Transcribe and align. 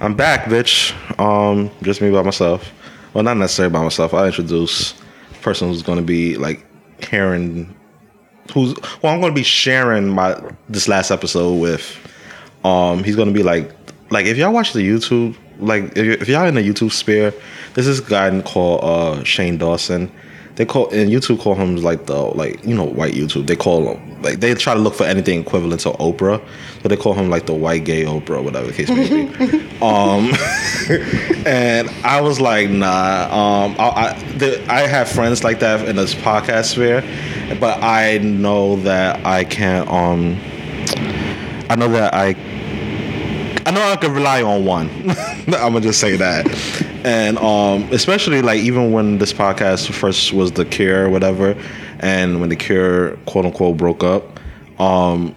I'm 0.00 0.14
back, 0.14 0.44
bitch. 0.44 0.94
Um, 1.18 1.72
just 1.82 2.00
me 2.00 2.10
by 2.12 2.22
myself. 2.22 2.72
Well, 3.12 3.24
not 3.24 3.36
necessarily 3.36 3.72
by 3.72 3.82
myself. 3.82 4.14
I 4.14 4.26
introduce 4.26 4.94
a 5.32 5.34
person 5.42 5.68
who's 5.68 5.82
going 5.82 5.98
to 5.98 6.04
be 6.04 6.36
like 6.36 6.64
hearing, 7.02 7.74
who's 8.54 8.76
well, 9.02 9.12
I'm 9.12 9.20
going 9.20 9.32
to 9.32 9.38
be 9.38 9.42
sharing 9.42 10.08
my 10.08 10.40
this 10.68 10.86
last 10.86 11.10
episode 11.10 11.54
with. 11.54 11.98
Um, 12.64 13.02
he's 13.02 13.16
going 13.16 13.26
to 13.26 13.34
be 13.34 13.42
like, 13.42 13.72
like 14.10 14.26
if 14.26 14.36
y'all 14.36 14.52
watch 14.52 14.72
the 14.72 14.88
YouTube, 14.88 15.36
like 15.58 15.96
if, 15.96 16.22
if 16.22 16.28
y'all 16.28 16.46
in 16.46 16.54
the 16.54 16.62
YouTube 16.62 16.92
sphere, 16.92 17.34
there's 17.74 17.86
this 17.86 17.98
guy 17.98 18.40
called 18.42 18.84
uh, 18.84 19.24
Shane 19.24 19.58
Dawson 19.58 20.12
they 20.58 20.66
call 20.66 20.88
and 20.90 21.08
YouTube 21.08 21.38
call 21.38 21.54
him 21.54 21.76
like 21.76 22.06
the 22.06 22.16
like 22.16 22.62
you 22.64 22.74
know 22.74 22.82
white 22.84 23.14
YouTube. 23.14 23.46
They 23.46 23.54
call 23.54 23.94
him 23.94 24.22
like 24.22 24.40
they 24.40 24.52
try 24.54 24.74
to 24.74 24.80
look 24.80 24.92
for 24.92 25.04
anything 25.04 25.40
equivalent 25.40 25.82
to 25.82 25.90
Oprah, 25.90 26.44
but 26.82 26.88
they 26.88 26.96
call 26.96 27.14
him 27.14 27.30
like 27.30 27.46
the 27.46 27.54
white 27.54 27.84
gay 27.84 28.04
Oprah, 28.04 28.42
whatever 28.42 28.66
the 28.66 28.72
case 28.72 28.88
may 28.88 29.08
be. 29.08 29.28
um, 29.80 30.32
and 31.46 31.88
I 32.04 32.20
was 32.20 32.40
like, 32.40 32.70
nah. 32.70 33.28
Um, 33.30 33.76
I 33.78 33.88
I, 33.88 34.22
the, 34.36 34.66
I 34.68 34.80
have 34.88 35.08
friends 35.08 35.44
like 35.44 35.60
that 35.60 35.88
in 35.88 35.94
this 35.94 36.12
podcast 36.16 36.72
sphere, 36.72 37.02
but 37.60 37.80
I 37.80 38.18
know 38.18 38.74
that 38.80 39.24
I 39.24 39.44
can't. 39.44 39.88
Um, 39.88 40.40
I 41.70 41.76
know 41.76 41.88
that 41.92 42.14
I 42.14 42.34
I 43.64 43.70
know 43.70 43.82
I 43.82 43.94
can 43.94 44.12
rely 44.12 44.42
on 44.42 44.64
one. 44.64 44.88
I'm 45.10 45.72
gonna 45.72 45.82
just 45.82 46.00
say 46.00 46.16
that, 46.16 46.46
and 47.04 47.38
um, 47.38 47.82
especially 47.92 48.42
like 48.42 48.60
even 48.60 48.92
when 48.92 49.18
this 49.18 49.32
podcast 49.32 49.90
first 49.92 50.32
was 50.32 50.52
the 50.52 50.64
Cure, 50.64 51.06
or 51.06 51.10
whatever, 51.10 51.56
and 52.00 52.40
when 52.40 52.48
the 52.48 52.56
Cure 52.56 53.16
quote 53.26 53.44
unquote 53.44 53.76
broke 53.76 54.02
up, 54.04 54.40
um, 54.80 55.34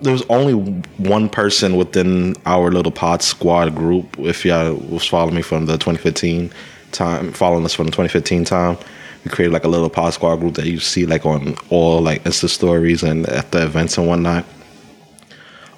there 0.00 0.12
was 0.12 0.24
only 0.28 0.52
one 0.52 1.28
person 1.28 1.76
within 1.76 2.34
our 2.46 2.70
little 2.70 2.92
pod 2.92 3.22
squad 3.22 3.74
group. 3.74 4.18
If 4.18 4.44
y'all 4.44 4.74
was 4.74 5.06
following 5.06 5.34
me 5.34 5.42
from 5.42 5.66
the 5.66 5.74
2015 5.74 6.50
time, 6.92 7.32
following 7.32 7.64
us 7.64 7.74
from 7.74 7.86
the 7.86 7.92
2015 7.92 8.44
time, 8.44 8.76
we 9.24 9.30
created 9.30 9.52
like 9.52 9.64
a 9.64 9.68
little 9.68 9.90
pod 9.90 10.12
squad 10.14 10.36
group 10.36 10.54
that 10.54 10.66
you 10.66 10.78
see 10.78 11.06
like 11.06 11.24
on 11.24 11.56
all 11.70 12.00
like 12.00 12.22
Insta 12.24 12.48
stories 12.48 13.02
and 13.02 13.26
at 13.26 13.50
the 13.52 13.64
events 13.64 13.96
and 13.96 14.06
whatnot 14.06 14.44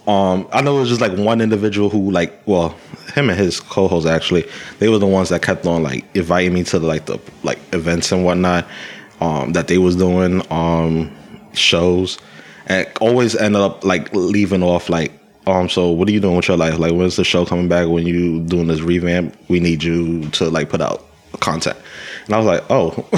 um, 0.07 0.47
I 0.53 0.61
know 0.63 0.77
it 0.77 0.81
was 0.81 0.89
just 0.89 1.01
like 1.01 1.17
one 1.17 1.41
individual 1.41 1.91
who 1.91 2.11
like, 2.11 2.41
well, 2.47 2.77
him 3.15 3.29
and 3.29 3.39
his 3.39 3.59
co-host 3.61 4.07
actually, 4.07 4.45
they 4.79 4.89
were 4.89 4.99
the 4.99 5.07
ones 5.07 5.31
that 5.31 5.43
kept 5.43 5.67
on 5.67 5.83
like 5.83 6.05
inviting 6.15 6.55
me 6.55 6.63
to 6.65 6.79
the, 6.79 6.87
like 6.87 7.07
the 7.07 7.19
like 7.43 7.59
events 7.73 8.13
and 8.13 8.25
whatnot 8.25 8.67
um, 9.21 9.53
that 9.53 9.67
they 9.67 9.79
was 9.79 9.97
doing 9.97 10.43
um, 10.53 11.11
shows, 11.55 12.19
and 12.67 12.87
always 13.01 13.35
ended 13.35 13.61
up 13.61 13.85
like 13.85 14.13
leaving 14.15 14.63
off 14.63 14.89
like, 14.89 15.13
um, 15.49 15.69
so 15.69 15.91
what 15.91 16.09
are 16.09 16.13
you 16.13 16.21
doing 16.21 16.37
with 16.37 16.49
your 16.49 16.57
life? 16.57 16.79
Like, 16.79 16.93
when's 16.93 17.17
the 17.17 17.25
show 17.25 17.45
coming 17.45 17.69
back? 17.69 17.89
When 17.89 18.07
you 18.07 18.41
doing 18.45 18.67
this 18.69 18.81
revamp? 18.81 19.37
We 19.49 19.61
need 19.61 19.83
you 19.83 20.29
to 20.31 20.51
like 20.51 20.69
put 20.69 20.81
out 20.81 21.05
content, 21.41 21.79
and 22.27 22.35
I 22.35 22.39
was 22.39 22.47
like, 22.47 22.65
oh, 22.71 23.09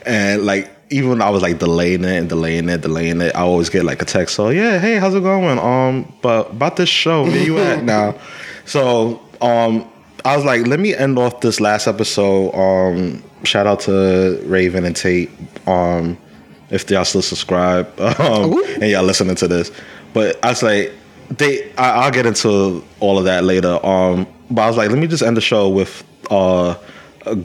and 0.06 0.46
like 0.46 0.70
even 0.94 1.10
when 1.10 1.22
I 1.22 1.28
was 1.28 1.42
like 1.42 1.58
delaying 1.58 2.04
it 2.04 2.16
and 2.16 2.28
delaying 2.28 2.68
it, 2.68 2.82
delaying 2.82 3.20
it, 3.20 3.34
I 3.34 3.40
always 3.40 3.68
get 3.68 3.84
like 3.84 4.00
a 4.00 4.04
text. 4.04 4.36
So 4.36 4.50
yeah, 4.50 4.78
hey, 4.78 4.96
how's 4.96 5.12
it 5.16 5.24
going? 5.24 5.58
Um, 5.58 6.12
but 6.22 6.50
about 6.50 6.76
this 6.76 6.88
show, 6.88 7.24
where 7.24 7.44
you 7.44 7.58
at 7.58 7.82
now? 7.94 8.16
So 8.64 9.20
um, 9.40 9.90
I 10.24 10.36
was 10.36 10.44
like, 10.44 10.68
let 10.68 10.78
me 10.78 10.94
end 10.94 11.18
off 11.18 11.40
this 11.40 11.60
last 11.60 11.88
episode. 11.88 12.54
Um, 12.54 13.24
shout 13.42 13.66
out 13.66 13.80
to 13.80 14.40
Raven 14.44 14.84
and 14.84 14.94
Tate. 14.94 15.30
Um, 15.66 16.16
if 16.70 16.88
y'all 16.88 17.04
still 17.04 17.22
subscribe, 17.22 17.88
um, 18.20 18.56
and 18.74 18.84
y'all 18.84 19.02
listening 19.02 19.34
to 19.36 19.48
this, 19.48 19.72
but 20.12 20.42
I 20.44 20.50
was 20.50 20.62
like, 20.62 20.92
they, 21.28 21.72
I, 21.74 22.04
will 22.04 22.12
get 22.12 22.24
into 22.24 22.84
all 23.00 23.18
of 23.18 23.24
that 23.24 23.42
later. 23.42 23.84
Um, 23.84 24.28
but 24.48 24.62
I 24.62 24.68
was 24.68 24.76
like, 24.76 24.90
let 24.90 24.98
me 25.00 25.08
just 25.08 25.24
end 25.24 25.36
the 25.36 25.40
show 25.40 25.68
with 25.68 26.04
uh. 26.30 26.76
A, 27.26 27.38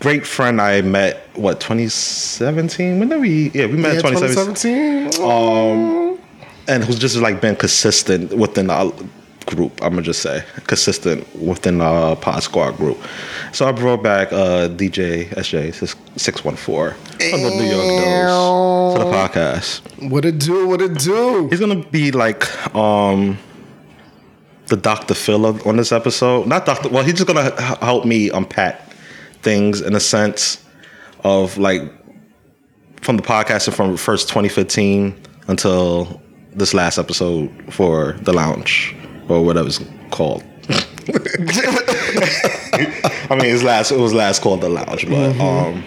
great 0.00 0.26
friend 0.26 0.60
I 0.60 0.80
met 0.80 1.20
what 1.34 1.60
2017 1.60 2.98
when 2.98 3.08
did 3.08 3.20
we 3.20 3.50
yeah 3.50 3.66
we 3.66 3.76
met 3.76 3.94
yeah, 3.94 4.10
2017, 4.10 5.10
2017. 5.12 5.24
um 5.24 6.18
and 6.68 6.84
who's 6.84 6.98
just 6.98 7.16
like 7.16 7.40
been 7.40 7.56
consistent 7.56 8.32
within 8.32 8.70
our 8.70 8.92
group 9.46 9.72
I'm 9.82 9.90
gonna 9.90 10.02
just 10.02 10.22
say. 10.22 10.44
Consistent 10.66 11.26
within 11.36 11.80
our 11.80 12.16
pod 12.16 12.42
squad 12.42 12.76
group. 12.76 12.98
So 13.52 13.66
I 13.66 13.72
brought 13.72 14.02
back 14.02 14.32
uh, 14.32 14.68
DJ 14.68 15.28
SJ 15.30 15.74
614 16.18 17.30
from 17.30 17.42
the 17.42 17.50
New 17.50 17.64
York 17.64 18.04
Dolls 18.04 18.98
to 18.98 19.04
the 19.04 19.10
podcast. 19.10 20.10
What 20.10 20.24
it 20.24 20.38
do 20.38 20.66
what 20.68 20.80
it 20.80 20.98
do? 20.98 21.48
He's 21.48 21.60
gonna 21.60 21.84
be 21.84 22.12
like 22.12 22.44
um 22.74 23.38
the 24.66 24.76
Dr. 24.76 25.14
Phil 25.14 25.44
on 25.68 25.76
this 25.76 25.90
episode. 25.90 26.46
Not 26.46 26.64
Dr. 26.64 26.88
well 26.90 27.02
he's 27.02 27.14
just 27.14 27.26
gonna 27.26 27.50
help 27.80 28.04
me 28.04 28.30
unpack 28.30 28.89
things 29.42 29.80
in 29.80 29.94
a 29.94 30.00
sense 30.00 30.64
of 31.24 31.58
like 31.58 31.82
from 33.02 33.16
the 33.16 33.22
podcast 33.22 33.72
from 33.74 33.96
first 33.96 34.28
2015 34.28 35.14
until 35.48 36.20
this 36.52 36.74
last 36.74 36.98
episode 36.98 37.50
for 37.72 38.12
the 38.22 38.32
lounge 38.32 38.94
or 39.28 39.44
whatever 39.44 39.68
it's 39.68 39.80
called. 40.10 40.42
I 43.30 43.36
mean, 43.36 43.46
it's 43.46 43.62
last. 43.62 43.92
It 43.92 43.98
was 43.98 44.12
last 44.12 44.42
called 44.42 44.60
the 44.60 44.68
lounge, 44.68 45.06
but 45.06 45.32
mm-hmm. 45.32 45.40
um, 45.40 45.84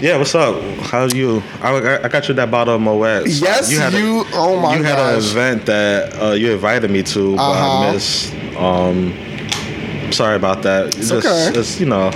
yeah. 0.00 0.16
What's 0.16 0.34
up? 0.34 0.62
How 0.80 1.02
are 1.02 1.08
you? 1.08 1.42
I, 1.60 2.04
I 2.04 2.08
got 2.08 2.28
you 2.28 2.34
that 2.34 2.50
bottle 2.50 2.74
of 2.74 2.80
Moet. 2.80 3.26
Yes, 3.26 3.70
you. 3.70 3.78
Had 3.78 3.92
you 3.92 4.20
a, 4.20 4.30
oh 4.32 4.60
my! 4.60 4.72
God 4.72 4.78
you 4.78 4.84
had 4.84 4.98
an 4.98 5.18
event 5.18 5.66
that 5.66 6.22
uh, 6.22 6.32
you 6.32 6.52
invited 6.52 6.90
me 6.90 7.02
to, 7.02 7.36
but 7.36 7.42
uh-huh. 7.42 7.88
I 7.88 7.92
missed. 7.92 8.34
Um, 8.56 10.12
sorry 10.12 10.36
about 10.36 10.62
that. 10.62 10.88
It's 10.88 11.08
just, 11.08 11.26
okay. 11.26 11.58
It's 11.58 11.80
you 11.80 11.86
know 11.86 12.10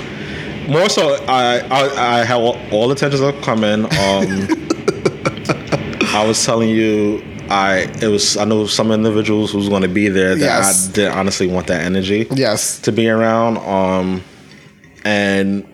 more 0.68 0.88
so, 0.88 1.14
I 1.26 1.58
I, 1.70 2.18
I 2.20 2.24
have 2.24 2.40
all, 2.40 2.58
all 2.70 2.94
tensions 2.94 3.20
of 3.20 3.40
coming. 3.42 3.84
Um, 3.84 4.48
I 6.14 6.24
was 6.26 6.44
telling 6.44 6.70
you, 6.70 7.22
I 7.48 7.90
it 8.00 8.08
was 8.08 8.36
I 8.36 8.44
know 8.44 8.66
some 8.66 8.90
individuals 8.92 9.52
who's 9.52 9.68
going 9.68 9.82
to 9.82 9.88
be 9.88 10.08
there 10.08 10.34
that 10.34 10.40
yes. 10.40 10.88
I 10.88 10.92
didn't 10.92 11.18
honestly 11.18 11.46
want 11.46 11.66
that 11.68 11.82
energy. 11.82 12.26
Yes, 12.30 12.80
to 12.80 12.92
be 12.92 13.08
around. 13.08 13.58
Um, 13.58 14.22
and 15.04 15.66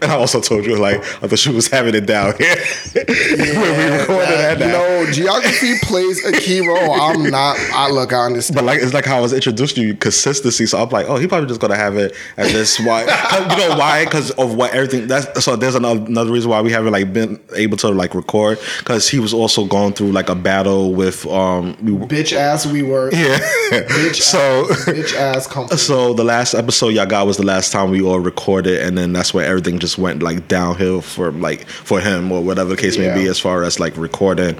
and 0.02 0.10
I 0.10 0.16
also 0.16 0.40
told 0.40 0.64
you 0.64 0.76
like 0.76 0.98
I 1.22 1.28
thought 1.28 1.38
she 1.38 1.50
was 1.50 1.68
having 1.68 1.94
it 1.94 2.06
down 2.06 2.34
here 2.38 2.56
when 2.92 3.06
we 3.06 3.98
recorded 3.98 4.28
that. 4.28 4.58
You 4.58 4.66
know, 4.66 5.10
geography 5.12 5.78
plays 5.82 6.24
a 6.24 6.32
key 6.32 6.66
role. 6.66 6.92
I'm 6.92 7.22
not. 7.30 7.58
I 7.72 7.90
look, 7.90 8.12
I 8.12 8.26
understand. 8.26 8.56
But 8.56 8.64
like 8.64 8.80
it's 8.82 8.94
like 8.94 9.04
how 9.04 9.18
I 9.18 9.20
was 9.20 9.32
introduced 9.32 9.76
to 9.76 9.82
you 9.82 9.94
consistency. 9.94 10.66
So 10.66 10.82
I'm 10.82 10.88
like, 10.88 11.06
oh, 11.08 11.16
he 11.16 11.26
probably 11.26 11.48
just 11.48 11.60
gonna 11.60 11.76
have 11.76 11.96
it 11.96 12.14
at 12.36 12.46
this. 12.52 12.78
Why? 12.80 13.02
you 13.02 13.56
know 13.56 13.76
why? 13.76 14.04
Because 14.04 14.30
of 14.32 14.54
what 14.54 14.72
everything. 14.72 15.06
That's 15.06 15.44
so. 15.44 15.56
There's 15.56 15.74
another, 15.74 16.04
another 16.06 16.32
reason 16.32 16.50
why 16.50 16.60
we 16.62 16.72
haven't 16.72 16.92
like 16.92 17.12
been 17.12 17.40
able 17.54 17.76
to 17.78 17.88
like 17.90 18.14
record 18.14 18.58
because 18.78 19.08
he 19.08 19.18
was 19.18 19.34
also 19.34 19.66
going 19.66 19.92
through 19.92 20.12
like 20.12 20.28
a 20.28 20.34
battle 20.34 20.94
with 20.94 21.26
um 21.26 21.76
we, 21.82 21.92
bitch 22.06 22.32
ass 22.32 22.66
we 22.66 22.82
were 22.82 23.12
yeah 23.12 23.38
bitch 23.70 24.16
so 24.16 24.38
ass, 24.70 24.84
bitch 24.86 25.14
ass 25.14 25.46
company. 25.46 25.78
So 25.78 26.14
the 26.14 26.24
last 26.24 26.54
episode 26.54 26.88
y'all 26.88 27.06
got 27.06 27.26
was 27.26 27.36
the 27.36 27.46
last 27.46 27.72
time 27.72 27.90
we 27.90 28.02
all 28.02 28.20
recorded, 28.20 28.80
and 28.80 28.96
then 28.96 29.12
that's 29.12 29.34
where 29.34 29.44
everything 29.44 29.78
just 29.78 29.89
just 29.90 29.98
went 29.98 30.22
like 30.22 30.46
downhill 30.46 31.00
for 31.00 31.32
like 31.32 31.66
for 31.66 32.00
him 32.00 32.30
or 32.30 32.42
whatever 32.42 32.70
the 32.70 32.76
case 32.76 32.96
yeah. 32.96 33.12
may 33.12 33.22
be 33.22 33.28
as 33.28 33.40
far 33.40 33.64
as 33.64 33.80
like 33.80 33.96
recording 33.96 34.56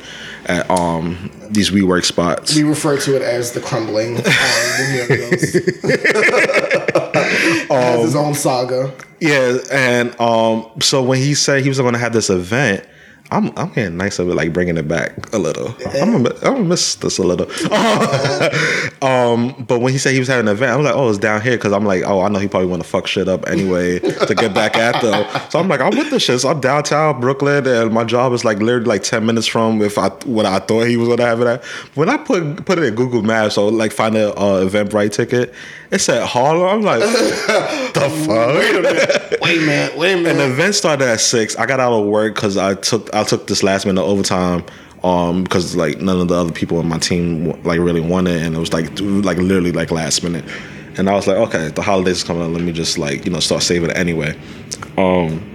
at 0.47 0.69
um 0.71 1.31
these 1.51 1.71
WeWork 1.71 2.05
spots. 2.05 2.57
We 2.57 2.65
refer 2.65 2.99
to 2.99 3.17
it 3.17 3.23
as 3.23 3.53
the 3.53 3.61
crumbling. 3.61 4.17
Um, 4.19 4.25
has 7.71 8.05
his 8.05 8.17
own 8.17 8.35
saga. 8.35 8.93
Yeah, 9.21 9.59
and 9.71 10.21
um, 10.21 10.67
so 10.81 11.03
when 11.03 11.19
he 11.19 11.35
said 11.35 11.63
he 11.63 11.69
was 11.69 11.79
going 11.79 11.93
to 11.93 11.99
have 11.99 12.13
this 12.13 12.31
event, 12.31 12.85
I'm 13.33 13.57
I'm 13.57 13.71
getting 13.71 13.97
nice 13.97 14.19
of 14.19 14.29
it, 14.29 14.35
like 14.35 14.53
bringing 14.53 14.77
it 14.77 14.89
back 14.89 15.33
a 15.33 15.39
little. 15.39 15.69
I'm 15.95 16.23
gonna, 16.23 16.35
I'm 16.43 16.55
gonna 16.55 16.65
miss 16.65 16.97
this 16.97 17.19
a 17.19 17.23
little. 17.23 17.47
um, 19.03 19.65
but 19.67 19.81
when 19.81 19.93
he 19.93 19.99
said 19.99 20.15
he 20.15 20.19
was 20.19 20.29
having 20.29 20.49
an 20.49 20.53
event, 20.53 20.73
I 20.73 20.77
was 20.77 20.85
like, 20.85 20.95
oh, 20.97 21.09
it's 21.09 21.19
down 21.19 21.41
here 21.41 21.57
because 21.57 21.73
I'm 21.73 21.85
like, 21.85 22.03
oh, 22.05 22.23
I 22.23 22.29
know 22.29 22.41
he 22.41 22.49
probably 22.49 22.69
want 22.69 22.83
to 22.83 22.89
fuck 22.89 23.07
shit 23.07 23.29
up 23.29 23.47
anyway 23.47 24.01
to 24.01 24.35
get 24.35 24.53
back 24.53 24.77
at 24.77 25.01
them. 25.01 25.27
So 25.51 25.61
I'm 25.61 25.69
like, 25.69 25.81
I'm 25.81 25.97
with 25.97 26.11
the 26.11 26.19
shit. 26.19 26.41
So 26.41 26.49
I'm 26.49 26.61
downtown 26.61 27.21
Brooklyn, 27.21 27.67
and 27.67 27.93
my 27.93 28.05
job 28.05 28.33
is 28.33 28.45
like 28.45 28.59
literally 28.59 28.87
like 28.87 29.03
ten 29.05 29.25
minutes 29.25 29.47
from 29.47 29.81
if 29.81 29.97
I 29.97 30.09
what 30.25 30.47
I 30.47 30.59
thought 30.59 30.87
he 30.87 30.97
was 30.97 31.09
gonna 31.09 31.25
have 31.25 31.41
it 31.41 31.47
at. 31.47 31.65
When 31.95 32.09
I 32.09 32.17
put 32.17 32.65
put 32.67 32.79
it 32.79 32.85
in 32.85 32.95
Google 32.97 33.23
Maps, 33.23 33.55
so 33.55 33.69
like 33.69 33.93
find 33.93 34.17
a 34.17 34.35
uh, 34.35 34.65
Eventbrite 34.65 35.13
ticket, 35.13 35.55
it 35.91 35.99
said 36.01 36.25
Harlem. 36.27 36.69
I'm 36.69 36.83
like, 36.83 37.01
the 37.95 38.25
fuck? 38.27 38.55
Wait 38.55 38.77
a 38.77 38.83
minute. 38.83 39.41
Wait 39.41 39.59
a 39.59 39.67
minute. 39.67 39.99
Wait 39.99 40.13
a 40.13 40.17
minute. 40.17 40.31
And 40.31 40.39
the 40.39 40.51
event 40.53 40.75
started 40.75 41.09
at 41.09 41.21
six. 41.21 41.57
I 41.57 41.67
got 41.67 41.81
out 41.81 41.93
of 41.93 42.07
work 42.07 42.35
because 42.35 42.57
I 42.57 42.75
took. 42.75 43.13
I 43.15 43.25
took 43.25 43.47
this 43.47 43.63
last 43.63 43.87
minute 43.87 44.03
overtime 44.03 44.65
um 45.03 45.45
because 45.45 45.75
like 45.77 45.99
none 46.01 46.21
of 46.21 46.29
the 46.29 46.35
other 46.35 46.53
people 46.53 46.79
in 46.81 46.87
my 46.87 46.99
team 46.99 47.51
like 47.63 47.81
really 47.81 48.01
wanted 48.01 48.43
and 48.43 48.55
it 48.55 48.59
was 48.59 48.73
like 48.73 48.87
like 49.01 49.39
literally 49.39 49.73
like 49.73 49.91
last 49.91 50.23
minute 50.23 50.45
and 50.99 51.09
i 51.09 51.15
was 51.15 51.27
like 51.27 51.37
okay 51.37 51.69
the 51.69 51.81
holidays 51.81 52.19
is 52.19 52.25
coming 52.25 52.43
up 52.43 52.51
let 52.51 52.61
me 52.61 52.73
just 52.73 52.99
like 52.99 53.25
you 53.25 53.31
know 53.31 53.41
start 53.41 53.63
saving 53.63 53.89
it 53.89 53.97
anyway 53.97 54.39
um 54.99 55.50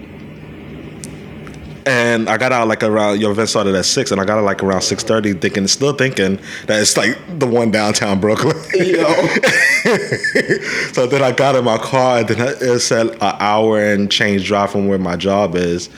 And 1.87 2.27
I 2.29 2.37
got 2.37 2.51
out 2.51 2.67
like 2.67 2.81
around 2.81 3.21
your 3.21 3.31
event 3.31 3.47
started 3.49 3.75
at 3.75 3.85
six, 3.85 4.09
and 4.11 4.19
I 4.19 4.25
got 4.25 4.39
out 4.39 4.43
like 4.43 4.63
around 4.63 4.81
six 4.81 5.03
thirty, 5.03 5.33
thinking, 5.33 5.67
still 5.67 5.93
thinking 5.93 6.37
that 6.65 6.81
it's 6.81 6.97
like 6.97 7.15
the 7.37 7.45
one 7.45 7.69
downtown 7.69 8.19
Brooklyn. 8.19 8.55
Yo. 8.73 9.03
so 10.93 11.05
then 11.07 11.21
I 11.21 11.31
got 11.31 11.55
in 11.55 11.63
my 11.63 11.77
car, 11.77 12.19
and 12.19 12.27
then 12.27 12.55
it 12.59 12.79
said 12.79 13.07
an 13.09 13.19
hour 13.21 13.79
and 13.79 14.11
change 14.11 14.45
drive 14.47 14.71
from 14.71 14.87
where 14.87 14.97
my 14.97 15.15
job 15.15 15.55
is. 15.55 15.89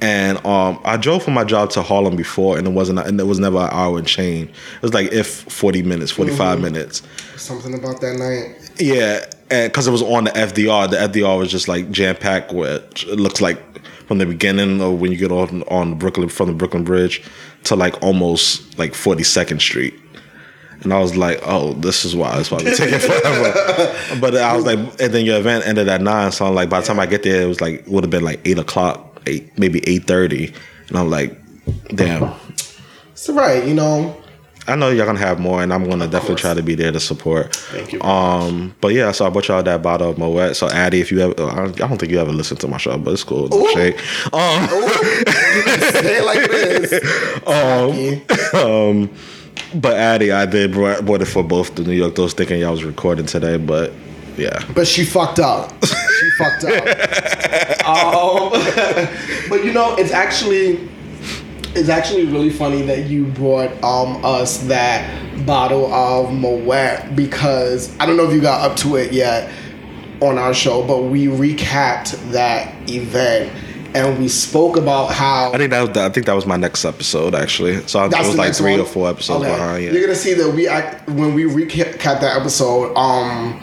And 0.00 0.44
um, 0.44 0.80
I 0.84 0.96
drove 0.96 1.22
from 1.22 1.34
my 1.34 1.44
job 1.44 1.70
to 1.70 1.82
Harlem 1.82 2.14
before, 2.16 2.58
and 2.58 2.66
it 2.66 2.70
wasn't, 2.70 2.98
and 3.00 3.18
it 3.18 3.24
was 3.24 3.38
never 3.38 3.58
an 3.58 3.70
hour 3.72 3.98
and 3.98 4.06
change. 4.06 4.50
It 4.50 4.82
was 4.82 4.92
like 4.94 5.12
if 5.12 5.26
forty 5.28 5.82
minutes, 5.82 6.10
forty 6.12 6.32
five 6.36 6.58
Mm-hmm. 6.58 6.74
minutes. 6.74 7.02
Something 7.36 7.74
about 7.74 8.00
that 8.02 8.14
night. 8.16 8.70
Yeah, 8.78 9.24
because 9.66 9.86
it 9.86 9.90
was 9.92 10.02
on 10.02 10.24
the 10.24 10.30
FDR, 10.30 10.90
the 10.90 10.96
FDR 10.96 11.38
was 11.38 11.50
just 11.50 11.68
like 11.68 11.90
jam 11.90 12.16
packed. 12.16 12.52
Which 12.52 13.04
it 13.06 13.18
looks 13.18 13.40
like 13.40 13.60
from 14.06 14.18
the 14.18 14.26
beginning 14.26 14.80
of 14.80 15.00
when 15.00 15.10
you 15.12 15.18
get 15.18 15.32
on 15.32 15.62
on 15.64 15.98
Brooklyn 15.98 16.28
from 16.28 16.48
the 16.48 16.54
Brooklyn 16.54 16.84
Bridge 16.84 17.22
to 17.64 17.76
like 17.76 18.00
almost 18.02 18.78
like 18.78 18.94
Forty 18.94 19.22
Second 19.22 19.60
Street. 19.60 19.94
And 20.82 20.92
I 20.92 20.98
was 20.98 21.16
like, 21.16 21.40
"Oh, 21.44 21.72
this 21.74 22.04
is 22.04 22.14
why 22.14 22.38
it's 22.38 22.48
probably 22.48 22.72
taking 22.76 22.98
forever." 22.98 23.96
but 24.20 24.36
I 24.36 24.54
was 24.54 24.66
like, 24.66 24.78
and 25.00 25.14
then 25.14 25.24
your 25.24 25.38
event 25.38 25.66
ended 25.66 25.88
at 25.88 26.00
nine, 26.02 26.30
so 26.32 26.46
I'm 26.46 26.54
like, 26.54 26.68
by 26.68 26.80
the 26.80 26.86
time 26.86 27.00
I 27.00 27.06
get 27.06 27.22
there, 27.22 27.42
it 27.42 27.46
was 27.46 27.60
like 27.60 27.84
would 27.86 28.04
have 28.04 28.10
been 28.10 28.24
like 28.24 28.40
eight 28.44 28.58
o'clock, 28.58 29.22
eight 29.26 29.58
maybe 29.58 29.86
eight 29.88 30.06
thirty, 30.06 30.52
and 30.88 30.98
I'm 30.98 31.08
like, 31.10 31.36
"Damn." 31.94 32.34
It's 33.12 33.28
right, 33.28 33.64
you 33.66 33.74
know. 33.74 34.23
I 34.66 34.76
know 34.76 34.88
y'all 34.88 35.04
gonna 35.06 35.18
have 35.18 35.38
more, 35.38 35.62
and 35.62 35.72
I'm 35.72 35.84
gonna 35.88 36.06
definitely 36.06 36.36
course. 36.36 36.40
try 36.40 36.54
to 36.54 36.62
be 36.62 36.74
there 36.74 36.90
to 36.90 37.00
support. 37.00 37.54
Thank 37.54 37.92
you 37.92 38.00
Um, 38.00 38.74
but 38.80 38.94
yeah, 38.94 39.12
so 39.12 39.26
I 39.26 39.30
bought 39.30 39.48
y'all 39.48 39.62
that 39.62 39.82
bottle 39.82 40.10
of 40.10 40.18
Moet. 40.18 40.56
So 40.56 40.68
Addy, 40.70 41.00
if 41.00 41.10
you 41.12 41.20
ever, 41.20 41.34
I 41.50 41.54
don't 41.56 41.82
I 41.82 41.88
don't 41.88 41.98
think 41.98 42.10
you 42.12 42.18
ever 42.18 42.32
listened 42.32 42.60
to 42.60 42.68
my 42.68 42.78
show, 42.78 42.96
but 42.96 43.12
it's 43.12 43.24
cool. 43.24 43.52
Ooh. 43.54 43.72
shade. 43.74 43.94
Um, 44.32 44.68
Say 44.68 46.18
it 46.18 46.24
like 46.24 46.50
this. 46.50 46.92
um, 48.54 49.10
but 49.80 49.94
Addy, 49.94 50.32
I 50.32 50.46
did 50.46 50.72
brought, 50.72 51.04
bought 51.04 51.20
it 51.20 51.26
for 51.26 51.42
both 51.42 51.74
the 51.74 51.82
New 51.82 51.92
York. 51.92 52.14
Those 52.14 52.32
thinking 52.32 52.60
y'all 52.60 52.72
was 52.72 52.84
recording 52.84 53.26
today, 53.26 53.58
but 53.58 53.92
yeah, 54.36 54.64
But 54.74 54.86
she 54.88 55.04
fucked 55.04 55.38
up. 55.38 55.72
She 55.84 56.30
fucked 56.38 56.64
up. 56.64 57.30
Um, 57.84 58.48
but 59.50 59.62
you 59.62 59.72
know, 59.74 59.94
it's 59.96 60.10
actually 60.10 60.88
it's 61.76 61.88
actually 61.88 62.24
really 62.26 62.50
funny 62.50 62.82
that 62.82 63.06
you 63.06 63.26
brought 63.26 63.70
um, 63.82 64.24
us 64.24 64.58
that 64.68 65.46
bottle 65.46 65.92
of 65.92 66.32
Moet 66.32 67.14
because 67.16 67.96
I 67.98 68.06
don't 68.06 68.16
know 68.16 68.24
if 68.28 68.32
you 68.32 68.40
got 68.40 68.68
up 68.70 68.76
to 68.78 68.96
it 68.96 69.12
yet 69.12 69.50
on 70.20 70.38
our 70.38 70.54
show, 70.54 70.86
but 70.86 71.02
we 71.04 71.26
recapped 71.26 72.12
that 72.32 72.72
event 72.88 73.52
and 73.94 74.18
we 74.18 74.28
spoke 74.28 74.76
about 74.76 75.12
how 75.12 75.52
I 75.52 75.58
think 75.58 75.70
that 75.70 75.88
was, 75.88 75.96
I 75.96 76.08
think 76.08 76.26
that 76.26 76.32
was 76.34 76.46
my 76.46 76.56
next 76.56 76.84
episode 76.84 77.34
actually. 77.34 77.86
So 77.86 78.00
I, 78.00 78.06
it 78.06 78.12
was 78.12 78.36
like 78.36 78.54
three 78.54 78.72
one? 78.72 78.80
or 78.80 78.86
four 78.86 79.08
episodes 79.08 79.44
Okay. 79.44 79.52
behind. 79.52 79.84
Yeah, 79.84 79.90
You're 79.92 80.02
gonna 80.02 80.14
see 80.14 80.34
that 80.34 80.52
we 80.52 80.66
act 80.68 81.08
when 81.10 81.34
we 81.34 81.44
recap 81.44 81.98
that 82.00 82.36
episode. 82.40 82.94
Um, 82.96 83.60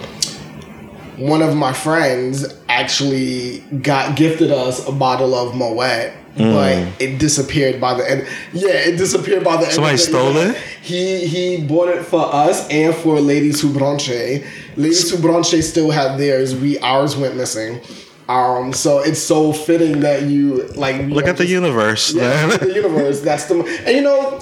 one 1.18 1.42
of 1.42 1.56
my 1.56 1.74
friends 1.74 2.46
actually 2.70 3.60
got 3.82 4.16
gifted 4.16 4.52
us 4.52 4.88
a 4.88 4.92
bottle 4.92 5.36
of 5.36 5.56
Moet, 5.56 6.14
Mm. 6.36 6.54
but 6.54 7.02
it 7.02 7.18
disappeared 7.18 7.82
by 7.82 7.94
the 7.94 8.10
end. 8.10 8.28
Yeah, 8.54 8.70
it 8.70 8.98
disappeared 8.98 9.44
by 9.44 9.58
the 9.58 9.66
end. 9.66 9.74
Somebody 9.74 9.98
stole 9.98 10.38
it? 10.38 10.56
He 10.82 11.28
he 11.28 11.66
bought 11.66 11.90
it 11.90 12.06
for 12.06 12.34
us 12.34 12.68
and 12.70 12.96
for 12.96 13.20
Ladies 13.20 13.62
Who 13.62 13.70
Brunch. 13.70 14.08
Ladies 14.78 15.12
Who 15.12 15.62
still 15.62 15.92
had 15.92 16.18
theirs. 16.18 16.56
We 16.56 16.80
ours 16.80 17.18
went 17.18 17.36
missing. 17.36 17.82
Um, 18.30 18.72
so 18.72 19.00
it's 19.00 19.22
so 19.22 19.52
fitting 19.52 20.00
that 20.02 20.24
you 20.24 20.68
like 20.76 21.02
look 21.08 21.28
at 21.28 21.36
the 21.36 21.46
universe, 21.46 22.14
yeah, 22.14 22.48
man. 22.48 22.60
the 22.60 22.74
universe. 22.74 23.20
That's 23.20 23.46
the 23.46 23.60
and 23.86 23.96
you 23.96 24.02
know 24.02 24.40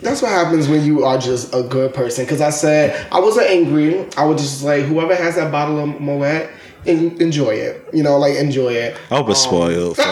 that's 0.00 0.22
what 0.22 0.30
happens 0.30 0.68
when 0.68 0.84
you 0.84 1.04
are 1.04 1.18
just 1.18 1.52
a 1.52 1.62
good 1.64 1.92
person. 1.92 2.24
Because 2.24 2.40
I 2.40 2.50
said 2.50 3.06
I 3.10 3.18
wasn't 3.18 3.48
angry. 3.48 4.06
I 4.16 4.24
was 4.26 4.40
just 4.40 4.62
like 4.62 4.84
whoever 4.84 5.16
has 5.16 5.34
that 5.36 5.50
bottle 5.50 5.80
of 5.80 6.00
Moet, 6.00 6.50
enjoy 6.86 7.50
it. 7.54 7.86
You 7.92 8.02
know, 8.02 8.18
like 8.18 8.34
enjoy 8.36 8.72
it. 8.72 8.96
I 9.10 9.16
hope 9.16 9.28
it's 9.30 9.40
spoiled. 9.40 9.98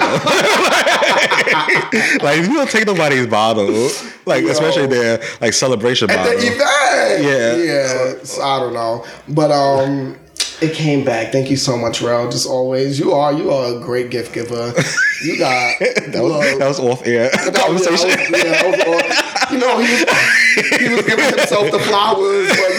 like 2.22 2.40
you 2.42 2.54
don't 2.54 2.70
take 2.70 2.86
nobody's 2.86 3.26
bottle, 3.26 3.88
like 4.26 4.44
Yo. 4.44 4.50
especially 4.50 4.86
their 4.86 5.20
like 5.40 5.52
celebration 5.52 6.08
At 6.10 6.16
bottle. 6.16 6.38
the 6.40 6.46
event, 6.46 7.24
Yeah. 7.24 7.56
yeah. 7.56 8.14
So 8.24 8.42
I 8.42 8.58
don't 8.60 8.74
know, 8.74 9.04
but 9.28 9.50
um. 9.50 10.16
It 10.62 10.74
came 10.74 11.04
back. 11.06 11.32
Thank 11.32 11.48
you 11.50 11.56
so 11.56 11.74
much, 11.78 12.02
Rel. 12.02 12.28
Just 12.30 12.46
always, 12.46 12.98
you 12.98 13.12
are 13.14 13.32
you 13.32 13.50
are 13.50 13.76
a 13.76 13.80
great 13.80 14.10
gift 14.10 14.34
giver. 14.34 14.74
You 15.24 15.38
got 15.38 15.78
that, 15.80 16.20
was, 16.22 16.58
that 16.58 16.68
was 16.68 16.78
off 16.78 17.06
air 17.06 17.30
That 17.30 17.66
was- 17.70 17.86
conversation. 17.86 18.30
was- 18.30 18.44
yeah, 18.44 18.70
was 18.70 18.80
all- 18.84 19.00
you 19.52 19.58
know, 19.58 19.78
he 19.78 19.90
was, 19.90 20.04
he 20.80 20.88
was 20.94 21.02
giving 21.06 21.24
himself 21.24 21.70
the 21.70 21.78
flowers, 21.78 22.48
but 22.48 22.69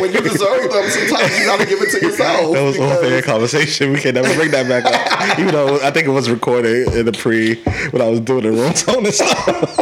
when 0.00 0.12
you 0.12 0.20
deserve 0.20 0.70
them, 0.72 0.88
sometimes 0.90 1.38
you 1.38 1.44
gotta 1.46 1.66
give 1.66 1.80
it 1.82 1.90
to 1.90 2.06
yourself. 2.06 2.52
That 2.54 2.62
was 2.62 2.78
off 2.78 3.00
because- 3.00 3.12
air 3.12 3.22
conversation. 3.22 3.92
We 3.92 4.00
can 4.00 4.14
never 4.14 4.34
bring 4.34 4.50
that 4.52 4.68
back 4.68 4.84
up. 4.84 5.38
Even 5.38 5.52
though 5.52 5.76
I 5.80 5.90
think 5.90 6.06
it 6.06 6.10
was 6.10 6.30
recorded 6.30 6.88
in 6.94 7.06
the 7.06 7.12
pre 7.12 7.56
when 7.90 8.02
I 8.02 8.08
was 8.08 8.20
doing 8.20 8.42
the 8.44 8.52
room 8.52 8.72
tone 8.74 9.04
and 9.06 9.14
stuff. 9.14 9.78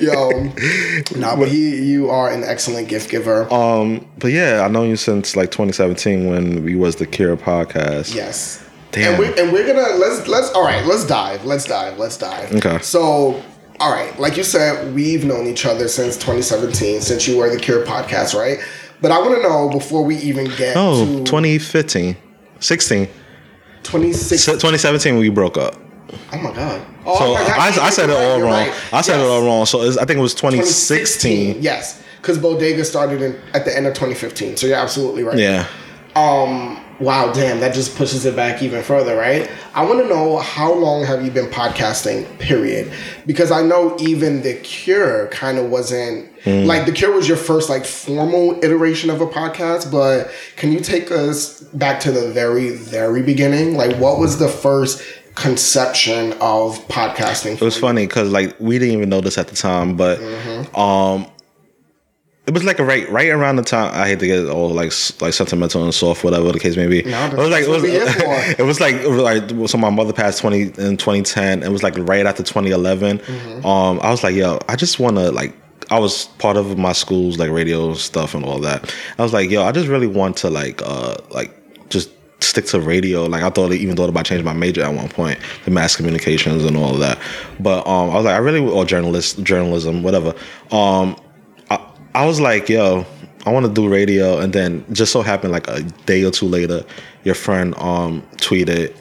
Yo, 0.00 0.30
nah, 1.18 1.36
but 1.36 1.48
he, 1.48 1.76
you 1.84 2.10
are 2.10 2.30
an 2.30 2.42
excellent 2.44 2.88
gift 2.88 3.10
giver. 3.10 3.52
Um, 3.52 4.06
but 4.18 4.28
yeah, 4.32 4.62
I've 4.64 4.72
known 4.72 4.88
you 4.88 4.96
since 4.96 5.36
like 5.36 5.50
2017 5.50 6.28
when 6.28 6.64
we 6.64 6.74
was 6.74 6.96
the 6.96 7.06
Cure 7.06 7.36
podcast. 7.36 8.14
yes. 8.14 8.64
Damn. 8.92 9.10
And 9.12 9.18
we're, 9.20 9.40
and 9.40 9.52
we're 9.52 9.66
gonna 9.66 9.94
let's 9.98 10.26
let's 10.26 10.50
all 10.50 10.64
right. 10.64 10.84
Let's 10.84 11.06
dive. 11.06 11.44
Let's 11.44 11.64
dive. 11.64 11.96
Let's 11.98 12.16
dive. 12.16 12.52
Okay. 12.54 12.78
So. 12.82 13.42
All 13.78 13.90
right, 13.90 14.18
like 14.20 14.36
you 14.36 14.44
said, 14.44 14.94
we've 14.94 15.24
known 15.24 15.46
each 15.46 15.64
other 15.64 15.88
since 15.88 16.16
2017, 16.16 17.00
since 17.00 17.26
you 17.26 17.38
were 17.38 17.48
the 17.48 17.56
Cure 17.58 17.82
podcast, 17.86 18.38
right? 18.38 18.58
But 19.02 19.10
I 19.12 19.18
want 19.18 19.34
to 19.36 19.42
know 19.42 19.68
before 19.70 20.04
we 20.04 20.16
even 20.16 20.44
get 20.56 20.76
Oh, 20.76 21.04
to 21.06 21.24
2015, 21.24 22.16
16, 22.60 23.06
2016. 23.82 24.54
2017 24.54 25.16
we 25.18 25.28
broke 25.30 25.56
up. 25.56 25.76
Oh 26.32 26.38
my 26.38 26.52
god! 26.52 26.82
Oh 27.06 27.18
So 27.18 27.34
my 27.34 27.40
God. 27.40 27.78
I, 27.78 27.86
I 27.86 27.90
said 27.90 28.10
it 28.10 28.16
all 28.16 28.36
you're 28.38 28.46
wrong. 28.46 28.52
right. 28.68 28.92
I 28.92 29.00
said 29.00 29.20
it 29.20 29.24
all 29.26 29.42
wrong. 29.44 29.64
So 29.66 29.82
it's, 29.82 29.96
I 29.96 30.04
think 30.04 30.18
it 30.18 30.22
was 30.22 30.34
2016. 30.34 31.62
Yes, 31.62 32.02
because 32.20 32.36
Bodega 32.38 32.84
started 32.84 33.22
in, 33.22 33.40
at 33.54 33.64
the 33.64 33.74
end 33.76 33.86
of 33.86 33.94
2015. 33.94 34.56
So 34.56 34.66
you're 34.66 34.76
absolutely 34.76 35.22
right. 35.22 35.38
Yeah. 35.38 35.66
Um. 36.16 36.80
Wow. 37.00 37.32
Damn. 37.32 37.60
That 37.60 37.74
just 37.74 37.96
pushes 37.96 38.24
it 38.26 38.36
back 38.36 38.62
even 38.62 38.82
further, 38.82 39.16
right? 39.16 39.50
I 39.74 39.84
want 39.84 40.00
to 40.00 40.08
know 40.08 40.38
how 40.38 40.72
long 40.72 41.04
have 41.04 41.24
you 41.24 41.30
been 41.30 41.46
podcasting? 41.46 42.26
Period. 42.38 42.92
Because 43.26 43.50
I 43.50 43.62
know 43.62 43.96
even 43.98 44.42
the 44.42 44.54
Cure 44.54 45.28
kind 45.28 45.58
of 45.58 45.70
wasn't 45.70 46.28
Hmm. 46.44 46.64
like 46.64 46.86
the 46.86 46.92
Cure 46.92 47.12
was 47.12 47.28
your 47.28 47.36
first 47.36 47.68
like 47.68 47.84
formal 47.84 48.58
iteration 48.64 49.10
of 49.10 49.20
a 49.20 49.26
podcast. 49.26 49.90
But 49.90 50.30
can 50.56 50.72
you 50.72 50.80
take 50.80 51.10
us 51.10 51.60
back 51.74 52.00
to 52.00 52.12
the 52.12 52.28
very 52.32 52.70
very 52.70 53.22
beginning? 53.22 53.76
Like, 53.76 53.96
what 53.96 54.18
was 54.18 54.38
the 54.38 54.48
first 54.48 55.02
conception 55.34 56.32
of 56.40 56.78
podcasting? 56.88 57.52
It 57.54 57.60
was 57.60 57.76
funny 57.78 58.06
because 58.06 58.30
like 58.30 58.54
we 58.60 58.78
didn't 58.78 58.94
even 58.96 59.08
know 59.08 59.20
this 59.20 59.36
at 59.38 59.48
the 59.48 59.56
time, 59.56 59.96
but 59.96 60.18
Mm-hmm. 60.18 60.76
um, 60.80 61.26
it 62.50 62.54
was 62.54 62.64
like 62.64 62.80
a 62.80 62.84
right 62.84 63.08
right 63.12 63.28
around 63.28 63.54
the 63.54 63.62
time. 63.62 63.94
I 63.94 64.08
hate 64.08 64.18
to 64.18 64.26
get 64.26 64.48
all 64.48 64.70
like 64.70 64.92
like 65.20 65.32
sentimental 65.32 65.84
and 65.84 65.94
soft, 65.94 66.24
whatever 66.24 66.50
the 66.50 66.58
case 66.58 66.76
may 66.76 66.88
be. 66.88 67.02
No, 67.04 67.26
it 67.26 67.36
was 67.36 67.48
like 67.48 67.62
it 67.62 67.68
was, 67.68 67.80
what 67.80 67.82
we 67.82 67.90
here 67.92 68.06
for. 68.08 68.24
it 68.58 68.66
was 68.66 68.80
like 68.80 68.96
it 68.96 69.08
was 69.08 69.22
like 69.22 69.68
so 69.68 69.78
my 69.78 69.88
mother 69.88 70.12
passed 70.12 70.40
twenty 70.40 70.72
in 70.76 70.96
twenty 70.96 71.22
ten. 71.22 71.62
It 71.62 71.70
was 71.70 71.84
like 71.84 71.96
right 71.96 72.26
after 72.26 72.42
twenty 72.42 72.70
Mm-hmm. 72.70 73.64
Um, 73.64 74.00
I 74.02 74.10
was 74.10 74.24
like, 74.24 74.34
yo, 74.34 74.58
I 74.68 74.74
just 74.74 74.98
want 74.98 75.16
to 75.16 75.30
like. 75.30 75.54
I 75.92 75.98
was 76.00 76.26
part 76.38 76.56
of 76.56 76.76
my 76.76 76.92
school's 76.92 77.38
like 77.38 77.50
radio 77.50 77.94
stuff 77.94 78.34
and 78.34 78.44
all 78.44 78.58
that. 78.60 78.92
I 79.16 79.22
was 79.22 79.32
like, 79.32 79.48
yo, 79.48 79.62
I 79.62 79.70
just 79.70 79.86
really 79.86 80.08
want 80.08 80.36
to 80.38 80.50
like 80.50 80.82
uh 80.82 81.18
like 81.30 81.88
just 81.88 82.10
stick 82.40 82.64
to 82.66 82.80
radio. 82.80 83.26
Like 83.26 83.44
I 83.44 83.50
thought, 83.50 83.70
even 83.72 83.94
thought 83.94 84.08
about 84.08 84.24
changing 84.24 84.44
my 84.44 84.54
major 84.54 84.82
at 84.82 84.92
one 84.92 85.08
point 85.08 85.38
to 85.64 85.70
mass 85.70 85.94
communications 85.94 86.64
and 86.64 86.76
all 86.76 86.94
of 86.94 86.98
that. 86.98 87.16
But 87.60 87.86
um, 87.86 88.10
I 88.10 88.14
was 88.14 88.24
like, 88.24 88.34
I 88.34 88.38
really 88.38 88.58
or 88.58 88.84
journalist, 88.84 89.40
journalism, 89.44 90.02
whatever. 90.02 90.34
Um, 90.72 91.16
I, 92.14 92.26
was 92.26 92.40
like, 92.40 92.68
yo, 92.68 93.04
I 93.46 93.52
want 93.52 93.66
to 93.66 93.72
do 93.72 93.88
radio, 93.88 94.38
and 94.38 94.52
then 94.52 94.84
just 94.92 95.12
so 95.12 95.22
happened 95.22 95.52
like 95.52 95.68
a 95.68 95.82
day 96.06 96.24
or 96.24 96.30
two 96.30 96.46
later, 96.46 96.84
your 97.24 97.34
friend 97.34 97.74
um 97.78 98.22
tweeted. 98.36 98.94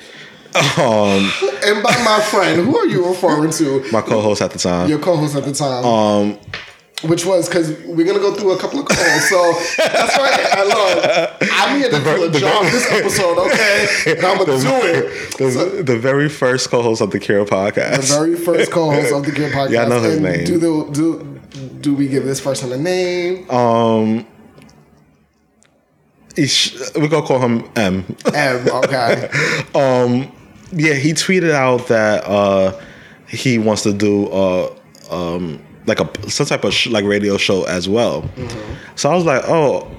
Um, 0.77 1.31
And 1.65 1.83
by 1.83 1.91
my 2.03 2.21
friend, 2.31 2.61
who 2.65 2.77
are 2.77 2.87
you 2.87 3.07
referring 3.07 3.51
to? 3.51 3.83
my 3.91 4.01
co-host 4.01 4.41
at 4.41 4.51
the 4.51 4.59
time. 4.59 4.89
Your 4.89 4.97
co-host 4.99 5.35
at 5.35 5.43
the 5.43 5.53
time. 5.53 5.85
Um, 5.85 6.37
which 7.03 7.25
was 7.25 7.47
because 7.47 7.71
we're 7.85 8.05
gonna 8.05 8.19
go 8.19 8.33
through 8.33 8.51
a 8.51 8.57
couple 8.57 8.79
of 8.79 8.85
calls. 8.85 9.29
So 9.29 9.53
that's 9.77 10.17
right. 10.17 10.39
I 10.51 10.63
love. 10.65 11.37
I'm 11.53 11.79
here 11.79 11.89
to 11.89 11.99
ver- 11.99 12.17
do 12.17 12.37
a 12.37 12.39
job 12.39 12.63
ver- 12.65 12.71
this 12.71 12.91
episode, 12.91 13.37
okay? 13.37 13.87
And 14.17 14.25
I'm 14.25 14.37
gonna 14.37 14.59
do 14.59 14.69
it. 14.69 15.37
the, 15.37 15.83
the 15.83 15.97
very 15.97 16.27
first 16.27 16.69
co-host 16.69 17.01
of 17.01 17.11
the 17.11 17.19
Cure 17.19 17.45
podcast. 17.45 17.95
The 17.97 18.01
very 18.19 18.35
first 18.35 18.71
co-host 18.71 19.13
of 19.13 19.25
the 19.25 19.31
Cure 19.31 19.49
Podcast. 19.57 19.69
Yeah, 19.71 19.83
I 19.83 19.87
know 19.87 20.01
his 20.01 20.19
name. 20.19 20.43
Do 20.45 20.57
the 20.57 20.91
do 20.91 21.38
do 21.79 21.93
we 21.95 22.07
give 22.07 22.25
this 22.25 22.41
person 22.41 22.71
a 22.71 22.77
name? 22.77 23.49
um, 23.49 24.25
he's- 26.35 26.91
we 26.95 27.07
gonna 27.07 27.25
call 27.25 27.39
him 27.39 27.69
M. 27.75 28.05
M. 28.33 28.67
Okay. 28.67 29.29
um, 29.75 30.31
yeah, 30.71 30.93
he 30.93 31.13
tweeted 31.13 31.51
out 31.51 31.87
that 31.87 32.23
uh, 32.25 32.79
he 33.27 33.57
wants 33.57 33.83
to 33.83 33.93
do 33.93 34.27
uh 34.27 34.75
um 35.09 35.59
like 35.87 35.99
a 35.99 36.29
some 36.29 36.45
type 36.45 36.63
of 36.63 36.73
sh- 36.73 36.87
like 36.87 37.05
radio 37.05 37.37
show 37.37 37.63
as 37.63 37.89
well. 37.89 38.21
Mm-hmm. 38.21 38.73
So 38.95 39.09
I 39.11 39.15
was 39.15 39.25
like, 39.25 39.43
oh. 39.47 39.89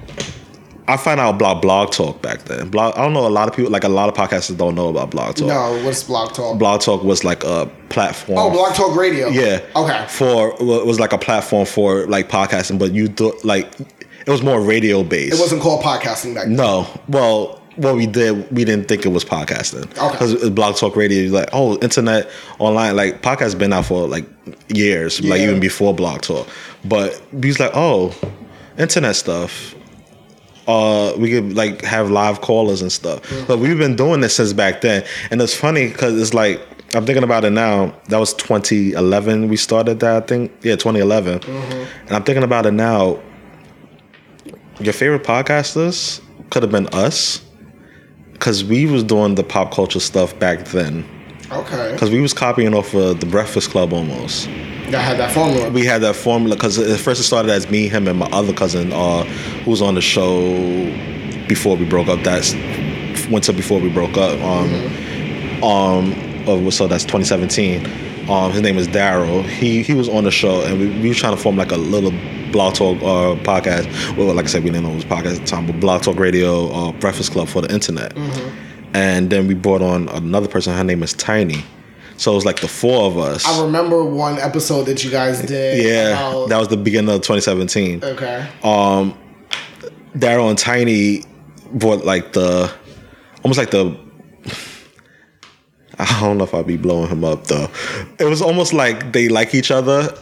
I 0.90 0.96
found 0.96 1.20
out 1.20 1.36
about 1.36 1.62
Blog 1.62 1.92
Talk 1.92 2.20
back 2.20 2.42
then. 2.46 2.68
Blog, 2.68 2.96
I 2.96 3.02
don't 3.02 3.12
know 3.12 3.24
a 3.24 3.28
lot 3.28 3.48
of 3.48 3.54
people, 3.54 3.70
like 3.70 3.84
a 3.84 3.88
lot 3.88 4.08
of 4.08 4.14
podcasters 4.16 4.56
don't 4.56 4.74
know 4.74 4.88
about 4.88 5.12
Blog 5.12 5.36
Talk. 5.36 5.46
No, 5.46 5.80
what's 5.84 6.02
Blog 6.02 6.34
Talk? 6.34 6.58
Blog 6.58 6.80
Talk 6.80 7.04
was 7.04 7.22
like 7.22 7.44
a 7.44 7.70
platform. 7.90 8.38
oh, 8.38 8.50
Blog 8.50 8.74
Talk 8.74 8.96
Radio. 8.96 9.28
Yeah. 9.28 9.60
Okay. 9.76 10.04
For 10.08 10.48
it 10.58 10.86
was 10.86 10.98
like 10.98 11.12
a 11.12 11.18
platform 11.18 11.64
for 11.64 12.06
like 12.08 12.28
podcasting, 12.28 12.80
but 12.80 12.90
you 12.92 13.06
do 13.06 13.32
like 13.44 13.72
it 13.78 14.28
was 14.28 14.42
more 14.42 14.60
radio 14.60 15.04
based. 15.04 15.36
It 15.36 15.40
wasn't 15.40 15.62
called 15.62 15.84
podcasting 15.84 16.34
back 16.34 16.46
then. 16.46 16.56
No. 16.56 16.88
Well, 17.08 17.62
what 17.76 17.94
we 17.94 18.06
did, 18.06 18.50
we 18.50 18.64
didn't 18.64 18.88
think 18.88 19.06
it 19.06 19.10
was 19.10 19.24
podcasting. 19.24 19.96
Okay. 19.96 20.10
Because 20.10 20.50
Blog 20.50 20.76
Talk 20.76 20.96
Radio, 20.96 21.30
like, 21.30 21.50
oh, 21.52 21.78
internet, 21.78 22.28
online, 22.58 22.96
like 22.96 23.22
podcasts 23.22 23.56
been 23.56 23.72
out 23.72 23.86
for 23.86 24.08
like 24.08 24.24
years, 24.68 25.22
like 25.24 25.40
even 25.40 25.60
before 25.60 25.94
Blog 25.94 26.22
Talk. 26.22 26.48
But 26.84 27.22
we 27.32 27.48
was 27.48 27.60
like, 27.60 27.70
oh, 27.74 28.12
internet 28.76 29.14
stuff. 29.14 29.76
Uh, 30.70 31.16
we 31.16 31.30
could 31.30 31.56
like 31.56 31.82
have 31.82 32.10
live 32.10 32.40
callers 32.40 32.80
and 32.82 32.92
stuff. 32.92 33.20
But 33.48 33.58
we've 33.58 33.78
been 33.78 33.96
doing 33.96 34.20
this 34.20 34.36
since 34.36 34.52
back 34.52 34.80
then, 34.80 35.04
and 35.30 35.42
it's 35.42 35.54
funny 35.54 35.88
because 35.88 36.20
it's 36.20 36.34
like 36.34 36.60
I'm 36.94 37.04
thinking 37.06 37.24
about 37.24 37.44
it 37.44 37.50
now. 37.50 37.94
That 38.08 38.18
was 38.18 38.34
2011. 38.34 39.48
We 39.48 39.56
started 39.56 40.00
that. 40.00 40.22
I 40.22 40.26
think 40.26 40.52
yeah, 40.62 40.76
2011. 40.76 41.42
And 41.44 42.10
I'm 42.10 42.22
thinking 42.22 42.44
about 42.44 42.66
it 42.66 42.72
now. 42.72 43.20
Your 44.80 44.92
favorite 44.92 45.24
podcasters 45.24 46.20
could 46.50 46.62
have 46.62 46.72
been 46.72 46.86
us, 46.88 47.42
because 48.32 48.64
we 48.64 48.86
was 48.86 49.04
doing 49.04 49.34
the 49.34 49.44
pop 49.44 49.72
culture 49.72 50.00
stuff 50.00 50.36
back 50.38 50.64
then. 50.66 51.04
Okay. 51.52 51.92
Because 51.92 52.10
we 52.10 52.20
was 52.20 52.32
copying 52.32 52.74
off 52.74 52.94
of 52.94 53.20
the 53.20 53.26
Breakfast 53.26 53.70
Club 53.70 53.92
almost. 53.92 54.48
That 54.90 55.02
had 55.02 55.18
that 55.18 55.32
formula. 55.32 55.70
We 55.70 55.84
had 55.86 56.02
that 56.02 56.16
formula 56.16 56.56
because 56.56 56.78
at 56.78 56.98
first 56.98 57.20
it 57.20 57.24
started 57.24 57.50
as 57.50 57.70
me, 57.70 57.88
him, 57.88 58.08
and 58.08 58.18
my 58.18 58.26
other 58.32 58.52
cousin, 58.52 58.92
uh, 58.92 59.24
who 59.24 59.70
was 59.70 59.82
on 59.82 59.94
the 59.94 60.00
show 60.00 60.52
before 61.48 61.76
we 61.76 61.84
broke 61.84 62.08
up. 62.08 62.22
That's 62.22 62.54
winter 63.28 63.52
before 63.52 63.80
we 63.80 63.88
broke 63.88 64.16
up. 64.16 64.38
Um, 64.40 64.74
um, 65.62 66.14
oh, 66.46 66.70
so 66.70 66.86
that's 66.86 67.04
2017. 67.04 67.86
Um, 68.30 68.52
his 68.52 68.62
name 68.62 68.78
is 68.78 68.88
Daryl. 68.88 69.44
He 69.44 69.82
he 69.82 69.94
was 69.94 70.08
on 70.08 70.24
the 70.24 70.30
show, 70.30 70.62
and 70.62 70.78
we, 70.78 70.88
we 71.00 71.08
were 71.08 71.14
trying 71.14 71.36
to 71.36 71.40
form 71.42 71.56
like 71.56 71.72
a 71.72 71.76
little 71.76 72.12
blog 72.52 72.74
talk 72.74 72.96
uh, 72.98 73.40
podcast. 73.44 74.16
Well, 74.16 74.34
like 74.34 74.44
I 74.44 74.48
said, 74.48 74.64
we 74.64 74.70
didn't 74.70 74.84
know 74.84 74.92
it 74.92 74.96
was 74.96 75.04
a 75.04 75.08
podcast 75.08 75.34
at 75.36 75.40
the 75.40 75.46
time, 75.46 75.66
but 75.66 75.80
blog 75.80 76.02
talk 76.02 76.16
radio, 76.18 76.68
uh, 76.72 76.92
Breakfast 76.92 77.32
Club 77.32 77.48
for 77.48 77.60
the 77.62 77.72
internet. 77.72 78.16
And 78.92 79.30
then 79.30 79.46
we 79.46 79.54
brought 79.54 79.82
on 79.82 80.08
another 80.08 80.48
person. 80.48 80.74
Her 80.74 80.82
name 80.84 81.02
is 81.02 81.12
Tiny. 81.14 81.62
So 82.20 82.32
it 82.32 82.34
was 82.34 82.44
like 82.44 82.60
the 82.60 82.68
four 82.68 83.04
of 83.06 83.16
us. 83.16 83.46
I 83.46 83.62
remember 83.64 84.04
one 84.04 84.38
episode 84.38 84.84
that 84.84 85.02
you 85.02 85.10
guys 85.10 85.40
did. 85.40 85.82
yeah, 85.82 86.10
about- 86.18 86.50
that 86.50 86.58
was 86.58 86.68
the 86.68 86.76
beginning 86.76 87.14
of 87.14 87.22
2017. 87.22 88.04
okay. 88.04 88.46
um 88.62 89.16
Daryl 90.14 90.50
and 90.50 90.58
Tiny 90.58 91.24
brought 91.72 92.04
like 92.04 92.34
the 92.34 92.70
almost 93.42 93.56
like 93.58 93.70
the 93.70 93.96
I 95.98 96.20
don't 96.20 96.36
know 96.36 96.44
if 96.44 96.52
I'd 96.52 96.66
be 96.66 96.76
blowing 96.76 97.08
him 97.08 97.24
up 97.24 97.46
though. 97.46 97.68
It 98.18 98.24
was 98.24 98.42
almost 98.42 98.74
like 98.74 99.12
they 99.12 99.30
like 99.30 99.54
each 99.54 99.70
other. 99.70 100.14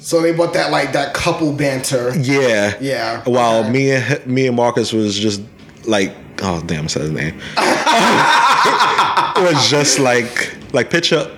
So 0.00 0.20
they 0.20 0.32
bought 0.32 0.52
that 0.52 0.70
like 0.70 0.92
that 0.92 1.14
couple 1.14 1.54
banter. 1.54 2.12
Yeah. 2.18 2.76
Yeah, 2.78 3.22
While 3.24 3.60
okay. 3.60 3.70
me 3.70 3.90
and 3.92 4.26
me 4.26 4.46
and 4.48 4.56
Marcus 4.56 4.92
was 4.92 5.18
just 5.18 5.40
like 5.86 6.14
oh 6.42 6.60
damn 6.66 6.84
I 6.84 6.88
said 6.88 7.02
his 7.02 7.10
name. 7.10 7.40
it 7.56 9.54
was 9.54 9.70
just 9.70 9.98
like 9.98 10.54
like 10.74 10.90
picture 10.90 11.34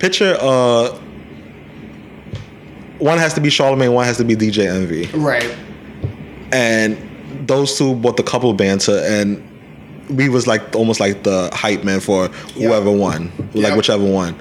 picture 0.00 0.36
uh 0.40 0.88
one 2.98 3.16
has 3.18 3.32
to 3.34 3.40
be 3.40 3.48
Charlemagne, 3.48 3.92
one 3.92 4.04
has 4.04 4.18
to 4.18 4.24
be 4.24 4.36
DJ 4.36 4.66
Envy. 4.68 5.06
Right. 5.16 5.56
and 6.52 6.98
those 7.46 7.78
two 7.78 7.94
bought 7.94 8.16
the 8.16 8.22
couple 8.22 8.52
banter 8.54 9.00
and 9.04 9.42
we 10.10 10.28
was 10.28 10.46
like 10.46 10.74
almost 10.74 10.98
like 11.00 11.22
the 11.22 11.48
hype 11.52 11.84
man 11.84 12.00
for 12.00 12.26
whoever 12.54 12.90
won 12.90 13.30
like 13.54 13.68
Yep. 13.68 13.76
whichever 13.76 14.04
one 14.04 14.34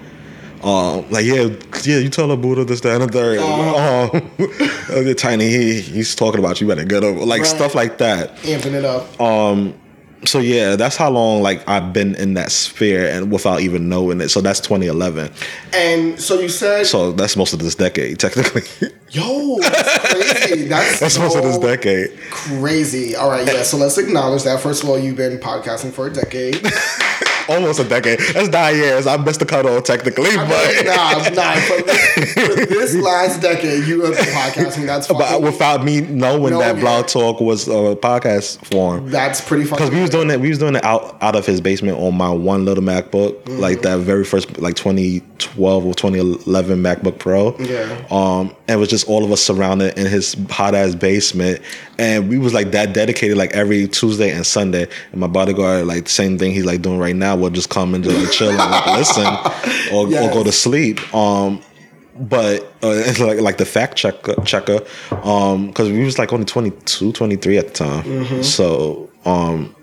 um 0.63 1.09
like 1.11 1.23
yeah 1.25 1.47
yeah 1.83 1.99
you 1.99 2.09
tell 2.09 2.29
a 2.31 2.35
Buddha 2.37 2.65
this 2.65 2.81
that 2.81 2.99
and 2.99 3.09
the 3.09 3.13
third 3.13 3.37
Uh-huh. 3.39 4.09
um 4.17 4.31
the 5.05 5.15
tiny 5.15 5.47
he 5.49 5.79
he's 5.79 6.15
talking 6.15 6.39
about 6.39 6.59
you 6.59 6.67
better 6.67 6.83
get 6.83 7.03
over 7.03 7.23
like 7.23 7.41
Right. 7.43 7.47
stuff 7.47 7.75
like 7.75 7.99
that 7.99 8.35
Amping 8.37 8.73
it 8.73 8.83
up. 8.83 9.05
So 10.25 10.39
yeah 10.39 10.75
that's 10.75 10.95
how 10.95 11.09
long 11.09 11.41
like 11.41 11.67
I've 11.67 11.93
been 11.93 12.15
in 12.15 12.33
that 12.33 12.51
sphere 12.51 13.07
and 13.09 13.31
without 13.31 13.61
even 13.61 13.89
knowing 13.89 14.21
it 14.21 14.29
so 14.29 14.41
that's 14.41 14.59
2011 14.59 15.31
And 15.73 16.19
so 16.19 16.39
you 16.39 16.49
said, 16.49 16.85
so 16.85 17.11
that's 17.11 17.35
most 17.35 17.53
of 17.53 17.59
this 17.59 17.75
decade 17.75 18.19
technically 18.19 18.63
yo, 19.11 19.57
that's 19.59 20.13
crazy. 20.13 20.63
That's, 20.67 20.99
that's 20.99 21.15
so 21.15 21.21
most 21.21 21.35
of 21.35 21.43
this 21.43 21.57
decade 21.57 22.19
crazy. 22.29 23.15
All 23.15 23.29
right, 23.29 23.45
yeah. 23.45 23.63
So 23.63 23.77
let's 23.77 23.97
acknowledge 23.97 24.43
that. 24.43 24.59
First 24.59 24.83
of 24.83 24.89
all, 24.89 24.99
you've 24.99 25.17
been 25.17 25.37
podcasting 25.39 25.91
for 25.91 26.07
a 26.07 26.13
decade. 26.13 26.61
almost 27.49 27.79
a 27.79 27.83
decade 27.83 28.19
that's 28.33 28.49
nine 28.49 28.75
years 28.75 29.07
I 29.07 29.17
missed 29.17 29.39
the 29.39 29.45
cutoff 29.45 29.83
technically 29.83 30.35
but 30.35 30.85
nah, 30.85 31.29
nah. 31.29 31.55
For 31.55 31.81
this, 31.83 32.33
for 32.33 32.65
this 32.65 32.95
last 32.95 33.41
decade, 33.41 33.87
you 33.87 34.03
have 34.05 34.15
been 34.15 34.25
podcasting. 34.25 34.85
That's 34.85 35.07
But 35.07 35.41
without 35.41 35.83
me 35.83 36.01
knowing 36.01 36.57
that. 36.59 36.79
Blog 36.79 37.07
Talk 37.07 37.39
was 37.41 37.67
a 37.67 37.95
podcast 37.95 38.63
form, 38.65 39.09
that's 39.09 39.41
pretty 39.41 39.65
fucking. 39.65 39.85
because 39.85 39.93
we 39.95 40.01
was 40.01 40.09
doing 40.09 40.29
it, 40.29 40.39
we 40.39 40.49
was 40.49 40.57
doing 40.59 40.75
it 40.75 40.83
out 40.83 41.17
out 41.21 41.35
of 41.35 41.45
his 41.45 41.59
basement 41.61 41.97
on 41.97 42.15
my 42.15 42.29
one 42.29 42.65
little 42.65 42.83
MacBook, 42.83 43.29
Mm-hmm. 43.39 43.59
like 43.59 43.81
that 43.81 43.99
very 43.99 44.23
first, 44.23 44.59
like 44.59 44.75
2012 44.75 45.85
or 45.85 45.93
2011 45.93 46.81
MacBook 46.81 47.17
Pro. 47.19 47.55
Yeah. 47.57 48.05
Um, 48.11 48.55
and 48.67 48.77
it 48.77 48.79
was 48.79 48.89
just 48.89 49.07
all 49.07 49.23
of 49.23 49.31
us 49.31 49.41
surrounded 49.41 49.97
in 49.97 50.05
his 50.07 50.35
hot 50.49 50.75
ass 50.75 50.95
basement, 50.95 51.61
and 51.97 52.29
we 52.29 52.37
was 52.37 52.53
like 52.53 52.71
that 52.71 52.93
dedicated, 52.93 53.37
like 53.37 53.53
every 53.53 53.87
Tuesday 53.87 54.31
and 54.31 54.45
Sunday. 54.45 54.87
And 55.11 55.19
my 55.21 55.27
bodyguard, 55.27 55.85
like 55.87 56.03
the 56.05 56.09
same 56.09 56.37
thing 56.37 56.51
he's 56.51 56.65
like 56.65 56.81
doing 56.81 56.99
right 56.99 57.15
now, 57.15 57.35
would 57.39 57.53
just 57.53 57.69
come 57.69 57.95
and 57.95 58.03
just 58.03 58.17
like 58.17 58.31
chill 58.31 58.49
and 58.49 58.57
like 58.57 58.85
listen, 58.97 59.25
or, 59.93 60.05
or 60.07 60.33
go 60.33 60.43
to 60.43 60.51
sleep. 60.51 61.13
Um, 61.13 61.61
but 62.19 62.63
uh, 62.83 62.91
it's 62.91 63.19
like 63.29 63.39
like 63.39 63.57
the 63.57 63.65
fact 63.65 63.95
checker 63.95 64.35
checker 64.43 64.79
um 65.23 65.67
because 65.67 65.89
we 65.89 66.03
was 66.03 66.19
like 66.19 66.33
only 66.33 66.45
22 66.45 67.13
23 67.13 67.57
at 67.57 67.67
the 67.67 67.73
time. 67.73 68.03
Mm-hmm. 68.03 68.41
so 68.41 69.09
um 69.25 69.75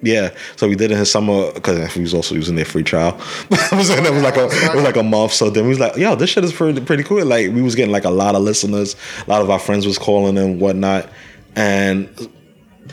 yeah. 0.00 0.32
So 0.54 0.68
we 0.68 0.76
did 0.76 0.92
it 0.92 0.98
in 0.98 1.04
summer 1.06 1.52
because 1.52 1.96
we 1.96 2.02
was 2.02 2.14
also 2.14 2.36
using 2.36 2.54
their 2.54 2.64
free 2.64 2.84
trial. 2.84 3.20
It 3.50 3.72
was, 3.72 3.90
it 3.90 4.12
was 4.12 4.22
like 4.22 4.36
a 4.36 4.44
it 4.46 4.74
was 4.74 4.84
like 4.84 4.96
a 4.96 5.02
month. 5.02 5.32
So 5.32 5.50
then 5.50 5.64
we 5.64 5.70
was 5.70 5.80
like 5.80 5.96
yo 5.96 6.14
this 6.14 6.30
shit 6.30 6.44
is 6.44 6.52
pretty 6.52 6.80
pretty 6.80 7.02
cool. 7.02 7.24
Like 7.24 7.52
we 7.52 7.62
was 7.62 7.74
getting 7.74 7.92
like 7.92 8.04
a 8.04 8.10
lot 8.10 8.34
of 8.34 8.42
listeners. 8.42 8.96
A 9.26 9.30
lot 9.30 9.42
of 9.42 9.50
our 9.50 9.58
friends 9.58 9.86
was 9.86 9.98
calling 9.98 10.38
and 10.38 10.60
whatnot. 10.60 11.08
And 11.56 12.08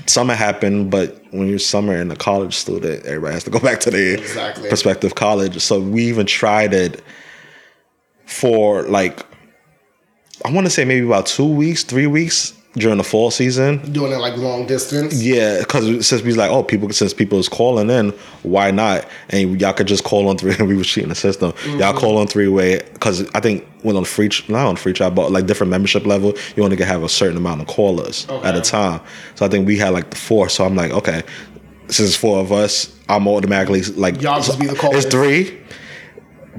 summer 0.08 0.36
happened 0.36 0.92
but 0.92 1.22
when 1.32 1.48
you're 1.48 1.60
summer 1.60 1.96
and 1.96 2.12
a 2.12 2.16
college 2.16 2.54
student 2.56 3.06
everybody 3.06 3.34
has 3.34 3.44
to 3.44 3.50
go 3.50 3.60
back 3.70 3.80
to 3.80 3.90
their 3.92 4.18
Exactly. 4.18 4.68
prospective 4.70 5.16
college 5.16 5.60
so 5.62 5.80
we 5.80 6.06
even 6.06 6.26
tried 6.26 6.74
it 6.74 7.04
for 8.26 8.84
like 8.84 9.26
I 10.44 10.52
want 10.52 10.68
to 10.68 10.72
say 10.72 10.84
maybe 10.86 11.06
about 11.06 11.28
two 11.28 11.48
weeks, 11.48 11.84
three 11.84 12.08
weeks 12.08 12.54
during 12.78 12.98
the 12.98 13.04
fall 13.04 13.32
season. 13.32 13.78
doing 13.92 14.12
it 14.12 14.18
like 14.18 14.36
long 14.38 14.66
distance. 14.66 15.22
Yeah, 15.22 15.60
because 15.60 16.08
since 16.08 16.22
we 16.22 16.28
was 16.28 16.38
like, 16.38 16.52
oh, 16.52 16.64
people, 16.64 16.90
since 16.92 17.14
people 17.14 17.40
is 17.40 17.48
calling 17.50 17.90
in, 17.90 18.12
why 18.44 18.72
not? 18.72 19.08
And 19.30 19.60
y'all 19.60 19.74
could 19.74 19.88
just 19.88 20.04
call 20.04 20.28
on 20.28 20.38
three. 20.38 20.56
and 20.58 20.68
we 20.68 20.76
was 20.76 20.88
cheating 20.88 21.10
the 21.10 21.16
system. 21.16 21.54
Y'all 21.66 21.78
mm-hmm. 21.78 21.98
call 21.98 22.18
on 22.18 22.28
three 22.28 22.48
way 22.48 22.82
because 22.94 23.30
I 23.34 23.40
think 23.40 23.66
when 23.82 23.96
on 23.96 24.06
free, 24.06 24.30
not 24.48 24.68
on 24.68 24.76
free 24.76 24.94
trial, 24.94 25.12
but 25.12 25.32
like 25.32 25.46
different 25.46 25.72
membership 25.72 26.06
level, 26.06 26.34
you 26.56 26.64
only 26.64 26.78
can 26.78 26.88
have 26.88 27.04
a 27.04 27.10
certain 27.10 27.38
amount 27.38 27.62
of 27.62 27.68
callers 27.68 28.28
at 28.30 28.56
a 28.56 28.62
time. 28.62 29.00
So 29.36 29.46
I 29.46 29.50
think 29.50 29.68
we 29.68 29.78
had 29.78 29.90
like 29.90 30.10
the 30.10 30.18
four. 30.18 30.50
So 30.50 30.66
I'm 30.66 30.76
like, 30.76 30.92
okay, 30.92 31.24
since 31.88 32.10
it's 32.10 32.16
four 32.16 32.40
of 32.40 32.52
us, 32.52 32.94
I'm 33.08 33.28
automatically 33.28 33.84
like, 33.84 34.22
Y'all 34.22 34.42
just 34.42 34.60
be 34.60 34.68
the 34.68 34.78
It's 34.94 35.06
three. 35.06 35.62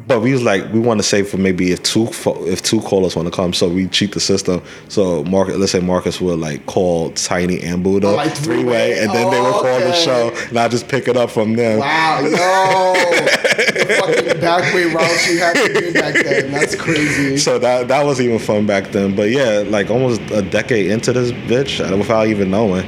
But 0.07 0.21
we 0.21 0.33
was 0.33 0.43
like, 0.43 0.71
we 0.75 0.79
want 0.79 0.99
to 1.01 1.03
save 1.03 1.27
for 1.29 1.39
maybe 1.39 1.73
if 1.73 1.83
two 1.83 2.09
if 2.47 2.63
two 2.63 2.81
callers 2.83 3.17
want 3.17 3.27
to 3.29 3.35
come, 3.35 3.55
so 3.55 3.67
we 3.69 3.89
cheat 3.89 4.13
the 4.13 4.21
system. 4.21 4.61
So 4.89 5.25
Marcus, 5.25 5.57
let's 5.57 5.73
say 5.73 5.81
Marcus 5.81 6.21
would 6.21 6.39
like 6.39 6.67
call 6.67 7.13
Tiny 7.13 7.63
and 7.63 7.83
Buddha 7.83 8.09
Oh, 8.09 8.15
like 8.15 8.33
three 8.35 8.57
three-way? 8.57 8.99
and 9.01 9.11
then 9.11 9.31
they 9.31 9.41
would 9.41 9.53
call 9.55 9.81
the 9.81 9.95
show, 9.95 10.35
and 10.51 10.59
I 10.59 10.69
just 10.69 10.89
pick 10.89 11.09
it 11.09 11.17
up 11.17 11.31
from 11.31 11.55
them. 11.57 11.79
Wow, 11.79 12.21
yo, 12.21 12.29
the 12.29 13.97
fucking 14.01 14.41
back 14.41 14.75
way 14.75 14.85
routes 14.85 15.31
you 15.33 15.39
had 15.39 15.55
to 15.57 15.73
do 15.81 15.93
back 15.95 16.15
then. 16.15 16.53
That's 16.53 16.75
crazy. 16.75 17.39
So 17.39 17.59
that 17.59 17.89
that 17.89 18.05
was 18.05 18.21
even 18.21 18.39
fun 18.39 18.67
back 18.67 18.93
then. 18.93 19.17
But 19.17 19.31
yeah, 19.31 19.65
like 19.67 19.91
almost 19.91 20.21
a 20.31 20.43
decade 20.43 20.91
into 20.91 21.15
this 21.15 21.33
bitch, 21.33 21.81
without 21.97 22.27
even 22.27 22.51
knowing, 22.51 22.85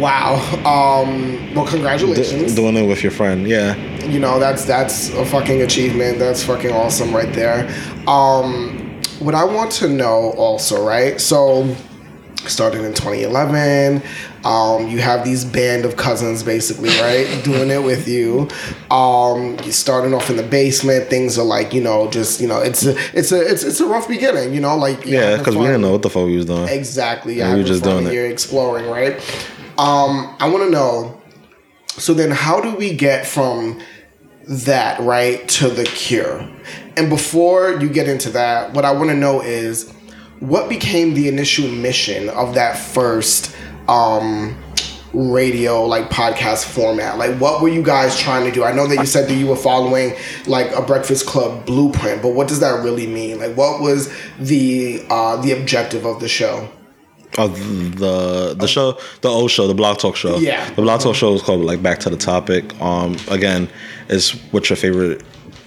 Wow. 0.00 0.36
Um. 0.64 1.52
Well, 1.54 1.64
D- 1.64 1.72
congratulations. 1.72 2.54
doing 2.54 2.76
it 2.76 2.86
with 2.86 3.02
your 3.02 3.10
friend. 3.10 3.48
Yeah, 3.48 3.74
you 4.08 4.20
know 4.20 4.38
that's 4.38 4.64
that's 4.64 5.10
a 5.10 5.24
fucking 5.24 5.62
achievement 5.62 6.18
that's 6.18 6.42
fucking 6.42 6.72
awesome 6.72 7.14
right 7.14 7.32
there 7.34 7.68
um 8.06 9.00
what 9.18 9.34
i 9.34 9.44
want 9.44 9.70
to 9.70 9.88
know 9.88 10.32
also 10.36 10.84
right 10.84 11.20
so 11.20 11.74
starting 12.46 12.84
in 12.84 12.94
2011. 12.94 14.02
Um, 14.44 14.88
you 14.88 14.98
have 15.00 15.24
these 15.24 15.44
band 15.44 15.84
of 15.84 15.96
cousins, 15.96 16.42
basically, 16.42 16.90
right, 17.00 17.26
doing 17.44 17.70
it 17.70 17.82
with 17.82 18.06
you. 18.06 18.48
Um, 18.90 19.56
you 19.64 19.72
starting 19.72 20.14
off 20.14 20.30
in 20.30 20.36
the 20.36 20.42
basement. 20.42 21.08
Things 21.08 21.38
are 21.38 21.44
like, 21.44 21.74
you 21.74 21.82
know, 21.82 22.10
just 22.10 22.40
you 22.40 22.46
know, 22.46 22.60
it's 22.60 22.84
a, 22.86 22.96
it's 23.16 23.32
a, 23.32 23.40
it's, 23.40 23.62
it's 23.62 23.80
a 23.80 23.86
rough 23.86 24.08
beginning. 24.08 24.54
You 24.54 24.60
know, 24.60 24.76
like 24.76 25.04
you're 25.04 25.20
Yeah, 25.20 25.36
because 25.38 25.56
we 25.56 25.66
didn't 25.66 25.82
know 25.82 25.92
what 25.92 26.02
the 26.02 26.10
fuck 26.10 26.26
we 26.26 26.36
was 26.36 26.46
doing. 26.46 26.68
Exactly. 26.68 27.34
Yeah, 27.34 27.52
we 27.54 27.62
were 27.62 27.66
just 27.66 27.84
doing 27.84 28.06
it. 28.06 28.12
You're 28.12 28.30
exploring, 28.30 28.86
right? 28.88 29.16
Um, 29.76 30.36
I 30.40 30.48
want 30.48 30.64
to 30.64 30.70
know. 30.70 31.20
So 31.88 32.14
then, 32.14 32.30
how 32.30 32.60
do 32.60 32.76
we 32.76 32.94
get 32.94 33.26
from 33.26 33.80
that 34.48 35.00
right 35.00 35.46
to 35.48 35.68
the 35.68 35.84
cure? 35.84 36.48
And 36.96 37.08
before 37.08 37.78
you 37.80 37.88
get 37.88 38.08
into 38.08 38.30
that, 38.30 38.72
what 38.72 38.84
I 38.84 38.92
want 38.92 39.10
to 39.10 39.16
know 39.16 39.40
is 39.40 39.92
what 40.40 40.68
became 40.68 41.14
the 41.14 41.28
initial 41.28 41.68
mission 41.68 42.28
of 42.30 42.54
that 42.54 42.76
first 42.76 43.54
um, 43.88 44.56
radio 45.12 45.84
like 45.84 46.10
podcast 46.10 46.64
format? 46.64 47.18
Like 47.18 47.36
what 47.38 47.62
were 47.62 47.68
you 47.68 47.82
guys 47.82 48.18
trying 48.18 48.44
to 48.44 48.52
do? 48.52 48.64
I 48.64 48.72
know 48.72 48.86
that 48.86 48.98
you 48.98 49.06
said 49.06 49.28
that 49.28 49.34
you 49.34 49.46
were 49.46 49.56
following 49.56 50.14
like 50.46 50.70
a 50.72 50.82
breakfast 50.82 51.26
club 51.26 51.64
blueprint 51.66 52.22
but 52.22 52.30
what 52.34 52.48
does 52.48 52.60
that 52.60 52.82
really 52.82 53.06
mean? 53.06 53.38
Like 53.38 53.56
what 53.56 53.80
was 53.80 54.12
the 54.38 55.04
uh 55.10 55.36
the 55.36 55.52
objective 55.52 56.04
of 56.04 56.20
the 56.20 56.28
show 56.28 56.68
Oh, 57.36 57.48
the 57.48 58.54
the 58.54 58.66
show, 58.66 58.98
the 59.20 59.28
old 59.28 59.50
show, 59.50 59.66
the 59.68 59.74
Blog 59.74 59.98
Talk 59.98 60.16
show. 60.16 60.38
Yeah. 60.38 60.68
the 60.70 60.82
Blog 60.82 61.00
Talk 61.00 61.14
show 61.14 61.34
is 61.34 61.42
called 61.42 61.60
like 61.60 61.82
Back 61.82 61.98
to 62.00 62.10
the 62.10 62.16
Topic. 62.16 62.80
Um, 62.80 63.16
again, 63.30 63.68
it's 64.08 64.30
what 64.52 64.68
your 64.70 64.76
favorite 64.76 65.22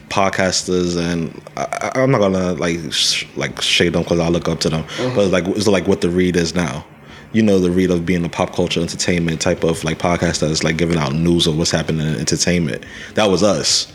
podcasters 0.09 0.97
and 0.97 1.41
I, 1.55 1.91
I'm 1.95 2.11
not 2.11 2.19
gonna 2.19 2.53
like 2.53 2.77
sh- 2.91 3.25
like 3.37 3.61
shade 3.61 3.93
them 3.93 4.03
because 4.03 4.19
I 4.19 4.27
look 4.27 4.49
up 4.49 4.59
to 4.61 4.69
them, 4.69 4.85
but 5.15 5.29
like 5.31 5.47
it's 5.47 5.67
like 5.67 5.87
what 5.87 6.01
the 6.01 6.09
read 6.09 6.35
is 6.35 6.53
now. 6.53 6.85
You 7.33 7.41
know, 7.41 7.59
the 7.59 7.71
read 7.71 7.91
of 7.91 8.05
being 8.05 8.25
a 8.25 8.29
pop 8.29 8.53
culture 8.53 8.81
entertainment 8.81 9.39
type 9.39 9.63
of 9.63 9.85
like 9.85 9.99
podcast 9.99 10.39
that 10.41 10.51
is 10.51 10.65
like 10.65 10.75
giving 10.75 10.97
out 10.97 11.13
news 11.13 11.47
of 11.47 11.57
what's 11.57 11.71
happening 11.71 12.05
in 12.05 12.15
entertainment. 12.15 12.83
That 13.13 13.29
was 13.29 13.41
us, 13.41 13.87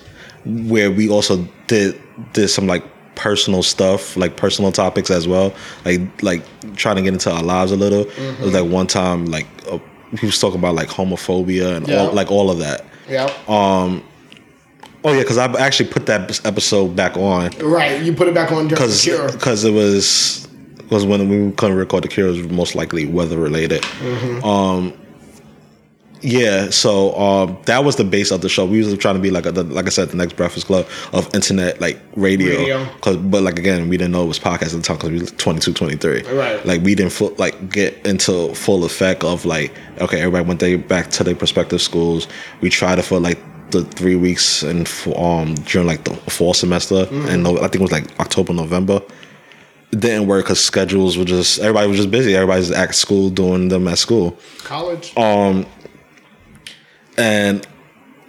where 0.47 0.91
we 0.91 1.11
also 1.11 1.47
did 1.67 2.01
did 2.33 2.49
some 2.49 2.67
like 2.67 2.83
personal 3.17 3.63
stuff, 3.63 4.17
like 4.17 4.37
personal 4.37 4.71
topics 4.71 5.11
as 5.11 5.27
well, 5.27 5.53
like 5.85 6.01
like 6.23 6.43
trying 6.77 6.97
to 6.97 7.03
get 7.03 7.13
into 7.13 7.31
our 7.33 7.43
lives 7.43 7.73
a 7.73 7.77
little. 7.77 8.03
It 8.11 8.41
was 8.41 8.55
like 8.55 8.71
one 8.71 8.87
time 8.87 9.27
like 9.27 9.47
uh, 9.71 9.79
he 10.21 10.27
was 10.27 10.39
talking 10.39 10.59
about 10.61 10.75
like 10.77 10.89
homophobia 10.89 11.77
and 11.77 11.89
Yeah. 11.89 11.97
all 12.05 12.13
like 12.13 12.31
all 12.31 12.51
of 12.51 12.59
that. 12.61 12.85
yeah 13.09 13.25
Um. 13.49 14.03
Oh 15.05 15.13
yeah, 15.13 15.21
because 15.21 15.39
I 15.39 15.45
actually 15.61 15.89
put 15.91 16.07
that 16.07 16.45
episode 16.45 16.97
back 16.97 17.17
on 17.17 17.51
right 17.61 18.03
you 18.03 18.13
put 18.13 18.27
it 18.29 18.35
back 18.35 18.51
on 18.51 18.67
because 18.69 19.05
because 19.33 19.65
it 19.65 19.71
was 19.73 20.49
because 20.79 21.07
when 21.07 21.29
we 21.29 21.53
couldn't 21.53 21.77
record 21.77 22.03
the 22.05 22.09
cure 22.09 22.27
it 22.29 22.31
was 22.37 22.49
most 22.49 22.75
likely 22.75 23.07
weather 23.07 23.39
related. 23.39 23.85
Um, 24.43 24.93
yeah, 26.27 26.71
so 26.71 27.17
um, 27.17 27.57
that 27.67 27.85
was 27.85 27.95
the 27.97 28.05
base 28.05 28.33
of 28.33 28.41
the 28.41 28.49
show. 28.49 28.67
We 28.67 28.79
was 28.79 28.97
trying 28.99 29.15
to 29.15 29.21
be 29.21 29.31
like 29.31 29.47
a, 29.47 29.53
the, 29.53 29.63
like 29.63 29.87
I 29.87 29.91
said, 29.91 30.09
the 30.09 30.17
next 30.17 30.35
Breakfast 30.35 30.67
Club 30.67 30.87
of 31.13 31.33
internet 31.35 31.81
like 31.81 31.99
radio. 32.17 32.59
Radio. 32.59 32.85
'Cause- 33.01 33.17
but 33.19 33.43
like 33.43 33.59
again, 33.59 33.89
we 33.89 33.97
didn't 33.97 34.11
know 34.13 34.25
it 34.25 34.27
was 34.29 34.39
podcast 34.41 34.75
at 34.75 34.81
the 34.81 34.83
time 34.83 34.97
because 34.97 35.11
we 35.11 35.21
was 35.21 35.31
22, 35.33 35.73
23. 35.73 36.23
Right. 36.23 36.67
Like 36.67 36.83
we 36.83 36.95
didn't 36.97 37.13
full, 37.13 37.33
like 37.39 37.71
get 37.71 38.05
into 38.05 38.53
full 38.55 38.85
effect 38.85 39.23
of 39.23 39.45
like 39.45 39.73
okay, 40.01 40.19
everybody 40.19 40.45
went 40.47 40.59
they 40.61 40.77
back 40.77 41.11
to 41.13 41.25
their 41.25 41.37
prospective 41.37 41.81
schools. 41.81 42.27
We 42.61 42.71
tried 42.71 42.99
it 42.99 43.03
for 43.05 43.21
like 43.21 43.39
the 43.71 43.85
three 43.85 44.17
weeks 44.17 44.63
and 44.65 44.89
um 45.17 45.55
during 45.67 45.87
like 45.87 46.05
the 46.05 46.15
fall 46.31 46.55
semester 46.55 47.07
and 47.11 47.43
no, 47.45 47.57
I 47.59 47.63
think 47.69 47.77
it 47.77 47.81
was 47.83 47.93
like 47.93 48.19
October 48.21 48.53
November. 48.53 49.01
Didn't 49.93 50.27
work 50.27 50.45
because 50.45 50.63
schedules 50.63 51.17
were 51.17 51.25
just 51.25 51.61
everybody 51.61 51.87
was 51.89 51.97
just 51.97 52.11
busy. 52.11 52.35
Everybody's 52.35 52.71
at 52.73 52.95
school 52.95 53.31
doing 53.31 53.69
them 53.69 53.87
at 53.89 53.99
school 53.99 54.37
college 54.65 55.13
and 57.19 57.67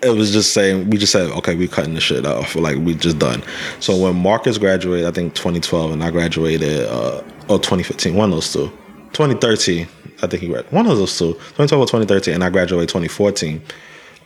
it 0.03 0.11
was 0.11 0.31
just 0.31 0.53
saying 0.53 0.89
we 0.89 0.97
just 0.97 1.11
said 1.11 1.29
okay 1.31 1.55
we're 1.55 1.67
cutting 1.67 1.93
the 1.93 2.01
shit 2.01 2.25
off. 2.25 2.55
Like 2.55 2.77
we 2.77 2.93
just 2.93 3.19
done. 3.19 3.43
So 3.79 3.97
when 3.97 4.15
marcus 4.15 4.57
graduated 4.57 5.07
i 5.07 5.11
think 5.11 5.33
2012 5.35 5.91
and 5.91 6.03
i 6.03 6.11
graduated 6.11 6.85
uh 6.87 7.23
or 7.49 7.57
2015 7.57 8.15
one 8.15 8.29
of 8.29 8.35
those 8.35 8.51
two. 8.53 8.69
2013 9.13 9.87
i 10.21 10.27
think 10.27 10.43
he 10.43 10.51
read 10.51 10.71
one 10.71 10.87
of 10.87 10.97
those 10.97 11.17
two. 11.17 11.33
2012 11.33 11.81
or 11.81 11.85
2013 11.85 12.33
and 12.35 12.43
i 12.43 12.49
graduated 12.49 12.89
2014 12.89 13.61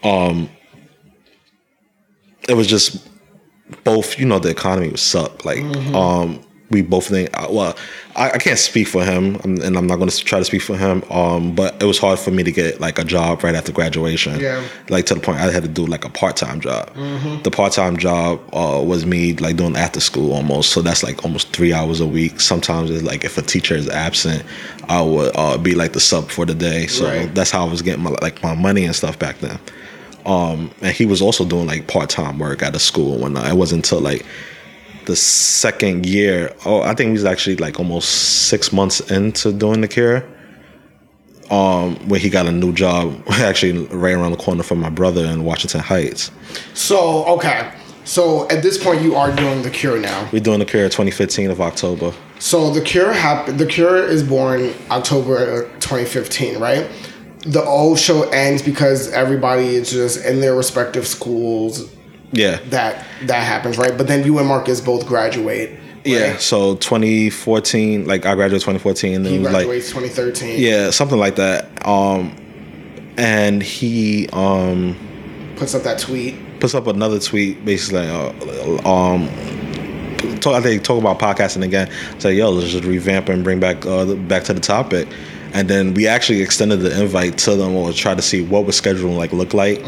um 0.03 0.49
it 2.50 2.55
was 2.55 2.67
just 2.67 3.07
both 3.83 4.19
you 4.19 4.25
know 4.25 4.39
the 4.39 4.50
economy 4.50 4.89
was 4.89 5.01
suck. 5.01 5.45
Like 5.45 5.59
um 5.93 6.41
we 6.72 6.81
both 6.81 7.07
think 7.07 7.29
uh, 7.34 7.48
well 7.50 7.75
I, 8.16 8.31
I 8.31 8.38
can't 8.38 8.57
speak 8.57 8.88
for 8.88 9.03
him 9.03 9.36
um, 9.44 9.57
and 9.62 9.77
i'm 9.77 9.88
not 9.88 9.98
going 9.98 10.10
to 10.10 10.18
try 10.24 10.40
to 10.40 10.46
speak 10.46 10.62
for 10.62 10.75
him 10.77 11.03
um 11.12 11.53
but 11.53 11.81
it 11.81 11.86
was 11.86 11.98
hard 12.00 12.18
for 12.18 12.31
me 12.31 12.44
to 12.44 12.51
get 12.51 12.79
like 12.79 12.98
a 12.98 13.03
job 13.03 13.44
right 13.44 13.53
after 13.55 13.72
graduation 13.72 14.40
Yeah. 14.40 14.64
like 14.90 15.05
to 15.07 15.16
the 15.16 15.20
point 15.20 15.40
i 15.40 15.51
had 15.51 15.64
to 15.64 15.70
do 15.70 15.86
like 15.86 16.05
a 16.05 16.10
part-time 16.10 16.60
job 16.62 16.90
Mm-hmm. 16.96 17.42
the 17.44 17.51
part-time 17.51 17.98
job 17.98 18.40
uh, 18.53 18.81
was 18.84 19.05
me 19.05 19.34
like 19.36 19.57
doing 19.57 19.75
after 19.75 20.00
school 20.00 20.34
almost 20.34 20.72
so 20.72 20.81
that's 20.81 21.03
like 21.03 21.24
almost 21.25 21.51
three 21.53 21.74
hours 21.74 22.00
a 22.00 22.07
week 22.07 22.40
sometimes 22.40 22.90
it's 22.90 23.03
like 23.03 23.24
if 23.25 23.38
a 23.38 23.42
teacher 23.42 23.75
is 23.75 23.90
absent 23.90 24.44
i 24.90 25.01
would 25.01 25.31
uh, 25.36 25.57
be 25.57 25.75
like 25.75 25.94
the 25.94 26.00
sub 26.00 26.29
for 26.29 26.46
the 26.46 26.55
day 26.55 26.88
so 26.88 27.05
Right. 27.05 27.36
that's 27.36 27.51
how 27.51 27.66
i 27.68 27.70
was 27.70 27.81
getting 27.81 28.03
my 28.03 28.12
like 28.22 28.42
my 28.42 28.55
money 28.55 28.86
and 28.86 28.96
stuff 28.96 29.20
back 29.20 29.38
then 29.40 29.60
um, 30.25 30.70
and 30.81 30.94
he 30.96 31.05
was 31.07 31.20
also 31.22 31.44
doing 31.46 31.66
like 31.66 31.88
part 31.88 32.10
time 32.12 32.38
work 32.38 32.62
at 32.62 32.75
a 32.75 32.79
school 32.79 33.14
and 33.14 33.22
whatnot. 33.24 33.48
It 33.50 33.55
wasn't 33.55 33.84
until 33.86 34.01
like 34.01 34.24
the 35.05 35.16
second 35.16 36.05
year. 36.05 36.53
Oh, 36.66 36.81
I 36.81 36.94
think 36.94 37.07
he 37.07 37.14
was 37.14 37.25
actually 37.25 37.57
like 37.57 37.79
almost 37.79 38.48
six 38.48 38.72
months 38.72 39.00
into 39.11 39.51
doing 39.51 39.81
the 39.81 39.87
cure. 39.87 40.24
Um, 41.50 41.98
where 42.07 42.20
he 42.20 42.29
got 42.29 42.46
a 42.46 42.51
new 42.51 42.72
job, 42.72 43.22
actually 43.29 43.85
right 43.87 44.14
around 44.16 44.31
the 44.31 44.37
corner 44.37 44.64
from 44.64 44.79
my 44.79 44.90
brother 44.90 45.25
in 45.25 45.44
Washington 45.44 45.81
Heights. 45.81 46.31
so 46.74 47.25
okay 47.25 47.70
so 48.05 48.48
at 48.50 48.64
this 48.64 48.81
point 48.81 49.01
you 49.01 49.16
are 49.16 49.35
doing 49.35 49.61
the 49.61 49.70
cure 49.70 50.00
now 50.00 50.29
We're 50.31 50.40
doing 50.40 50.59
the 50.59 50.66
cure 50.66 50.85
2015 50.85 51.51
of 51.51 51.59
October. 51.59 52.14
So 52.40 52.72
the 52.72 52.81
cure 52.81 53.11
happened. 53.14 53.59
The 53.59 53.66
cure 53.66 53.98
is 54.03 54.24
born 54.24 54.74
October 54.90 55.64
2015, 55.79 56.57
right? 56.57 56.90
The 57.46 57.64
old 57.64 58.00
show 58.00 58.29
ends 58.29 58.61
because 58.61 59.11
everybody 59.11 59.75
is 59.75 59.92
just 59.92 60.25
in 60.25 60.42
their 60.42 60.55
respective 60.55 61.05
schools. 61.05 61.90
Yeah, 62.33 62.57
That 62.70 63.05
that 63.24 63.44
happens, 63.44 63.77
right? 63.77 63.98
But 63.98 64.07
then 64.07 64.24
you 64.25 64.39
and 64.39 64.48
Marcus 64.48 64.79
both 64.81 65.05
graduate. 65.05 65.72
yeah. 66.05 66.37
So 66.37 66.75
2014, 66.75 68.05
like 68.07 68.25
I 68.25 68.35
graduated 68.35 68.61
2014, 68.61 69.13
and 69.15 69.25
then 69.25 69.33
He 69.33 69.39
was 69.39 69.51
like 69.51 69.65
graduates 69.65 69.89
2013. 69.89 70.59
yeah, 70.59 70.89
something 70.91 71.17
like 71.20 71.35
that. 71.35 71.67
Um, 71.87 72.35
and 73.17 73.61
he 73.61 74.29
um 74.33 74.96
Puts 75.57 75.75
up 75.75 75.83
that 75.83 76.00
tweet. 76.00 76.35
puts 76.59 76.74
up 76.74 76.87
another 76.87 77.20
tweet 77.20 77.63
basically 77.65 78.07
uh, 78.07 78.29
um 78.87 79.27
talk, 80.39 80.55
I 80.55 80.61
think 80.61 80.83
talk 80.83 81.00
about 81.00 81.20
podcasting 81.20 81.63
again 81.63 81.89
say 82.20 82.33
yo 82.33 82.50
let's 82.50 82.72
just 82.72 82.83
revamp 82.85 83.29
and 83.29 83.44
bring 83.44 83.59
back 83.59 83.85
uh, 83.85 84.05
the- 84.05 84.15
back 84.15 84.44
to 84.46 84.53
the 84.53 84.59
topic 84.59 85.07
and 85.53 85.67
then 85.70 85.94
we 85.94 86.07
actually 86.07 86.41
extended 86.41 86.77
the 86.77 87.00
invite 87.01 87.37
to 87.39 87.55
them 87.55 87.75
or 87.75 87.91
try 87.94 88.15
to 88.15 88.22
see 88.24 88.41
what 88.41 88.65
would 88.65 88.74
scheduling 88.74 89.17
like 89.17 89.33
look 89.33 89.53
like 89.53 89.83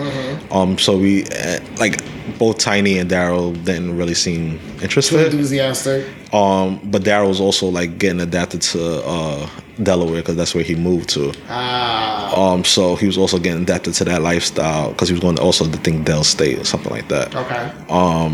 um 0.52 0.78
so 0.78 0.96
we 0.98 1.24
uh, 1.26 1.60
like 1.80 2.02
both 2.44 2.58
tiny 2.72 2.94
and 3.02 3.10
daryl 3.16 3.48
didn't 3.68 3.94
really 4.00 4.14
seem 4.26 4.42
Too 4.60 4.84
interested 4.86 5.26
enthusiastic. 5.34 6.00
um 6.42 6.68
but 6.94 7.02
daryl's 7.10 7.40
also 7.48 7.66
like 7.80 7.92
getting 8.04 8.22
adapted 8.30 8.62
to 8.74 8.82
uh 9.16 9.42
delaware 9.90 10.22
because 10.22 10.36
that's 10.40 10.54
where 10.56 10.64
he 10.72 10.76
moved 10.90 11.08
to 11.16 11.24
Ah, 11.50 12.36
um 12.44 12.60
so 12.76 12.96
he 13.02 13.06
was 13.12 13.18
also 13.24 13.38
getting 13.46 13.64
adapted 13.68 13.94
to 14.00 14.04
that 14.10 14.22
lifestyle 14.32 14.88
because 14.92 15.08
he 15.10 15.14
was 15.18 15.22
going 15.26 15.38
to 15.38 15.42
also 15.48 15.64
the 15.76 15.82
thing 15.86 16.04
dell 16.10 16.24
state 16.24 16.58
or 16.62 16.66
something 16.74 16.92
like 16.98 17.08
that 17.16 17.28
okay. 17.44 17.64
Um, 18.00 18.32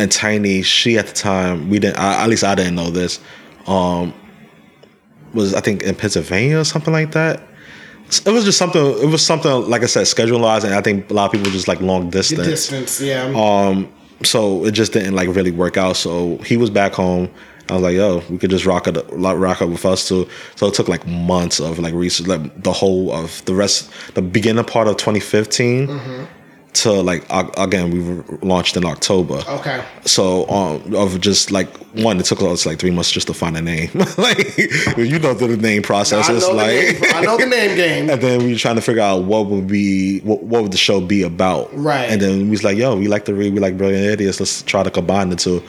and 0.00 0.10
Tiny, 0.10 0.62
she 0.62 0.98
at 0.98 1.06
the 1.06 1.12
time 1.30 1.70
we 1.70 1.78
didn't. 1.78 1.98
I, 2.00 2.24
at 2.24 2.28
least 2.28 2.42
I 2.42 2.54
didn't 2.56 2.74
know 2.74 2.90
this. 2.90 3.20
Um, 3.68 4.12
was 5.32 5.54
I 5.54 5.60
think 5.60 5.84
in 5.84 5.94
Pennsylvania 5.94 6.58
or 6.58 6.64
something 6.64 6.92
like 6.92 7.12
that. 7.12 7.40
It 8.10 8.30
was 8.30 8.44
just 8.44 8.58
something. 8.58 8.84
It 8.98 9.06
was 9.06 9.24
something 9.24 9.50
like 9.68 9.82
I 9.82 9.86
said, 9.86 10.06
schedule 10.06 10.40
wise, 10.40 10.64
and 10.64 10.74
I 10.74 10.80
think 10.80 11.10
a 11.10 11.14
lot 11.14 11.26
of 11.26 11.32
people 11.32 11.50
just 11.50 11.68
like 11.68 11.80
long 11.80 12.10
distance. 12.10 12.46
distance, 12.46 13.00
yeah. 13.00 13.32
Um, 13.34 13.92
so 14.22 14.64
it 14.64 14.72
just 14.72 14.92
didn't 14.92 15.14
like 15.14 15.28
really 15.28 15.50
work 15.50 15.76
out. 15.76 15.96
So 15.96 16.36
he 16.38 16.56
was 16.56 16.70
back 16.70 16.92
home. 16.92 17.28
I 17.70 17.74
was 17.74 17.82
like, 17.82 17.94
yo, 17.94 18.22
we 18.28 18.36
could 18.36 18.50
just 18.50 18.66
rock 18.66 18.86
it, 18.86 18.96
rock 19.10 19.62
it 19.62 19.66
with 19.68 19.86
us 19.86 20.06
too. 20.06 20.28
So 20.54 20.66
it 20.66 20.74
took 20.74 20.86
like 20.88 21.06
months 21.06 21.60
of 21.60 21.78
like 21.78 21.94
research, 21.94 22.26
like 22.26 22.62
the 22.62 22.72
whole 22.72 23.10
of 23.10 23.42
the 23.46 23.54
rest, 23.54 23.90
the 24.14 24.20
beginning 24.22 24.64
part 24.64 24.86
of 24.86 24.98
2015 24.98 26.28
to 26.74 26.92
like 26.92 27.24
again 27.56 27.90
we 27.90 28.00
were 28.02 28.24
launched 28.42 28.76
in 28.76 28.84
October. 28.84 29.42
okay. 29.48 29.84
So 30.04 30.48
um, 30.48 30.94
of 30.94 31.20
just 31.20 31.50
like 31.50 31.68
one, 31.94 32.18
it 32.18 32.26
took 32.26 32.42
us 32.42 32.66
like 32.66 32.78
three 32.78 32.90
months 32.90 33.10
just 33.10 33.28
to 33.28 33.34
find 33.34 33.56
a 33.56 33.62
name. 33.62 33.90
like 34.18 34.58
you 34.98 35.18
know 35.18 35.34
the 35.34 35.56
name 35.56 35.82
process. 35.82 36.28
I 36.28 36.34
It's 36.34 36.48
like 36.48 37.00
name, 37.00 37.14
I 37.14 37.20
know 37.22 37.36
the 37.36 37.46
name 37.46 37.76
game. 37.76 38.10
and 38.10 38.20
then 38.20 38.44
we 38.44 38.52
were 38.52 38.58
trying 38.58 38.76
to 38.76 38.82
figure 38.82 39.02
out 39.02 39.24
what 39.24 39.46
would 39.46 39.66
be 39.68 40.20
what, 40.20 40.42
what 40.42 40.62
would 40.62 40.72
the 40.72 40.78
show 40.78 41.00
be 41.00 41.22
about. 41.22 41.70
Right. 41.72 42.10
And 42.10 42.20
then 42.20 42.44
we 42.44 42.50
was 42.50 42.64
like, 42.64 42.76
yo, 42.76 42.96
we 42.96 43.08
like 43.08 43.24
to 43.26 43.34
read, 43.34 43.54
we 43.54 43.60
like 43.60 43.78
brilliant 43.78 44.04
idiots. 44.04 44.40
Let's 44.40 44.62
try 44.62 44.82
to 44.82 44.90
combine 44.90 45.30
the 45.30 45.36
two. 45.36 45.62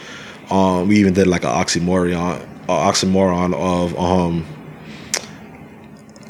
Um, 0.49 0.87
we 0.87 0.97
even 0.97 1.13
did 1.13 1.27
like 1.27 1.43
an 1.43 1.49
oxymoron, 1.49 2.15
uh, 2.67 2.89
oxymoron 2.91 3.53
of 3.55 3.97
um, 3.97 4.45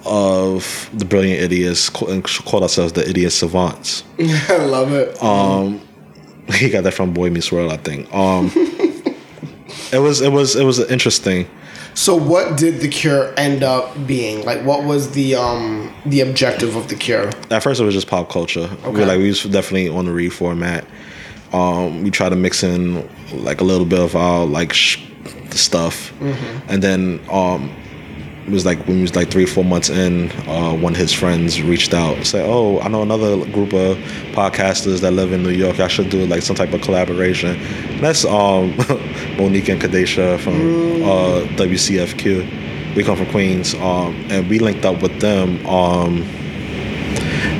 of 0.06 0.90
the 0.94 1.06
brilliant 1.06 1.42
idiots 1.42 1.90
called 1.90 2.64
ourselves 2.64 2.94
the 2.94 3.08
idiot 3.10 3.32
savants. 3.32 4.04
I 4.20 4.58
love 4.58 4.94
it. 4.94 5.22
Um, 5.22 5.82
he 6.56 6.70
got 6.70 6.84
that 6.84 6.94
from 6.94 7.14
Boy 7.14 7.30
Meets 7.30 7.52
World, 7.52 7.72
I 7.72 7.78
think. 7.78 8.14
Um, 8.14 8.52
it 9.92 10.00
was 10.00 10.22
it 10.22 10.32
was 10.32 10.56
it 10.56 10.64
was 10.64 10.80
interesting. 10.80 11.48
so, 11.94 12.16
what 12.16 12.58
did 12.58 12.82
the 12.82 12.88
cure 12.88 13.34
end 13.38 13.64
up 13.64 14.06
being? 14.08 14.46
Like, 14.46 14.64
what 14.64 14.84
was 14.84 15.12
the 15.12 15.36
um 15.36 15.94
the 16.06 16.22
objective 16.22 16.76
of 16.76 16.88
the 16.88 16.96
cure? 16.96 17.30
At 17.52 17.64
first, 17.64 17.80
it 17.82 17.84
was 17.86 17.94
just 17.96 18.08
pop 18.08 18.30
culture. 18.30 18.68
We 18.84 18.90
Okay. 18.90 19.00
were 19.00 19.06
like 19.06 19.18
we 19.18 19.28
was 19.28 19.44
definitely 19.44 19.90
on 19.90 20.06
the 20.06 20.12
read 20.12 20.34
format. 20.34 20.86
Um, 21.54 22.04
we 22.04 22.12
tried 22.12 22.30
to 22.30 22.36
mix 22.36 22.64
in 22.64 23.08
like 23.32 23.62
a 23.62 23.64
little 23.64 23.86
bit 23.86 24.00
of 24.00 24.16
our 24.16 24.46
like 24.46 24.74
sh- 24.74 25.00
stuff, 25.52 26.12
and 26.70 26.82
then 26.84 27.22
um, 27.32 27.72
it 28.46 28.52
was 28.52 28.66
like 28.66 28.78
when 28.88 28.98
we 28.98 29.02
was 29.02 29.16
like 29.16 29.32
three 29.32 29.46
four 29.48 29.64
months 29.64 29.90
in, 29.90 30.32
uh, 30.48 30.74
one 30.76 30.94
of 30.94 31.00
his 31.00 31.12
friends 31.12 31.62
reached 31.64 31.94
out 31.94 32.16
and 32.18 32.28
said, 32.28 32.46
"Oh, 32.48 32.80
I 32.80 32.88
know 32.90 33.02
another 33.02 33.38
group 33.52 33.74
of 33.74 33.98
podcasters 34.34 35.02
that 35.02 35.12
live 35.12 35.32
in 35.34 35.42
New 35.42 35.50
York. 35.50 35.80
I 35.80 35.88
should 35.88 36.10
do 36.10 36.26
like 36.28 36.44
some 36.44 36.56
type 36.56 36.72
of 36.74 36.82
collaboration." 36.82 37.56
And 37.56 38.02
that's 38.02 38.24
um, 38.24 38.76
Monique 39.38 39.70
and 39.70 39.82
Kadesha 39.82 40.40
from 40.40 40.56
uh, 41.04 41.42
WCFQ. 41.58 42.96
We 42.96 43.04
come 43.04 43.18
from 43.18 43.26
Queens, 43.32 43.74
um, 43.76 44.14
and 44.30 44.48
we 44.48 44.60
linked 44.60 44.86
up 44.86 45.02
with 45.02 45.20
them. 45.20 45.66
Um, 45.66 46.20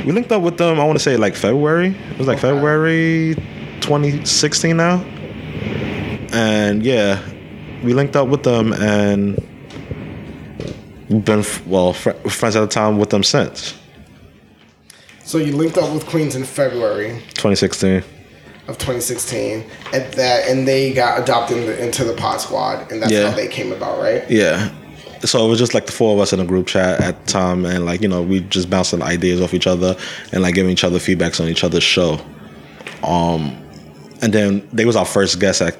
we 0.06 0.12
linked 0.12 0.30
up 0.30 0.42
with 0.42 0.56
them. 0.56 0.78
I 0.78 0.84
want 0.84 0.98
to 0.98 1.02
say 1.02 1.16
like 1.16 1.34
February. 1.34 1.88
It 1.88 2.18
was 2.18 2.28
like 2.28 2.38
Okay. 2.38 2.52
February 2.52 3.34
2016 3.80 4.76
now. 4.76 5.04
And 6.32 6.84
yeah, 6.84 7.20
we 7.82 7.92
linked 7.92 8.14
up 8.14 8.28
with 8.28 8.44
them 8.44 8.72
and 8.72 9.36
been 11.08 11.44
well 11.66 11.92
fr- 11.92 12.10
friends 12.28 12.56
at 12.56 12.60
the 12.60 12.66
time 12.66 12.98
with 12.98 13.10
them 13.10 13.22
since 13.22 13.74
So, 15.24 15.38
you 15.38 15.56
linked 15.56 15.76
up 15.78 15.92
with 15.92 16.06
Queens 16.06 16.34
in 16.36 16.44
February 16.44 17.20
2016. 17.34 18.02
of 18.68 18.78
2016, 18.78 19.64
and 19.92 20.12
that 20.14 20.48
and 20.48 20.66
they 20.66 20.92
got 20.92 21.20
adopted 21.20 21.58
into- 21.58 21.82
into 21.84 22.04
the 22.04 22.12
Pod 22.14 22.40
Squad, 22.40 22.90
and 22.90 23.00
that's 23.02 23.12
Yeah. 23.12 23.30
how 23.30 23.36
they 23.36 23.46
came 23.48 23.72
about, 23.72 24.00
right? 24.00 24.24
Yeah. 24.28 24.70
So 25.24 25.44
it 25.44 25.48
was 25.48 25.58
just 25.58 25.72
like 25.74 25.86
the 25.86 25.92
four 25.92 26.14
of 26.14 26.20
us 26.20 26.32
in 26.32 26.40
a 26.40 26.44
group 26.44 26.66
chat 26.66 27.00
at 27.00 27.24
the 27.26 27.32
time, 27.32 27.64
and 27.64 27.84
like 27.86 28.02
you 28.02 28.08
know 28.08 28.22
we 28.22 28.40
just 28.40 28.68
bouncing 28.68 29.02
ideas 29.02 29.40
off 29.40 29.54
each 29.54 29.66
other 29.66 29.96
and 30.32 30.42
like 30.42 30.54
giving 30.54 30.70
each 30.72 30.84
other 30.84 30.98
feedbacks 30.98 31.40
on 31.40 31.48
each 31.48 31.62
other's 31.64 31.82
show. 31.84 32.20
Um, 33.04 33.56
and 34.22 34.32
then 34.32 34.66
they 34.72 34.84
was 34.84 34.96
our 34.96 35.04
first 35.04 35.38
guest 35.40 35.62
at 35.62 35.76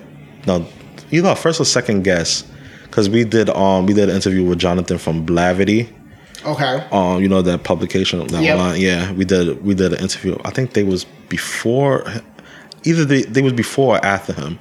no, 0.46 0.64
either 1.10 1.28
our 1.28 1.36
first 1.36 1.60
or 1.60 1.64
second 1.64 2.02
guest 2.04 2.46
because 2.86 3.08
we 3.08 3.24
did 3.24 3.50
um 3.50 3.86
we 3.86 3.94
did 3.94 4.08
an 4.08 4.16
interview 4.16 4.44
with 4.44 4.58
Jonathan 4.58 4.98
from 4.98 5.26
Blavity. 5.26 5.92
Okay. 6.44 6.86
Um, 6.92 7.20
you 7.20 7.28
know 7.28 7.42
that 7.42 7.64
publication 7.64 8.24
that 8.28 8.42
Yep. 8.42 8.78
Yeah, 8.78 9.12
we 9.12 9.24
did 9.24 9.64
we 9.64 9.74
did 9.74 9.92
an 9.92 10.00
interview. 10.00 10.36
I 10.44 10.50
think 10.50 10.74
they 10.74 10.84
was 10.84 11.04
before, 11.28 12.04
either 12.84 13.04
they 13.04 13.22
they 13.22 13.42
was 13.42 13.52
before 13.52 13.96
or 13.96 14.04
after 14.04 14.32
him. 14.32 14.58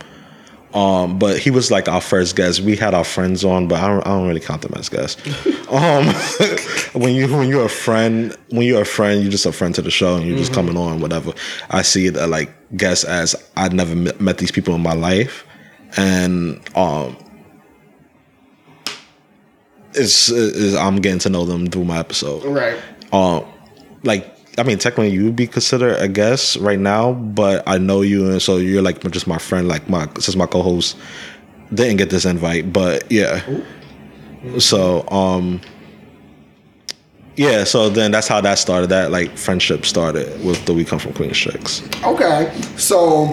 Um, 0.76 1.18
but 1.18 1.40
he 1.40 1.52
was 1.52 1.72
like 1.72 1.88
our 1.88 2.02
first 2.02 2.36
guest. 2.36 2.60
We 2.60 2.76
had 2.76 2.94
our 2.94 3.06
friends 3.06 3.46
on, 3.46 3.70
but 3.70 3.82
I 3.82 3.88
don't, 3.88 4.06
I 4.06 4.10
don't 4.10 4.28
really 4.28 4.42
count 4.42 4.62
them 4.62 4.74
as 4.76 4.90
guests. 4.90 5.26
um, 5.70 6.06
when 7.02 7.16
you 7.16 7.34
when 7.34 7.48
you're 7.48 7.66
a 7.66 7.70
friend, 7.70 8.36
when 8.50 8.68
you're 8.68 8.82
a 8.82 8.86
friend, 8.86 9.22
you're 9.22 9.32
just 9.32 9.46
a 9.46 9.54
friend 9.54 9.74
to 9.76 9.82
the 9.82 9.90
show, 9.90 10.18
and 10.18 10.26
you're 10.26 10.38
just 10.38 10.54
coming 10.54 10.76
on, 10.76 11.00
whatever. 11.00 11.32
I 11.70 11.82
see 11.82 12.08
it 12.08 12.18
uh, 12.18 12.28
like 12.28 12.52
guests 12.76 13.06
as 13.06 13.36
I'd 13.56 13.72
never 13.72 13.96
met, 13.96 14.20
met 14.20 14.38
these 14.38 14.52
people 14.52 14.76
in 14.76 14.82
my 14.82 14.94
life, 14.94 15.46
and 15.96 16.60
um, 16.76 17.16
it's, 19.96 20.30
it's 20.30 20.76
I'm 20.76 20.98
getting 20.98 21.20
to 21.20 21.30
know 21.30 21.46
them 21.46 21.68
through 21.68 21.86
my 21.86 21.98
episode 22.00 22.44
Right. 22.46 22.78
um 23.14 23.44
like 24.04 24.32
I 24.58 24.64
mean 24.64 24.78
technically 24.78 25.10
you 25.12 25.26
would 25.26 25.36
be 25.36 25.48
considered 25.48 25.98
a 26.00 26.08
guest 26.08 26.56
right 26.58 26.80
now, 26.80 27.14
but 27.14 27.64
I 27.68 27.78
know 27.78 28.02
you 28.02 28.30
and 28.30 28.42
so 28.42 28.58
you're 28.58 28.82
like 28.82 29.02
just 29.12 29.28
my 29.28 29.38
friend, 29.38 29.68
like 29.68 29.90
my 29.90 30.08
since 30.20 30.36
my 30.36 30.46
co-host 30.46 30.96
didn't 31.74 31.98
get 31.98 32.10
this 32.10 32.26
invite, 32.26 32.72
but 32.72 33.10
yeah. 33.12 33.42
So 34.60 35.08
um 35.10 35.60
yeah, 37.38 37.66
so 37.66 37.90
then 37.90 38.12
that's 38.12 38.30
how 38.30 38.40
that 38.42 38.58
started. 38.60 38.88
That 38.92 39.12
like 39.12 39.38
friendship 39.38 39.86
started 39.86 40.28
with 40.46 40.64
the 40.66 40.74
We 40.74 40.86
Come 40.86 41.00
From 41.00 41.12
Queens 41.14 41.38
chicks. 41.38 41.82
Okay, 42.06 42.50
so 42.78 43.26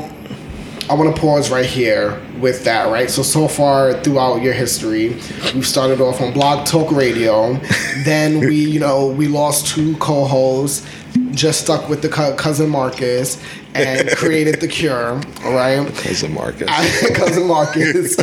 I 0.91 0.95
want 0.95 1.15
to 1.15 1.21
pause 1.21 1.51
right 1.51 1.65
here 1.65 2.21
with 2.39 2.65
that, 2.65 2.91
right? 2.91 3.09
So, 3.09 3.23
so 3.23 3.47
far 3.49 3.95
throughout 4.03 4.43
your 4.43 4.53
history, 4.53 5.11
we've 5.55 5.67
started 5.67 6.01
off 6.01 6.21
on 6.21 6.33
Blog 6.33 6.67
Talk 6.67 6.91
Radio. 6.91 7.55
then 8.05 8.41
we, 8.41 8.57
you 8.57 8.81
know, 8.81 9.07
we 9.07 9.29
lost 9.29 9.69
two 9.69 9.97
co 9.99 10.25
hosts, 10.25 10.87
just 11.31 11.61
stuck 11.63 11.89
with 11.89 12.03
the 12.03 12.09
cou- 12.09 12.35
cousin 12.35 12.69
Marcus, 12.69 13.43
and 13.75 14.09
created 14.17 14.61
The 14.61 14.69
Cure, 14.69 15.21
all 15.45 15.55
right? 15.55 15.87
Cousin 15.95 16.35
Marcus. 16.35 16.69
cousin 17.15 17.47
Marcus. 17.47 18.17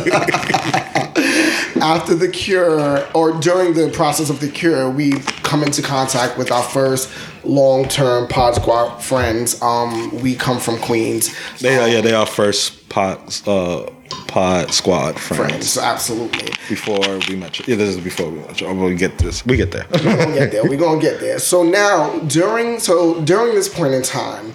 After 1.76 2.14
the 2.14 2.28
cure, 2.28 3.06
or 3.14 3.38
during 3.40 3.74
the 3.74 3.90
process 3.90 4.30
of 4.30 4.40
the 4.40 4.48
cure, 4.48 4.90
we 4.90 5.12
come 5.42 5.62
into 5.62 5.82
contact 5.82 6.36
with 6.38 6.50
our 6.50 6.62
first 6.62 7.10
long-term 7.44 8.28
Pod 8.28 8.54
Squad 8.56 8.98
friends. 8.98 9.60
Um, 9.62 10.10
we 10.20 10.34
come 10.34 10.58
from 10.58 10.78
Queens. 10.78 11.34
they 11.58 11.78
are 11.78 11.88
yeah, 11.88 12.00
they 12.00 12.12
are 12.12 12.26
first 12.26 12.88
pod 12.88 13.18
uh 13.46 13.86
pod 14.26 14.72
squad 14.72 15.18
friends. 15.18 15.74
Friends, 15.74 15.78
absolutely. 15.78 16.52
Before 16.68 17.18
we 17.28 17.36
met 17.36 17.58
you. 17.58 17.64
Yeah, 17.68 17.76
this 17.76 17.96
is 17.96 18.00
before 18.02 18.30
we 18.30 18.38
met 18.40 18.60
you. 18.60 18.66
Oh, 18.66 18.74
we 18.74 18.94
get 18.94 19.18
this. 19.18 19.44
We 19.46 19.56
get 19.56 19.72
there. 19.72 19.86
We're 19.90 20.16
gonna 20.16 20.34
get 20.34 20.52
there. 20.52 20.64
We're 20.64 20.78
gonna 20.78 21.00
get 21.00 21.20
there. 21.20 21.38
So 21.38 21.62
now, 21.62 22.18
during 22.20 22.78
so 22.78 23.20
during 23.22 23.54
this 23.54 23.68
point 23.68 23.94
in 23.94 24.02
time, 24.02 24.54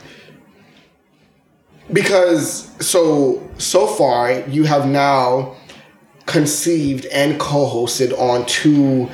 because 1.91 2.69
so 2.85 3.49
so 3.57 3.87
far 3.87 4.31
you 4.31 4.63
have 4.63 4.87
now 4.87 5.55
conceived 6.25 7.05
and 7.07 7.39
co-hosted 7.39 8.17
on 8.19 8.45
two 8.47 9.09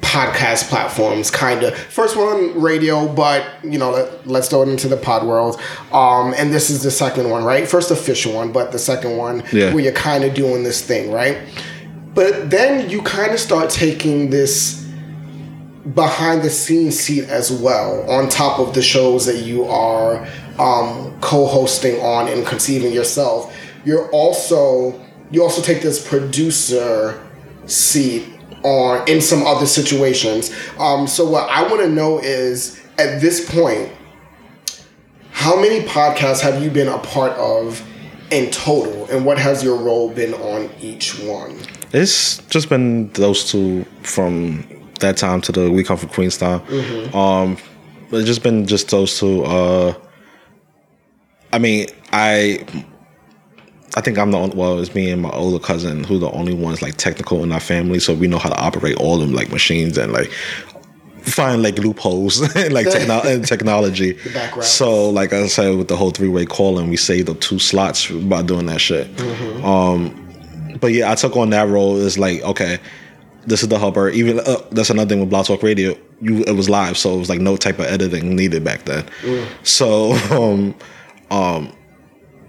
podcast 0.00 0.68
platforms 0.70 1.30
kind 1.30 1.62
of 1.62 1.76
first 1.76 2.16
one 2.16 2.58
radio 2.58 3.06
but 3.12 3.44
you 3.62 3.78
know 3.78 3.90
let, 3.90 4.26
let's 4.26 4.48
throw 4.48 4.62
it 4.62 4.68
into 4.68 4.88
the 4.88 4.96
pod 4.96 5.26
world. 5.26 5.60
Um 5.92 6.34
and 6.36 6.52
this 6.52 6.70
is 6.70 6.82
the 6.82 6.90
second 6.90 7.28
one 7.28 7.44
right? 7.44 7.68
First 7.68 7.90
official 7.90 8.32
one 8.32 8.50
but 8.52 8.72
the 8.72 8.78
second 8.78 9.16
one 9.16 9.42
Yeah. 9.52 9.72
where 9.74 9.82
you're 9.84 9.92
kind 9.92 10.24
of 10.24 10.34
doing 10.34 10.62
this 10.62 10.80
thing 10.82 11.12
right? 11.12 11.38
But 12.14 12.50
then 12.50 12.88
you 12.88 13.02
kind 13.02 13.32
of 13.32 13.38
start 13.38 13.70
taking 13.70 14.30
this 14.30 14.86
behind 15.94 16.42
the 16.42 16.50
scenes 16.50 16.98
seat 16.98 17.24
as 17.28 17.52
well 17.52 18.08
on 18.10 18.28
top 18.28 18.58
of 18.58 18.74
the 18.74 18.82
shows 18.82 19.26
that 19.26 19.36
you 19.36 19.64
are 19.66 20.26
um, 20.58 21.16
co-hosting 21.20 22.00
on 22.00 22.28
and 22.28 22.44
conceiving 22.46 22.92
yourself. 22.92 23.54
You're 23.84 24.08
also 24.10 25.00
you 25.30 25.42
also 25.42 25.60
take 25.62 25.82
this 25.82 26.06
producer 26.06 27.22
seat 27.66 28.24
on 28.64 29.06
in 29.08 29.20
some 29.20 29.46
other 29.46 29.66
situations 29.66 30.50
um, 30.78 31.06
so 31.06 31.28
what 31.28 31.48
i 31.50 31.62
want 31.62 31.80
to 31.80 31.88
know 31.88 32.18
is 32.18 32.82
at 32.98 33.20
this 33.20 33.50
point 33.52 33.90
how 35.30 35.54
many 35.60 35.80
podcasts 35.86 36.40
have 36.40 36.62
you 36.62 36.70
been 36.70 36.88
a 36.88 36.98
part 36.98 37.32
of 37.32 37.82
in 38.30 38.50
total 38.50 39.06
and 39.10 39.24
what 39.24 39.38
has 39.38 39.62
your 39.62 39.76
role 39.76 40.10
been 40.10 40.34
on 40.34 40.68
each 40.80 41.18
one 41.20 41.56
It's 41.92 42.38
just 42.48 42.68
been 42.68 43.10
those 43.12 43.50
two 43.50 43.84
from 44.02 44.66
that 45.00 45.16
time 45.16 45.40
to 45.42 45.52
the 45.52 45.70
We 45.70 45.82
Come 45.84 45.96
from 45.96 46.10
Queenstown. 46.10 46.60
Um, 47.14 47.56
it's 48.12 48.26
just 48.26 48.42
been 48.42 48.66
just 48.66 48.90
those 48.90 49.18
two. 49.18 49.44
Uh, 49.44 49.94
I 51.52 51.58
mean, 51.58 51.86
I 52.12 52.66
I 53.96 54.00
think 54.00 54.18
I'm 54.18 54.30
the 54.30 54.38
only, 54.38 54.56
well, 54.56 54.78
it's 54.78 54.94
me 54.94 55.10
and 55.10 55.22
my 55.22 55.30
older 55.30 55.58
cousin 55.58 56.04
who 56.04 56.18
the 56.18 56.30
only 56.30 56.54
ones 56.54 56.82
like 56.82 56.96
technical 56.96 57.42
in 57.42 57.52
our 57.52 57.60
family, 57.60 57.98
so 57.98 58.14
we 58.14 58.26
know 58.28 58.38
how 58.38 58.50
to 58.50 58.58
operate 58.60 58.96
all 58.96 59.18
them 59.18 59.32
like 59.32 59.50
machines 59.50 59.96
and 59.98 60.12
like 60.12 60.30
find 61.22 61.62
like 61.62 61.78
loopholes 61.78 62.40
in 62.56 62.72
like 62.72 62.86
techno- 62.90 63.22
in 63.30 63.42
technology. 63.42 64.16
So 64.64 65.10
like 65.10 65.32
I 65.32 65.46
said 65.46 65.76
with 65.76 65.88
the 65.88 65.96
whole 65.96 66.10
three 66.10 66.28
way 66.28 66.44
calling, 66.46 66.88
we 66.90 66.96
saved 66.96 67.28
up 67.28 67.40
two 67.40 67.58
slots 67.58 68.10
by 68.10 68.42
doing 68.42 68.66
that 68.66 68.80
shit. 68.80 69.08
Um, 69.64 70.24
but 70.80 70.92
yeah, 70.92 71.10
I 71.10 71.14
took 71.14 71.36
on 71.36 71.50
that 71.50 71.68
role. 71.68 72.00
It's 72.00 72.18
like 72.18 72.42
okay, 72.42 72.78
this 73.46 73.62
is 73.62 73.68
the 73.68 73.78
hubber. 73.78 74.10
Even 74.10 74.38
uh, 74.40 74.56
that's 74.70 74.90
another 74.90 75.08
thing 75.08 75.20
with 75.20 75.30
Blog 75.30 75.46
Talk 75.46 75.62
Radio. 75.62 75.96
You 76.20 76.42
it 76.44 76.52
was 76.56 76.68
live, 76.68 76.96
so 76.98 77.14
it 77.14 77.18
was 77.18 77.28
like 77.30 77.40
no 77.40 77.56
type 77.56 77.78
of 77.78 77.86
editing 77.86 78.36
needed 78.36 78.62
back 78.64 78.84
then. 78.84 79.04
So 79.64 80.12
um, 80.30 80.74
um, 81.30 81.72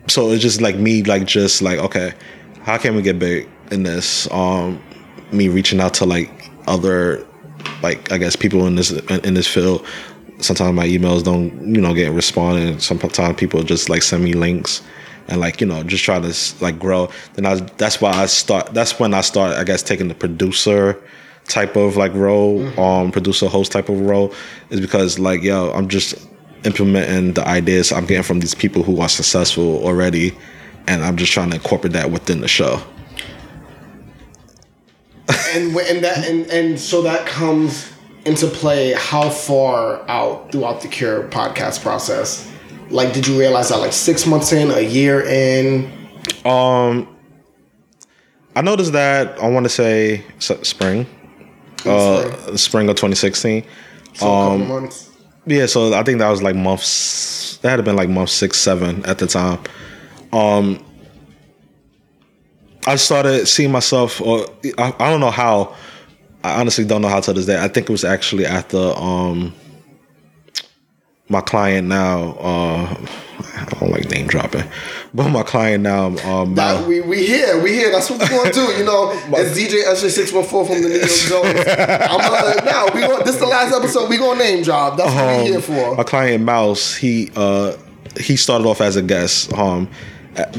so 0.10 0.32
it's 0.32 0.42
just 0.42 0.62
like 0.62 0.76
me, 0.76 1.04
like 1.04 1.26
just 1.26 1.62
like 1.62 1.80
okay, 1.80 2.14
how 2.64 2.78
can 2.78 2.96
we 2.96 3.02
get 3.02 3.20
big 3.20 3.50
in 3.72 3.84
this? 3.84 4.30
Um, 4.32 4.82
me 5.32 5.48
reaching 5.48 5.80
out 5.80 5.94
to 5.96 6.06
like 6.06 6.50
other, 6.68 7.26
like 7.82 8.12
I 8.12 8.18
guess 8.18 8.36
people 8.36 8.66
in 8.68 8.76
this 8.76 8.92
in 8.92 9.34
this 9.34 9.48
field. 9.48 9.86
Sometimes 10.40 10.74
my 10.74 10.88
emails 10.88 11.24
don't, 11.24 11.76
you 11.76 11.82
know, 11.82 11.94
get 11.94 12.14
responded. 12.14 12.82
Sometimes 12.82 13.38
people 13.38 13.62
just 13.62 13.90
like 13.90 14.02
send 14.02 14.24
me 14.24 14.34
links 14.34 14.82
and 15.30 15.40
like 15.40 15.62
you 15.62 15.68
know 15.68 15.84
just 15.84 16.04
try 16.04 16.20
to 16.20 16.36
like 16.64 16.80
grow. 16.80 17.10
Then 17.34 17.46
I 17.46 17.56
that's 17.78 18.02
why 18.02 18.12
I 18.12 18.26
start. 18.26 18.74
That's 18.74 19.00
when 19.00 19.14
I 19.14 19.22
start. 19.22 19.56
I 19.56 19.64
guess 19.64 19.84
taking 19.84 20.08
the 20.08 20.16
producer 20.16 21.02
type 21.46 21.76
of 21.76 21.98
like 21.98 22.14
role, 22.14 22.68
um, 22.80 23.12
producer 23.12 23.48
host 23.48 23.72
type 23.72 23.90
of 23.90 24.00
role, 24.02 24.34
is 24.70 24.82
because 24.82 25.20
like 25.20 25.42
yo, 25.42 25.72
I'm 25.72 25.88
just 25.88 26.29
implementing 26.64 27.34
the 27.34 27.48
ideas 27.48 27.92
I'm 27.92 28.06
getting 28.06 28.24
from 28.24 28.40
these 28.40 28.56
people 28.56 28.84
who 28.84 29.02
are 29.02 29.10
successful 29.10 29.84
already, 29.84 30.36
and 30.88 31.04
I'm 31.04 31.18
just 31.18 31.32
trying 31.32 31.50
to 31.52 31.56
incorporate 31.58 31.94
that 31.94 32.12
within 32.12 32.42
the 32.42 32.48
show. 32.48 32.82
and 35.54 35.76
and 35.76 36.04
that 36.04 36.28
and 36.28 36.48
and 36.48 36.80
so 36.80 37.02
that 37.04 37.26
comes 37.28 37.92
into 38.26 38.48
play 38.48 38.94
how 38.94 39.30
far 39.30 40.08
out 40.10 40.52
throughout 40.52 40.82
the 40.82 40.88
cure 40.88 41.24
podcast 41.30 41.82
process. 41.82 42.52
Like 42.90 43.14
did 43.14 43.28
you 43.28 43.40
realize 43.40 43.70
that 43.70 43.78
like 43.78 43.94
six 43.94 44.26
months 44.26 44.52
in 44.52 44.72
a 44.72 44.82
year 44.82 45.22
in? 45.22 45.86
Um, 46.46 47.16
I 48.56 48.62
noticed 48.62 48.94
that 48.94 49.40
I 49.40 49.48
want 49.48 49.66
to 49.66 49.70
say 49.70 50.24
spring, 50.40 51.06
uh, 51.86 52.58
spring. 52.58 52.90
of 52.90 52.96
2016. 52.96 53.64
so 54.14 54.26
a 54.26 54.50
couple 54.50 54.58
months 54.60 55.09
Yeah, 55.50 55.66
so 55.66 55.96
I 55.96 56.04
think 56.04 56.20
that 56.20 56.30
was 56.30 56.44
like 56.44 56.56
months. 56.56 57.58
That 57.64 57.72
had 57.72 57.84
been 57.84 57.96
like 57.96 58.08
month 58.08 58.30
six, 58.30 58.60
seven 58.60 59.04
at 59.06 59.18
the 59.18 59.26
time. 59.26 59.60
Um, 60.32 60.86
I 62.86 62.96
started 62.98 63.48
seeing 63.48 63.72
myself, 63.72 64.22
or 64.22 64.46
I, 64.78 64.94
I 65.00 65.10
don't 65.10 65.20
know 65.20 65.32
how. 65.32 65.76
I 66.44 66.60
honestly 66.60 66.86
don't 66.86 67.02
know 67.02 67.08
how 67.08 67.20
to 67.22 67.34
this 67.34 67.48
day. 67.48 67.60
I 67.62 67.68
think 67.68 67.90
it 67.90 67.92
was 67.92 68.06
actually 68.06 68.46
after 68.46 68.78
um, 68.96 69.52
my 71.30 71.42
client 71.42 71.88
now. 71.88 72.36
Uh, 72.40 73.06
I 73.56 73.66
don't 73.80 73.92
like 73.92 74.10
name 74.10 74.28
dropping, 74.28 74.64
but 75.14 75.30
my 75.30 75.44
client 75.44 75.84
now. 75.84 76.08
Um, 76.28 76.56
Mal- 76.56 76.86
we, 76.88 77.02
we 77.02 77.26
here 77.26 77.62
we 77.62 77.72
here 77.74 77.92
that's 77.92 78.10
what 78.10 78.20
we're 78.20 78.30
gonna 78.30 78.52
do 78.52 78.62
you 78.78 78.84
know 78.86 79.12
it's 79.34 79.58
DJ 79.58 79.86
Usher 79.86 80.10
614 80.10 80.66
from 80.66 80.84
the 80.84 80.90
New 80.90 80.96
York 80.96 81.10
Jones 81.10 81.66
I'm 82.10 82.20
gonna 82.20 82.66
now 82.66 82.86
we 82.94 83.02
going 83.02 83.24
this 83.26 83.36
is 83.36 83.40
the 83.42 83.48
last 83.48 83.74
episode 83.74 84.10
we 84.10 84.18
gonna 84.18 84.40
name 84.40 84.64
drop 84.64 84.98
that's 84.98 85.14
what 85.14 85.44
we 85.44 85.52
here 85.52 85.62
for 85.62 85.96
my 85.96 86.04
client 86.04 86.44
Mouse, 86.44 86.96
he 86.96 87.32
uh 87.36 87.76
he 88.20 88.36
started 88.36 88.66
off 88.68 88.82
as 88.82 88.96
a 88.96 89.02
guest, 89.02 89.54
um, 89.54 89.90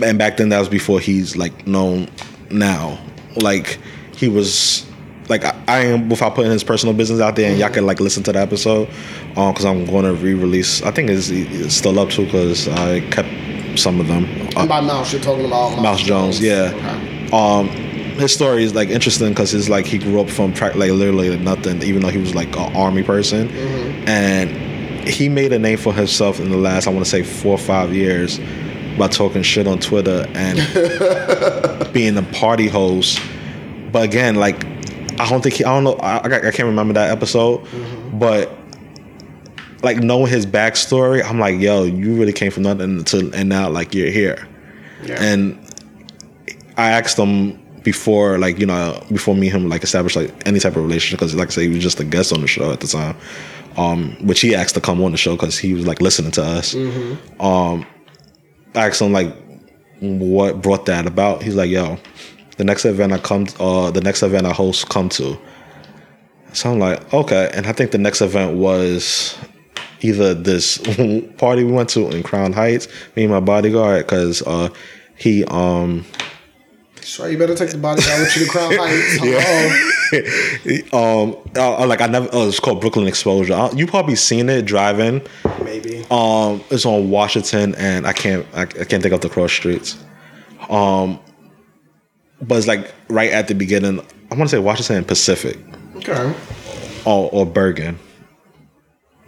and 0.03 0.19
back 0.19 0.37
then 0.37 0.51
that 0.51 0.59
was 0.59 0.69
before 0.69 1.01
he's 1.01 1.37
like 1.37 1.67
known 1.67 2.09
now. 2.51 2.99
Like 3.37 3.79
he 4.15 4.29
was 4.29 4.87
like 5.31 5.45
I, 5.45 5.63
I 5.69 5.79
am 5.87 6.09
without 6.09 6.35
putting 6.35 6.51
his 6.51 6.65
personal 6.65 6.95
business 6.95 7.21
out 7.21 7.37
there, 7.37 7.51
and 7.51 7.59
y'all 7.59 7.71
can 7.71 7.87
like 7.87 8.01
listen 8.01 8.23
to 8.25 8.33
the 8.33 8.41
episode, 8.41 8.89
um, 9.37 9.53
because 9.53 9.65
I'm 9.65 9.87
going 9.87 10.05
to 10.05 10.13
re-release. 10.13 10.83
I 10.83 10.91
think 10.91 11.09
it's, 11.09 11.31
it's 11.31 11.75
still 11.75 11.99
up 11.99 12.11
too, 12.11 12.27
because 12.27 12.69
I 12.69 13.01
kept 13.11 13.79
some 13.79 14.01
of 14.01 14.09
them. 14.09 14.27
Uh, 14.57 14.67
by 14.67 14.81
Mouse 14.81 15.13
you're 15.13 15.23
talking 15.23 15.47
about 15.47 15.71
Mouse, 15.71 15.83
Mouse 15.83 16.03
Jones, 16.03 16.41
yeah. 16.41 16.73
Okay. 16.75 17.31
Um, 17.33 17.69
his 18.19 18.35
story 18.35 18.65
is 18.65 18.75
like 18.75 18.91
interesting 18.91 19.31
because 19.31 19.55
it's 19.55 19.69
like 19.69 19.87
he 19.87 19.97
grew 19.97 20.21
up 20.21 20.29
from 20.29 20.53
like 20.53 20.75
literally 20.75 21.39
nothing, 21.39 21.83
even 21.83 22.03
though 22.03 22.09
he 22.09 22.19
was 22.19 22.35
like 22.35 22.55
an 22.57 22.77
army 22.77 23.03
person, 23.03 23.49
and 24.07 24.51
he 25.09 25.29
made 25.29 25.53
a 25.53 25.59
name 25.59 25.79
for 25.79 25.95
himself 25.95 26.41
in 26.41 26.51
the 26.51 26.59
last 26.59 26.87
I 26.87 26.91
want 26.91 27.05
to 27.05 27.11
say 27.11 27.23
four 27.23 27.53
or 27.53 27.59
five 27.59 27.95
years 27.95 28.39
by 28.99 29.09
talking 29.09 29.43
shit 29.43 29.67
on 29.67 29.79
Twitter 29.79 30.27
and 30.35 31.93
being 31.93 32.17
a 32.19 32.23
party 32.35 32.69
host. 32.69 33.21
But 33.93 34.05
again, 34.05 34.35
like 34.35 34.63
I 35.21 35.29
don't 35.29 35.43
think 35.43 35.57
he, 35.57 35.65
I 35.65 35.75
don't 35.75 35.85
know 35.85 35.95
I, 35.97 36.17
I 36.25 36.51
can't 36.51 36.61
remember 36.61 36.95
that 36.95 37.11
episode, 37.11 37.67
but 38.15 38.51
like 39.83 39.99
knowing 39.99 40.29
his 40.29 40.47
backstory, 40.47 41.25
I'm 41.25 41.39
like, 41.39 41.61
yo, 41.61 41.85
you 41.85 42.15
really 42.15 42.33
came 42.33 42.51
from 42.51 42.65
nothing 42.65 43.05
to 43.05 43.31
and 43.35 43.49
now 43.49 43.69
like 43.71 43.95
you're 43.95 44.11
here. 44.11 44.47
Yeah. 45.03 45.23
And 45.23 45.59
I 46.77 46.91
asked 46.91 47.19
him 47.19 47.59
before, 47.83 48.39
like 48.39 48.59
you 48.59 48.67
know, 48.67 49.03
before 49.11 49.35
me 49.35 49.49
and 49.49 49.57
him 49.63 49.69
like 49.69 49.83
established 49.83 50.17
like 50.17 50.33
any 50.47 50.59
type 50.61 50.77
of 50.77 50.83
relationship, 50.83 51.19
because 51.19 51.35
like 51.35 51.49
I 51.49 51.51
say, 51.51 51.63
he 51.63 51.69
was 51.69 51.83
just 51.83 52.01
a 52.01 52.05
guest 52.05 52.33
on 52.33 52.41
the 52.41 52.47
show 52.47 52.73
at 52.73 52.81
the 52.81 52.87
time, 52.87 53.17
um, 53.77 54.17
which 54.27 54.41
he 54.41 54.55
asked 54.55 54.75
to 54.75 54.81
come 54.81 55.03
on 55.03 55.13
the 55.13 55.19
show 55.19 55.37
because 55.37 55.59
he 55.59 55.75
was 55.75 55.87
like 55.87 56.01
listening 56.01 56.33
to 56.33 56.43
us. 56.43 56.75
Um, 57.41 57.87
I 58.75 58.89
asked 58.89 59.01
him 59.01 59.13
like 59.13 59.35
what 60.01 60.63
brought 60.63 60.87
that 60.87 61.07
about. 61.07 61.43
He's 61.43 61.55
like, 61.55 61.71
yo, 61.71 61.99
the 62.61 62.65
next 62.65 62.85
event 62.85 63.11
I 63.11 63.19
come, 63.19 63.47
uh, 63.59 63.91
the 63.91 64.03
next 64.03 64.23
event 64.23 64.47
I 64.47 64.53
host 64.53 64.91
come 64.91 65.09
to. 65.11 65.39
So 66.53 66.71
I'm 66.71 66.79
like, 66.79 67.13
okay, 67.15 67.51
and 67.55 67.67
I 67.67 67.73
think 67.73 67.91
the 67.91 67.97
next 67.97 68.21
event 68.21 68.59
was 68.59 69.35
either 70.03 70.35
this 70.35 70.77
party 71.39 71.65
we 71.65 71.73
went 71.73 71.89
to 71.91 72.11
in 72.11 72.23
Crown 72.23 72.53
Heights, 72.53 72.87
me 73.17 73.25
and 73.25 73.33
my 73.33 73.41
bodyguard, 73.41 74.05
because 74.05 74.43
uh, 74.43 74.69
he 75.17 75.43
um 75.47 76.05
Sure, 77.01 77.31
you 77.31 77.39
better 77.39 77.55
take 77.55 77.71
the 77.71 77.79
bodyguard 77.79 78.21
with 78.21 78.37
you 78.37 78.45
to 78.45 78.51
Crown 78.51 78.73
Heights. 78.79 79.25
yeah. 79.25 80.93
um 80.93 81.37
uh, 81.57 81.87
like 81.87 82.03
I 82.03 82.09
never 82.09 82.29
oh 82.35 82.47
it's 82.47 82.61
called 82.61 82.83
Brooklyn 82.83 83.07
Exposure. 83.07 83.55
Uh, 83.55 83.73
you 83.73 83.87
probably 83.87 84.17
seen 84.17 84.51
it 84.51 84.67
driving. 84.67 85.23
Maybe. 85.65 86.05
Um, 86.11 86.63
it's 86.71 86.85
on 86.85 87.09
Washington 87.09 87.75
and 87.77 88.07
I 88.07 88.13
can't 88.13 88.47
I, 88.53 88.63
I 88.63 88.85
can't 88.85 89.03
think 89.03 89.15
of 89.15 89.23
the 89.23 89.31
cross 89.31 89.51
streets. 89.51 89.97
Um, 90.69 91.19
but 92.43 92.59
it's 92.59 92.67
like 92.67 92.93
right 93.09 93.31
at 93.31 93.49
the 93.49 93.55
beginning. 93.55 94.01
I 94.31 94.35
want 94.37 94.49
to 94.51 94.57
say 94.57 94.59
Washington 94.61 94.97
and 94.97 95.07
Pacific 95.09 95.59
Okay. 95.97 96.35
or 97.05 97.29
or 97.33 97.47
Bergen. 97.47 97.99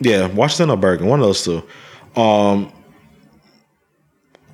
Yeah, 0.01 0.27
Washington 0.29 0.70
or 0.70 0.77
Bergen, 0.77 1.07
one 1.07 1.20
of 1.20 1.27
those 1.27 1.44
two. 1.44 1.62
Um, 2.20 2.72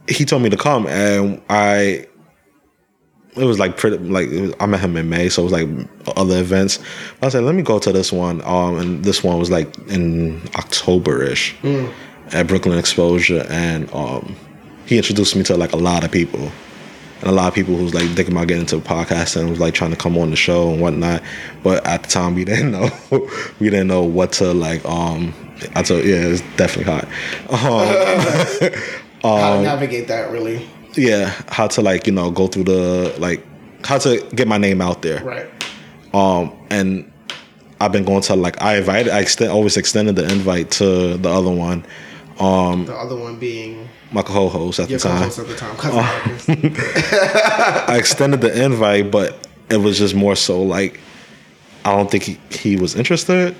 he 0.08 0.24
told 0.24 0.42
me 0.42 0.50
to 0.50 0.56
come, 0.56 0.86
and 0.86 1.40
I. 1.48 2.06
It 3.36 3.44
was 3.44 3.58
like 3.60 3.76
pretty 3.76 3.98
like 3.98 4.30
was, 4.30 4.52
I 4.58 4.66
met 4.66 4.80
him 4.80 4.96
in 4.96 5.08
May, 5.08 5.28
so 5.28 5.42
it 5.42 5.44
was 5.44 5.52
like 5.52 5.68
other 6.16 6.38
events. 6.40 6.80
I 7.22 7.28
said, 7.28 7.44
let 7.44 7.54
me 7.54 7.62
go 7.62 7.78
to 7.78 7.92
this 7.92 8.10
one, 8.12 8.42
um, 8.44 8.78
and 8.78 9.04
this 9.04 9.22
one 9.22 9.38
was 9.38 9.48
like 9.50 9.76
in 9.88 10.42
October 10.56 11.22
ish 11.22 11.54
at 12.32 12.48
Brooklyn 12.48 12.78
Exposure, 12.78 13.46
and 13.48 13.88
um, 13.94 14.34
he 14.86 14.96
introduced 14.96 15.36
me 15.36 15.44
to 15.44 15.56
like 15.56 15.72
a 15.72 15.76
lot 15.76 16.02
of 16.04 16.10
people 16.10 16.50
and 17.20 17.28
a 17.30 17.32
lot 17.32 17.48
of 17.48 17.54
people 17.54 17.76
who's 17.76 17.94
like 17.94 18.04
thinking 18.10 18.32
about 18.32 18.48
getting 18.48 18.62
into 18.62 18.78
podcasting 18.78 19.40
and 19.42 19.50
was 19.50 19.60
like 19.60 19.74
trying 19.74 19.90
to 19.90 19.96
come 19.96 20.16
on 20.18 20.30
the 20.30 20.36
show 20.36 20.70
and 20.70 20.80
whatnot. 20.80 21.22
But 21.62 21.86
at 21.86 22.02
the 22.04 22.08
time 22.08 22.34
we 22.34 22.44
didn't 22.46 22.70
know 22.72 22.90
we 23.60 23.70
didn't 23.70 23.88
know 23.88 24.02
what 24.02 24.32
to 24.34 24.52
like 24.52 24.84
um 24.84 25.34
I 25.74 25.82
told 25.82 26.04
yeah, 26.04 26.16
it's 26.26 26.42
definitely 26.56 26.92
hot. 26.92 27.04
Um, 27.50 28.72
How 29.22 29.56
to 29.56 29.62
navigate 29.62 30.06
that, 30.08 30.30
really. 30.30 30.64
yeah, 30.94 31.30
how 31.48 31.66
to 31.66 31.82
like, 31.82 32.06
you 32.06 32.12
know, 32.12 32.30
go 32.30 32.46
through 32.46 32.64
the 32.64 33.14
like 33.18 33.44
how 33.84 33.98
to 33.98 34.20
get 34.34 34.46
my 34.46 34.58
name 34.58 34.80
out 34.80 35.02
there. 35.02 35.22
Right. 35.24 35.46
Um 36.14 36.52
and 36.70 37.10
I've 37.80 37.92
been 37.92 38.04
going 38.04 38.22
to 38.22 38.36
like 38.36 38.62
I 38.62 38.76
invited 38.76 39.12
I 39.12 39.20
extend, 39.20 39.50
always 39.50 39.76
extended 39.76 40.14
the 40.16 40.24
invite 40.24 40.70
to 40.72 41.16
the 41.16 41.28
other 41.28 41.50
one, 41.50 41.84
Um, 42.40 42.84
the 42.84 42.94
other 42.94 43.16
one 43.16 43.38
being 43.38 43.88
my 44.12 44.22
co-host 44.22 44.78
at 44.78 44.88
the 44.88 44.98
time. 44.98 45.18
co-host 45.18 45.38
at 45.40 45.48
the 45.48 45.56
time, 45.56 45.76
uh, 45.80 45.92
Marcus. 45.92 46.48
I 47.88 47.96
extended 47.98 48.40
the 48.40 48.64
invite, 48.64 49.10
but 49.10 49.48
it 49.70 49.78
was 49.78 49.98
just 49.98 50.14
more 50.14 50.36
so 50.36 50.62
like 50.62 51.00
I 51.84 51.92
don't 51.92 52.10
think 52.10 52.24
he, 52.24 52.38
he 52.50 52.76
was 52.76 52.94
interested. 52.94 53.56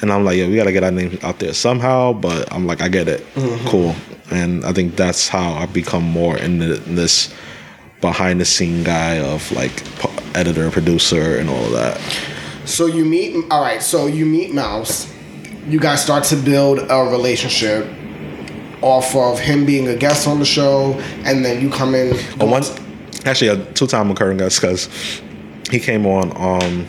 And 0.00 0.12
I'm 0.12 0.24
like, 0.24 0.36
yeah, 0.36 0.46
we 0.46 0.56
gotta 0.56 0.72
get 0.72 0.84
our 0.84 0.90
name 0.90 1.18
out 1.22 1.38
there 1.38 1.52
somehow. 1.54 2.12
But 2.12 2.52
I'm 2.52 2.66
like, 2.66 2.80
I 2.80 2.88
get 2.88 3.08
it, 3.08 3.20
mm-hmm. 3.34 3.68
cool. 3.68 3.94
And 4.30 4.64
I 4.64 4.72
think 4.72 4.96
that's 4.96 5.28
how 5.28 5.52
I 5.52 5.66
become 5.66 6.02
more 6.02 6.36
in, 6.36 6.58
the, 6.58 6.82
in 6.84 6.94
this 6.94 7.34
behind 8.00 8.40
the 8.40 8.44
scene 8.44 8.84
guy 8.84 9.18
of 9.18 9.50
like 9.52 9.84
p- 9.98 10.10
editor, 10.34 10.70
producer, 10.70 11.38
and 11.38 11.48
all 11.48 11.64
of 11.64 11.72
that. 11.72 12.00
So 12.64 12.86
you 12.86 13.04
meet. 13.04 13.44
All 13.50 13.62
right. 13.62 13.82
So 13.82 14.06
you 14.06 14.26
meet 14.26 14.52
Mouse. 14.52 15.12
You 15.68 15.78
guys 15.78 16.02
start 16.02 16.24
to 16.24 16.36
build 16.36 16.78
a 16.90 17.10
relationship 17.10 17.86
off 18.80 19.14
of 19.14 19.38
him 19.38 19.66
being 19.66 19.88
a 19.88 19.96
guest 19.96 20.26
on 20.26 20.38
the 20.38 20.44
show, 20.44 20.94
and 21.24 21.44
then 21.44 21.60
you 21.60 21.70
come 21.70 21.94
in. 21.94 22.16
But 22.38 22.48
one, 22.48 22.62
actually, 23.24 23.48
a 23.48 23.64
two 23.72 23.86
time 23.86 24.10
occurring 24.10 24.38
guest 24.38 24.60
because 24.60 24.88
he 25.70 25.78
came 25.78 26.06
on. 26.06 26.32
Um, 26.36 26.86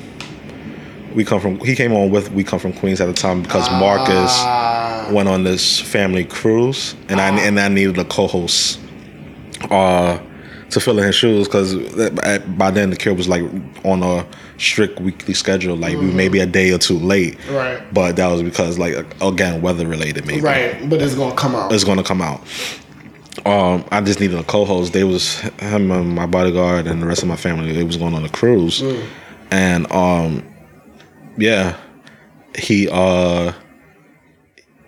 we 1.13 1.25
come 1.25 1.41
from. 1.41 1.59
He 1.59 1.75
came 1.75 1.93
on 1.93 2.09
with. 2.09 2.31
We 2.31 2.43
come 2.43 2.59
from 2.59 2.73
Queens 2.73 3.01
at 3.01 3.07
the 3.07 3.13
time 3.13 3.41
because 3.41 3.69
Marcus. 3.71 4.31
Ah, 4.31 4.69
went 5.11 5.27
on 5.27 5.43
this 5.43 5.79
family 5.79 6.23
cruise, 6.23 6.95
and 7.07 7.19
I 7.19 7.29
and 7.39 7.59
I 7.59 7.67
needed 7.67 7.97
a 7.97 8.05
co-host 8.05 8.79
uh, 9.69 10.19
to 10.71 10.79
fill 10.79 10.99
in 10.99 11.05
his 11.05 11.15
shoes 11.15 11.47
because 11.47 11.75
by 12.57 12.71
then 12.71 12.89
the 12.89 12.95
kid 12.95 13.17
was 13.17 13.27
like 13.27 13.43
on 13.83 14.03
a 14.03 14.25
strict 14.57 14.99
weekly 14.99 15.33
schedule, 15.33 15.75
like 15.75 15.97
we 15.97 16.11
maybe 16.11 16.39
a 16.39 16.45
day 16.45 16.71
or 16.71 16.77
two 16.77 16.97
late. 16.97 17.37
Right. 17.49 17.81
But 17.93 18.15
that 18.17 18.27
was 18.27 18.43
because 18.43 18.77
like 18.77 18.95
again 19.21 19.61
weather 19.61 19.87
related 19.87 20.25
maybe. 20.25 20.41
right. 20.41 20.89
But 20.89 21.01
it's 21.01 21.15
gonna 21.15 21.35
come 21.35 21.55
out. 21.55 21.71
It's 21.71 21.83
gonna 21.83 22.03
come 22.03 22.21
out. 22.21 22.41
Um, 23.45 23.85
I 23.91 24.01
just 24.01 24.19
needed 24.19 24.37
a 24.37 24.43
co-host. 24.43 24.91
They 24.91 25.03
was 25.05 25.39
him 25.59 25.91
and 25.91 26.13
my 26.13 26.25
bodyguard 26.25 26.87
and 26.87 27.01
the 27.01 27.07
rest 27.07 27.21
of 27.21 27.29
my 27.29 27.37
family. 27.37 27.71
They 27.71 27.83
was 27.83 27.95
going 27.97 28.13
on 28.13 28.25
a 28.25 28.29
cruise, 28.29 28.83
and 29.49 29.89
um, 29.91 30.45
yeah, 31.37 31.77
he 32.57 32.89
uh 32.91 33.53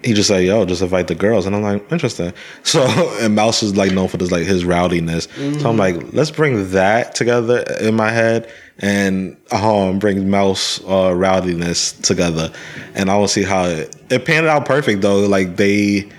he 0.04 0.14
just 0.14 0.28
said, 0.28 0.44
"Yo, 0.44 0.66
just 0.66 0.82
invite 0.82 1.08
the 1.08 1.16
girls," 1.16 1.46
and 1.46 1.56
I'm 1.56 1.62
like, 1.62 1.92
"Interesting." 1.92 2.34
So, 2.64 2.82
and 3.20 3.36
Mouse 3.36 3.64
is 3.64 3.76
like 3.76 3.92
known 3.92 4.08
for 4.08 4.18
this 4.18 4.32
like 4.32 4.46
his 4.46 4.64
rowdiness. 4.64 5.28
So 5.62 5.70
I'm 5.70 5.78
like, 5.78 6.14
let's 6.14 6.32
bring 6.32 6.72
that 6.72 7.16
together 7.16 7.64
in 7.82 7.96
my 7.96 8.10
head, 8.12 8.52
and 8.80 9.36
um, 9.52 10.00
bring 10.00 10.30
Mouse 10.30 10.80
uh, 10.82 11.12
rowdiness 11.14 12.00
together, 12.02 12.52
and 12.96 13.10
I 13.10 13.18
will 13.18 13.28
see 13.28 13.44
how 13.44 13.66
it, 13.66 13.96
it 14.10 14.26
panned 14.26 14.48
out 14.48 14.66
perfect 14.66 15.02
though. 15.02 15.20
Like 15.28 15.56
they. 15.58 16.10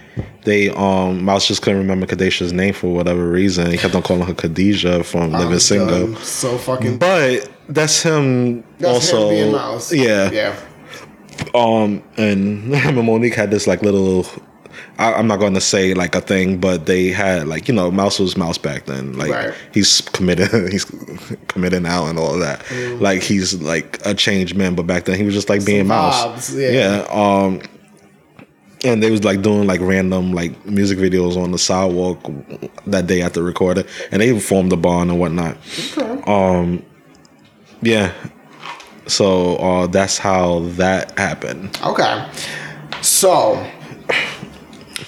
They 0.45 0.68
um 0.71 1.25
Mouse 1.25 1.47
just 1.47 1.62
couldn't 1.62 1.79
remember 1.79 2.05
Kadesha's 2.05 2.53
name 2.53 2.75
for 2.75 2.92
whatever 2.92 3.31
reason. 3.31 3.71
He 3.71 3.79
kept 3.79 3.95
on 3.95 4.03
calling 4.03 4.27
her 4.27 4.35
Khadijah 4.35 5.05
from 5.05 5.31
Living 5.33 5.59
Single. 5.61 6.16
So 6.16 6.59
fucking. 6.59 6.99
But 6.99 7.49
that's 7.68 8.03
him 8.03 8.62
That's 8.79 9.09
him 9.11 9.16
also. 9.18 9.31
being 9.31 9.53
Mouse. 9.53 9.92
Yeah. 9.92 10.31
Yeah. 10.31 10.57
Um, 11.55 12.03
and 12.16 12.75
him 12.75 12.99
and 12.99 13.07
Monique 13.07 13.35
had 13.35 13.51
this 13.51 13.66
like 13.66 13.83
little. 13.83 14.27
I, 14.99 15.12
I'm 15.14 15.27
not 15.27 15.38
going 15.38 15.55
to 15.55 15.61
say 15.61 15.92
like 15.95 16.14
a 16.14 16.21
thing, 16.21 16.59
but 16.59 16.87
they 16.87 17.09
had 17.09 17.47
like 17.47 17.68
you 17.68 17.75
know 17.75 17.90
Mouse 17.90 18.18
was 18.18 18.37
Mouse 18.37 18.59
back 18.59 18.87
then. 18.87 19.18
Like 19.18 19.31
Right. 19.31 19.55
he's 19.73 20.01
committed, 20.01 20.51
he's 20.73 20.85
committed 21.49 21.83
now 21.83 22.07
and 22.07 22.18
all 22.18 22.38
that. 22.38 22.62
Like 23.01 23.23
he's 23.23 23.61
like 23.61 24.01
a 24.07 24.14
changed 24.14 24.57
man, 24.57 24.75
but 24.75 24.87
back 24.87 25.05
then 25.05 25.16
he 25.18 25.25
was 25.25 25.35
just 25.35 25.49
like 25.49 25.64
being 25.66 25.87
Mouse. 25.88 26.51
vibes, 26.51 26.73
yeah. 26.73 27.07
Um, 27.11 27.61
and 28.85 29.03
they 29.03 29.11
was 29.11 29.23
like 29.25 29.42
doing 29.42 29.66
like 29.66 29.81
random 29.81 30.33
like 30.33 30.64
music 30.66 30.99
videos 30.99 31.37
on 31.37 31.53
the 31.53 31.59
sidewalk 31.59 32.18
that 32.87 33.07
day 33.07 33.23
after 33.23 33.42
recording, 33.42 33.85
and 34.11 34.21
they 34.23 34.38
formed 34.40 34.73
a 34.73 34.77
bond 34.77 35.11
and 35.11 35.21
whatnot. 35.21 35.57
Um, 36.27 36.83
yeah. 37.83 38.12
So 39.07 39.57
uh, 39.57 39.87
that's 39.87 40.19
how 40.19 40.61
that 40.77 41.19
happened. 41.19 41.79
Okay. 41.85 42.29
So 43.01 43.65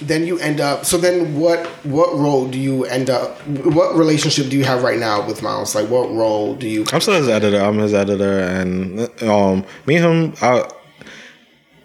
then 0.01 0.25
you 0.25 0.37
end 0.39 0.59
up 0.59 0.85
so 0.85 0.97
then 0.97 1.39
what 1.39 1.65
what 1.85 2.13
role 2.13 2.47
do 2.47 2.59
you 2.59 2.85
end 2.85 3.09
up 3.09 3.39
what 3.47 3.95
relationship 3.95 4.49
do 4.49 4.57
you 4.57 4.63
have 4.63 4.83
right 4.83 4.99
now 4.99 5.25
with 5.25 5.41
Miles? 5.41 5.75
Like 5.75 5.89
what 5.89 6.11
role 6.11 6.55
do 6.55 6.67
you 6.67 6.85
I'm 6.91 7.01
still 7.01 7.15
his 7.15 7.29
editor. 7.29 7.59
I'm 7.59 7.77
his 7.77 7.93
editor, 7.93 8.39
and 8.39 8.99
um, 9.23 9.65
me 9.85 9.95
and 9.95 10.05
him, 10.05 10.33
I, 10.41 10.69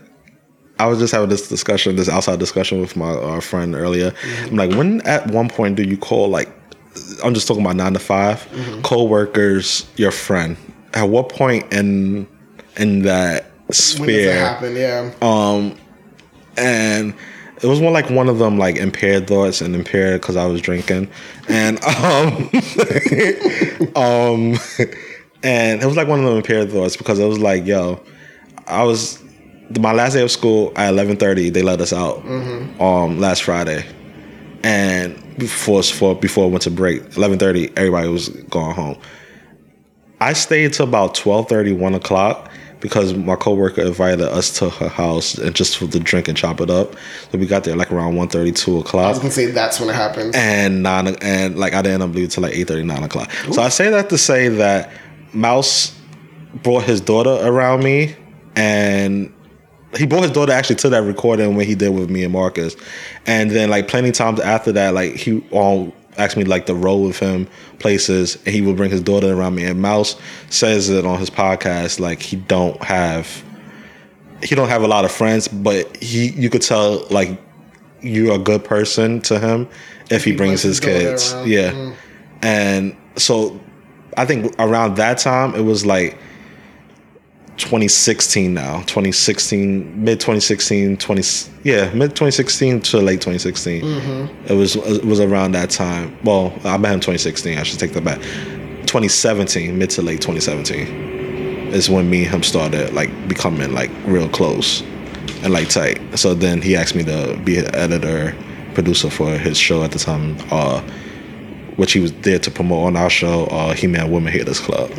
I 0.79 0.87
was 0.87 0.99
just 0.99 1.13
having 1.13 1.29
this 1.29 1.49
discussion, 1.49 1.95
this 1.95 2.09
outside 2.09 2.39
discussion 2.39 2.79
with 2.79 2.95
my 2.95 3.11
uh, 3.11 3.39
friend 3.41 3.75
earlier. 3.75 4.13
I'm 4.45 4.55
like, 4.55 4.71
when 4.71 5.01
at 5.01 5.27
one 5.27 5.49
point 5.49 5.75
do 5.75 5.83
you 5.83 5.97
call 5.97 6.29
like, 6.29 6.49
I'm 7.23 7.33
just 7.33 7.47
talking 7.47 7.63
about 7.63 7.75
nine 7.75 7.93
to 7.93 7.99
5 7.99 8.81
co-workers 8.83 9.85
your 9.97 10.11
friend? 10.11 10.55
At 10.93 11.09
what 11.09 11.29
point 11.29 11.71
in 11.71 12.27
in 12.77 13.03
that 13.03 13.43
when 13.43 13.67
does 13.67 13.79
it 13.79 13.97
sphere? 13.97 14.33
happen? 14.33 14.75
Yeah. 14.75 15.11
Um, 15.21 15.77
and 16.57 17.13
it 17.61 17.67
was 17.67 17.81
more 17.81 17.91
like 17.91 18.09
one 18.09 18.29
of 18.29 18.39
them 18.39 18.57
like 18.57 18.77
impaired 18.77 19.27
thoughts 19.27 19.61
and 19.61 19.75
impaired 19.75 20.21
because 20.21 20.35
I 20.35 20.45
was 20.45 20.61
drinking, 20.61 21.09
and 21.47 21.83
um, 21.83 22.49
um, 23.95 24.57
and 25.43 25.81
it 25.81 25.85
was 25.85 25.97
like 25.97 26.07
one 26.07 26.19
of 26.19 26.25
them 26.25 26.37
impaired 26.37 26.71
thoughts 26.71 26.97
because 26.97 27.19
it 27.19 27.25
was 27.25 27.39
like, 27.39 27.65
yo, 27.65 28.01
I 28.67 28.83
was 28.83 29.21
my 29.79 29.91
last 29.93 30.13
day 30.13 30.21
of 30.21 30.31
school 30.31 30.71
at 30.75 30.89
eleven 30.89 31.17
thirty. 31.17 31.49
They 31.49 31.61
let 31.61 31.81
us 31.81 31.93
out 31.93 32.25
um 32.79 33.19
last 33.19 33.43
Friday, 33.43 33.85
and 34.63 35.37
before 35.37 35.83
for 35.83 36.15
before 36.15 36.45
I 36.45 36.49
went 36.49 36.63
to 36.63 36.71
break 36.71 37.17
eleven 37.17 37.37
thirty, 37.37 37.69
everybody 37.75 38.07
was 38.07 38.29
going 38.29 38.73
home. 38.75 38.97
I 40.21 40.33
stayed 40.33 40.73
till 40.73 40.87
about 40.87 41.15
12:30, 41.15 41.77
1 41.77 41.93
o'clock 41.95 42.49
because 42.79 43.13
my 43.13 43.35
coworker 43.35 43.81
invited 43.81 44.21
us 44.21 44.57
to 44.59 44.69
her 44.69 44.87
house 44.87 45.37
and 45.37 45.53
just 45.53 45.77
for 45.77 45.85
the 45.85 45.99
drink 45.99 46.27
and 46.27 46.37
chop 46.37 46.61
it 46.61 46.69
up. 46.69 46.95
So 47.31 47.37
we 47.37 47.45
got 47.45 47.63
there 47.65 47.75
like 47.75 47.91
around 47.91 48.15
1:30, 48.15 48.55
2 48.55 48.77
I 48.77 48.79
o'clock. 48.81 49.09
was 49.09 49.19
gonna 49.19 49.31
say 49.31 49.47
that's 49.47 49.79
when 49.79 49.89
it 49.89 49.95
happened. 49.95 50.35
And 50.35 50.83
nine 50.83 51.07
and 51.21 51.57
like 51.57 51.73
I 51.73 51.81
didn't 51.81 52.01
end 52.01 52.03
up 52.03 52.15
leaving 52.15 52.29
till 52.29 52.43
like 52.43 52.53
8:30, 52.53 52.85
9 52.85 53.03
o'clock. 53.03 53.29
So 53.51 53.61
I 53.61 53.69
say 53.69 53.89
that 53.89 54.09
to 54.09 54.17
say 54.17 54.47
that 54.49 54.91
Mouse 55.33 55.93
brought 56.63 56.83
his 56.83 57.01
daughter 57.01 57.37
around 57.45 57.83
me 57.83 58.15
and 58.55 59.31
he 59.97 60.05
brought 60.05 60.23
his 60.23 60.31
daughter 60.31 60.51
actually 60.51 60.75
to 60.77 60.89
that 60.89 61.03
recording 61.03 61.55
when 61.55 61.65
he 61.65 61.75
did 61.75 61.89
with 61.89 62.09
me 62.09 62.23
and 62.23 62.33
Marcus. 62.33 62.75
And 63.25 63.51
then 63.51 63.69
like 63.69 63.87
plenty 63.87 64.11
times 64.11 64.39
after 64.39 64.71
that, 64.73 64.93
like 64.93 65.15
he 65.15 65.43
um 65.53 65.91
asked 66.17 66.37
me 66.37 66.43
like 66.43 66.65
to 66.65 66.75
roll 66.75 67.03
with 67.03 67.19
him 67.19 67.47
places 67.79 68.35
and 68.45 68.53
he 68.53 68.61
would 68.61 68.75
bring 68.75 68.91
his 68.91 69.01
daughter 69.01 69.33
around 69.33 69.55
me. 69.55 69.65
And 69.65 69.81
Mouse 69.81 70.15
says 70.49 70.89
it 70.89 71.05
on 71.05 71.19
his 71.19 71.29
podcast, 71.29 71.99
like 71.99 72.21
he 72.21 72.35
don't 72.35 72.81
have 72.83 73.43
he 74.43 74.55
don't 74.55 74.69
have 74.69 74.83
a 74.83 74.87
lot 74.87 75.05
of 75.05 75.11
friends, 75.11 75.47
but 75.47 75.95
he 75.97 76.29
you 76.31 76.49
could 76.49 76.61
tell 76.61 77.05
like 77.09 77.39
you're 78.01 78.35
a 78.35 78.39
good 78.39 78.63
person 78.63 79.21
to 79.21 79.39
him 79.39 79.67
if 80.09 80.23
he, 80.23 80.35
brings 80.35 80.61
his, 80.61 80.79
kids. 80.79 81.33
Yeah. 81.45 81.71
Mm. 81.71 81.95
And 82.41 82.97
so 83.17 83.59
I 84.17 84.25
think 84.25 84.53
around 84.57 84.95
that 84.95 85.17
time 85.17 85.53
it 85.55 85.61
was 85.61 85.85
like 85.85 86.17
2016 87.59 88.53
now. 88.53 88.77
2016 88.81 90.03
mid 90.03 90.19
2016 90.19 90.97
20 90.97 91.51
yeah 91.63 91.91
mid 91.93 92.11
2016 92.11 92.81
to 92.81 92.97
late 92.99 93.21
2016 93.21 93.83
it 94.47 94.53
was 94.55 94.75
it 94.75 95.05
was 95.05 95.19
around 95.19 95.51
that 95.51 95.69
time. 95.69 96.17
Well 96.23 96.53
i 96.63 96.77
met 96.77 96.93
him 96.93 96.99
2016 96.99 97.57
i 97.57 97.63
should 97.63 97.79
take 97.79 97.93
that 97.93 98.03
back. 98.03 98.19
2017 98.87 99.77
mid 99.77 99.89
to 99.91 100.01
late 100.01 100.21
2017 100.21 100.87
is 101.73 101.89
when 101.89 102.09
me 102.09 102.23
and 102.25 102.33
him 102.35 102.43
started 102.43 102.93
like 102.93 103.09
becoming 103.27 103.73
like 103.73 103.91
real 104.05 104.27
close 104.29 104.81
and 105.43 105.53
like 105.53 105.69
tight. 105.69 105.99
So 106.17 106.33
then 106.33 106.61
he 106.61 106.75
asked 106.75 106.95
me 106.95 107.03
to 107.03 107.39
be 107.43 107.57
an 107.59 107.73
editor 107.75 108.35
producer 108.73 109.09
for 109.09 109.37
his 109.37 109.57
show 109.57 109.83
at 109.83 109.91
the 109.91 109.99
time 109.99 110.37
uh 110.51 110.81
which 111.75 111.93
he 111.93 111.99
was 111.99 112.11
there 112.21 112.39
to 112.39 112.51
promote 112.51 112.87
on 112.87 112.95
our 112.97 113.09
show 113.09 113.45
uh 113.45 113.73
he-man 113.73 114.11
women 114.11 114.31
haters 114.33 114.59
club. 114.59 114.89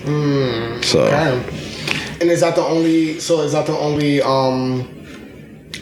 So 0.85 1.07
Okay. 1.07 2.00
And 2.21 2.31
is 2.31 2.41
that 2.41 2.55
the 2.55 2.63
only 2.63 3.19
so 3.21 3.41
is 3.43 3.53
that 3.53 3.67
the 3.67 3.77
only 3.79 4.21
um 4.23 4.89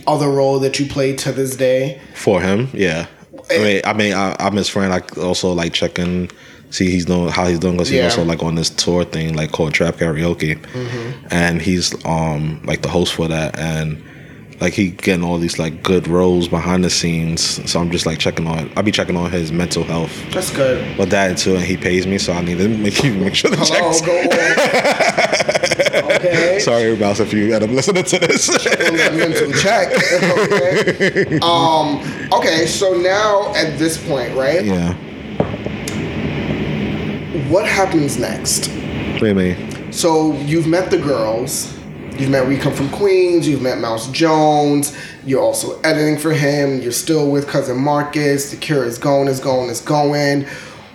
other 0.06 0.28
role 0.30 0.58
that 0.60 0.78
you 0.78 0.86
play 0.86 1.14
to 1.16 1.32
this 1.32 1.56
day? 1.56 2.00
For 2.14 2.40
him, 2.40 2.68
yeah. 2.72 3.06
I 3.50 3.58
mean, 3.58 3.80
I 3.84 3.92
mean, 3.94 4.12
I, 4.14 4.36
I'm 4.38 4.54
his 4.56 4.68
friend. 4.68 4.92
I 4.92 5.00
also 5.20 5.52
like 5.52 5.72
checking, 5.72 6.30
see 6.70 6.90
he's 6.90 7.06
doing 7.06 7.28
how 7.28 7.46
he's 7.46 7.58
doing 7.58 7.74
because 7.76 7.88
he's 7.88 7.98
Yeah. 7.98 8.04
also 8.04 8.24
like 8.24 8.42
on 8.42 8.54
this 8.54 8.68
tour 8.70 9.04
thing 9.04 9.34
like 9.34 9.52
called 9.52 9.72
Trap 9.74 9.96
Karaoke, 9.96 10.58
and 11.30 11.60
he's 11.60 11.94
um 12.04 12.60
like 12.64 12.82
the 12.82 12.88
host 12.88 13.14
for 13.14 13.26
that, 13.28 13.58
and 13.58 14.02
like 14.60 14.74
he 14.74 14.90
getting 14.90 15.24
all 15.24 15.38
these 15.38 15.58
like 15.58 15.82
good 15.82 16.06
roles 16.08 16.46
behind 16.48 16.84
the 16.84 16.90
scenes. 16.90 17.70
So 17.70 17.80
I'm 17.80 17.90
just 17.90 18.06
like 18.06 18.18
checking 18.18 18.46
on. 18.46 18.70
I'll 18.76 18.82
be 18.82 18.92
checking 18.92 19.16
on 19.16 19.30
his 19.30 19.50
mental 19.50 19.82
health 19.84 20.12
That's 20.32 20.50
good. 20.54 20.98
with 20.98 21.10
that 21.10 21.38
too, 21.38 21.54
and 21.56 21.64
he 21.64 21.76
pays 21.76 22.06
me, 22.06 22.18
so 22.18 22.32
I 22.34 22.42
need 22.42 22.58
to 22.58 22.68
make 22.68 23.02
make 23.04 23.34
sure 23.34 23.50
the 23.50 23.56
Hello, 23.56 23.92
checks. 23.92 24.00
go 24.02 24.18
on. 24.18 25.77
okay. 26.04 26.58
Sorry, 26.60 26.96
Mouse, 26.96 27.20
if 27.20 27.32
you 27.32 27.54
end 27.54 27.64
up 27.64 27.70
listening 27.70 28.04
to 28.04 28.18
this. 28.18 28.48
mental 28.48 29.52
check. 29.60 29.92
okay. 30.12 31.38
Um. 31.40 32.00
Okay. 32.32 32.66
So 32.66 32.94
now 32.94 33.52
at 33.54 33.78
this 33.78 33.96
point, 34.08 34.34
right? 34.36 34.64
yeah. 34.64 34.94
What 37.48 37.66
happens 37.66 38.18
next? 38.18 38.68
What? 39.20 39.56
So 39.90 40.32
you've 40.40 40.66
met 40.66 40.90
the 40.90 40.98
girls. 40.98 41.74
You've 42.18 42.30
met 42.30 42.46
We 42.46 42.56
Come 42.58 42.74
From 42.74 42.90
Queens. 42.90 43.46
You've 43.48 43.62
met 43.62 43.78
Mouse 43.78 44.10
Jones. 44.10 44.96
You're 45.24 45.40
also 45.40 45.80
editing 45.82 46.18
for 46.18 46.32
him. 46.32 46.80
You're 46.82 46.92
still 46.92 47.30
with 47.30 47.46
cousin 47.48 47.78
Marcus. 47.78 48.50
The 48.50 48.56
cure 48.56 48.84
is 48.84 48.98
going, 48.98 49.28
is 49.28 49.40
going, 49.40 49.70
is 49.70 49.80
going. 49.80 50.46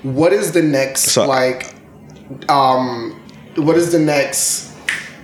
What 0.04 0.34
is 0.34 0.52
the 0.52 0.62
next 0.62 1.04
So- 1.12 1.26
like? 1.26 1.74
Um, 2.50 3.20
what 3.56 3.78
is 3.78 3.92
the 3.92 4.00
next 4.00 4.63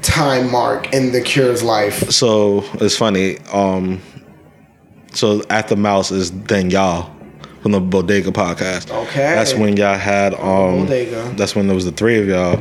time 0.09 0.51
mark 0.51 0.93
in 0.93 1.11
the 1.11 1.21
cure's 1.21 1.63
life? 1.63 2.09
So 2.09 2.63
it's 2.75 2.95
funny. 2.95 3.37
Um, 3.51 4.01
so 5.13 5.41
at 5.49 5.67
the 5.67 5.75
Mouse 5.75 6.11
is 6.11 6.31
then 6.43 6.69
y'all 6.69 7.13
from 7.61 7.71
the 7.71 7.79
Bodega 7.79 8.31
podcast. 8.31 8.91
Okay. 8.91 9.19
That's 9.19 9.53
when 9.53 9.77
y'all 9.77 9.97
had 9.97 10.33
um. 10.35 10.85
Bodega. 10.85 11.33
That's 11.35 11.55
when 11.55 11.67
there 11.67 11.75
was 11.75 11.85
the 11.85 11.91
three 11.91 12.19
of 12.19 12.27
y'all 12.27 12.59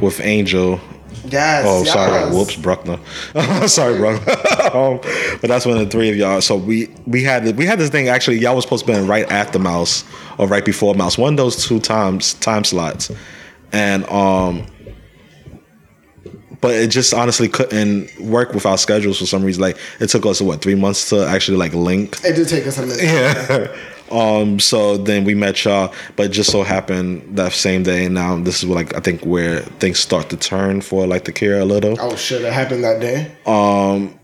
with 0.00 0.20
Angel. 0.20 0.80
Yes. 1.24 1.64
Oh, 1.66 1.84
sorry. 1.84 2.12
yes. 2.12 2.34
Whoops, 2.34 2.56
Bruckner. 2.56 2.98
sorry, 3.68 3.98
Bruckner. 3.98 4.32
um, 4.74 4.98
but 5.40 5.48
that's 5.48 5.66
when 5.66 5.78
the 5.78 5.86
three 5.86 6.10
of 6.10 6.16
y'all. 6.16 6.40
So 6.40 6.56
we 6.56 6.88
we 7.06 7.22
had 7.22 7.56
we 7.56 7.66
had 7.66 7.78
this 7.78 7.90
thing 7.90 8.08
actually. 8.08 8.38
Y'all 8.38 8.54
was 8.54 8.64
supposed 8.64 8.86
to 8.86 8.92
be 8.92 8.98
in 8.98 9.06
right 9.06 9.30
after 9.30 9.58
Mouse 9.58 10.04
or 10.38 10.46
right 10.46 10.64
before 10.64 10.94
Mouse. 10.94 11.18
One 11.18 11.34
of 11.34 11.36
those 11.36 11.66
two 11.66 11.80
times 11.80 12.34
time 12.34 12.64
slots, 12.64 13.10
and 13.72 14.04
um. 14.08 14.66
But 16.60 16.74
it 16.74 16.88
just 16.88 17.14
honestly 17.14 17.48
couldn't 17.48 18.18
work 18.20 18.52
with 18.52 18.66
our 18.66 18.78
schedules 18.78 19.18
for 19.18 19.26
some 19.26 19.44
reason. 19.44 19.62
Like 19.62 19.78
it 20.00 20.08
took 20.08 20.26
us 20.26 20.40
what 20.40 20.60
three 20.60 20.74
months 20.74 21.08
to 21.10 21.26
actually 21.26 21.56
like 21.56 21.72
link. 21.72 22.16
It 22.24 22.34
did 22.34 22.48
take 22.48 22.66
us 22.66 22.78
a 22.78 22.82
minute. 22.82 23.02
Yeah. 23.02 23.76
Um, 24.10 24.58
so 24.58 24.96
then 24.96 25.24
we 25.24 25.34
met 25.34 25.62
y'all, 25.66 25.92
but 26.16 26.24
it 26.24 26.28
just 26.30 26.50
so 26.50 26.62
happened 26.62 27.36
that 27.36 27.52
same 27.52 27.82
day. 27.82 28.06
And 28.06 28.14
now 28.14 28.36
this 28.36 28.62
is 28.62 28.68
like 28.70 28.96
I 28.96 29.00
think 29.00 29.22
where 29.26 29.60
things 29.80 29.98
start 29.98 30.30
to 30.30 30.36
turn 30.38 30.80
for 30.80 31.06
like 31.06 31.26
the 31.26 31.32
cure 31.32 31.58
a 31.58 31.66
little. 31.66 31.94
Oh 32.00 32.16
shit! 32.16 32.40
It 32.40 32.50
happened 32.50 32.84
that 32.84 33.02
day. 33.02 33.30
Um, 33.44 34.18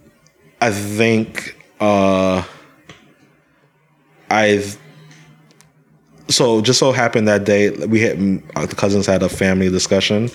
I 0.62 0.70
think 0.70 1.54
I 4.30 4.58
so 6.28 6.60
just 6.62 6.78
so 6.78 6.90
happened 6.92 7.28
that 7.28 7.44
day 7.44 7.70
we 7.70 8.00
had 8.00 8.42
uh, 8.56 8.66
the 8.66 8.74
cousins 8.74 9.06
had 9.06 9.22
a 9.22 9.28
family 9.28 9.68
discussion 9.70 10.30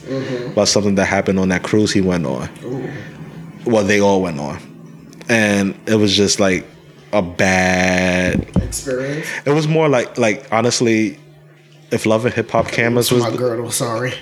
about 0.51 0.67
something 0.67 0.95
that 0.95 1.05
happened 1.05 1.39
on 1.39 1.49
that 1.49 1.63
cruise 1.63 1.91
he 1.91 2.01
went 2.01 2.25
on. 2.25 2.47
Well, 3.65 3.83
they 3.83 3.99
all 3.99 4.21
went 4.21 4.39
on, 4.39 4.59
and 5.29 5.75
it 5.87 5.95
was 5.95 6.15
just 6.15 6.39
like 6.39 6.65
a 7.11 7.21
bad. 7.21 8.47
Experience. 8.57 9.27
It 9.45 9.51
was 9.51 9.67
more 9.67 9.89
like 9.89 10.17
like 10.17 10.45
honestly, 10.51 11.17
if 11.91 12.05
Love 12.05 12.25
and 12.25 12.33
Hip 12.33 12.49
Hop 12.51 12.67
cameras 12.71 13.11
was 13.11 13.23
My 13.23 13.35
girdle, 13.35 13.71
sorry. 13.71 14.13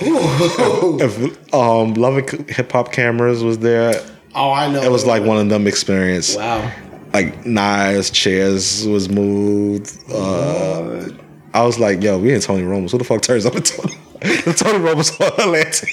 if 0.00 1.54
um 1.54 1.94
Love 1.94 2.16
and 2.18 2.50
Hip 2.50 2.72
Hop 2.72 2.92
cameras 2.92 3.42
was 3.44 3.58
there, 3.58 3.94
Oh, 4.34 4.50
I 4.50 4.70
know. 4.72 4.82
it 4.82 4.90
was 4.90 5.04
like 5.04 5.22
one 5.22 5.36
of 5.38 5.48
them 5.48 5.66
experience. 5.66 6.34
wow. 6.36 6.70
Like 7.12 7.44
knives, 7.44 8.10
chairs 8.10 8.86
was 8.86 9.08
moved. 9.08 9.98
Uh, 10.10 11.10
I 11.54 11.62
was 11.64 11.78
like, 11.78 12.02
yo, 12.02 12.18
we 12.18 12.32
in 12.32 12.40
Tony 12.40 12.62
Roma's. 12.62 12.92
Who 12.92 12.98
the 12.98 13.04
fuck 13.04 13.22
turns 13.22 13.44
up 13.44 13.54
at 13.54 13.66
Tony? 13.66 13.94
the 14.22 14.54
Tony 14.56 14.78
Roma's 14.84 15.10
on 15.20 15.32
Atlantic. 15.38 15.88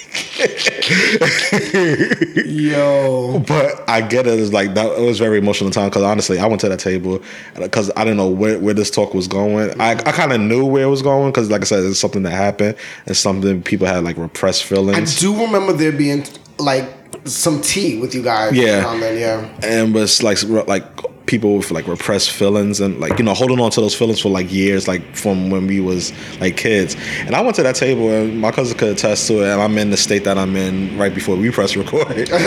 Yo. 2.45 3.39
But 3.39 3.89
I 3.89 4.01
get 4.01 4.27
it. 4.27 4.39
It's 4.39 4.53
like 4.53 4.73
that. 4.75 4.97
It 4.97 5.05
was 5.05 5.19
very 5.19 5.39
emotional 5.39 5.71
time 5.71 5.89
because 5.89 6.03
honestly, 6.03 6.39
I 6.39 6.45
went 6.45 6.61
to 6.61 6.69
that 6.69 6.79
table 6.79 7.21
because 7.55 7.91
I 7.95 8.03
didn't 8.03 8.17
know 8.17 8.29
where, 8.29 8.59
where 8.59 8.73
this 8.73 8.91
talk 8.91 9.13
was 9.13 9.27
going. 9.27 9.71
I, 9.81 9.91
I 9.91 10.11
kind 10.11 10.31
of 10.31 10.39
knew 10.39 10.65
where 10.65 10.83
it 10.83 10.89
was 10.89 11.01
going 11.01 11.31
because, 11.31 11.49
like 11.49 11.61
I 11.61 11.65
said, 11.65 11.83
it's 11.83 11.99
something 11.99 12.23
that 12.23 12.31
happened 12.31 12.75
and 13.05 13.17
something 13.17 13.63
people 13.63 13.87
had 13.87 14.03
like 14.03 14.17
repressed 14.17 14.63
feelings. 14.63 15.17
I 15.17 15.19
do 15.19 15.45
remember 15.45 15.73
there 15.73 15.91
being 15.91 16.25
like 16.59 16.98
some 17.25 17.61
tea 17.61 17.99
with 17.99 18.13
you 18.15 18.23
guys. 18.23 18.53
Yeah. 18.53 18.81
then, 18.97 19.17
yeah. 19.17 19.59
and 19.63 19.93
was 19.93 20.23
like 20.23 20.41
like 20.43 20.83
people 21.29 21.57
with 21.57 21.69
like 21.69 21.87
repressed 21.87 22.31
feelings 22.31 22.79
and 22.79 22.99
like 22.99 23.19
you 23.19 23.23
know 23.23 23.35
holding 23.35 23.59
on 23.59 23.69
to 23.69 23.79
those 23.79 23.93
feelings 23.93 24.19
for 24.19 24.29
like 24.29 24.51
years 24.51 24.87
like 24.87 25.03
from 25.15 25.51
when 25.51 25.67
we 25.67 25.79
was 25.79 26.11
like 26.39 26.57
kids 26.57 26.95
and 27.19 27.35
i 27.35 27.41
went 27.41 27.55
to 27.55 27.61
that 27.61 27.75
table 27.75 28.09
and 28.09 28.41
my 28.41 28.51
cousin 28.51 28.75
could 28.75 28.89
attest 28.89 29.27
to 29.27 29.43
it 29.43 29.47
and 29.47 29.61
i'm 29.61 29.77
in 29.77 29.91
the 29.91 29.97
state 29.97 30.23
that 30.23 30.39
i'm 30.39 30.55
in 30.55 30.97
right 30.97 31.13
before 31.13 31.35
we 31.35 31.51
press 31.51 31.75
record 31.75 32.07
um, 32.31 32.39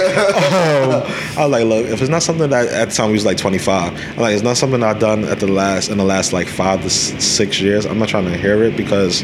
i 1.38 1.44
was 1.46 1.50
like 1.50 1.64
look 1.64 1.86
if 1.86 2.00
it's 2.00 2.10
not 2.10 2.24
something 2.24 2.50
that 2.50 2.66
at 2.66 2.88
the 2.88 2.94
time 2.94 3.06
we 3.06 3.12
was 3.12 3.24
like 3.24 3.36
25 3.36 3.92
I'm 3.92 4.16
like 4.16 4.34
it's 4.34 4.42
not 4.42 4.56
something 4.56 4.82
i've 4.82 4.98
done 4.98 5.22
at 5.26 5.38
the 5.38 5.46
last 5.46 5.88
in 5.88 5.98
the 5.98 6.04
last 6.04 6.32
like 6.32 6.48
five 6.48 6.82
to 6.82 6.90
six 6.90 7.60
years 7.60 7.86
i'm 7.86 8.00
not 8.00 8.08
trying 8.08 8.24
to 8.24 8.36
hear 8.36 8.64
it 8.64 8.76
because 8.76 9.22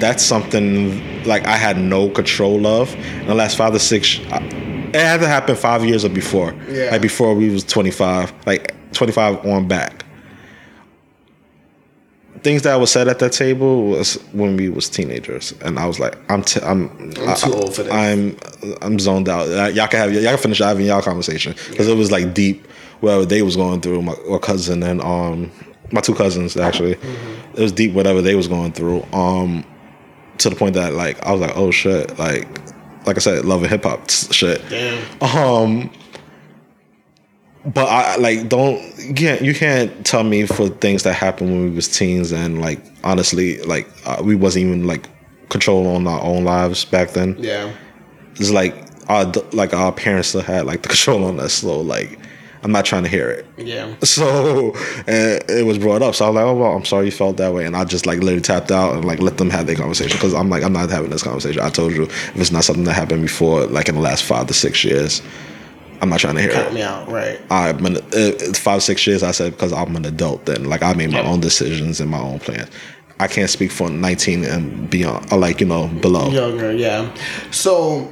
that's 0.00 0.24
something 0.24 1.24
like 1.24 1.46
I 1.46 1.56
had 1.56 1.78
no 1.78 2.08
control 2.10 2.66
of 2.66 2.94
in 2.94 3.26
the 3.26 3.34
last 3.34 3.56
five 3.56 3.72
to 3.72 3.78
six. 3.78 4.18
It 4.18 4.94
had 4.96 5.20
to 5.20 5.28
happen 5.28 5.54
five 5.54 5.84
years 5.84 6.04
or 6.04 6.08
before, 6.08 6.52
Yeah. 6.68 6.90
like 6.90 7.02
before 7.02 7.34
we 7.34 7.50
was 7.50 7.62
twenty 7.64 7.90
five, 7.92 8.32
like 8.46 8.74
twenty 8.92 9.12
five 9.12 9.44
on 9.46 9.68
back. 9.68 10.04
Things 12.42 12.62
that 12.62 12.76
was 12.76 12.90
said 12.90 13.06
at 13.06 13.18
that 13.18 13.32
table 13.32 13.88
was 13.88 14.14
when 14.32 14.56
we 14.56 14.70
was 14.70 14.88
teenagers, 14.88 15.52
and 15.62 15.78
I 15.78 15.84
was 15.86 16.00
like, 16.00 16.16
I'm, 16.30 16.42
t- 16.42 16.60
I'm, 16.62 16.88
I'm 17.18 17.36
too 17.36 17.52
old 17.52 17.74
for 17.74 17.82
this. 17.82 17.92
I'm, 17.92 18.34
I'm 18.80 18.98
zoned 18.98 19.28
out. 19.28 19.46
Uh, 19.48 19.66
Y'all 19.66 19.88
can 19.88 19.98
have, 20.00 20.14
y'all 20.14 20.22
can 20.22 20.38
finish 20.38 20.58
having 20.60 20.86
y'all 20.86 21.02
conversation 21.02 21.54
because 21.68 21.86
it 21.86 21.96
was 21.96 22.10
like 22.10 22.32
deep. 22.32 22.66
Whatever 23.00 23.26
they 23.26 23.42
was 23.42 23.56
going 23.56 23.80
through, 23.82 24.02
my, 24.02 24.14
my 24.28 24.38
cousin 24.38 24.82
and 24.82 25.00
um, 25.02 25.50
my 25.92 26.00
two 26.00 26.14
cousins 26.14 26.56
actually, 26.56 26.94
Mm-hmm. 26.94 27.56
it 27.58 27.62
was 27.62 27.72
deep. 27.72 27.92
Whatever 27.92 28.22
they 28.22 28.34
was 28.34 28.48
going 28.48 28.72
through, 28.72 29.02
um, 29.12 29.62
to 30.40 30.50
the 30.50 30.56
point 30.56 30.74
that 30.74 30.94
like 30.94 31.24
I 31.24 31.32
was 31.32 31.40
like, 31.40 31.56
oh 31.56 31.70
shit, 31.70 32.18
like, 32.18 32.48
like 33.06 33.16
I 33.16 33.20
said, 33.20 33.44
love 33.44 33.62
and 33.62 33.70
hip 33.70 33.84
hop 33.84 34.10
shit. 34.10 34.62
Damn. 34.68 35.22
Um, 35.22 35.90
but 37.64 37.88
I 37.88 38.16
like 38.16 38.48
don't 38.48 38.80
you 38.98 39.14
can't 39.14 39.42
you 39.42 39.54
can't 39.54 40.06
tell 40.06 40.24
me 40.24 40.46
for 40.46 40.68
things 40.68 41.02
that 41.02 41.12
happened 41.12 41.50
when 41.50 41.64
we 41.64 41.70
was 41.70 41.88
teens 41.88 42.32
and 42.32 42.60
like 42.60 42.80
honestly 43.04 43.60
like 43.62 43.86
uh, 44.06 44.22
we 44.24 44.34
wasn't 44.34 44.64
even 44.64 44.86
like 44.86 45.08
controlling 45.50 46.06
our 46.06 46.22
own 46.22 46.44
lives 46.44 46.84
back 46.84 47.10
then. 47.10 47.36
Yeah. 47.38 47.72
It's 48.36 48.50
like 48.50 48.74
our 49.08 49.30
like 49.52 49.74
our 49.74 49.92
parents 49.92 50.28
still 50.28 50.40
had 50.40 50.66
like 50.66 50.82
the 50.82 50.88
control 50.94 51.24
on 51.24 51.38
us. 51.40 51.54
So 51.54 51.80
like 51.80 52.18
I'm 52.62 52.72
not 52.72 52.84
trying 52.84 53.04
to 53.04 53.08
hear 53.08 53.30
it. 53.30 53.46
Yeah. 53.56 53.94
So 54.02 54.74
and 55.06 55.42
it 55.48 55.64
was 55.66 55.78
brought 55.78 56.02
up. 56.02 56.14
So 56.14 56.26
I 56.26 56.28
was 56.28 56.34
like, 56.36 56.44
oh 56.44 56.54
well, 56.54 56.72
I'm 56.76 56.84
sorry 56.84 57.06
you 57.06 57.10
felt 57.12 57.36
that 57.38 57.54
way, 57.54 57.64
and 57.64 57.74
I 57.76 57.84
just 57.84 58.04
like 58.06 58.18
literally 58.18 58.42
tapped 58.42 58.70
out 58.70 58.94
and 58.94 59.04
like 59.04 59.20
let 59.20 59.38
them 59.38 59.48
have 59.50 59.66
their 59.66 59.76
conversation 59.76 60.16
because 60.16 60.34
I'm 60.34 60.50
like 60.50 60.62
I'm 60.62 60.72
not 60.72 60.90
having 60.90 61.10
this 61.10 61.22
conversation. 61.22 61.62
I 61.62 61.70
told 61.70 61.92
you 61.92 62.02
if 62.04 62.36
it's 62.36 62.52
not 62.52 62.64
something 62.64 62.84
that 62.84 62.92
happened 62.94 63.22
before, 63.22 63.66
like 63.66 63.88
in 63.88 63.94
the 63.94 64.00
last 64.00 64.24
five 64.24 64.46
to 64.48 64.54
six 64.54 64.84
years, 64.84 65.22
I'm 66.02 66.08
not 66.10 66.20
trying 66.20 66.34
to 66.36 66.42
hear 66.42 66.50
Cut 66.52 66.66
it. 66.66 66.74
me 66.74 66.82
out. 66.82 67.08
Right. 67.08 67.40
I'm 67.50 67.84
an, 67.86 67.96
uh, 67.96 68.52
five 68.54 68.82
six 68.82 69.06
years. 69.06 69.22
I 69.22 69.30
said 69.30 69.52
because 69.52 69.72
I'm 69.72 69.96
an 69.96 70.04
adult. 70.04 70.44
Then 70.46 70.64
like 70.64 70.82
I 70.82 70.92
made 70.94 71.10
my 71.10 71.18
Yep. 71.20 71.26
own 71.26 71.40
decisions 71.40 72.00
and 72.00 72.10
my 72.10 72.20
own 72.20 72.40
plans. 72.40 72.68
I 73.20 73.26
can't 73.26 73.50
speak 73.50 73.70
for 73.70 73.90
19 73.90 74.44
and 74.44 74.88
beyond, 74.88 75.30
or 75.32 75.38
like 75.38 75.60
you 75.60 75.66
know 75.66 75.88
below. 75.88 76.30
Younger. 76.30 76.72
Yeah. 76.72 77.10
So 77.50 78.10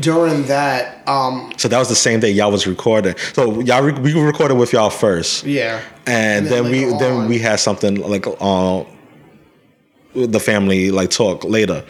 during 0.00 0.44
that, 0.44 1.06
um, 1.08 1.52
So 1.56 1.68
that 1.68 1.78
was 1.78 1.88
the 1.88 1.94
same 1.94 2.20
day 2.20 2.30
y'all 2.30 2.50
was 2.50 2.66
recording. 2.66 3.14
So 3.32 3.60
y'all 3.60 3.82
re- 3.82 3.92
we 4.00 4.12
recorded 4.20 4.54
with 4.56 4.72
y'all 4.72 4.90
first. 4.90 5.44
yeah. 5.44 5.80
and, 6.06 6.46
And 6.46 6.46
then, 6.46 6.62
then 6.64 6.72
we 6.72 6.84
later 6.86 6.98
then 6.98 7.28
we 7.28 7.38
had 7.38 7.60
something 7.60 7.96
like 7.96 8.26
uh 8.40 8.84
the 10.14 10.38
family 10.40 10.90
like 10.90 11.10
talk 11.10 11.42
later 11.44 11.84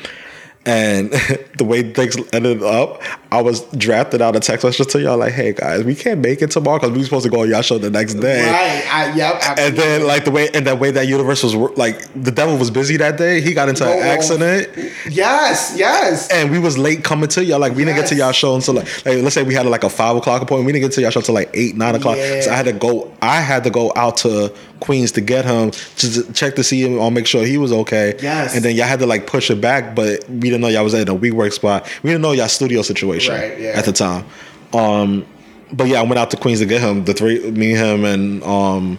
and 0.67 1.11
the 1.59 1.65
way 1.65 1.83
things 1.93 2.17
ended 2.33 2.63
up 2.63 3.03
i 3.31 3.41
was 3.43 3.63
drafted 3.73 4.23
out 4.23 4.35
a 4.37 4.41
text 4.41 4.65
message 4.65 4.87
to 4.87 5.01
y'all 5.01 5.19
like 5.19 5.33
hey 5.33 5.53
guys 5.53 5.85
we 5.85 5.95
can't 5.95 6.21
make 6.21 6.41
it 6.41 6.51
tomorrow 6.51 6.79
because 6.79 6.93
we 6.93 6.99
were 6.99 7.05
supposed 7.05 7.25
to 7.25 7.31
go 7.31 7.43
on 7.43 7.51
y'all 7.51 7.63
show 7.63 7.79
the 7.79 7.91
next 7.91 8.15
day 8.15 8.43
Right. 8.51 8.85
I, 8.93 9.15
yep. 9.15 9.43
and 9.59 9.77
then 9.77 10.07
like 10.07 10.25
the 10.25 10.31
way 10.31 10.49
and 10.55 10.67
that 10.67 10.79
way 10.79 10.91
that 10.93 11.07
universe 11.07 11.43
was 11.43 11.55
like 11.55 11.99
the 12.15 12.31
devil 12.31 12.57
was 12.57 12.71
busy 12.71 12.97
that 12.99 13.19
day 13.19 13.41
he 13.41 13.53
got 13.55 13.69
into 13.69 13.85
an 13.85 13.99
Oh, 13.99 14.03
accident 14.03 14.69
yes. 15.11 15.75
Yes. 15.77 16.29
and 16.31 16.51
we 16.51 16.59
was 16.59 16.79
late 16.79 17.05
coming 17.05 17.29
to 17.31 17.45
y'all. 17.45 17.59
Like 17.59 17.75
we 17.75 17.85
didn't 17.85 17.97
get 17.99 18.07
to 18.09 18.15
y'all 18.15 18.33
show 18.33 18.55
until 18.55 18.75
like, 18.75 18.87
like 19.07 19.19
let's 19.23 19.35
say 19.35 19.43
we 19.43 19.55
had 19.55 19.67
like 19.67 19.85
a 19.85 19.91
five 19.91 20.17
o'clock 20.17 20.43
appointment. 20.43 20.67
We 20.67 20.73
didn't 20.73 20.89
get 20.89 20.93
to 20.95 21.01
y'all 21.03 21.11
show 21.11 21.21
until 21.21 21.35
like 21.35 21.51
eight, 21.55 21.77
nine 21.77 21.95
o'clock. 21.95 22.17
Yeah. 22.17 22.41
So 22.43 22.51
I 22.51 22.55
had 22.57 22.67
to 22.67 22.73
go. 22.73 23.13
I 23.23 23.41
had 23.41 23.65
to 23.65 23.71
go 23.71 23.93
out 23.97 24.17
to 24.19 24.55
Queens 24.81 25.13
to 25.13 25.21
get 25.21 25.45
him 25.45 25.71
to 25.71 26.33
check 26.33 26.57
to 26.57 26.65
see 26.65 26.83
him 26.83 26.99
or 26.99 27.11
make 27.11 27.27
sure 27.27 27.45
he 27.45 27.59
was 27.59 27.73
okay. 27.73 28.15
Yes. 28.21 28.55
And 28.55 28.65
then 28.65 28.75
y'all 28.77 28.87
had 28.87 28.99
to 29.01 29.07
like 29.07 29.27
push 29.27 29.51
it 29.51 29.61
back, 29.61 29.95
but 29.95 30.29
we 30.29 30.51
didn't 30.55 30.63
know 30.63 30.69
y'all 30.69 30.85
was 30.85 30.95
at 30.95 31.09
a 31.09 31.15
WeWork 31.15 31.53
spot. 31.53 31.91
We 32.03 32.11
didn't 32.11 32.23
know 32.23 32.33
y'all 32.33 32.49
studio 32.49 32.83
situation 32.83 33.35
Right, 33.35 33.59
yeah. 33.61 33.73
at 33.77 33.85
the 33.85 33.93
time. 33.93 34.25
Um, 34.73 35.27
but 35.73 35.87
yeah, 35.89 36.01
I 36.01 36.03
went 36.03 36.19
out 36.19 36.31
to 36.33 36.37
Queens 36.37 36.61
to 36.61 36.67
get 36.67 36.81
him. 36.81 37.05
The 37.05 37.15
three, 37.15 37.51
me, 37.51 37.71
him, 37.73 38.05
and 38.05 38.43
um, 38.45 38.99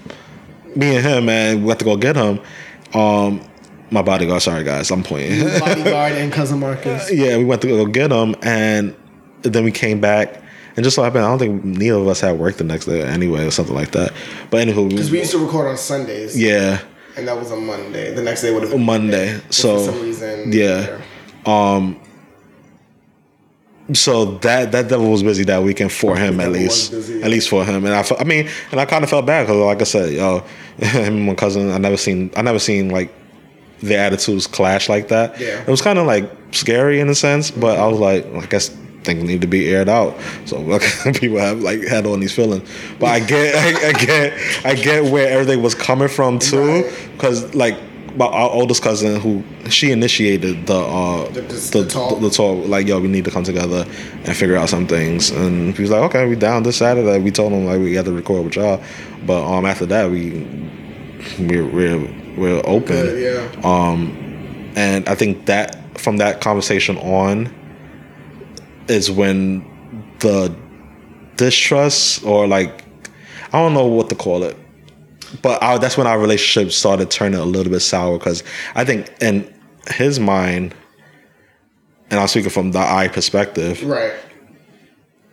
me 0.75 0.95
and 0.97 1.05
him, 1.05 1.29
and 1.29 1.63
we 1.63 1.69
had 1.69 1.79
to 1.79 1.85
go 1.85 1.95
get 1.97 2.15
him. 2.15 2.39
Um, 2.93 3.41
my 3.91 4.01
bodyguard. 4.01 4.41
Sorry 4.41 4.63
guys, 4.63 4.89
I'm 4.91 5.03
pointing. 5.03 5.39
Bodyguard 5.59 6.13
and 6.13 6.31
cousin 6.33 6.59
Marcus. 6.59 7.11
yeah, 7.11 7.37
we 7.37 7.45
went 7.45 7.61
to 7.61 7.67
go 7.67 7.85
get 7.85 8.11
him, 8.11 8.35
and 8.41 8.95
then 9.43 9.63
we 9.63 9.71
came 9.71 10.01
back. 10.01 10.41
And 10.75 10.83
just 10.83 10.95
so 10.97 11.03
happened, 11.03 11.23
I 11.23 11.29
don't 11.29 11.39
think 11.39 11.63
neither 11.63 11.95
of 11.97 12.07
us 12.07 12.19
had 12.19 12.37
work 12.37 12.57
the 12.57 12.65
next 12.65 12.85
day 12.85 13.01
anyway, 13.01 13.45
or 13.45 13.51
something 13.51 13.75
like 13.75 13.91
that. 13.91 14.11
But 14.49 14.67
anywho, 14.67 14.89
Because 14.89 15.09
we 15.11 15.19
used 15.19 15.31
to 15.31 15.37
record 15.37 15.67
on 15.67 15.77
Sundays. 15.77 16.37
yeah, 16.37 16.81
And 17.15 17.25
that 17.29 17.37
was 17.37 17.51
a 17.51 17.55
Monday. 17.55 18.13
The 18.13 18.21
next 18.21 18.41
day 18.41 18.51
would 18.53 18.63
have 18.63 18.71
been 18.73 18.83
Monday. 18.83 19.39
But 19.45 19.53
So 19.53 19.77
for 19.77 19.91
some 19.93 20.01
reason, 20.01 20.51
yeah. 20.51 20.99
Um. 21.45 21.99
So 23.93 24.25
that 24.39 24.71
that 24.71 24.87
devil 24.87 25.11
was 25.11 25.21
busy 25.21 25.43
that 25.43 25.61
weekend 25.61 25.91
for 25.91 26.15
him 26.15 26.39
at 26.39 26.51
least, 26.51 26.91
at 26.91 27.29
least 27.29 27.49
for 27.49 27.63
him. 27.63 27.85
And 27.85 27.93
I, 27.93 28.01
fe- 28.01 28.15
I 28.17 28.23
mean, 28.23 28.49
and 28.71 28.79
I 28.79 28.85
kind 28.85 29.03
of 29.03 29.11
felt 29.11 29.27
bad 29.27 29.43
because, 29.43 29.57
like 29.57 29.79
I 29.79 29.83
said, 29.83 30.11
yo, 30.11 30.39
him 30.77 31.17
and 31.17 31.25
my 31.27 31.35
cousin, 31.35 31.69
I 31.71 31.77
never 31.77 31.95
seen, 31.95 32.31
I 32.35 32.41
never 32.41 32.57
seen 32.57 32.89
like 32.89 33.13
their 33.81 33.99
attitudes 33.99 34.47
clash 34.47 34.89
like 34.89 35.09
that. 35.09 35.39
Yeah. 35.39 35.61
It 35.61 35.67
was 35.67 35.83
kind 35.83 35.99
of 35.99 36.07
like 36.07 36.31
scary 36.49 36.99
in 36.99 37.09
a 37.09 37.15
sense, 37.15 37.51
but 37.51 37.77
I 37.77 37.85
was 37.85 37.99
like, 37.99 38.25
I 38.25 38.47
guess 38.47 38.69
things 39.03 39.23
need 39.23 39.41
to 39.41 39.47
be 39.47 39.69
aired 39.71 39.87
out. 39.87 40.17
So 40.45 40.59
like, 40.61 40.81
people 41.19 41.37
have 41.37 41.61
like 41.61 41.83
had 41.83 42.07
all 42.07 42.17
these 42.17 42.33
feelings, 42.33 42.67
but 42.99 43.07
I 43.07 43.19
get, 43.19 43.55
I, 43.83 43.89
I 43.89 43.91
get, 43.93 44.65
I 44.65 44.73
get 44.73 45.11
where 45.11 45.29
everything 45.29 45.61
was 45.61 45.75
coming 45.75 46.07
from 46.07 46.39
too, 46.39 46.89
because 47.13 47.53
like 47.53 47.77
our 48.21 48.49
oldest 48.49 48.81
cousin 48.81 49.19
who 49.19 49.43
she 49.69 49.91
initiated 49.91 50.67
the 50.67 50.75
uh 50.75 51.29
The- 51.31 51.41
the, 51.41 51.53
the- 51.83 51.87
talk. 51.89 52.21
the 52.21 52.29
talk 52.29 52.67
like 52.67 52.87
yo 52.87 52.99
we 52.99 53.07
need 53.07 53.25
to 53.25 53.31
come 53.31 53.43
together 53.43 53.85
and 54.25 54.35
figure 54.37 54.55
out 54.55 54.69
some 54.69 54.87
things. 54.87 55.31
And 55.31 55.75
he 55.75 55.81
was 55.81 55.91
like 55.91 56.01
okay 56.03 56.25
we 56.27 56.35
down 56.35 56.63
this 56.63 56.77
Saturday 56.77 57.19
we 57.19 57.31
told 57.31 57.51
him 57.53 57.65
like 57.65 57.79
we 57.79 57.93
had 57.95 58.05
to 58.05 58.11
record 58.13 58.45
with 58.45 58.55
y'all. 58.55 58.81
But 59.25 59.43
um 59.45 59.65
after 59.65 59.85
that 59.87 60.09
we 60.11 60.31
we're 61.39 61.65
we're, 61.67 61.97
we're 62.37 62.61
open. 62.65 62.95
Good, 62.95 63.51
yeah. 63.55 63.61
um, 63.63 64.11
and 64.75 65.07
I 65.09 65.15
think 65.15 65.45
that 65.47 65.97
from 65.99 66.17
that 66.17 66.39
conversation 66.41 66.97
on 66.97 67.53
is 68.87 69.09
when 69.09 69.65
the 70.19 70.53
distrust 71.37 72.23
or 72.23 72.47
like 72.47 72.83
I 73.53 73.59
don't 73.59 73.73
know 73.73 73.85
what 73.85 74.09
to 74.09 74.15
call 74.15 74.43
it, 74.43 74.57
but 75.41 75.61
our, 75.63 75.79
that's 75.79 75.97
when 75.97 76.07
our 76.07 76.19
relationship 76.19 76.71
started 76.71 77.09
turning 77.11 77.39
a 77.39 77.45
little 77.45 77.71
bit 77.71 77.79
sour 77.81 78.17
because 78.17 78.43
I 78.75 78.85
think 78.85 79.09
in 79.21 79.51
his 79.91 80.19
mind, 80.19 80.73
and 82.11 82.19
I'm 82.19 82.27
speaking 82.27 82.49
from 82.51 82.71
the 82.71 82.79
I 82.79 83.07
perspective, 83.07 83.83
Right. 83.83 84.13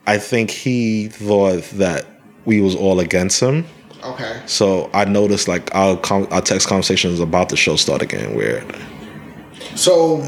I 0.07 0.19
think 0.19 0.51
he 0.51 1.09
thought 1.09 1.63
that 1.75 2.07
we 2.45 2.61
was 2.61 2.75
all 2.75 2.99
against 3.01 3.41
him. 3.41 3.65
Okay. 4.03 4.43
So 4.47 4.91
I 4.93 5.05
noticed 5.05 5.47
like 5.47 5.73
our 5.75 5.97
com- 5.97 6.27
our 6.33 6.41
text 6.41 6.67
conversations 6.67 7.21
about 7.21 7.51
the 7.51 7.57
show 7.57 7.77
started 7.77 8.09
getting 8.09 8.35
weird. 8.37 8.65
So 9.77 10.23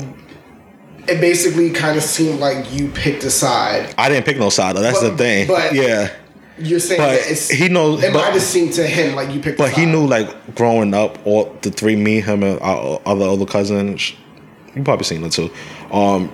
it 1.09 1.21
basically 1.21 1.71
kind 1.71 1.97
of 1.97 2.03
seemed 2.05 2.39
like 2.39 2.73
you 2.73 2.89
picked 2.89 3.25
a 3.25 3.31
side. 3.31 3.93
I 3.99 4.09
didn't 4.09 4.27
pick 4.27 4.39
no 4.39 4.49
side 4.49 4.77
though. 4.77 4.81
That's 4.81 5.01
But- 5.01 5.11
the 5.11 5.17
thing. 5.17 5.47
but- 5.49 5.75
yeah, 5.75 6.11
You're 6.59 6.79
saying 6.81 7.01
But 7.01 7.09
that 7.21 7.31
it's, 7.31 7.49
he 7.49 7.69
knows- 7.69 8.03
It 8.05 8.13
but- 8.13 8.21
might 8.23 8.33
have 8.33 8.43
seemed 8.43 8.75
to 8.75 8.87
him 8.87 9.15
like 9.17 9.31
you 9.33 9.41
picked. 9.41 9.59
but 9.59 9.71
he 9.73 9.87
knew 9.87 10.07
like 10.07 10.55
growing 10.55 10.95
up, 10.95 11.19
all 11.27 11.53
the 11.63 11.71
three, 11.71 11.97
me, 11.97 12.21
him, 12.21 12.43
and 12.43 12.61
our 12.61 13.01
other 13.07 13.25
older 13.25 13.47
cousin. 13.47 13.97
sh- 13.97 14.15
You 14.77 14.83
probably 14.85 15.05
seen 15.05 15.25
it 15.25 15.33
too. 15.33 15.51
Um, 15.93 16.31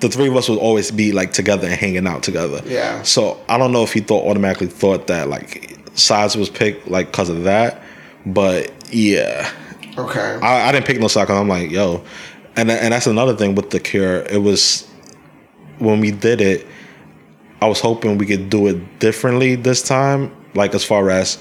the 0.00 0.08
three 0.08 0.28
of 0.28 0.36
us 0.36 0.48
would 0.48 0.58
always 0.58 0.90
be 0.90 1.12
like 1.12 1.32
together 1.32 1.66
and 1.66 1.74
hanging 1.76 2.06
out 2.06 2.22
together. 2.22 2.60
Yeah. 2.66 3.02
So 3.02 3.38
I 3.48 3.56
don't 3.58 3.72
know 3.72 3.82
if 3.82 3.92
he 3.92 4.00
thought 4.00 4.24
automatically 4.28 4.66
thought 4.68 5.06
that 5.08 5.28
like 5.28 5.76
sides 5.94 6.36
was 6.36 6.50
picked 6.50 6.88
like 6.88 7.06
because 7.06 7.28
of 7.28 7.44
that, 7.44 7.82
but 8.26 8.70
yeah. 8.92 9.50
Okay. 9.96 10.38
I, 10.42 10.68
I 10.68 10.72
didn't 10.72 10.86
pick 10.86 10.98
no 11.00 11.08
side 11.08 11.26
'cause 11.28 11.36
I'm 11.40 11.48
like, 11.48 11.70
yo, 11.70 12.02
and 12.56 12.70
and 12.70 12.92
that's 12.92 13.06
another 13.06 13.34
thing 13.36 13.54
with 13.54 13.70
the 13.70 13.78
cure. 13.80 14.22
It 14.22 14.42
was 14.42 14.86
when 15.78 16.00
we 16.00 16.10
did 16.10 16.40
it, 16.40 16.66
I 17.64 17.66
was 17.66 17.80
hoping 17.80 18.18
we 18.18 18.26
could 18.26 18.50
do 18.50 18.66
it 18.66 18.98
differently 18.98 19.54
this 19.54 19.82
time. 19.82 20.30
Like 20.54 20.74
as 20.74 20.84
far 20.84 21.08
as 21.08 21.38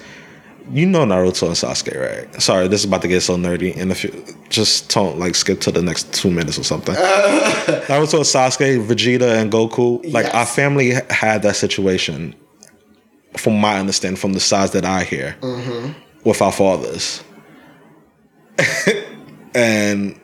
you 0.71 0.85
know 0.85 1.03
Naruto 1.03 1.47
and 1.47 1.55
Sasuke, 1.57 1.99
right? 1.99 2.41
Sorry, 2.41 2.69
this 2.69 2.79
is 2.79 2.85
about 2.85 3.01
to 3.01 3.09
get 3.09 3.19
so 3.19 3.35
nerdy. 3.35 3.75
And 3.75 3.91
if 3.91 4.05
you 4.05 4.25
just 4.47 4.89
don't 4.89 5.19
like 5.19 5.35
skip 5.35 5.59
to 5.61 5.71
the 5.71 5.81
next 5.81 6.13
two 6.13 6.31
minutes 6.31 6.57
or 6.57 6.63
something. 6.63 6.95
Naruto 7.89 8.13
and 8.13 8.23
Sasuke, 8.23 8.87
Vegeta 8.87 9.41
and 9.41 9.51
Goku, 9.51 10.01
like 10.13 10.27
Yes. 10.27 10.33
our 10.33 10.45
family 10.45 10.91
had 11.09 11.41
that 11.41 11.57
situation. 11.57 12.33
From 13.35 13.59
my 13.59 13.77
understanding, 13.79 14.15
from 14.15 14.31
the 14.31 14.39
sides 14.39 14.71
that 14.71 14.85
I 14.85 15.03
hear, 15.03 15.35
mm-hmm. 15.41 15.91
with 16.23 16.41
our 16.41 16.51
fathers 16.51 17.23
and 19.55 20.19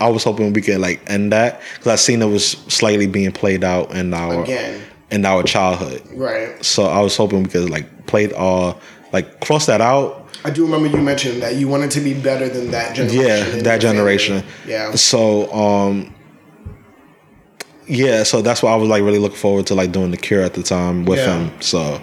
I 0.00 0.08
was 0.08 0.24
hoping 0.24 0.52
we 0.52 0.60
could 0.62 0.78
like 0.80 1.00
end 1.10 1.32
that 1.32 1.60
because 1.74 1.86
I 1.88 1.96
seen 1.96 2.22
it 2.22 2.26
was 2.26 2.50
slightly 2.68 3.06
being 3.06 3.32
played 3.32 3.64
out 3.64 3.92
in 3.94 4.14
our 4.14 4.42
Again. 4.44 4.82
In 5.10 5.24
our 5.26 5.42
childhood. 5.42 6.02
right. 6.14 6.64
So 6.64 6.84
I 6.84 7.00
was 7.00 7.16
hoping 7.16 7.42
we 7.42 7.48
could 7.48 7.70
like 7.70 8.06
play 8.06 8.24
it 8.24 8.32
all 8.32 8.80
like 9.12 9.40
cross 9.40 9.66
that 9.66 9.80
out. 9.80 10.28
I 10.44 10.50
do 10.50 10.64
remember 10.64 10.88
you 10.88 11.02
mentioned 11.02 11.42
that 11.42 11.56
you 11.56 11.68
wanted 11.68 11.90
to 11.92 12.00
be 12.00 12.14
better 12.14 12.48
than 12.48 12.70
that 12.70 12.94
generation. 12.96 13.56
Yeah, 13.56 13.62
that 13.62 13.80
generation. 13.80 14.40
family. 14.42 14.54
Yeah. 14.66 14.94
So 14.94 15.52
um 15.52 16.14
yeah, 17.86 18.22
so 18.22 18.40
that's 18.40 18.62
why 18.62 18.70
I 18.72 18.76
was 18.76 18.88
like 18.88 19.02
really 19.02 19.18
looking 19.18 19.36
forward 19.38 19.66
to 19.66 19.74
like 19.74 19.90
doing 19.92 20.12
the 20.12 20.16
cure 20.16 20.42
at 20.42 20.54
the 20.54 20.62
time 20.62 21.04
with 21.04 21.18
Yeah. 21.18 21.40
him. 21.40 21.60
So 21.60 22.00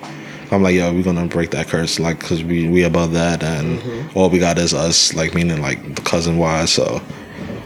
I'm 0.52 0.62
like, 0.62 0.76
yo, 0.76 0.94
we're 0.94 1.04
gonna 1.04 1.26
break 1.28 1.52
that 1.52 1.68
curse, 1.68 2.00
like, 2.00 2.20
cause 2.20 2.44
we 2.44 2.68
we 2.70 2.84
above 2.84 3.14
that, 3.14 3.44
and 3.44 3.80
Mm-hmm. 3.80 4.18
all 4.18 4.30
we 4.30 4.40
got 4.40 4.58
is 4.58 4.74
us, 4.74 5.14
like, 5.14 5.34
meaning 5.34 5.62
like 5.62 5.96
the 5.96 6.02
cousin 6.02 6.38
wise. 6.38 6.72
So, 6.72 7.02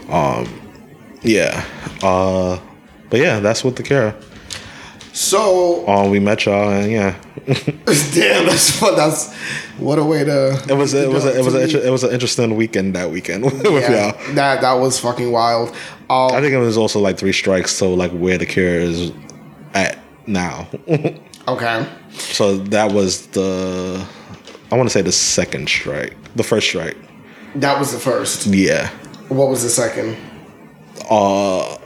um, 0.08 0.48
yeah, 1.22 1.64
uh, 2.02 2.58
but 3.10 3.20
yeah, 3.20 3.38
that's 3.40 3.62
what 3.64 3.76
the 3.76 3.82
cure. 3.84 4.14
So 5.12 5.86
Um, 5.86 6.10
we 6.10 6.20
met 6.20 6.46
y'all, 6.46 6.70
and 6.70 6.90
yeah, 6.90 7.16
damn, 7.46 8.46
that's 8.46 8.70
fun. 8.78 8.96
That's 8.96 9.32
what 9.78 9.98
a 9.98 10.04
way 10.04 10.24
to. 10.24 10.52
it 10.68 10.74
was 10.74 10.94
it 10.94 11.08
was 11.10 11.24
a, 11.26 11.38
it 11.38 11.44
was 11.44 11.54
a, 11.54 11.86
it 11.86 11.90
was 11.90 12.02
an 12.04 12.12
interesting 12.12 12.56
weekend 12.56 12.94
that 12.94 13.10
weekend 13.10 13.44
with 13.44 13.62
Yeah, 13.64 14.12
y'all. 14.16 14.34
that 14.34 14.62
that 14.62 14.72
was 14.74 14.98
fucking 14.98 15.30
wild. 15.30 15.68
Um, 16.08 16.32
I 16.32 16.40
think 16.40 16.54
it 16.54 16.58
was 16.58 16.78
also 16.78 16.98
like 16.98 17.18
three 17.18 17.32
strikes 17.32 17.72
so 17.72 17.92
like 17.92 18.10
where 18.12 18.38
the 18.38 18.46
cure 18.46 18.66
is 18.80 19.12
at 19.74 19.98
now. 20.26 20.66
okay. 21.48 21.86
so 22.12 22.56
that 22.58 22.92
was 22.92 23.26
the 23.28 24.06
I 24.70 24.76
want 24.76 24.88
to 24.88 24.92
say 24.92 25.02
the 25.02 25.12
second 25.12 25.68
strike, 25.68 26.16
the 26.36 26.42
first 26.42 26.68
strike. 26.68 26.96
That 27.56 27.78
was 27.78 27.92
the 27.92 27.98
first. 27.98 28.46
Yeah. 28.46 28.88
What 29.28 29.50
was 29.50 29.62
the 29.62 29.68
second? 29.68 30.16
Uh. 31.10 31.76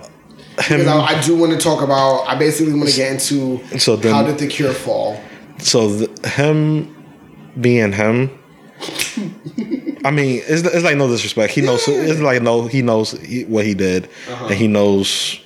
Because 0.56 0.86
I, 0.86 0.98
I 1.18 1.20
do 1.20 1.36
want 1.36 1.52
to 1.52 1.58
talk 1.58 1.82
about. 1.82 2.22
I 2.26 2.34
basically 2.36 2.72
want 2.74 2.88
to 2.88 2.96
get 2.96 3.12
into 3.12 3.60
So 3.78 3.96
then- 3.96 4.14
how 4.14 4.22
did 4.22 4.38
the 4.38 4.46
cure 4.46 4.72
fall? 4.72 5.20
So 5.58 5.98
th- 6.06 6.26
him 6.26 6.94
being 7.60 7.92
him. 7.92 8.30
I 10.04 10.10
mean, 10.10 10.42
it's, 10.46 10.62
it's 10.62 10.84
like 10.84 10.96
no 10.96 11.08
disrespect. 11.08 11.52
He 11.52 11.60
knows. 11.62 11.86
It's 11.88 12.20
like 12.20 12.42
no. 12.42 12.66
He 12.66 12.82
knows 12.82 13.12
what 13.48 13.64
he 13.64 13.74
did, 13.74 14.08
and 14.28 14.54
he 14.54 14.68
knows. 14.68 15.40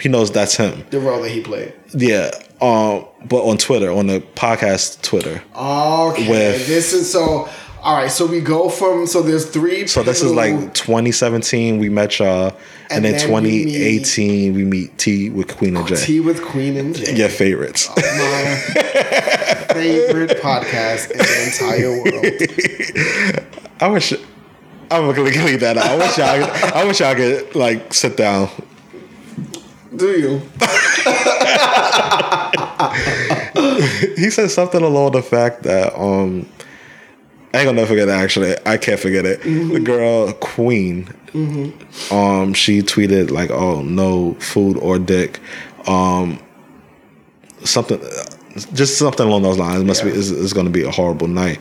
He 0.00 0.08
knows 0.08 0.30
that's 0.30 0.56
him. 0.56 0.84
The 0.90 1.00
role 1.00 1.20
that 1.22 1.30
he 1.30 1.40
played. 1.40 1.74
Yeah. 1.94 2.30
Um. 2.60 3.06
But 3.28 3.42
on 3.44 3.58
Twitter, 3.58 3.90
on 3.90 4.06
the 4.06 4.20
podcast 4.20 5.02
Twitter. 5.02 5.42
Okay. 5.54 6.28
With- 6.30 6.66
this 6.66 6.92
is 6.92 7.10
so. 7.10 7.48
All 7.82 7.96
right. 7.96 8.10
So 8.10 8.26
we 8.26 8.40
go 8.40 8.68
from. 8.68 9.06
So 9.06 9.22
there's 9.22 9.50
three. 9.50 9.86
So 9.88 10.02
this 10.02 10.22
is 10.22 10.32
like 10.32 10.72
2017. 10.74 11.78
We 11.78 11.88
met 11.88 12.18
y'all, 12.18 12.56
and, 12.90 13.04
And 13.04 13.14
then, 13.14 13.30
then 13.30 13.42
we 13.44 13.64
2018 13.64 14.54
we 14.54 14.64
meet 14.64 14.98
Tea 14.98 15.30
with 15.30 15.56
Queen 15.56 15.76
and 15.76 15.86
J. 15.86 15.94
Tea 15.96 16.18
with 16.20 16.42
Queen 16.42 16.76
and 16.76 16.92
Jay. 16.94 17.14
Your 17.14 17.28
favorites. 17.28 17.88
My 17.88 17.94
favorite 19.72 20.40
podcast 20.40 21.10
in 21.12 21.18
the 21.18 21.44
entire 21.46 22.02
world. 22.02 22.24
I 23.80 23.86
wish. 23.88 24.12
I'm 24.90 25.06
gonna 25.14 25.22
leave 25.22 25.60
that 25.60 25.78
out. 25.78 25.86
I 25.86 25.96
wish 25.96 26.18
y'all. 26.18 26.42
I 26.74 26.84
wish 26.84 26.98
y'all 27.00 27.14
could 27.14 27.54
like 27.54 27.94
sit 27.94 28.16
down. 28.16 28.48
Do 29.94 30.08
you? 30.18 30.42
He 34.16 34.30
said 34.30 34.50
something 34.50 34.82
along 34.82 35.12
the 35.12 35.22
fact 35.22 35.62
that 35.62 35.96
um, 35.98 36.46
I 37.52 37.58
ain't 37.58 37.66
gonna 37.66 37.72
never 37.76 37.88
forget 37.88 38.08
it. 38.08 38.12
Actually, 38.12 38.56
I 38.64 38.76
can't 38.76 39.00
forget 39.00 39.26
it. 39.26 39.42
The 39.42 39.80
girl 39.80 40.32
Queen, 40.34 41.08
um, 42.10 42.54
she 42.54 42.80
tweeted 42.82 43.30
like, 43.30 43.50
"Oh, 43.50 43.82
no 43.82 44.34
food 44.34 44.76
or 44.78 44.98
dick," 44.98 45.40
um, 45.86 46.38
something, 47.64 48.00
just 48.72 48.98
something 48.98 49.26
along 49.26 49.42
those 49.42 49.58
lines. 49.58 49.80
It 49.80 49.84
must 49.84 50.04
be. 50.04 50.10
Yeah. 50.10 50.16
It's, 50.18 50.30
it's 50.30 50.52
gonna 50.52 50.70
be 50.70 50.84
a 50.84 50.90
horrible 50.90 51.26
night. 51.26 51.58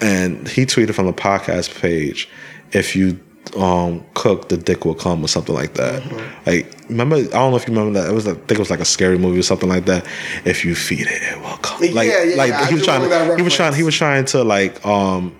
And 0.00 0.46
he 0.46 0.64
tweeted 0.66 0.94
from 0.94 1.06
the 1.06 1.12
podcast 1.12 1.80
page, 1.80 2.28
"If 2.72 2.94
you." 2.94 3.18
Um, 3.56 4.04
cook 4.14 4.48
the 4.48 4.56
dick 4.56 4.84
will 4.84 4.94
come 4.94 5.22
or 5.24 5.28
something 5.28 5.54
like 5.54 5.74
that. 5.74 6.02
Like, 6.46 6.74
remember? 6.88 7.16
I 7.16 7.22
don't 7.22 7.50
know 7.52 7.56
if 7.56 7.66
you 7.68 7.74
remember 7.74 8.00
that. 8.00 8.10
It 8.10 8.12
was, 8.14 8.26
I 8.26 8.32
think 8.34 8.50
it 8.52 8.58
was 8.58 8.70
like 8.70 8.80
a 8.80 8.84
scary 8.84 9.18
movie 9.18 9.38
or 9.38 9.42
something 9.42 9.68
like 9.68 9.84
that. 9.86 10.04
If 10.44 10.64
you 10.64 10.74
feed 10.74 11.06
it, 11.06 11.22
it 11.22 11.40
will 11.40 11.56
come. 11.58 11.80
Like, 11.94 12.08
Yeah, 12.08 12.22
yeah, 12.24 12.36
like 12.36 12.50
yeah, 12.50 12.60
I 12.62 12.66
he 12.66 12.74
was 12.74 12.84
trying. 12.84 13.08
that 13.08 13.36
He 13.38 13.42
was 13.42 13.54
trying. 13.54 13.74
He 13.74 13.82
was 13.82 13.94
trying 13.94 14.24
to 14.26 14.42
like 14.44 14.84
um 14.84 15.34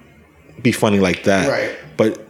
be 0.62 0.72
funny 0.72 1.00
like 1.00 1.24
that. 1.24 1.48
Right. 1.48 1.76
But 1.96 2.22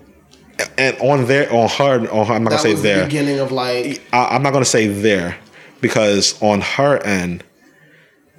and 0.78 0.96
on 1.00 1.26
there, 1.26 1.52
on 1.52 1.68
her, 1.68 2.10
on 2.10 2.26
her, 2.26 2.32
I'm 2.34 2.42
not 2.44 2.50
That 2.50 2.56
gonna 2.56 2.58
say 2.62 2.72
was 2.72 2.82
the 2.82 2.88
there. 2.88 3.04
beginning 3.04 3.38
of 3.40 3.52
like. 3.52 4.02
I, 4.12 4.28
I'm 4.34 4.42
not 4.42 4.52
gonna 4.54 4.64
say 4.64 4.86
there 4.88 5.36
because 5.82 6.40
on 6.42 6.62
her 6.62 6.96
end, 7.04 7.44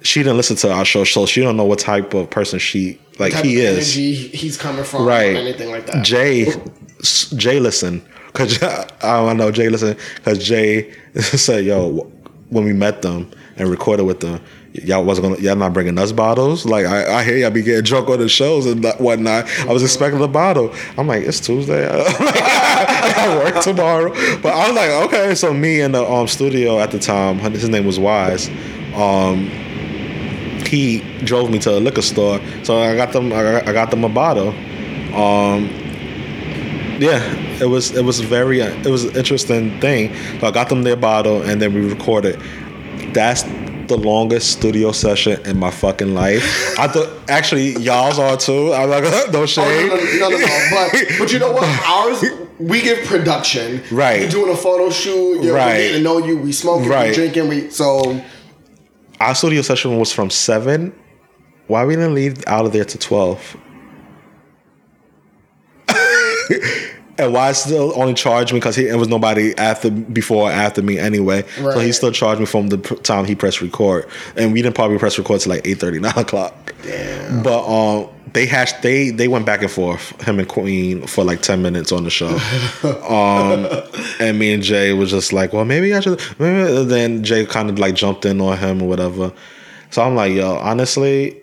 she 0.02 0.20
didn't 0.22 0.36
listen 0.36 0.56
to 0.56 0.72
our 0.72 0.84
show, 0.84 1.04
so 1.04 1.24
she 1.26 1.40
don't 1.40 1.56
know 1.56 1.64
what 1.64 1.78
type 1.78 2.14
of 2.14 2.28
person 2.30 2.58
she 2.58 3.00
like 3.18 3.32
he 3.34 3.56
is. 3.60 3.92
he's 3.94 4.56
coming 4.56 4.84
from 4.84 5.04
Right. 5.06 5.36
anything 5.36 5.70
like 5.70 5.86
that. 5.86 6.04
Jay, 6.04 6.52
Jay, 7.02 7.60
listen, 7.60 8.02
cause 8.32 8.62
I 8.62 8.86
don't 9.02 9.36
know 9.36 9.50
Jay 9.50 9.68
listen, 9.68 9.96
cause 10.24 10.38
Jay 10.38 10.92
said, 11.20 11.64
"Yo, 11.64 12.10
when 12.50 12.64
we 12.64 12.72
met 12.72 13.02
them 13.02 13.30
and 13.56 13.68
recorded 13.68 14.04
with 14.04 14.20
them, 14.20 14.40
y'all 14.72 15.04
wasn't 15.04 15.28
gonna, 15.28 15.40
y'all 15.42 15.56
not 15.56 15.72
bringing 15.72 15.98
us 15.98 16.12
bottles. 16.12 16.64
Like 16.64 16.86
I, 16.86 17.18
I 17.20 17.24
hear 17.24 17.36
y'all 17.36 17.50
be 17.50 17.62
getting 17.62 17.82
drunk 17.90 18.08
on 18.08 18.18
the 18.20 18.28
shows 18.28 18.66
and 18.66 18.84
whatnot. 18.98 19.46
I 19.60 19.72
was 19.72 19.82
expecting 19.82 20.22
a 20.22 20.28
bottle. 20.28 20.72
I'm 20.96 21.06
like, 21.06 21.24
it's 21.24 21.40
Tuesday. 21.40 21.86
I 21.90 23.36
work 23.44 23.62
tomorrow, 23.62 24.10
but 24.42 24.52
I 24.54 24.68
was 24.68 24.76
like, 24.76 24.90
okay. 25.08 25.34
So 25.34 25.52
me 25.52 25.80
in 25.80 25.92
the 25.92 26.04
um 26.04 26.28
studio 26.28 26.78
at 26.78 26.90
the 26.90 26.98
time, 26.98 27.38
his 27.38 27.68
name 27.68 27.84
was 27.86 27.98
Wise. 27.98 28.48
Um, 28.94 29.50
he 30.68 31.00
drove 31.24 31.50
me 31.50 31.58
to 31.60 31.70
a 31.78 31.80
liquor 31.80 32.02
store, 32.02 32.40
so 32.62 32.78
I 32.78 32.94
got 32.96 33.12
them. 33.12 33.32
I 33.32 33.72
got, 33.72 33.90
them 33.90 34.04
a 34.04 34.08
bottle. 34.08 34.48
Um, 35.14 35.68
yeah, 37.00 37.22
it 37.60 37.68
was 37.68 37.94
it 37.96 38.04
was 38.04 38.20
very 38.20 38.60
it 38.60 38.86
was 38.86 39.04
an 39.04 39.16
interesting 39.16 39.80
thing. 39.80 40.14
So 40.40 40.46
I 40.48 40.50
got 40.50 40.68
them 40.68 40.82
their 40.82 40.96
bottle, 40.96 41.42
and 41.42 41.60
then 41.62 41.74
we 41.74 41.80
recorded. 41.88 42.40
That's 43.14 43.42
the 43.88 43.96
longest 43.96 44.52
studio 44.52 44.92
session 44.92 45.40
in 45.46 45.58
my 45.58 45.70
fucking 45.70 46.12
life. 46.14 46.44
I 46.78 46.88
thought 46.88 47.08
actually 47.30 47.70
y'all's 47.78 48.18
are 48.18 48.36
too. 48.36 48.72
I'm 48.74 48.90
like 48.90 49.04
no 49.32 49.42
Oh, 49.42 49.46
shade. 49.46 49.88
no, 49.88 49.96
no, 49.96 50.28
no, 50.28 50.28
no, 50.28 50.38
no. 50.38 50.46
But 50.92 51.06
but 51.18 51.32
you 51.32 51.38
know 51.38 51.52
what? 51.52 51.64
Ours 51.86 52.22
we 52.58 52.82
give 52.82 53.06
production. 53.06 53.80
Right. 53.92 54.22
We're 54.22 54.28
doing 54.30 54.52
a 54.52 54.56
photo 54.56 54.90
shoot. 54.90 55.42
You're 55.44 55.54
Right. 55.54 55.76
getting 55.78 55.98
to 55.98 56.02
know 56.02 56.18
you. 56.18 56.36
We 56.36 56.50
smoking. 56.52 56.88
Right. 56.88 57.10
We 57.10 57.14
drinking. 57.14 57.48
We 57.48 57.70
so 57.70 58.20
Our 59.20 59.34
studio 59.34 59.62
session 59.62 59.98
was 59.98 60.12
from 60.12 60.30
seven. 60.30 60.92
Why 61.66 61.84
we 61.84 61.96
didn't 61.96 62.14
leave 62.14 62.46
out 62.46 62.66
of 62.66 62.72
there 62.72 62.84
to 62.84 62.98
twelve? 62.98 63.56
And 67.20 67.32
why 67.32 67.50
still 67.50 67.92
only 68.00 68.14
charged 68.14 68.52
me 68.52 68.60
because 68.60 68.78
it 68.78 68.96
was 68.96 69.08
nobody 69.08 69.52
after 69.58 69.90
before 69.90 70.50
or 70.50 70.52
after 70.52 70.82
me 70.82 71.00
anyway. 71.00 71.44
So 71.56 71.80
he 71.80 71.90
still 71.90 72.12
charged 72.12 72.38
me 72.38 72.46
from 72.46 72.68
the 72.68 72.78
time 72.78 73.24
he 73.24 73.34
pressed 73.34 73.60
record, 73.60 74.08
and 74.36 74.52
we 74.52 74.62
didn't 74.62 74.76
probably 74.76 74.98
press 74.98 75.18
record 75.18 75.40
till 75.40 75.50
like 75.50 75.66
8 75.66 75.82
9 75.82 76.04
o'clock. 76.16 76.74
Damn. 76.84 77.42
But 77.42 77.66
um, 77.66 78.08
they 78.38 78.46
hashed 78.46 78.82
they 78.82 79.10
they 79.10 79.26
went 79.26 79.44
back 79.44 79.62
and 79.62 79.70
forth 79.70 80.22
him 80.22 80.38
and 80.38 80.48
Queen 80.48 81.04
for 81.08 81.24
like 81.24 81.42
ten 81.42 81.60
minutes 81.60 81.90
on 81.90 82.04
the 82.04 82.10
show. 82.10 82.28
um, 83.08 83.66
and 84.20 84.38
me 84.38 84.52
and 84.52 84.62
Jay 84.62 84.92
was 84.92 85.10
just 85.10 85.32
like, 85.32 85.52
well, 85.52 85.64
maybe 85.64 85.92
I 85.92 85.98
should. 85.98 86.20
Maybe 86.38 86.84
then 86.84 87.24
Jay 87.24 87.44
kind 87.46 87.68
of 87.68 87.80
like 87.80 87.96
jumped 87.96 88.24
in 88.24 88.40
on 88.40 88.56
him 88.56 88.80
or 88.80 88.88
whatever. 88.88 89.32
So 89.90 90.02
I'm 90.02 90.14
like, 90.14 90.34
yo, 90.34 90.54
honestly, 90.56 91.42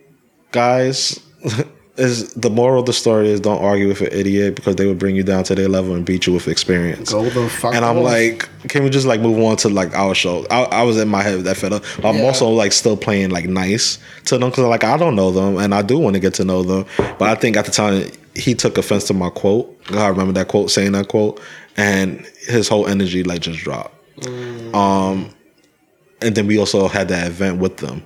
guys. 0.51 1.19
Is 1.97 2.33
the 2.33 2.49
moral 2.49 2.81
of 2.81 2.85
the 2.87 2.91
story 2.93 3.29
is 3.29 3.39
don't 3.39 3.61
argue 3.63 3.87
with 3.87 4.01
an 4.01 4.09
idiot 4.11 4.55
because 4.55 4.75
they 4.75 4.85
would 4.85 4.99
bring 4.99 5.15
you 5.15 5.23
down 5.23 5.45
to 5.45 5.55
their 5.55 5.69
level 5.69 5.95
and 5.95 6.05
beat 6.05 6.27
you 6.27 6.33
with 6.33 6.49
experience. 6.49 7.13
Go 7.13 7.29
the 7.29 7.47
fuck 7.47 7.73
And 7.73 7.85
I'm 7.85 7.99
off. 7.99 8.03
like, 8.03 8.49
can 8.67 8.83
we 8.83 8.89
just 8.89 9.07
like 9.07 9.21
move 9.21 9.39
on 9.41 9.55
to 9.57 9.69
like 9.69 9.93
our 9.93 10.13
show? 10.13 10.45
I, 10.51 10.63
I 10.63 10.83
was 10.83 10.97
in 10.97 11.07
my 11.07 11.21
head 11.23 11.37
with 11.37 11.45
that 11.45 11.55
fed 11.55 11.71
up. 11.71 11.83
I'm 12.03 12.17
Yeah. 12.17 12.23
also 12.25 12.49
like 12.49 12.73
still 12.73 12.97
playing 12.97 13.29
like 13.29 13.45
nice 13.47 13.97
to 14.25 14.37
them 14.37 14.49
because 14.49 14.65
like 14.65 14.83
I 14.83 14.97
don't 14.97 15.15
know 15.15 15.31
them 15.31 15.57
and 15.57 15.73
I 15.73 15.81
do 15.83 15.97
want 15.97 16.15
to 16.15 16.19
get 16.19 16.33
to 16.33 16.43
know 16.43 16.63
them. 16.63 16.85
But 16.97 17.29
I 17.29 17.35
think 17.35 17.55
at 17.55 17.63
the 17.63 17.71
time 17.71 18.11
he 18.35 18.53
took 18.55 18.77
offense 18.77 19.05
to 19.05 19.13
my 19.13 19.29
quote. 19.29 19.73
I 19.91 20.07
remember 20.09 20.33
that 20.33 20.49
quote, 20.49 20.71
saying 20.71 20.91
that 20.91 21.07
quote, 21.07 21.39
and 21.77 22.25
his 22.47 22.67
whole 22.67 22.87
energy 22.87 23.23
like 23.23 23.39
just 23.39 23.59
dropped. 23.59 23.93
Um, 24.75 25.29
and 26.21 26.35
then 26.35 26.45
we 26.47 26.57
also 26.57 26.89
had 26.89 27.07
that 27.07 27.27
event 27.27 27.59
with 27.59 27.77
them, 27.77 28.03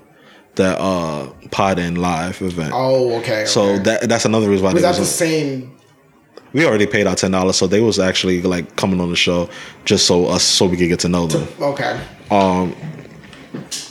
that 0.59 0.79
uh 0.79 1.27
pod 1.51 1.79
in 1.79 1.95
live 1.95 2.41
event. 2.41 2.71
Oh, 2.73 3.19
okay. 3.19 3.45
So 3.45 3.63
okay. 3.63 3.83
that 3.83 4.09
that's 4.09 4.25
another 4.25 4.49
reason 4.49 4.65
why 4.65 4.73
was 4.73 4.81
they 4.81 4.89
that 4.89 4.97
the 4.97 5.05
same? 5.05 5.75
we 6.53 6.65
already 6.65 6.87
paid 6.87 7.07
our 7.07 7.15
ten 7.15 7.31
dollars, 7.31 7.57
so 7.57 7.67
they 7.67 7.81
was 7.81 7.99
actually 7.99 8.41
like 8.41 8.75
coming 8.75 8.99
on 9.01 9.09
the 9.09 9.15
show 9.15 9.49
just 9.85 10.05
so 10.07 10.27
us 10.27 10.43
so 10.43 10.65
we 10.65 10.77
could 10.77 10.87
get 10.87 10.99
to 11.01 11.09
know 11.09 11.27
them. 11.27 11.47
Okay. 11.61 11.99
Um. 12.31 12.75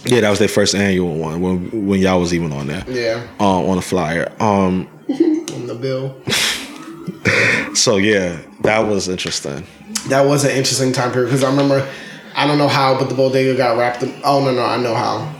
Yeah, 0.04 0.20
that 0.20 0.30
was 0.30 0.38
their 0.38 0.48
first 0.48 0.74
annual 0.74 1.16
one 1.16 1.40
when 1.40 1.86
when 1.88 2.00
y'all 2.00 2.20
was 2.20 2.32
even 2.32 2.52
on 2.52 2.68
there. 2.68 2.84
Yeah. 2.88 3.26
Um, 3.40 3.68
on 3.68 3.76
the 3.76 3.82
flyer. 3.82 4.32
Um, 4.40 4.88
On 5.08 5.66
the 5.66 5.74
bill. 5.74 6.14
so 7.74 7.96
yeah, 7.96 8.40
that 8.60 8.80
was 8.80 9.08
interesting. 9.08 9.66
That 10.08 10.26
was 10.26 10.44
an 10.44 10.50
interesting 10.50 10.92
time 10.92 11.12
period 11.12 11.28
because 11.28 11.42
I 11.42 11.50
remember, 11.50 11.88
I 12.34 12.46
don't 12.46 12.58
know 12.58 12.68
how, 12.68 12.98
but 12.98 13.08
the 13.08 13.14
bodega 13.14 13.56
got 13.56 13.78
wrapped 13.78 14.02
up. 14.02 14.10
Oh 14.22 14.44
no, 14.44 14.52
no, 14.52 14.62
I 14.62 14.76
know 14.76 14.94
how. 14.94 15.34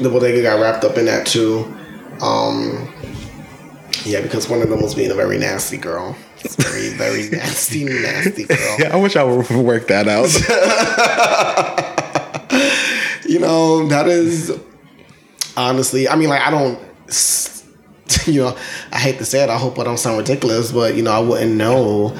The 0.00 0.08
bodega 0.10 0.42
got 0.42 0.60
wrapped 0.60 0.84
up 0.84 0.96
in 0.98 1.06
that 1.06 1.26
too. 1.26 1.64
Um, 2.20 2.92
yeah, 4.04 4.20
because 4.20 4.48
one 4.48 4.62
of 4.62 4.68
them 4.68 4.82
was 4.82 4.94
being 4.94 5.10
a 5.10 5.14
very 5.14 5.38
nasty 5.38 5.76
girl. 5.76 6.16
Very, 6.58 6.90
very 6.90 7.28
nasty, 7.32 7.84
nasty 7.84 8.44
girl. 8.44 8.76
Yeah, 8.78 8.94
I 8.94 8.96
wish 8.96 9.16
I 9.16 9.24
would 9.24 9.48
work 9.50 9.88
that 9.88 10.06
out. 10.08 10.28
You 13.28 13.40
know, 13.40 13.88
that 13.88 14.06
is 14.06 14.56
honestly, 15.56 16.08
I 16.08 16.14
mean, 16.16 16.28
like, 16.28 16.40
I 16.42 16.50
don't, 16.50 16.78
you 18.26 18.40
know, 18.40 18.56
I 18.92 18.98
hate 18.98 19.18
to 19.18 19.24
say 19.24 19.42
it, 19.42 19.50
I 19.50 19.58
hope 19.58 19.78
I 19.80 19.84
don't 19.84 19.98
sound 19.98 20.18
ridiculous, 20.18 20.70
but, 20.70 20.94
you 20.94 21.02
know, 21.02 21.10
I 21.10 21.18
wouldn't 21.18 21.54
know 21.56 22.10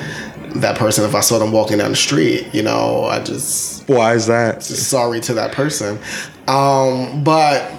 that 0.56 0.76
person 0.76 1.04
if 1.04 1.14
I 1.14 1.20
saw 1.20 1.38
them 1.38 1.52
walking 1.52 1.78
down 1.78 1.90
the 1.90 1.96
street. 1.96 2.52
You 2.52 2.64
know, 2.64 3.04
I 3.04 3.22
just, 3.22 3.88
Why 3.88 4.14
is 4.14 4.26
that? 4.26 4.64
sorry 4.64 5.20
to 5.20 5.34
that 5.34 5.52
person. 5.52 5.98
Um, 6.48 7.24
but 7.24 7.72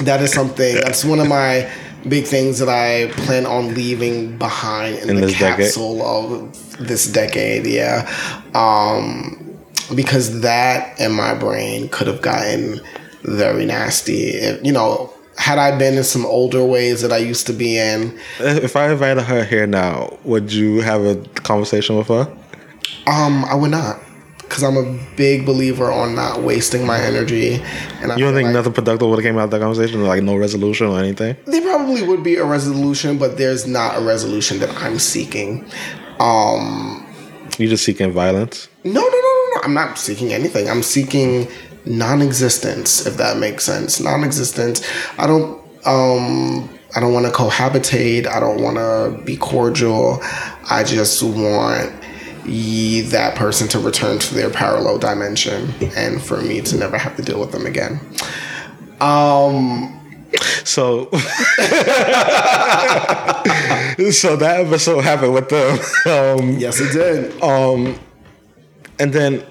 that 0.00 0.20
is 0.22 0.32
something, 0.32 0.74
that's 0.76 1.04
one 1.04 1.20
of 1.20 1.28
my 1.28 1.70
big 2.08 2.24
things 2.24 2.58
that 2.58 2.68
I 2.68 3.10
plan 3.22 3.46
on 3.46 3.74
leaving 3.74 4.36
behind 4.38 4.96
in, 4.98 5.10
In 5.10 5.16
the 5.16 5.22
this 5.22 5.38
decade? 5.38 5.66
capsule 5.66 6.02
of 6.02 6.78
this 6.78 7.06
decade. 7.10 7.66
Yeah. 7.66 8.08
Um, 8.54 9.42
because 9.94 10.40
that 10.40 10.98
in 11.00 11.12
my 11.12 11.34
brain 11.34 11.88
could 11.88 12.06
have 12.08 12.20
gotten 12.22 12.80
very 13.22 13.64
nasty. 13.66 14.30
If, 14.30 14.64
you 14.64 14.72
know, 14.72 15.12
had 15.38 15.58
I 15.58 15.76
been 15.78 15.94
in 15.96 16.04
some 16.04 16.26
older 16.26 16.64
ways 16.64 17.02
that 17.02 17.12
I 17.12 17.18
used 17.18 17.46
to 17.46 17.52
be 17.52 17.78
in, 17.78 18.18
If 18.40 18.74
I 18.74 18.90
invited 18.90 19.22
her 19.24 19.44
here 19.44 19.66
now, 19.66 20.18
would 20.24 20.52
you 20.52 20.80
have 20.80 21.04
a 21.04 21.16
conversation 21.42 21.96
with 21.96 22.08
her? 22.08 22.28
um, 23.06 23.44
I 23.44 23.54
would 23.54 23.70
not. 23.70 24.00
Because 24.56 24.74
I'm 24.74 24.78
a 24.78 24.98
big 25.16 25.44
believer 25.44 25.92
on 25.92 26.14
not 26.14 26.40
wasting 26.40 26.86
my 26.86 26.98
energy. 26.98 27.56
And 28.00 28.10
I 28.10 28.16
You 28.16 28.24
don't 28.24 28.32
think 28.32 28.46
like 28.46 28.54
nothing 28.54 28.72
productive 28.72 29.06
would 29.06 29.22
have 29.22 29.22
came 29.22 29.36
out 29.36 29.44
of 29.44 29.50
that 29.50 29.60
conversation? 29.60 30.02
Like 30.02 30.22
no 30.22 30.34
resolution 30.34 30.86
or 30.86 30.98
anything? 30.98 31.36
there 31.44 31.60
probably 31.60 32.02
would 32.02 32.22
be 32.22 32.36
a 32.36 32.44
resolution, 32.46 33.18
but 33.18 33.36
there's 33.36 33.66
not 33.66 33.98
a 33.98 34.00
resolution 34.00 34.58
that 34.60 34.70
I'm 34.82 34.98
seeking. 34.98 35.66
Um, 36.18 37.06
You 37.58 37.68
just 37.68 37.84
seeking 37.84 38.12
violence? 38.12 38.68
no, 38.82 38.92
no, 38.92 39.00
no, 39.00 39.10
no, 39.10 39.50
no. 39.56 39.60
I'm 39.64 39.74
not 39.74 39.98
seeking 39.98 40.32
anything. 40.32 40.70
I'm 40.70 40.82
seeking 40.82 41.48
non-existence, 41.84 43.04
if 43.06 43.18
that 43.18 43.36
makes 43.36 43.62
sense. 43.62 44.00
Non-existence. 44.00 44.82
I 45.18 45.26
don't. 45.26 45.60
Um, 45.84 46.70
I 46.96 47.00
don't 47.00 47.12
want 47.12 47.26
to 47.26 47.32
cohabitate. 47.32 48.26
I 48.26 48.40
don't 48.40 48.62
want 48.62 48.76
to 48.78 49.22
be 49.22 49.36
cordial. 49.36 50.18
I 50.70 50.82
just 50.82 51.22
want 51.22 51.92
that 52.46 53.34
person 53.36 53.68
to 53.68 53.78
return 53.78 54.18
to 54.18 54.34
their 54.34 54.50
parallel 54.50 54.98
dimension, 54.98 55.72
and 55.96 56.22
for 56.22 56.40
me 56.40 56.60
to 56.62 56.76
never 56.76 56.98
have 56.98 57.16
to 57.16 57.22
deal 57.22 57.40
with 57.40 57.52
them 57.52 57.66
again. 57.66 58.00
Um, 59.00 59.92
So, 60.64 61.04
so 64.10 64.36
that 64.36 64.64
episode 64.66 65.00
happened 65.02 65.34
with 65.34 65.48
them, 65.48 65.78
um, 66.06 66.58
yes, 66.58 66.80
it 66.80 66.92
did. 66.92 67.40
and 68.98 69.12
then 69.12 69.44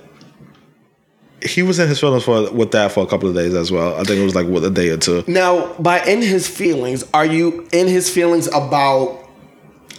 he 1.41 1.61
was 1.61 1.79
in 1.79 1.87
his 1.87 1.99
feelings 1.99 2.23
for 2.23 2.51
with 2.51 2.71
that 2.71 2.91
for 2.91 3.03
a 3.03 3.07
couple 3.07 3.29
of 3.29 3.35
days 3.35 3.53
as 3.53 3.71
well. 3.71 3.93
I 3.95 4.03
think 4.03 4.19
it 4.19 4.23
was 4.23 4.35
like 4.35 4.47
what 4.47 4.63
a 4.63 4.69
day 4.69 4.89
or 4.89 4.97
two. 4.97 5.23
Now, 5.27 5.73
by 5.73 6.03
in 6.03 6.21
his 6.21 6.47
feelings, 6.47 7.03
are 7.13 7.25
you 7.25 7.67
in 7.71 7.87
his 7.87 8.09
feelings 8.09 8.47
about 8.47 9.24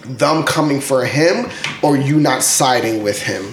them 0.08 0.42
coming 0.44 0.80
for 0.80 1.04
him 1.04 1.50
or 1.82 1.96
you 1.96 2.18
not 2.18 2.42
siding 2.42 3.02
with 3.02 3.20
him? 3.22 3.52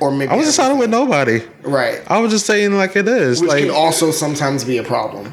Or 0.00 0.10
maybe 0.10 0.32
I 0.32 0.36
wasn't 0.36 0.54
siding 0.56 0.78
with 0.78 0.90
nobody. 0.90 1.42
right. 1.62 2.00
I 2.08 2.18
was 2.18 2.32
just 2.32 2.46
saying 2.46 2.72
like 2.76 2.96
it 2.96 3.06
is. 3.06 3.40
Which 3.40 3.48
like 3.50 3.60
can 3.64 3.70
also 3.70 4.10
sometimes 4.10 4.64
be 4.64 4.78
a 4.78 4.82
problem. 4.82 5.32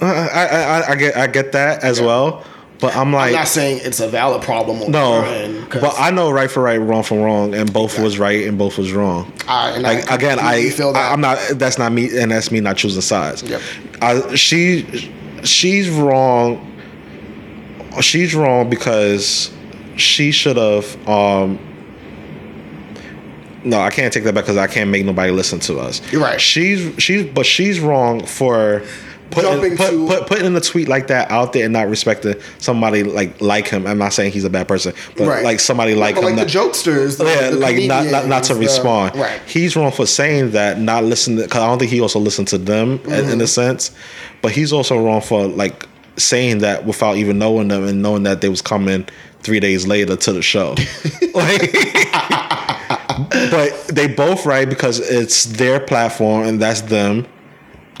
Uh, 0.00 0.06
I, 0.06 0.46
I, 0.46 0.80
I, 0.80 0.90
I 0.90 0.94
get 0.96 1.16
I 1.16 1.26
get 1.26 1.52
that 1.52 1.84
as 1.84 2.00
well, 2.00 2.42
but 2.80 2.96
I'm 2.96 3.12
like 3.12 3.28
I'm 3.28 3.34
not 3.34 3.48
saying 3.48 3.80
it's 3.84 4.00
a 4.00 4.08
valid 4.08 4.42
problem 4.42 4.82
on 4.82 4.90
no. 4.90 5.22
end, 5.22 5.68
But 5.70 5.94
I 5.98 6.10
know 6.10 6.30
right 6.30 6.50
for 6.50 6.62
right, 6.62 6.78
wrong 6.78 7.02
for 7.02 7.22
wrong, 7.22 7.54
and 7.54 7.70
both 7.72 7.98
was 8.00 8.18
right 8.18 8.46
and 8.48 8.56
both 8.58 8.78
was 8.78 8.92
wrong. 8.92 9.30
I- 9.46 9.70
and 9.72 9.86
I 9.86 9.92
again, 10.12 10.38
I, 10.40 10.70
feel 10.70 10.92
that. 10.94 11.10
I 11.10 11.12
I'm 11.12 11.20
not. 11.20 11.38
That's 11.54 11.78
not 11.78 11.92
me, 11.92 12.18
and 12.18 12.32
that's 12.32 12.50
me 12.50 12.60
not 12.60 12.78
choosing 12.78 13.02
sides. 13.02 13.42
Yep. 13.42 13.60
I, 14.00 14.34
she 14.36 14.84
she's 15.44 15.90
wrong. 15.90 16.66
She's 18.00 18.34
wrong 18.34 18.70
because 18.70 19.52
she 19.96 20.30
should 20.30 20.56
have. 20.56 21.08
um 21.08 21.58
no, 23.64 23.80
I 23.80 23.90
can't 23.90 24.12
take 24.12 24.24
that 24.24 24.34
back 24.34 24.44
because 24.44 24.56
I 24.56 24.66
can't 24.66 24.90
make 24.90 25.04
nobody 25.04 25.30
listen 25.30 25.60
to 25.60 25.78
us. 25.78 26.02
You're 26.12 26.20
right. 26.22 26.40
She's 26.40 27.00
she's 27.00 27.24
but 27.26 27.46
she's 27.46 27.78
wrong 27.78 28.24
for 28.26 28.82
putting 29.30 29.76
put, 29.76 29.90
to- 29.90 30.06
put, 30.08 30.26
putting 30.26 30.46
in 30.46 30.56
a 30.56 30.60
tweet 30.60 30.88
like 30.88 31.06
that 31.06 31.30
out 31.30 31.52
there 31.52 31.64
and 31.64 31.72
not 31.72 31.88
respecting 31.88 32.34
somebody 32.58 33.04
like 33.04 33.40
like 33.40 33.68
him. 33.68 33.86
I'm 33.86 33.98
not 33.98 34.12
saying 34.14 34.32
he's 34.32 34.42
a 34.44 34.50
bad 34.50 34.66
person, 34.66 34.94
but 35.16 35.28
Right. 35.28 35.44
like 35.44 35.60
somebody 35.60 35.94
like 35.94 36.16
him. 36.16 36.24
like 36.24 36.34
the 36.34 36.44
jokesters, 36.44 37.18
the, 37.18 37.24
yeah, 37.24 37.50
the 37.50 37.56
like 37.56 37.76
not, 37.84 38.06
not 38.06 38.26
not 38.26 38.42
to 38.44 38.54
the- 38.54 38.60
respond. 38.60 39.14
right. 39.14 39.40
He's 39.46 39.76
wrong 39.76 39.92
for 39.92 40.06
saying 40.06 40.50
that, 40.50 40.80
not 40.80 41.04
listening. 41.04 41.38
Because 41.44 41.62
I 41.62 41.66
don't 41.68 41.78
think 41.78 41.92
he 41.92 42.00
also 42.00 42.18
listened 42.18 42.48
to 42.48 42.58
them 42.58 42.98
in- 43.04 43.12
in 43.12 43.24
Mm-hmm. 43.26 43.40
a 43.42 43.46
sense. 43.46 43.92
But 44.42 44.50
he's 44.52 44.72
also 44.72 44.98
wrong 45.02 45.20
for 45.20 45.46
like 45.46 45.86
saying 46.16 46.58
that 46.58 46.84
without 46.84 47.16
even 47.16 47.38
knowing 47.38 47.68
them 47.68 47.86
and 47.86 48.02
knowing 48.02 48.22
that 48.24 48.40
they 48.40 48.48
was 48.48 48.62
coming 48.62 49.06
three 49.40 49.60
days 49.60 49.86
later 49.86 50.16
to 50.16 50.32
the 50.32 50.42
show. 50.42 50.70
like, 51.34 51.72
but 53.50 53.86
they 53.88 54.06
both 54.08 54.46
right 54.46 54.68
because 54.68 54.98
it's 55.00 55.44
their 55.44 55.80
platform 55.80 56.46
and 56.46 56.60
that's 56.60 56.82
them, 56.82 57.26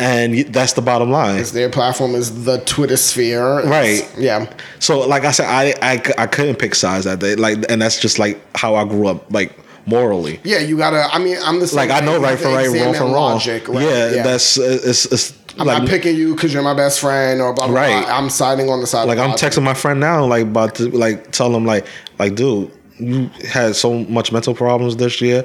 and 0.00 0.34
that's 0.52 0.72
the 0.74 0.82
bottom 0.82 1.10
line. 1.10 1.42
Their 1.52 1.70
platform 1.70 2.14
is 2.14 2.44
the 2.44 2.58
Twitter 2.58 2.96
sphere. 2.96 3.60
It's- 3.60 3.70
Right. 3.70 4.14
Yeah. 4.18 4.52
So, 4.78 5.00
like 5.00 5.24
I 5.24 5.30
said, 5.30 5.46
I, 5.46 5.74
I 5.82 6.02
I 6.18 6.26
couldn't 6.26 6.56
pick 6.56 6.74
sides 6.74 7.04
that 7.04 7.18
day. 7.20 7.34
Like, 7.36 7.58
and 7.68 7.80
that's 7.82 8.00
just 8.00 8.18
like 8.18 8.40
how 8.56 8.74
I 8.74 8.84
grew 8.84 9.06
up, 9.08 9.32
like 9.32 9.52
morally. 9.86 10.40
Yeah, 10.44 10.58
you 10.58 10.76
gotta. 10.76 11.08
I 11.12 11.18
mean, 11.18 11.38
I'm 11.42 11.60
the 11.60 11.66
same 11.66 11.88
Like 11.88 11.90
I 11.90 12.04
know 12.04 12.20
right 12.20 12.38
for 12.38 12.48
right, 12.48 12.68
wrong 12.68 12.94
for 12.94 13.04
wrong. 13.04 13.32
Logic, 13.32 13.66
right? 13.68 13.82
Yeah, 13.82 14.22
that's 14.22 14.58
uh, 14.58 14.78
it's 14.84 15.06
it's 15.06 15.32
I'm 15.58 15.66
like 15.66 15.82
not 15.82 15.88
picking 15.88 16.16
you 16.16 16.34
because 16.34 16.54
you're 16.54 16.62
my 16.62 16.74
best 16.74 17.00
friend 17.00 17.40
or 17.40 17.52
blah 17.52 17.66
blah. 17.66 17.80
Right. 17.80 18.04
blah. 18.04 18.16
I'm 18.16 18.30
siding 18.30 18.68
on 18.70 18.80
the 18.80 18.86
side. 18.86 19.04
like 19.08 19.18
I'm 19.18 19.30
logic. 19.30 19.52
texting 19.52 19.62
my 19.62 19.74
friend 19.74 20.00
now, 20.00 20.24
like 20.24 20.42
about 20.44 20.74
to 20.76 20.88
like 20.90 21.32
tell 21.32 21.54
him 21.54 21.64
like 21.64 21.86
like 22.18 22.34
dude, 22.34 22.70
you 22.98 23.28
had 23.48 23.76
so 23.76 24.04
much 24.04 24.32
mental 24.32 24.54
problems 24.54 24.96
this 24.96 25.20
year. 25.20 25.44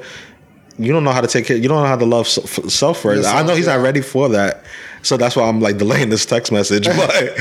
You 0.78 0.92
don't 0.92 1.02
know 1.02 1.10
how 1.10 1.20
to 1.20 1.26
take 1.26 1.46
care. 1.46 1.56
You 1.56 1.68
don't 1.68 1.82
know 1.82 1.88
how 1.88 1.96
to 1.96 2.06
love 2.06 2.28
self 2.28 3.00
first. 3.00 3.26
I 3.26 3.42
know 3.42 3.54
he's 3.54 3.66
not 3.66 3.80
ready 3.80 4.00
for 4.00 4.28
that, 4.28 4.62
so 5.02 5.16
that's 5.16 5.34
why 5.34 5.48
I'm 5.48 5.60
like 5.60 5.76
delaying 5.76 6.08
this 6.08 6.24
text 6.24 6.52
message. 6.52 6.86
But 6.96 7.32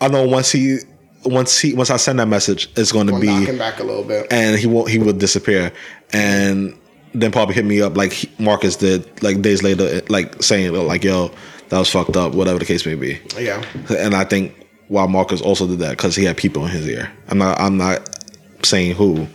I 0.00 0.08
know 0.08 0.26
once 0.26 0.52
he 0.52 0.78
once 1.24 1.58
he 1.58 1.74
once 1.74 1.90
I 1.90 1.96
send 1.96 2.18
that 2.20 2.28
message, 2.28 2.70
it's 2.76 2.92
going 2.92 3.08
to 3.08 3.18
be 3.18 3.26
knock 3.26 3.48
him 3.48 3.58
back 3.58 3.80
a 3.80 3.84
little 3.84 4.04
bit. 4.04 4.32
and 4.32 4.58
he 4.58 4.66
won't 4.66 4.88
he 4.88 4.98
will 4.98 5.12
disappear 5.12 5.72
and 6.12 6.76
then 7.14 7.32
probably 7.32 7.54
hit 7.54 7.64
me 7.64 7.80
up 7.80 7.96
like 7.96 8.28
Marcus 8.38 8.76
did 8.76 9.22
like 9.22 9.40
days 9.42 9.62
later 9.62 10.02
like 10.08 10.42
saying 10.42 10.72
like 10.74 11.02
yo 11.04 11.30
that 11.70 11.78
was 11.78 11.88
fucked 11.90 12.16
up 12.16 12.34
whatever 12.34 12.58
the 12.58 12.64
case 12.64 12.84
may 12.86 12.94
be 12.94 13.18
yeah. 13.38 13.62
and 13.90 14.14
I 14.14 14.24
think 14.24 14.54
why 14.88 15.06
Marcus 15.06 15.40
also 15.40 15.66
did 15.66 15.78
that 15.80 15.90
because 15.96 16.14
he 16.14 16.24
had 16.24 16.36
people 16.36 16.64
in 16.64 16.70
his 16.70 16.86
ear 16.88 17.10
I'm 17.28 17.38
not 17.38 17.58
I'm 17.60 17.76
not 17.78 18.08
saying 18.64 18.94
who 18.96 19.26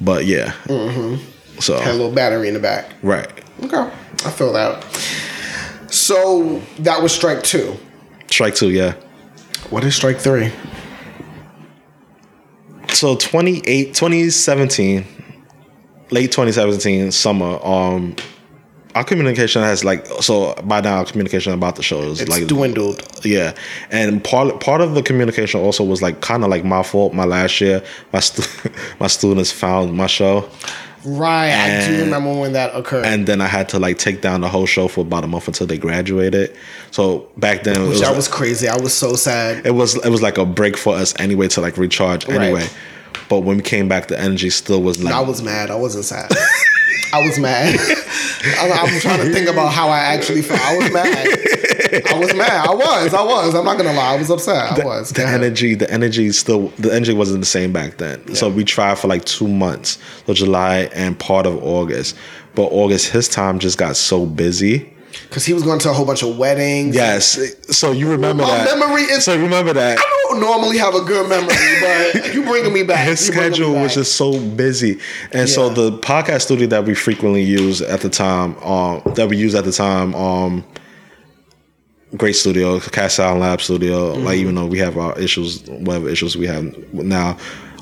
but 0.00 0.24
yeah 0.26 0.52
Mm-hmm. 0.64 1.60
so 1.60 1.78
Had 1.80 1.92
a 1.94 1.96
little 1.96 2.12
battery 2.12 2.48
in 2.48 2.54
the 2.54 2.60
back. 2.60 2.92
right 3.02 3.28
Okay. 3.64 3.76
I 4.24 4.30
feel 4.30 4.52
that. 4.54 4.82
So 5.90 6.60
that 6.80 7.02
was 7.02 7.12
strike 7.12 7.42
two. 7.42 7.76
strike 8.30 8.54
two 8.54 8.70
yeah 8.70 8.94
What 9.70 9.82
is 9.84 9.94
strike 9.96 10.18
three? 10.18 10.52
so 12.92 13.16
28 13.16 13.94
2017 13.94 15.06
late 16.10 16.32
2017 16.32 17.12
summer 17.12 17.58
um 17.64 18.14
our 18.96 19.04
communication 19.04 19.62
has 19.62 19.84
like 19.84 20.04
so 20.20 20.52
by 20.64 20.80
now 20.80 20.96
our 20.98 21.04
communication 21.04 21.52
about 21.52 21.76
the 21.76 21.82
show 21.82 22.00
is 22.02 22.20
It's 22.20 22.30
like 22.30 22.46
dwindled. 22.48 23.00
yeah 23.24 23.54
and 23.90 24.22
part 24.24 24.58
part 24.60 24.80
of 24.80 24.94
the 24.94 25.02
communication 25.02 25.60
also 25.60 25.84
was 25.84 26.02
like 26.02 26.20
kind 26.20 26.42
of 26.42 26.50
like 26.50 26.64
my 26.64 26.82
fault 26.82 27.14
my 27.14 27.24
last 27.24 27.60
year 27.60 27.82
my 28.12 28.18
stu- 28.20 28.70
my 29.00 29.06
students 29.06 29.52
found 29.52 29.94
my 29.96 30.06
show 30.06 30.48
Right. 31.02 31.48
I 31.50 31.86
do 31.86 31.94
And- 31.94 32.02
remember 32.02 32.38
when 32.38 32.52
that 32.52 32.74
occurred. 32.74 33.06
and 33.06 33.26
then 33.26 33.40
i 33.40 33.46
had 33.46 33.70
to 33.70 33.78
like 33.78 33.96
take 33.96 34.20
down 34.20 34.42
the 34.42 34.48
whole 34.48 34.66
show 34.66 34.86
for 34.88 35.00
about 35.00 35.24
a 35.24 35.26
month 35.28 35.46
until 35.48 35.66
they 35.66 35.78
graduated 35.78 36.54
so 36.90 37.26
back 37.38 37.62
then 37.62 37.76
it 37.76 37.80
Which 37.84 37.90
was, 37.90 38.00
that 38.02 38.16
was 38.16 38.28
crazy. 38.28 38.68
I 38.68 38.76
was 38.76 38.92
so 38.92 39.14
sad. 39.14 39.64
it 39.64 39.70
was 39.74 39.94
it 40.04 40.10
was 40.10 40.20
like 40.20 40.36
a 40.36 40.44
break 40.44 40.76
for 40.76 40.94
us 40.96 41.14
anyway 41.18 41.48
to 41.48 41.60
like 41.62 41.78
recharge 41.78 42.28
anyway 42.28 42.66
but 43.28 43.40
when 43.40 43.56
we 43.56 43.62
came 43.62 43.88
back 43.88 44.08
the 44.08 44.18
energy 44.18 44.50
still 44.50 44.82
was 44.82 45.02
like 45.02 45.14
I 45.14 45.20
was 45.20 45.42
mad. 45.42 45.70
I 45.70 45.76
wasn't 45.76 46.04
sad. 46.04 46.30
I 47.12 47.20
was 47.26 47.38
mad. 47.38 47.78
I'm, 48.60 48.72
I'm 48.72 49.00
trying 49.00 49.18
to 49.18 49.32
think 49.32 49.48
about 49.48 49.72
how 49.72 49.88
I 49.88 49.98
actually 49.98 50.42
felt. 50.42 50.60
I 50.60 50.76
was 50.78 50.92
mad. 50.92 51.26
I 52.06 52.18
was 52.18 52.34
mad. 52.34 52.66
I 52.68 52.74
was. 52.74 53.14
I 53.14 53.22
was. 53.22 53.54
I'm 53.54 53.64
not 53.64 53.76
gonna 53.76 53.92
lie. 53.92 54.14
I 54.14 54.16
was 54.16 54.30
upset. 54.30 54.80
I 54.80 54.84
was. 54.84 55.10
the 55.10 55.26
energy 55.26 55.74
the 55.74 55.90
energy 55.90 56.30
still 56.30 56.68
the 56.78 56.92
energy 56.94 57.12
wasn't 57.12 57.40
the 57.40 57.46
same 57.46 57.72
back 57.72 57.98
then 57.98 58.34
so 58.34 58.48
we 58.48 58.64
tried 58.64 58.98
for 58.98 59.08
like 59.08 59.24
two 59.24 59.48
months 59.48 59.98
so 60.26 60.34
july 60.34 60.88
and 60.94 61.18
part 61.18 61.46
of 61.46 61.62
august 61.62 62.16
but 62.54 62.64
august 62.66 63.08
his 63.08 63.28
time 63.28 63.58
just 63.58 63.78
got 63.78 63.96
so 63.96 64.26
busy 64.26 64.92
Because 65.28 65.44
he 65.44 65.52
was 65.52 65.62
going 65.62 65.78
to 65.80 65.90
a 65.90 65.92
whole 65.92 66.04
bunch 66.06 66.22
of 66.22 66.36
weddings. 66.38 66.94
yes 66.94 67.38
so 67.76 67.92
you 67.92 68.10
remember 68.10 68.42
My 68.44 68.64
that 68.64 68.78
memory 68.78 69.02
is- 69.02 69.24
so 69.24 69.36
remember 69.38 69.72
that 69.72 69.98
I 69.98 70.02
don't 70.28 70.40
normally 70.40 70.78
have 70.78 70.94
a 70.94 71.00
good 71.02 71.28
memory, 71.28 71.54
but 71.80 72.34
you 72.34 72.42
bringing 72.44 72.72
me 72.72 72.82
back. 72.84 73.06
his 73.08 73.26
You 73.26 73.32
bringing 73.34 73.50
me 73.50 73.56
schedule 73.56 73.74
was 73.80 73.94
just 73.94 74.16
so 74.16 74.38
busy 74.40 74.98
and 75.32 75.48
so 75.48 75.68
the 75.68 75.98
podcast 75.98 76.42
studio 76.42 76.66
that 76.68 76.84
we 76.84 76.94
frequently 76.94 77.42
used 77.42 77.82
at 77.82 78.00
the 78.00 78.08
time 78.10 78.56
um 78.62 79.02
that 79.14 79.28
we 79.28 79.36
used 79.36 79.56
at 79.56 79.64
the 79.64 79.72
time 79.72 80.14
um 80.14 80.64
great 82.16 82.32
studio 82.34 82.80
cast 82.80 83.16
sound 83.16 83.40
lab 83.40 83.60
studio 83.60 84.14
Mm-hmm. 84.14 84.24
like 84.24 84.38
even 84.38 84.54
though 84.56 84.66
we 84.66 84.78
have 84.78 84.96
our 84.98 85.18
issues 85.18 85.62
whatever 85.68 86.08
issues 86.08 86.36
we 86.36 86.46
have 86.46 86.64
now 86.92 87.36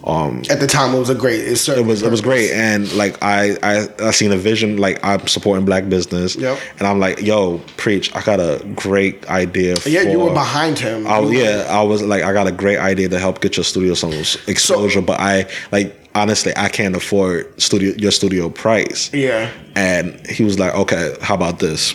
um 0.05 0.43
At 0.51 0.61
the 0.61 0.67
time, 0.67 0.95
it 0.95 0.99
was 0.99 1.11
a 1.11 1.15
great. 1.15 1.41
It, 1.41 1.69
it 1.69 1.85
was 1.85 2.03
it 2.03 2.11
was 2.11 2.21
great 2.21 2.51
and 2.53 2.91
like 2.95 3.17
I, 3.23 3.57
I 3.63 3.89
i 4.01 4.11
seen 4.13 4.33
a 4.33 4.37
vision 4.37 4.77
like 4.77 4.99
i'm 5.05 5.27
supporting 5.27 5.65
black 5.65 5.89
business 5.89 6.37
Yep. 6.37 6.59
and 6.79 6.87
i'm 6.87 6.99
like 7.01 7.21
yo 7.21 7.59
preach 7.77 8.15
i 8.15 8.21
got 8.23 8.39
a 8.41 8.65
great 8.75 9.29
idea 9.29 9.77
for, 9.77 9.89
Yeah, 9.89 10.03
you 10.03 10.19
were 10.21 10.33
behind 10.33 10.79
him. 10.79 11.07
I, 11.07 11.19
You 11.21 11.31
yeah 11.43 11.67
i 11.69 11.83
was 11.83 12.03
like 12.03 12.23
i 12.23 12.33
got 12.33 12.47
a 12.47 12.53
great 12.53 12.79
idea 12.79 13.09
to 13.09 13.19
help 13.19 13.41
get 13.41 13.57
your 13.57 13.65
studio 13.65 13.95
some 13.95 14.13
exposure 14.47 15.03
but 15.03 15.19
i 15.21 15.47
like 15.73 15.95
honestly 16.15 16.53
i 16.57 16.69
can't 16.69 16.97
afford 16.97 17.61
studio 17.61 17.93
your 17.99 18.13
studio 18.13 18.49
price 18.51 19.11
Yeah. 19.13 19.51
and 19.75 20.15
he 20.27 20.45
was 20.45 20.59
like 20.59 20.75
okay 20.75 21.17
how 21.21 21.35
about 21.35 21.59
this 21.59 21.95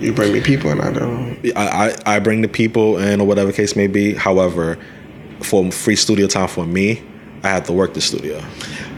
You 0.00 0.14
bring 0.14 0.32
me 0.32 0.40
people, 0.40 0.70
and 0.70 0.80
I 0.80 0.90
don't. 0.92 1.36
I, 1.54 1.66
I, 2.06 2.16
I 2.16 2.20
bring 2.20 2.40
the 2.40 2.48
people 2.48 2.96
and 2.96 3.20
or 3.20 3.26
whatever 3.28 3.52
case 3.52 3.76
may 3.76 3.86
be 3.86 4.14
however 4.14 4.78
for 5.42 5.70
free 5.70 5.96
studio 5.96 6.26
time 6.26 6.48
for 6.48 6.64
me 6.66 7.02
i 7.42 7.48
had 7.48 7.64
to 7.64 7.72
work 7.72 7.94
the 7.94 8.00
studio 8.00 8.40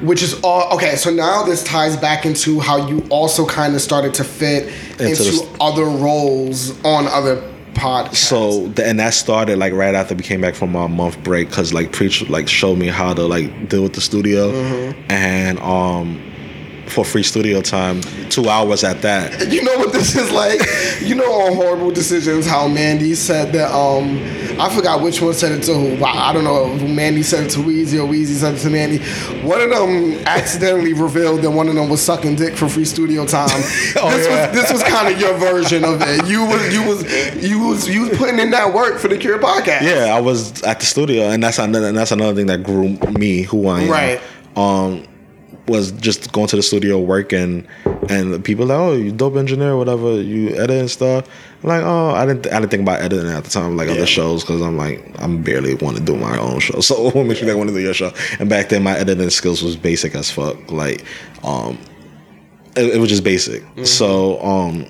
Which 0.02 0.20
is 0.22 0.34
all 0.42 0.74
okay. 0.74 0.96
So 0.96 1.10
now 1.10 1.44
this 1.44 1.62
ties 1.62 1.96
back 1.96 2.26
into 2.26 2.58
how 2.58 2.88
you 2.88 3.06
also 3.08 3.46
kind 3.46 3.72
of 3.76 3.80
started 3.80 4.14
to 4.14 4.24
fit 4.24 4.64
into, 4.98 5.04
Into 5.04 5.22
the- 5.22 5.56
other 5.60 5.84
roles 5.84 6.70
on 6.84 7.06
other 7.06 7.36
podcasts. 7.74 8.16
So 8.16 8.64
and 8.82 8.98
that 8.98 9.14
started 9.14 9.58
like 9.58 9.72
right 9.72 9.94
after 9.94 10.16
we 10.16 10.24
came 10.24 10.40
back 10.40 10.56
from 10.56 10.74
our 10.74 10.88
month 10.88 11.22
break 11.22 11.48
because 11.50 11.72
like 11.72 11.92
preach 11.92 12.28
like 12.28 12.48
showed 12.48 12.78
me 12.78 12.88
how 12.88 13.14
to 13.14 13.22
like 13.26 13.68
deal 13.68 13.84
with 13.84 13.92
the 13.94 14.00
studio 14.00 14.50
and 15.08 15.60
um 15.60 16.20
for 16.86 17.04
free 17.04 17.22
studio 17.22 17.60
time 17.62 18.00
two 18.28 18.48
hours 18.48 18.82
at 18.84 19.00
that 19.02 19.50
You 19.52 19.62
know 19.62 19.78
what 19.78 19.92
this 19.92 20.14
is 20.16 20.30
like? 20.32 20.60
You 21.00 21.14
know 21.14 21.30
on 21.42 21.54
horrible 21.54 21.90
decisions 21.90 22.46
how 22.46 22.68
Mandii 22.68 23.14
said 23.16 23.52
that 23.52 23.70
um 23.74 24.18
I 24.60 24.68
forgot 24.74 25.00
which 25.00 25.20
one 25.22 25.32
said 25.32 25.52
it 25.52 25.62
to 25.64 25.74
who. 25.74 26.04
I 26.04 26.32
don't 26.32 26.44
know 26.44 26.72
if 26.74 26.82
Mandii 26.82 27.24
said 27.24 27.44
it 27.46 27.50
to 27.52 27.60
Weezy 27.60 27.98
or 27.98 28.06
Weezy 28.06 28.34
said 28.34 28.54
it 28.54 28.58
to 28.58 28.68
Mandii. 28.68 29.42
One 29.44 29.60
of 29.62 29.70
them 29.70 30.12
accidentally 30.26 30.92
revealed 30.92 31.40
that 31.42 31.50
one 31.50 31.68
of 31.68 31.74
them 31.74 31.88
was 31.88 32.02
sucking 32.02 32.36
dick 32.36 32.54
for 32.56 32.68
free 32.68 32.84
studio 32.84 33.24
time. 33.26 33.48
Oh, 33.96 34.10
this 34.10 34.26
yeah. 34.28 34.46
was 34.50 34.60
this 34.60 34.72
was 34.72 34.82
kind 34.84 35.12
of 35.12 35.20
your 35.20 35.34
version 35.34 35.84
of 35.84 36.00
it. 36.02 36.26
You 36.26 36.44
was 36.44 36.72
you 36.74 36.82
was 36.86 37.42
you 37.44 37.58
was 37.60 37.88
you 37.88 38.00
was 38.08 38.18
putting 38.18 38.38
in 38.38 38.50
that 38.50 38.72
work 38.74 38.98
for 38.98 39.08
the 39.08 39.16
Cure 39.16 39.38
podcast. 39.38 39.82
yeah 39.82 40.14
I 40.14 40.20
was 40.20 40.62
at 40.62 40.80
the 40.80 40.86
studio 40.86 41.24
and 41.30 41.42
that's 41.42 41.58
another 41.58 41.86
and 41.88 41.96
that's 41.96 42.10
another 42.12 42.34
thing 42.34 42.46
that 42.46 42.62
grew 42.62 42.90
me 43.12 43.42
who 43.42 43.68
I 43.68 43.80
am 43.82 43.90
Right. 43.90 44.20
um 44.56 45.04
was 45.68 45.92
just 45.92 46.32
going 46.32 46.48
to 46.48 46.56
the 46.56 46.62
studio 46.62 46.98
working 46.98 47.66
and 48.08 48.44
people 48.44 48.66
like 48.66 48.78
oh 48.78 48.92
you 48.94 49.12
dope 49.12 49.36
engineer 49.36 49.76
whatever 49.76 50.20
you 50.20 50.48
edit 50.56 50.70
and 50.70 50.90
stuff. 50.90 51.28
I'm 51.62 51.68
like 51.68 51.82
oh 51.84 52.10
I 52.10 52.26
didn't 52.26 52.46
I 52.48 52.58
didn't 52.58 52.70
think 52.70 52.82
about 52.82 53.00
editing 53.00 53.30
at 53.30 53.44
the 53.44 53.50
time 53.50 53.76
like 53.76 53.86
Yeah. 53.86 53.94
other 53.94 54.06
shows 54.06 54.42
because 54.42 54.60
I'm 54.60 54.76
like 54.76 55.04
I'm 55.20 55.42
barely 55.42 55.74
want 55.74 55.96
to 55.98 56.02
do 56.02 56.16
my 56.16 56.36
own 56.38 56.58
show. 56.60 56.80
So 56.80 57.10
what 57.10 57.14
makes 57.26 57.40
you 57.40 57.46
think 57.46 57.50
I 57.50 57.54
want 57.54 57.70
to 57.70 57.74
do 57.74 57.80
your 57.80 57.94
show? 57.94 58.12
And 58.40 58.48
back 58.48 58.70
then 58.70 58.82
my 58.82 58.96
editing 58.98 59.30
skills 59.30 59.62
was 59.62 59.76
basic 59.76 60.14
as 60.16 60.30
fuck 60.30 60.70
like 60.72 61.04
um 61.44 61.78
it, 62.76 62.96
it 62.96 62.98
was 62.98 63.08
just 63.10 63.22
basic. 63.22 63.62
So 63.84 64.42
um 64.42 64.86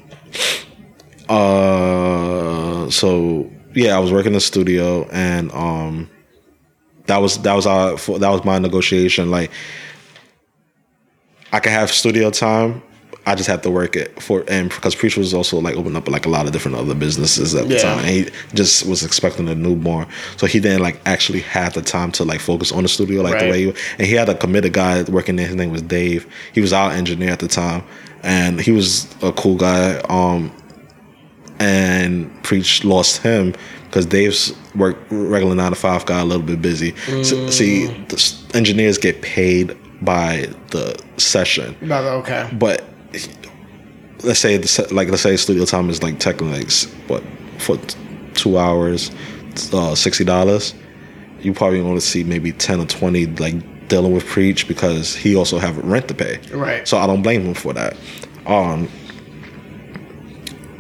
uh 1.29 2.89
so 2.91 3.51
yeah 3.75 3.97
I 3.97 3.99
was 3.99 4.13
working 4.13 4.29
in 4.29 4.35
the 4.35 4.41
studio 4.41 5.09
and 5.13 5.53
um 5.53 6.09
that 7.07 7.19
was 7.19 7.39
that 7.43 7.55
was 7.55 7.67
our 7.67 7.97
that 7.97 8.29
was 8.31 8.45
my 8.45 8.59
negotiation 8.59 9.31
like 9.31 9.51
I 11.53 11.61
could 11.61 11.73
have 11.73 11.91
studio 11.91 12.31
time. 12.31 12.83
I 13.25 13.37
just 13.37 13.49
have 13.49 13.63
to 13.63 13.71
work 13.71 13.95
it 13.95 14.21
for 14.21 14.43
and 14.49 14.69
because 14.69 14.97
Preach 14.97 15.17
was 15.17 15.33
also 15.33 15.61
like 15.61 15.77
opening 15.77 15.97
up 15.97 16.09
like 16.09 16.27
a 16.27 16.29
lot 16.29 16.47
of 16.47 16.53
different 16.53 16.77
other 16.77 16.95
businesses 16.95 17.55
at 17.55 17.69
the 17.69 17.75
Yeah. 17.77 17.83
time. 17.83 17.99
And 18.01 18.09
he 18.09 18.29
just 18.53 18.85
was 18.85 19.05
expecting 19.05 19.49
a 19.49 19.55
newborn. 19.55 20.09
So 20.39 20.47
he 20.49 20.59
didn't 20.59 20.83
like 20.83 21.01
actually 21.07 21.39
have 21.41 21.75
the 21.75 21.83
time 21.83 22.11
to 22.13 22.25
like 22.25 22.41
focus 22.41 22.73
on 22.73 22.83
the 22.83 22.89
studio 22.89 23.23
like 23.23 23.39
the 23.39 23.45
Right. 23.45 23.51
way 23.53 23.61
you 23.63 23.75
and 23.99 24.09
he 24.09 24.15
had 24.15 24.29
a 24.29 24.35
committed 24.35 24.73
guy 24.73 25.03
working 25.05 25.37
there. 25.37 25.47
His 25.47 25.55
name 25.55 25.71
was 25.71 25.83
Dave. 25.83 26.27
He 26.53 26.61
was 26.61 26.73
our 26.73 26.91
engineer 26.91 27.31
at 27.31 27.39
the 27.39 27.47
time. 27.49 27.85
And 28.25 28.61
he 28.61 28.73
was 28.73 29.07
a 29.23 29.31
cool 29.31 29.55
guy. 29.55 29.99
Um 30.09 30.51
and 31.61 32.43
Preach 32.43 32.85
lost 32.85 33.23
him 33.23 33.55
because 33.85 34.07
Dave's 34.07 34.53
work 34.75 34.97
regular 35.11 35.55
nine 35.55 35.71
to 35.71 35.77
five 35.77 36.05
got 36.07 36.23
a 36.23 36.25
little 36.25 36.43
bit 36.45 36.61
busy. 36.61 36.95
So, 37.23 37.49
see, 37.51 37.87
the 38.09 38.35
engineers 38.55 38.99
get 38.99 39.23
paid 39.23 39.77
by 40.03 40.49
the 40.71 41.01
session, 41.17 41.77
But 41.81 42.05
okay. 42.05 42.49
but 42.53 42.85
let's 44.25 44.41
say 44.41 44.57
the 44.57 44.89
like 44.93 45.09
let's 45.09 45.23
say 45.23 45.37
studio 45.37 45.65
time 45.65 45.91
is 45.91 46.03
like 46.03 46.19
technically 46.19 46.61
like 46.65 46.73
what 47.09 47.23
for 47.59 47.77
t- 47.77 47.97
two 48.35 48.59
hours, 48.59 49.11
uh, 49.73 49.95
sixty 49.95 50.25
dollars. 50.25 50.75
You 51.41 51.53
probably 51.53 51.81
want 51.83 52.01
to 52.01 52.07
see 52.07 52.23
maybe 52.25 52.53
ten 52.53 52.81
or 52.81 52.87
twenty 52.87 53.27
like 53.27 53.89
dealing 53.89 54.13
with 54.13 54.25
Preach 54.27 54.67
because 54.69 55.15
he 55.15 55.37
also 55.37 55.59
have 55.59 55.77
rent 55.79 56.09
to 56.09 56.15
pay. 56.15 56.39
Right. 56.53 56.87
So 56.87 56.99
I 56.99 57.07
don't 57.07 57.23
blame 57.23 57.43
him 57.43 57.55
for 57.55 57.73
that. 57.73 57.97
Um, 58.47 58.89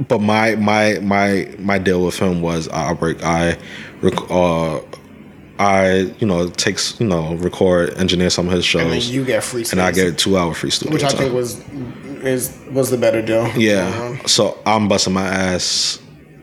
but 0.08 0.20
my 0.20 0.56
my 0.56 0.98
my 1.00 1.48
my 1.58 1.78
deal 1.78 2.04
with 2.04 2.18
him 2.18 2.40
was 2.42 2.68
I 2.68 2.92
work 2.94 3.22
I 3.22 3.56
rec- 4.00 4.30
uh 4.30 4.80
I 5.58 6.14
you 6.18 6.26
know 6.26 6.48
takes 6.48 6.98
you 7.00 7.06
know 7.06 7.34
record 7.36 7.94
engineer 7.98 8.30
some 8.30 8.46
of 8.48 8.52
his 8.52 8.64
shows. 8.64 8.82
And 8.82 8.92
then 8.92 9.02
you 9.02 9.24
get 9.24 9.44
free 9.44 9.64
and 9.70 9.80
I 9.80 9.92
get 9.92 10.18
two 10.18 10.36
hour 10.36 10.54
free 10.54 10.70
studio 10.70 10.92
which 10.94 11.04
I 11.04 11.08
time. 11.08 11.18
think 11.18 11.34
was 11.34 11.60
is 12.24 12.56
was 12.70 12.90
the 12.90 12.96
better 12.98 13.22
deal. 13.22 13.46
yeah. 13.56 13.86
Uh-huh. 13.88 14.26
So 14.26 14.58
I'm 14.66 14.88
busting 14.88 15.12
my 15.12 15.26
ass 15.26 15.98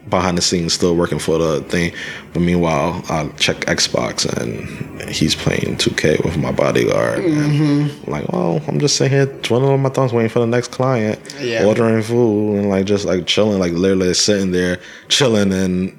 behind 0.10 0.38
the 0.38 0.42
scenes, 0.42 0.74
still 0.74 0.96
working 0.96 1.20
for 1.20 1.38
the 1.38 1.62
thing. 1.70 1.94
But 2.34 2.40
meanwhile, 2.42 3.04
I 3.10 3.28
check 3.38 3.58
Xbox 3.66 4.26
and 4.26 5.02
he's 5.10 5.36
playing 5.36 5.78
2K 5.78 6.26
with 6.26 6.36
my 6.38 6.52
bodyguard. 6.52 7.20
And 7.24 7.90
I'm 8.02 8.06
like, 8.12 8.28
well, 8.30 8.60
I'm 8.68 8.80
just 8.80 8.96
sitting 8.98 9.12
here 9.16 9.28
twiddling 9.44 9.72
on 9.72 9.82
my 9.82 9.90
thumbs, 9.90 10.12
waiting 10.12 10.30
for 10.30 10.40
the 10.40 10.48
next 10.48 10.72
client, 10.72 11.20
Yeah. 11.40 11.64
ordering 11.64 12.02
food, 12.02 12.58
and 12.58 12.70
like 12.70 12.86
just 12.86 13.06
like 13.06 13.28
chilling, 13.28 13.60
like 13.60 13.74
literally 13.74 14.14
sitting 14.16 14.52
there 14.52 14.80
chilling 15.10 15.54
and 15.54 15.96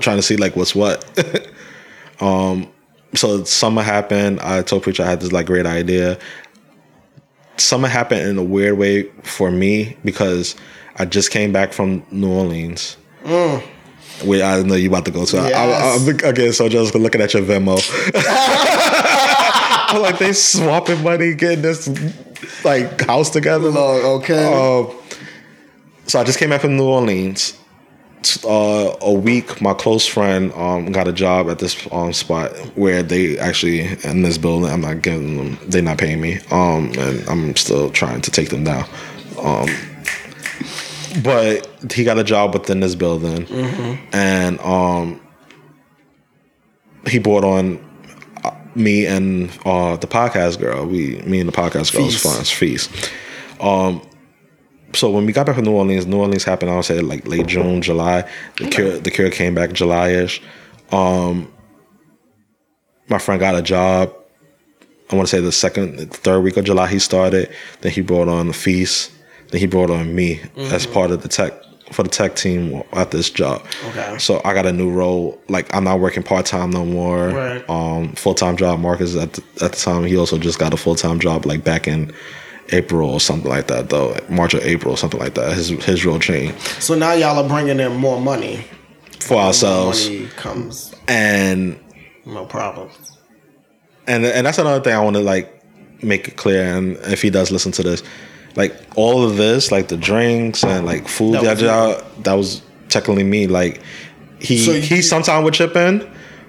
trying 0.00 0.16
to 0.16 0.22
see 0.22 0.36
like 0.36 0.56
what's 0.56 0.74
what. 0.74 1.04
um, 2.22 2.72
so 3.14 3.44
summer 3.44 3.82
happened. 3.82 4.40
I 4.40 4.62
told 4.62 4.84
preacher 4.84 5.02
I 5.02 5.06
had 5.06 5.20
this 5.20 5.32
like 5.32 5.46
great 5.46 5.66
idea. 5.66 6.18
Summer 7.58 7.88
happened 7.88 8.22
in 8.22 8.38
a 8.38 8.42
weird 8.42 8.78
way 8.78 9.04
for 9.22 9.50
me 9.50 9.96
because 10.04 10.56
I 10.96 11.04
just 11.04 11.30
came 11.30 11.52
back 11.52 11.72
from 11.72 12.04
New 12.10 12.30
Orleans. 12.30 12.96
Wait, 14.24 14.42
I 14.42 14.62
know 14.62 14.74
you 14.74 14.88
about 14.88 15.04
to 15.06 15.10
go 15.10 15.24
to. 15.24 15.38
I, 15.38 15.42
I, 15.42 15.48
Yes. 15.48 16.08
I'm, 16.08 16.28
again, 16.28 16.52
so 16.52 16.68
just 16.68 16.94
looking 16.94 17.20
at 17.20 17.34
your 17.34 17.42
Venmo. 17.42 17.76
I'm 19.88 20.00
like 20.00 20.18
they 20.18 20.32
swapping 20.32 21.02
money, 21.02 21.34
getting 21.34 21.62
this 21.62 21.88
like 22.64 23.04
house 23.04 23.30
together. 23.30 23.70
Lord, 23.70 24.22
okay. 24.22 24.46
Um, 24.46 24.96
so 26.06 26.20
I 26.20 26.24
just 26.24 26.38
came 26.38 26.50
back 26.50 26.60
from 26.60 26.76
New 26.76 26.86
Orleans. 26.86 27.58
Uh, 28.44 28.96
a 29.00 29.12
week, 29.12 29.60
my 29.60 29.74
close 29.74 30.06
friend 30.06 30.52
um, 30.54 30.92
got 30.92 31.08
a 31.08 31.12
job 31.12 31.48
at 31.50 31.58
this 31.58 31.86
um, 31.92 32.12
spot 32.12 32.50
where 32.76 33.02
they 33.02 33.38
actually 33.38 33.80
in 34.04 34.22
this 34.22 34.38
building. 34.38 34.70
I'm 34.70 34.80
not 34.80 35.02
giving 35.02 35.36
them; 35.36 35.58
they're 35.68 35.82
not 35.82 35.98
paying 35.98 36.20
me, 36.20 36.38
um, 36.50 36.92
and 36.98 37.28
I'm 37.28 37.56
still 37.56 37.90
trying 37.90 38.20
to 38.22 38.30
take 38.30 38.50
them 38.50 38.64
down. 38.64 38.84
Um, 39.40 39.68
but 41.22 41.68
he 41.92 42.04
got 42.04 42.18
a 42.18 42.24
job 42.24 42.54
within 42.54 42.80
this 42.80 42.94
building, 42.94 43.46
and 44.12 44.60
um, 44.60 45.20
he 47.08 47.18
brought 47.18 47.44
on 47.44 47.78
uh, 48.44 48.54
me 48.74 49.06
and 49.06 49.50
uh, 49.64 49.96
the 49.96 50.06
podcast 50.06 50.58
girl. 50.58 50.86
We, 50.86 51.16
me 51.22 51.40
and 51.40 51.48
the 51.48 51.52
podcast 51.52 51.92
girl 51.92 52.04
was 52.04 52.14
Feast. 52.22 52.22
friends. 52.22 52.50
Feast. 52.50 53.12
Um, 53.60 54.00
so 54.94 55.10
when 55.10 55.26
we 55.26 55.32
got 55.32 55.46
back 55.46 55.56
from 55.56 55.64
New 55.64 55.72
Orleans, 55.72 56.06
New 56.06 56.18
Orleans 56.18 56.44
happened. 56.44 56.70
I 56.70 56.76
would 56.76 56.84
say 56.84 57.00
like 57.00 57.26
late 57.26 57.46
June, 57.46 57.82
July. 57.82 58.28
The 58.58 58.68
cure, 58.68 58.98
the 58.98 59.10
cure 59.10 59.30
came 59.30 59.54
back 59.54 59.72
July-ish. 59.72 60.42
Um, 60.90 61.52
my 63.08 63.18
friend 63.18 63.40
got 63.40 63.54
a 63.54 63.62
job. 63.62 64.14
I 65.10 65.16
want 65.16 65.28
to 65.28 65.36
say 65.36 65.42
the 65.42 65.52
second, 65.52 66.12
third 66.12 66.40
week 66.40 66.56
of 66.56 66.64
July 66.64 66.88
he 66.88 66.98
started. 66.98 67.52
Then 67.80 67.92
he 67.92 68.00
brought 68.00 68.28
on 68.28 68.46
the 68.48 68.52
feast. 68.52 69.12
Then 69.50 69.60
he 69.60 69.66
brought 69.66 69.90
on 69.90 70.14
me 70.14 70.40
as 70.56 70.86
part 70.86 71.10
of 71.10 71.22
the 71.22 71.28
tech 71.28 71.52
for 71.92 72.02
the 72.02 72.08
tech 72.08 72.36
team 72.36 72.82
at 72.92 73.10
this 73.10 73.28
job. 73.28 73.62
Okay. 73.88 74.16
So 74.18 74.40
I 74.44 74.54
got 74.54 74.64
a 74.64 74.72
new 74.72 74.90
role. 74.90 75.38
Like 75.48 75.72
I'm 75.74 75.84
not 75.84 76.00
working 76.00 76.22
part 76.22 76.46
time 76.46 76.70
no 76.70 76.86
more. 76.86 77.28
Right. 77.28 77.68
Um, 77.68 78.12
full 78.14 78.34
time 78.34 78.56
job. 78.56 78.80
Marcus 78.80 79.14
at 79.16 79.34
the, 79.34 79.42
at 79.62 79.72
the 79.72 79.78
time 79.78 80.04
he 80.04 80.16
also 80.16 80.38
just 80.38 80.58
got 80.58 80.72
a 80.72 80.78
full 80.78 80.94
time 80.94 81.20
job 81.20 81.44
like 81.44 81.62
back 81.62 81.86
in 81.86 82.14
April 82.70 83.10
or 83.10 83.20
something 83.20 83.50
like 83.50 83.66
that 83.68 83.90
though. 83.90 84.16
March 84.28 84.54
or 84.54 84.60
April 84.62 84.96
something 84.96 85.20
like 85.20 85.34
that. 85.34 85.52
His 85.54 85.68
his 85.68 86.04
role 86.06 86.18
changed 86.18 86.58
So 86.80 86.94
now 86.94 87.12
y'all 87.12 87.38
are 87.44 87.48
bringing 87.48 87.80
in 87.80 87.96
more 87.96 88.20
money. 88.20 88.64
for 89.20 89.36
ourselves 89.36 90.08
Money 90.08 90.26
comes, 90.36 90.94
and 91.08 91.78
no 92.26 92.44
problem. 92.46 92.88
and 94.06 94.24
and 94.24 94.46
that's 94.46 94.58
another 94.58 94.82
thing 94.82 94.94
I 94.94 95.00
want 95.00 95.16
to 95.16 95.22
like 95.22 95.62
make 96.02 96.28
it 96.28 96.36
clear. 96.36 96.64
And 96.76 96.96
if 97.12 97.22
he 97.22 97.30
does 97.30 97.50
listen 97.50 97.72
to 97.72 97.82
this, 97.82 98.02
like 98.56 98.74
all 98.96 99.24
of 99.24 99.36
this, 99.36 99.70
like 99.70 99.88
the 99.88 99.96
drinks 99.96 100.64
and 100.64 100.84
like 100.86 101.06
food, 101.08 101.34
That 101.34 101.42
that 101.42 101.50
was 101.52 101.60
that, 101.62 102.24
that 102.24 102.32
was 102.34 102.62
technically 102.88 103.24
me. 103.24 103.46
Like 103.46 103.80
he 104.40 104.58
So 104.58 104.72
you- 104.72 104.80
he 104.80 105.02
sometime 105.02 105.44
would 105.44 105.54
chip 105.54 105.76
in, 105.76 106.08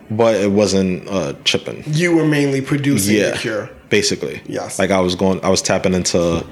but 0.09 0.35
it 0.35 0.51
wasn't 0.51 1.07
uh 1.09 1.33
chipping. 1.43 1.83
You 1.87 2.15
were 2.15 2.25
mainly 2.25 2.61
producing 2.61 3.15
Yeah, 3.17 3.31
the 3.31 3.37
cure. 3.37 3.69
Basically. 3.97 4.41
Yes. 4.47 4.79
Like 4.79 4.89
I 4.89 4.99
was 4.99 5.13
going, 5.15 5.39
I 5.45 5.49
was 5.49 5.61
tapping 5.61 5.93
into. 5.93 6.43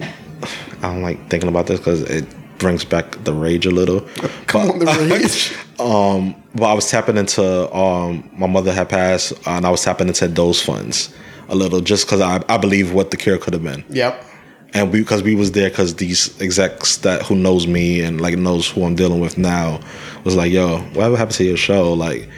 I 0.00 0.88
don't 0.92 1.02
like 1.02 1.30
thinking 1.30 1.48
about 1.48 1.66
this 1.66 1.80
because 1.80 2.02
it 2.02 2.26
brings 2.58 2.84
back 2.84 3.24
the 3.24 3.32
rage 3.32 3.64
a 3.64 3.70
little. 3.70 4.00
Come 4.46 4.78
But- 4.78 4.88
on, 4.88 5.08
the 5.08 5.14
rage. 5.14 5.54
um, 5.80 6.34
but 6.54 6.66
I 6.66 6.74
was 6.74 6.90
tapping 6.90 7.16
into 7.16 7.74
um, 7.74 8.28
my 8.36 8.46
mother 8.46 8.70
had 8.72 8.90
passed, 8.90 9.32
and 9.46 9.64
I 9.66 9.70
was 9.70 9.82
tapping 9.82 10.08
into 10.08 10.28
those 10.28 10.60
funds 10.62 11.12
a 11.48 11.54
little, 11.54 11.80
just 11.80 12.04
because 12.06 12.20
I, 12.20 12.42
I 12.50 12.58
believe 12.58 12.92
what 12.92 13.10
the 13.10 13.16
cure 13.16 13.38
could 13.38 13.54
have 13.54 13.62
been, 13.62 13.82
Yep. 13.88 14.22
and 14.74 14.92
we 14.92 15.00
because 15.00 15.22
we 15.22 15.34
was 15.34 15.52
there 15.52 15.70
because 15.70 15.94
these 15.96 16.38
execs 16.40 16.98
that 16.98 17.22
who 17.22 17.34
knows 17.34 17.66
me 17.66 18.02
and 18.02 18.20
like 18.20 18.36
knows 18.36 18.68
who 18.70 18.84
I'm 18.84 18.94
dealing 18.94 19.20
with 19.20 19.38
now 19.38 19.80
was 20.24 20.36
like, 20.36 20.52
yo, 20.52 20.78
whatever 20.94 21.16
happened 21.16 21.36
to 21.36 21.44
your 21.44 21.56
show? 21.56 21.92
Like, 21.94 22.28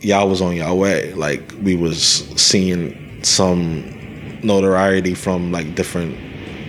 y'all 0.00 0.28
was 0.28 0.40
on 0.42 0.54
y'all 0.56 0.76
way. 0.78 1.12
Like, 1.14 1.54
we 1.62 1.74
was 1.76 2.02
seeing 2.40 3.09
some 3.22 3.84
notoriety 4.42 5.14
from 5.14 5.52
like 5.52 5.74
different 5.74 6.16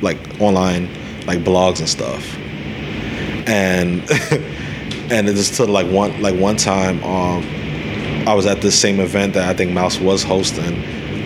like 0.01 0.17
online 0.39 0.89
like 1.25 1.39
blogs 1.39 1.79
and 1.79 1.89
stuff. 1.89 2.35
And 3.47 4.01
and 5.11 5.27
it 5.27 5.35
just 5.35 5.55
to 5.55 5.65
like 5.65 5.87
one 5.87 6.21
like 6.21 6.39
one 6.39 6.57
time 6.57 7.03
um 7.03 7.43
I 8.27 8.33
was 8.33 8.45
at 8.45 8.61
this 8.61 8.79
same 8.79 8.99
event 8.99 9.33
that 9.33 9.49
I 9.49 9.53
think 9.53 9.71
Mouse 9.71 9.99
was 9.99 10.23
hosting. 10.23 10.83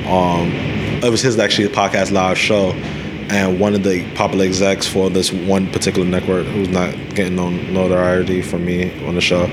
Um 0.08 0.52
it 1.04 1.10
was 1.10 1.22
his 1.22 1.38
actually 1.38 1.68
podcast 1.70 2.12
live 2.12 2.38
show. 2.38 2.72
And 3.28 3.60
one 3.60 3.74
of 3.74 3.84
the 3.84 4.08
popular 4.14 4.46
execs 4.46 4.88
for 4.88 5.10
this 5.10 5.32
one 5.32 5.72
particular 5.72 6.08
network 6.08 6.46
who's 6.46 6.70
not 6.70 6.94
getting 7.16 7.36
no 7.36 7.50
notoriety 7.50 8.44
from 8.44 8.66
me 8.66 8.92
on 9.08 9.16
the 9.16 9.22
show 9.22 9.46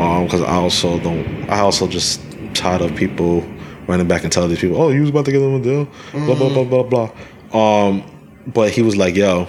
um 0.00 0.24
because 0.24 0.42
I 0.42 0.54
also 0.56 0.98
don't 0.98 1.48
I 1.48 1.60
also 1.60 1.86
just 1.86 2.20
tired 2.54 2.82
of 2.82 2.94
people 2.96 3.42
running 3.86 4.08
back 4.08 4.22
and 4.24 4.32
telling 4.32 4.50
these 4.50 4.60
people 4.60 4.80
oh 4.80 4.90
you 4.90 5.00
was 5.00 5.10
about 5.10 5.24
to 5.24 5.32
get 5.32 5.38
them 5.40 5.54
a 5.54 5.60
deal 5.60 5.88
blah 6.12 6.34
blah 6.34 6.48
blah 6.64 6.82
blah 6.82 6.82
blah 6.82 7.10
um 7.88 8.02
but 8.46 8.70
he 8.70 8.82
was 8.82 8.96
like 8.96 9.14
yo 9.16 9.46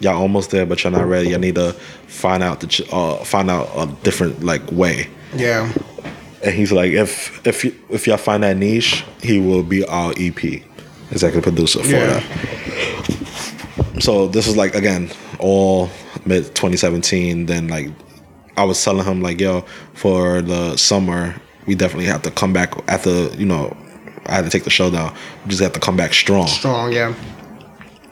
y'all 0.00 0.16
almost 0.20 0.52
there, 0.52 0.64
but 0.64 0.84
you're 0.84 0.92
not 0.92 1.04
ready. 1.08 1.30
You 1.30 1.38
need 1.38 1.56
to 1.56 1.72
find 2.06 2.40
out 2.40 2.60
the 2.60 2.68
ch- 2.68 2.88
uh, 2.92 3.16
find 3.24 3.50
out 3.50 3.68
a 3.76 3.92
different 4.04 4.44
like 4.44 4.62
way. 4.70 5.08
Yeah. 5.34 5.72
And 6.44 6.54
he's 6.54 6.70
like, 6.70 6.92
if 6.92 7.44
if 7.44 7.64
you, 7.64 7.74
if 7.90 8.06
y'all 8.06 8.16
find 8.16 8.44
that 8.44 8.56
niche, 8.56 9.04
he 9.20 9.40
will 9.40 9.64
be 9.64 9.84
our 9.86 10.12
EP, 10.16 10.62
executive 11.10 11.42
producer 11.42 11.82
for 11.82 11.88
Yeah. 11.88 12.20
that. 12.20 14.02
So 14.02 14.28
this 14.28 14.46
is 14.46 14.56
like 14.56 14.76
again 14.76 15.10
all 15.40 15.90
mid 16.24 16.44
2017. 16.54 17.46
Then 17.46 17.66
like 17.66 17.88
I 18.56 18.62
was 18.64 18.82
telling 18.82 19.04
him 19.04 19.20
like, 19.20 19.40
yo, 19.40 19.62
for 19.94 20.42
the 20.42 20.76
summer, 20.76 21.34
we 21.68 21.74
definitely 21.76 22.06
have 22.06 22.22
to 22.22 22.30
come 22.32 22.52
back 22.52 22.74
after 22.88 23.28
you 23.36 23.46
know. 23.46 23.76
I 24.26 24.32
had 24.34 24.44
to 24.44 24.50
take 24.50 24.64
the 24.64 24.70
show 24.70 24.90
down. 24.90 25.14
We 25.44 25.50
just 25.50 25.62
have 25.62 25.72
to 25.72 25.80
come 25.80 25.96
back 25.96 26.12
strong 26.12 26.48
Strong, 26.48 26.92
yeah. 26.92 27.14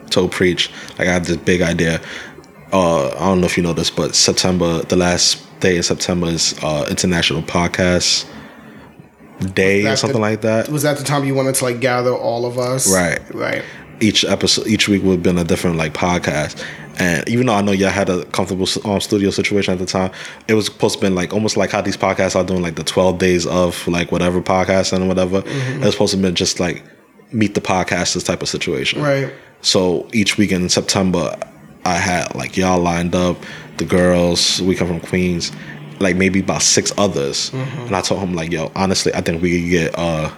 told 0.09 0.31
preach 0.31 0.71
like 0.97 1.07
i 1.07 1.11
had 1.11 1.25
this 1.25 1.37
big 1.37 1.61
idea 1.61 2.01
uh 2.73 3.07
i 3.09 3.19
don't 3.19 3.39
know 3.39 3.45
if 3.45 3.55
you 3.57 3.61
know 3.61 3.73
this 3.73 3.91
but 3.91 4.15
september 4.15 4.81
the 4.83 4.95
last 4.95 5.27
day 5.59 5.75
in 5.77 5.83
september 5.83 6.27
is 6.27 6.55
uh 6.63 6.87
international 6.89 7.41
podcast 7.43 8.25
day 9.53 9.85
or 9.85 9.95
something 9.95 10.15
the- 10.21 10.27
like 10.29 10.41
that 10.41 10.69
Was 10.69 10.83
that 10.83 10.97
the 10.97 11.03
time 11.03 11.23
you 11.25 11.35
wanted 11.35 11.55
to 11.55 11.63
like 11.65 11.79
gather 11.79 12.13
all 12.15 12.45
of 12.45 12.57
us? 12.57 12.91
Right. 12.91 13.19
Right. 13.33 13.63
each 13.99 14.23
episode 14.25 14.65
each 14.67 14.87
week 14.89 15.03
would 15.03 15.11
have 15.17 15.23
been 15.23 15.37
a 15.37 15.43
different 15.43 15.75
like 15.77 15.93
podcast 15.93 16.63
and 16.99 17.27
even 17.29 17.45
though 17.45 17.53
i 17.53 17.61
know 17.61 17.71
y'all 17.71 17.89
had 17.89 18.09
a 18.09 18.25
comfortable 18.25 18.67
um, 18.85 18.99
studio 18.99 19.29
situation 19.29 19.73
at 19.73 19.79
the 19.79 19.85
time 19.85 20.11
it 20.47 20.53
was 20.53 20.65
supposed 20.65 20.99
to 20.99 21.01
be 21.01 21.09
like 21.09 21.33
almost 21.33 21.57
like 21.57 21.71
how 21.71 21.81
these 21.81 21.97
podcasts 21.97 22.35
are 22.35 22.43
doing 22.43 22.61
like 22.61 22.75
the 22.75 22.83
12 22.83 23.17
days 23.17 23.45
of 23.47 23.87
like 23.87 24.11
whatever 24.11 24.41
podcast 24.41 24.93
and 24.93 25.07
whatever 25.07 25.41
Mm-hmm. 25.41 25.81
it 25.81 25.85
was 25.85 25.93
supposed 25.93 26.13
to 26.15 26.21
be 26.21 26.31
just 26.31 26.59
like 26.59 26.83
meet 27.31 27.53
the 27.55 27.61
podcasters 27.61 28.25
type 28.25 28.41
of 28.41 28.49
situation 28.49 29.01
Right. 29.01 29.33
So 29.61 30.07
each 30.13 30.37
weekend 30.37 30.61
in 30.63 30.69
September, 30.69 31.35
I 31.83 31.95
had 31.97 32.35
like 32.35 32.55
y'all 32.57 32.79
lined 32.79 33.15
up, 33.15 33.37
the 33.77 33.85
girls. 33.85 34.61
We 34.61 34.75
come 34.75 34.87
from 34.87 34.99
Queens, 34.99 35.51
like 35.99 36.15
maybe 36.15 36.41
about 36.41 36.61
six 36.61 36.93
others, 36.97 37.51
and 37.53 37.95
I 37.95 38.01
told 38.01 38.21
him 38.21 38.33
like, 38.35 38.51
yo, 38.51 38.71
honestly, 38.75 39.11
I 39.15 39.21
think 39.21 39.41
we 39.41 39.49
could 39.61 39.69
get 39.71 39.97
uh, 39.97 40.29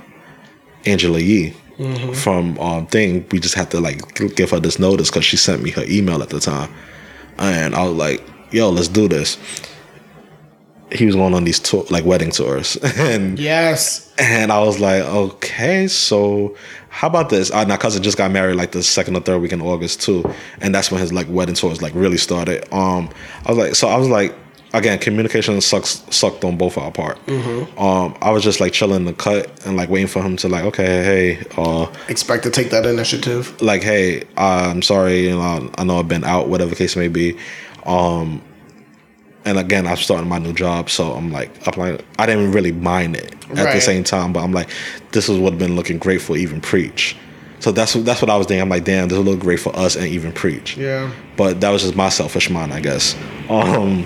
Angela 0.86 1.20
Yee 1.20 1.54
from 2.14 2.58
um, 2.60 2.88
thing. 2.88 3.26
We 3.32 3.40
just 3.40 3.56
have 3.56 3.70
to 3.70 3.80
like 3.80 4.16
give 4.36 4.52
her 4.52 4.60
this 4.60 4.80
notice 4.80 5.10
because 5.10 5.26
she 5.26 5.38
sent 5.38 5.64
me 5.64 5.72
her 5.72 5.84
email 5.88 6.22
at 6.22 6.30
the 6.30 6.40
time, 6.40 6.70
and 7.38 7.76
I 7.76 7.84
was 7.88 7.96
like, 7.96 8.24
yo, 8.52 8.70
let's 8.70 8.88
do 8.88 9.08
this. 9.08 9.38
He 10.92 11.06
was 11.06 11.14
going 11.16 11.36
on 11.36 11.44
these 11.44 11.60
tour, 11.60 11.86
like 11.92 12.04
wedding 12.04 12.32
tours, 12.32 12.76
and 12.98 13.38
Yes. 13.38 14.12
and 14.18 14.52
I 14.52 14.60
was 14.60 14.80
like, 14.80 15.04
okay, 15.04 15.88
so 15.88 16.56
how 16.90 17.08
about 17.08 17.30
this? 17.30 17.52
Uh, 17.52 17.64
my 17.66 17.78
cousin 17.78 18.02
just 18.02 18.18
got 18.18 18.32
married 18.32 18.56
like 18.56 18.72
the 18.72 18.82
second 18.82 19.16
or 19.16 19.22
third 19.22 19.38
week 19.40 19.52
in 19.54 19.62
August 19.62 20.02
too, 20.02 20.24
and 20.62 20.74
that's 20.74 20.90
when 20.92 21.00
his 21.00 21.14
like 21.14 21.28
wedding 21.30 21.54
tours 21.56 21.82
like 21.84 21.94
really 21.94 22.18
started. 22.18 22.68
Um, 22.74 23.10
I 23.46 23.50
was 23.52 23.58
like, 23.58 23.76
so 23.76 23.88
I 23.88 23.98
was 23.98 24.10
like, 24.10 24.36
again, 24.74 25.00
communication 25.00 25.60
sucks 25.62 26.04
sucked 26.10 26.44
on 26.44 26.58
both 26.58 26.78
our 26.78 26.92
part. 26.92 27.18
Um, 27.30 28.16
I 28.22 28.32
was 28.32 28.44
just 28.44 28.60
like 28.60 28.74
chilling 28.74 29.06
the 29.06 29.14
cut 29.14 29.66
and 29.66 29.76
like 29.78 29.90
waiting 29.90 30.08
for 30.08 30.22
him 30.22 30.36
to 30.38 30.48
like, 30.50 30.64
okay, 30.66 30.86
hey, 30.86 31.44
uh, 31.58 31.88
Expect 32.08 32.44
to 32.44 32.50
take 32.52 32.70
that 32.72 32.86
initiative. 32.86 33.60
like, 33.62 33.84
hey, 33.84 34.22
uh, 34.38 34.72
I'm 34.72 34.82
sorry, 34.82 35.26
you 35.26 35.32
know, 35.32 35.72
I 35.78 35.84
know 35.84 36.00
I've 36.00 36.08
been 36.08 36.24
out, 36.24 36.50
whatever 36.50 36.76
case 36.76 36.96
may 36.96 37.08
be. 37.08 37.38
Um, 37.86 38.42
and 39.46 39.58
again, 39.58 39.88
I'm 39.88 39.98
starting 39.98 40.28
my 40.30 40.38
new 40.38 40.54
job, 40.54 40.90
so 40.90 41.14
I'm 41.14 41.32
like, 41.32 41.50
like, 41.78 42.06
I 42.20 42.26
didn't 42.26 42.52
really 42.52 42.72
mind 42.74 43.16
it 43.16 43.34
at 43.52 43.74
the 43.74 43.82
same 43.82 44.04
time, 44.04 44.34
but 44.34 44.44
I'm 44.44 44.52
like, 44.52 44.70
this 45.12 45.30
is 45.30 45.40
what 45.40 45.58
been 45.58 45.76
looking 45.76 45.98
great 45.98 46.22
for 46.22 46.38
even 46.38 46.62
preach. 46.62 47.16
So 47.60 47.72
that's 47.72 47.96
what 47.96 48.06
that's 48.06 48.22
what 48.22 48.30
I 48.30 48.38
was 48.38 48.48
thinking. 48.48 48.62
I'm 48.62 48.70
like, 48.70 48.86
damn, 48.86 49.08
this 49.10 49.18
will 49.18 49.26
look 49.26 49.40
great 49.40 49.60
for 49.60 49.76
us 49.76 49.96
and 49.96 50.06
even 50.08 50.32
preach. 50.32 50.78
Yeah. 50.78 51.12
But 51.36 51.60
that 51.62 51.70
was 51.72 51.82
just 51.82 51.96
my 51.96 52.08
selfish 52.10 52.50
mind, 52.50 52.72
I 52.74 52.80
guess. 52.80 53.16
Um, 53.50 54.06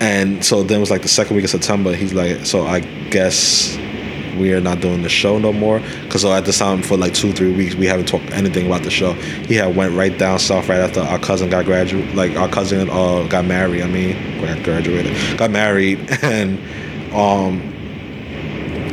and 0.00 0.44
so 0.44 0.62
then 0.62 0.78
it 0.78 0.80
was 0.80 0.90
like 0.90 1.02
the 1.02 1.08
second 1.08 1.36
week 1.36 1.44
of 1.44 1.50
September. 1.50 1.94
He's 1.94 2.14
like, 2.14 2.46
so 2.46 2.66
I 2.66 2.80
guess 3.10 3.76
we 4.38 4.52
are 4.54 4.60
not 4.60 4.80
doing 4.80 5.02
the 5.02 5.08
show 5.08 5.38
no 5.38 5.52
more. 5.52 5.80
Because 6.02 6.22
so 6.22 6.32
at 6.32 6.44
the 6.44 6.52
time 6.52 6.82
for 6.82 6.96
like 6.96 7.14
two 7.14 7.32
three 7.32 7.52
weeks 7.52 7.74
we 7.74 7.86
haven't 7.86 8.06
talked 8.06 8.30
anything 8.30 8.66
about 8.66 8.82
the 8.82 8.90
show. 8.90 9.12
He 9.14 9.54
had 9.54 9.74
went 9.76 9.94
right 9.94 10.16
down 10.16 10.38
south 10.38 10.68
right 10.68 10.80
after 10.80 11.00
our 11.00 11.18
cousin 11.18 11.50
got 11.50 11.64
graduated. 11.64 12.14
Like 12.14 12.36
our 12.36 12.48
cousin 12.48 12.88
uh, 12.90 13.26
got 13.28 13.44
married. 13.44 13.82
I 13.82 13.88
mean, 13.88 14.40
graduated, 14.62 15.38
got 15.38 15.50
married, 15.50 15.98
and 16.22 16.58
um, 17.12 17.60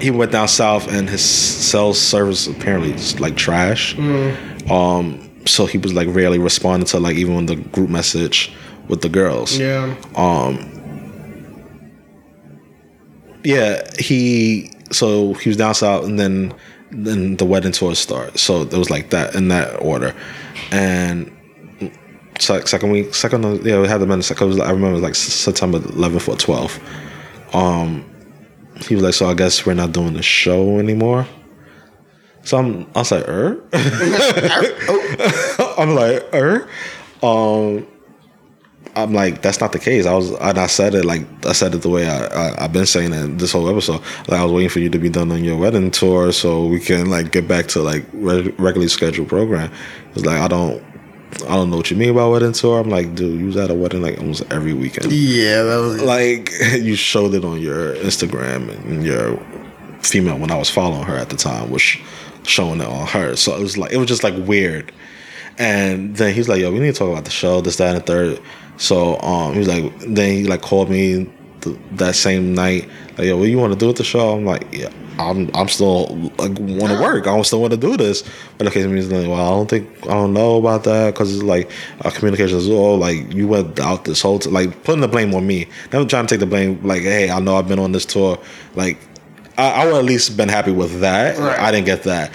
he 0.02 0.12
went 0.12 0.32
down 0.32 0.48
south 0.48 0.92
and 0.92 1.10
his 1.10 1.24
cell 1.24 1.94
service 1.94 2.48
apparently 2.48 2.94
is 2.94 3.20
like 3.20 3.36
trash. 3.36 3.98
Um, 4.70 5.22
so 5.46 5.68
he 5.68 5.78
was 5.78 5.94
like 5.94 6.08
rarely 6.10 6.40
responding 6.40 6.88
to 6.88 7.00
like 7.00 7.18
even 7.18 7.46
the 7.46 7.56
group 7.56 7.90
message 7.90 8.52
with 8.88 9.02
the 9.02 9.10
girls. 9.10 9.58
Yeah. 9.58 9.96
Yeah, 13.46 13.88
he 14.00 14.72
so 14.92 15.34
he 15.36 15.50
was 15.50 15.58
down 15.58 15.76
south, 15.76 16.06
and 16.06 16.20
then 16.20 16.54
then 16.92 17.38
the 17.38 17.46
wedding 17.46 17.72
tour 17.72 17.96
started. 17.96 18.38
So 18.38 18.64
it 18.64 18.74
was 18.74 18.90
like 18.90 19.12
that 19.12 19.36
in 19.36 19.48
that 19.50 19.82
order, 19.82 20.14
and 20.72 21.32
second 22.40 22.92
week, 22.92 23.14
second 23.14 23.66
yeah, 23.66 23.80
we 23.80 23.88
had 23.88 24.02
the 24.02 24.22
second. 24.22 24.48
It 24.48 24.50
was, 24.50 24.60
I 24.60 24.72
remember 24.72 24.90
it 24.90 24.94
was 24.94 25.04
like 25.04 25.16
September 25.16 25.80
11th 25.80 26.28
or 26.28 26.36
12th. 26.36 27.56
Um, 27.56 28.06
he 28.88 28.96
was 28.96 29.04
like, 29.04 29.14
so 29.14 29.30
I 29.30 29.34
guess 29.34 29.66
we're 29.66 29.74
not 29.74 29.92
doing 29.92 30.14
the 30.14 30.24
show 30.24 30.80
anymore. 30.80 31.28
So 32.44 32.58
I'm, 32.58 32.86
I 32.96 33.00
was 33.00 33.12
like, 33.12 33.28
er. 33.28 33.62
I'm 35.78 35.96
like, 35.96 36.24
er. 36.34 36.68
Um, 37.24 37.88
I'm 38.96 39.14
like, 39.14 39.42
that's 39.42 39.60
not 39.60 39.74
the 39.74 39.80
case. 39.80 40.06
I 40.06 40.14
was, 40.14 40.32
and 40.32 40.58
I 40.58 40.68
said 40.68 40.96
it 40.96 41.04
like 41.04 41.26
I 41.46 41.52
said 41.52 41.76
it 41.76 41.80
the 41.80 41.90
way 41.90 42.08
I, 42.08 42.26
I 42.28 42.64
I've 42.64 42.74
been 42.74 42.86
saying 42.86 43.14
it 43.14 43.38
this 43.38 43.52
whole 43.52 43.70
episode. 43.70 44.02
Like 44.28 44.40
I 44.40 44.44
was 44.44 44.54
waiting 44.54 44.70
for 44.70 44.80
you 44.80 44.90
to 44.90 44.98
be 44.98 45.10
done 45.10 45.32
on 45.32 45.44
your 45.44 45.58
wedding 45.58 45.92
tour 45.92 46.32
so 46.32 46.66
we 46.68 46.80
can 46.80 47.10
like 47.10 47.32
get 47.32 47.48
back 47.48 47.68
to 47.68 47.82
like 47.82 48.06
re- 48.14 48.54
regularly 48.58 48.88
scheduled 48.88 49.28
program. 49.28 49.72
It's 50.14 50.26
like 50.26 50.40
I 50.40 50.48
don't, 50.48 50.82
I 51.44 51.56
don't 51.56 51.70
know 51.70 51.78
what 51.78 51.92
you 51.92 51.98
mean 51.98 52.16
by 52.16 52.26
wedding 52.26 52.54
tour. 52.54 52.80
I'm 52.80 52.90
like, 52.90 53.16
dude, 53.16 53.40
you 53.40 53.48
was 53.48 53.58
at 53.58 53.70
a 53.70 53.74
wedding 53.76 54.02
like 54.02 54.18
almost 54.18 54.44
every 54.52 54.74
weekend. 54.74 55.12
Yeah, 55.12 55.64
that 55.64 55.78
was 55.78 56.02
Like 56.02 56.52
you 56.80 56.96
showed 56.96 57.34
it 57.34 57.44
on 57.44 57.60
your 57.60 57.96
Instagram 57.96 58.70
and 58.86 59.04
your 59.06 59.38
female 60.02 60.38
when 60.38 60.52
I 60.52 60.58
was 60.58 60.70
following 60.70 61.04
her 61.04 61.18
at 61.18 61.30
the 61.30 61.36
time 61.36 61.70
was 61.70 61.82
sh- 61.82 62.02
showing 62.44 62.80
it 62.80 62.88
on 62.88 63.08
her. 63.08 63.36
So 63.36 63.56
it 63.56 63.62
was 63.62 63.78
like 63.78 63.92
it 63.92 63.98
was 63.98 64.08
just 64.08 64.24
like 64.24 64.36
weird. 64.48 64.94
And 65.58 66.16
then 66.18 66.34
he's 66.34 66.50
like, 66.50 66.60
"Yo, 66.60 66.72
we 66.72 66.80
need 66.80 66.94
to 66.94 67.00
talk 67.00 67.10
about 67.10 67.24
the 67.24 67.32
show, 67.32 67.62
this, 67.62 67.78
that, 67.78 67.96
and 67.96 67.98
the 67.98 68.06
third. 68.06 68.42
So 68.78 69.20
um, 69.22 69.54
he 69.54 69.60
was 69.60 69.68
like, 69.68 69.98
then 70.00 70.32
he 70.32 70.44
like 70.46 70.62
called 70.62 70.90
me 70.90 71.30
th- 71.62 71.78
that 71.94 72.16
same 72.16 72.54
night, 72.54 72.90
like, 73.18 73.28
"Yo, 73.28 73.38
what 73.38 73.48
you 73.50 73.58
want 73.58 73.74
to 73.74 73.80
do 73.80 73.88
with 73.88 73.98
the 73.98 74.04
show?" 74.04 74.36
I'm 74.36 74.46
like, 74.46 74.68
"Yeah, 74.72 74.90
I'm 75.20 75.50
I'm 75.54 75.68
still 75.68 76.08
like 76.38 76.58
want 76.60 76.94
to 76.94 77.00
work. 77.02 77.28
I 77.28 77.42
still 77.42 77.62
want 77.62 77.72
to 77.72 77.78
do 77.78 77.98
this." 77.98 78.24
But 78.58 78.68
okay, 78.68 78.88
he's 78.88 79.12
like, 79.12 79.28
"Well, 79.28 79.36
I 79.42 79.50
don't 79.50 79.70
think 79.70 79.90
I 80.04 80.14
don't 80.14 80.34
know 80.34 80.58
about 80.58 80.84
that 80.86 81.14
because 81.14 81.34
it's 81.34 81.44
like 81.44 81.72
uh, 82.04 82.12
communication 82.12 82.58
is 82.58 82.70
all 82.70 82.98
like 82.98 83.34
you 83.34 83.48
went 83.48 83.80
out 83.80 84.06
this 84.06 84.22
whole 84.22 84.40
t- 84.40 84.50
like 84.50 84.84
putting 84.84 85.02
the 85.02 85.08
blame 85.08 85.34
on 85.34 85.46
me. 85.46 85.68
Never 85.92 86.06
trying 86.06 86.28
to 86.28 86.34
take 86.34 86.40
the 86.40 86.46
blame. 86.46 86.82
Like, 86.84 87.02
hey, 87.02 87.30
I 87.30 87.40
know 87.40 87.56
I've 87.56 87.68
been 87.68 87.80
on 87.80 87.92
this 87.92 88.06
tour. 88.06 88.38
Like, 88.76 88.98
I, 89.58 89.84
I 89.84 89.86
would 89.86 89.96
at 89.96 90.06
least 90.06 90.38
been 90.38 90.50
happy 90.50 90.72
with 90.72 91.00
that. 91.02 91.38
Right. 91.38 91.60
I 91.60 91.72
didn't 91.72 91.86
get 91.86 92.04
that. 92.04 92.32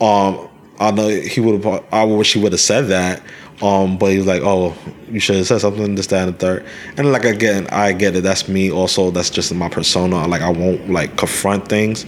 Um, 0.00 0.48
I 0.78 0.90
know 0.90 1.08
he 1.08 1.40
would 1.40 1.64
have. 1.64 1.84
I 1.92 2.04
wish 2.04 2.34
he 2.34 2.42
would 2.42 2.52
have 2.52 2.60
said 2.60 2.88
that. 2.88 3.22
Um, 3.62 3.96
but 3.96 4.10
he 4.12 4.18
was 4.18 4.26
like, 4.26 4.42
"Oh, 4.42 4.76
you 5.10 5.20
should 5.20 5.36
have 5.36 5.46
said 5.46 5.60
something, 5.60 5.94
this, 5.94 6.08
that, 6.08 6.26
and 6.26 6.34
the 6.34 6.38
third. 6.38 6.66
And 6.96 7.12
like 7.12 7.24
again, 7.24 7.66
I 7.70 7.92
get 7.92 8.16
it. 8.16 8.22
That's 8.22 8.48
me. 8.48 8.70
Also, 8.70 9.10
that's 9.10 9.30
just 9.30 9.54
my 9.54 9.68
persona. 9.68 10.26
Like 10.26 10.42
I 10.42 10.50
won't 10.50 10.90
like 10.90 11.16
confront 11.16 11.68
things. 11.68 12.04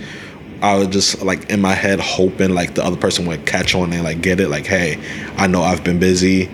I 0.60 0.76
was 0.76 0.88
just 0.88 1.22
like 1.22 1.50
in 1.50 1.60
my 1.60 1.72
head 1.72 2.00
hoping 2.00 2.52
like 2.54 2.74
the 2.74 2.84
other 2.84 2.96
person 2.96 3.26
would 3.26 3.46
catch 3.46 3.74
on 3.74 3.92
and 3.92 4.02
like 4.02 4.20
get 4.20 4.40
it. 4.40 4.48
Like, 4.48 4.66
hey, 4.66 5.00
I 5.36 5.46
know 5.46 5.62
I've 5.62 5.84
been 5.84 5.98
busy. 5.98 6.46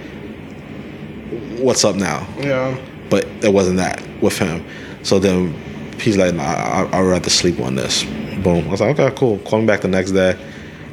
What's 1.61 1.85
up 1.85 1.97
now? 1.97 2.27
yeah. 2.39 2.77
but 3.09 3.25
it 3.43 3.53
wasn't 3.53 3.79
that 3.79 4.03
with 4.21 4.39
him. 4.39 4.65
So 5.03 5.19
then 5.19 5.55
he's 5.99 6.17
like, 6.17 6.35
nah, 6.35 6.43
I, 6.43 6.89
I'd 6.93 7.03
rather 7.03 7.31
sleep 7.31 7.61
on 7.61 7.75
this. 7.77 8.05
Boom. 8.43 8.67
I 8.67 8.71
was 8.71 8.81
like, 8.81 8.99
okay, 8.99 9.15
cool. 9.17 9.39
Call 9.41 9.61
me 9.61 9.67
back 9.67 9.81
the 9.81 9.89
next 9.89 10.11
day. 10.11 10.39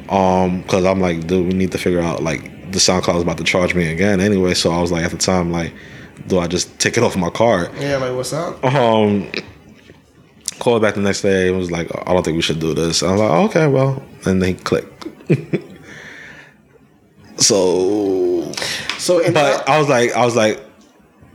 Um, 0.08 0.62
cause 0.64 0.84
I'm 0.84 1.00
like, 1.00 1.26
dude, 1.26 1.46
we 1.46 1.52
need 1.52 1.72
to 1.72 1.78
figure 1.78 2.00
out 2.00 2.22
like 2.22 2.51
the 2.72 2.78
SoundCloud 2.78 3.14
was 3.14 3.22
about 3.22 3.38
to 3.38 3.44
charge 3.44 3.74
me 3.74 3.90
again 3.92 4.20
anyway. 4.20 4.54
So 4.54 4.72
I 4.72 4.80
was 4.80 4.90
like, 4.90 5.04
at 5.04 5.10
the 5.10 5.18
time, 5.18 5.50
like, 5.50 5.72
do 6.26 6.38
I 6.38 6.46
just 6.46 6.78
take 6.78 6.96
it 6.96 7.02
off 7.02 7.16
my 7.16 7.30
card? 7.30 7.70
Yeah, 7.78 7.96
like 7.98 8.14
what's 8.14 8.32
up? 8.32 8.62
Um, 8.64 9.30
called 10.58 10.82
back 10.82 10.94
the 10.94 11.00
next 11.00 11.22
day. 11.22 11.48
and 11.48 11.58
was 11.58 11.70
like, 11.70 11.90
I 12.06 12.12
don't 12.12 12.24
think 12.24 12.36
we 12.36 12.42
should 12.42 12.60
do 12.60 12.74
this. 12.74 13.02
I 13.02 13.12
was 13.12 13.20
like, 13.20 13.30
okay, 13.50 13.66
well, 13.66 14.02
and 14.24 14.40
then 14.42 14.48
he 14.48 14.54
clicked. 14.54 15.06
so 17.38 18.52
So 18.98 19.32
but 19.32 19.68
I 19.68 19.78
was 19.78 19.88
like, 19.88 20.12
I 20.12 20.24
was 20.24 20.36
like, 20.36 20.60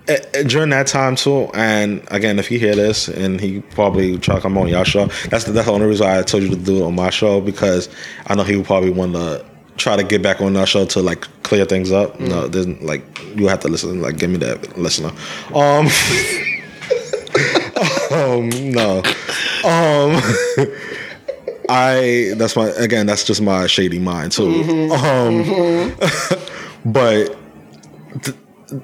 eh, 0.08 0.18
eh, 0.34 0.44
during 0.44 0.70
that 0.70 0.88
time 0.88 1.16
too. 1.16 1.50
And 1.54 2.02
again, 2.10 2.40
if 2.40 2.50
you 2.50 2.60
hear 2.60 2.76
this, 2.76 3.10
and 3.10 3.42
he 3.42 3.60
probably 3.60 4.18
try 4.18 4.36
to 4.36 4.42
come 4.42 4.58
on 4.58 4.70
your 4.70 4.86
show, 4.86 5.08
that's 5.30 5.44
the, 5.44 5.52
that's 5.52 5.68
the 5.68 5.74
only 5.74 5.88
reason 5.88 6.08
why 6.08 6.20
I 6.20 6.22
told 6.22 6.44
you 6.44 6.50
to 6.50 6.56
do 6.56 6.78
it 6.78 6.84
on 6.84 6.96
my 6.96 7.10
show 7.10 7.42
because 7.42 7.90
I 8.28 8.36
know 8.36 8.44
he 8.44 8.56
would 8.56 8.66
probably 8.66 8.92
want 8.92 9.14
to 9.14 9.46
try 9.78 9.96
to 9.96 10.04
get 10.04 10.22
back 10.22 10.42
on 10.42 10.58
our 10.58 10.66
show 10.66 10.86
to 10.86 11.02
like 11.02 11.22
clear 11.44 11.66
things 11.66 11.92
up. 11.92 12.20
No, 12.20 12.48
there's 12.48 12.68
like 12.82 13.04
you 13.36 13.48
have 13.48 13.60
to 13.62 13.68
listen. 13.68 14.02
Like, 14.02 14.18
give 14.18 14.30
me 14.30 14.38
that 14.38 14.78
listener. 14.78 15.12
Um. 15.54 15.88
um 18.12 18.50
no. 18.72 19.04
Um. 19.64 20.22
I 21.70 22.34
that's 22.38 22.56
my 22.56 22.68
again 22.78 23.08
that's 23.08 23.26
just 23.26 23.42
my 23.42 23.68
shady 23.68 24.00
mind 24.00 24.32
too. 24.32 24.64
Um 24.94 25.94
but 26.86 27.36
th- 28.24 28.38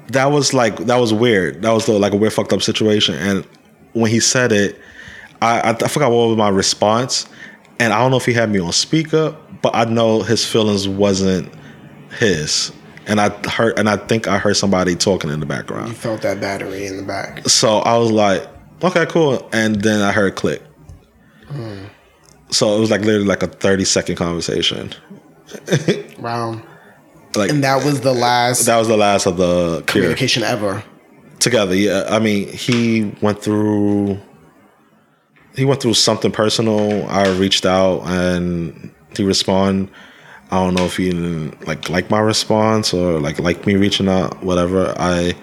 that 0.09 0.25
was 0.25 0.53
like 0.53 0.75
that 0.77 0.97
was 0.97 1.13
weird. 1.13 1.61
That 1.61 1.71
was 1.71 1.85
the, 1.85 1.93
like 1.93 2.13
a 2.13 2.17
weird 2.17 2.33
fucked 2.33 2.51
up 2.51 2.61
situation. 2.61 3.15
And 3.15 3.47
when 3.93 4.11
he 4.11 4.19
said 4.19 4.51
it, 4.51 4.77
I, 5.41 5.61
I 5.61 5.69
I 5.69 5.87
forgot 5.87 6.11
what 6.11 6.27
was 6.27 6.37
my 6.37 6.49
response, 6.49 7.25
and 7.79 7.93
I 7.93 7.99
don't 7.99 8.11
know 8.11 8.17
if 8.17 8.25
he 8.25 8.33
had 8.33 8.49
me 8.49 8.59
on 8.59 8.73
speaker, 8.73 9.33
but 9.63 9.75
I 9.75 9.85
know 9.85 10.21
his 10.21 10.45
feelings 10.45 10.87
wasn't 10.87 11.51
his, 12.19 12.71
and 13.07 13.19
I 13.19 13.29
heard 13.49 13.79
and 13.79 13.89
I 13.89 13.97
think 13.97 14.27
I 14.27 14.37
heard 14.37 14.55
somebody 14.55 14.95
talking 14.95 15.31
in 15.31 15.39
the 15.39 15.45
background. 15.47 15.87
you 15.89 15.95
felt 15.95 16.21
that 16.21 16.39
battery 16.39 16.85
in 16.85 16.97
the 16.97 17.03
back. 17.03 17.47
So 17.49 17.79
I 17.79 17.97
was 17.97 18.11
like, 18.11 18.47
okay, 18.83 19.05
cool, 19.07 19.49
and 19.51 19.81
then 19.81 20.01
I 20.01 20.11
heard 20.11 20.35
click. 20.35 20.61
So 22.51 22.75
it 22.77 22.79
was 22.79 22.91
like 22.91 23.01
literally 23.01 23.25
like 23.25 23.41
a 23.43 23.47
thirty 23.47 23.85
second 23.85 24.15
conversation. 24.17 24.91
Wow. 26.19 26.61
Like 27.35 27.49
And 27.49 27.63
that 27.63 27.83
was 27.83 28.01
the 28.01 28.13
last 28.13 28.65
that 28.67 28.77
was 28.77 28.87
the 28.87 28.95
last 28.97 29.25
of 29.25 29.37
the 29.37 29.83
cure. 29.87 30.03
communication 30.03 30.43
ever. 30.43 30.83
together 31.39 31.75
yeah 31.75 32.05
i 32.09 32.19
mean 32.19 32.47
he 32.47 33.11
went 33.21 33.41
through 33.41 34.19
he 35.55 35.65
went 35.65 35.81
through 35.81 35.95
something 35.95 36.31
personal 36.31 37.05
i 37.09 37.27
reached 37.37 37.65
out 37.65 38.01
and 38.05 38.93
he 39.17 39.23
responded 39.23 39.93
i 40.51 40.63
don't 40.63 40.73
know 40.73 40.85
if 40.85 40.97
he 40.97 41.09
didn't 41.09 41.67
like 41.67 41.89
like 41.89 42.09
my 42.09 42.19
response 42.19 42.93
or 42.93 43.19
like 43.19 43.39
like 43.39 43.65
me 43.65 43.75
reaching 43.75 44.07
out 44.09 44.41
whatever 44.43 44.93
i 44.97 45.33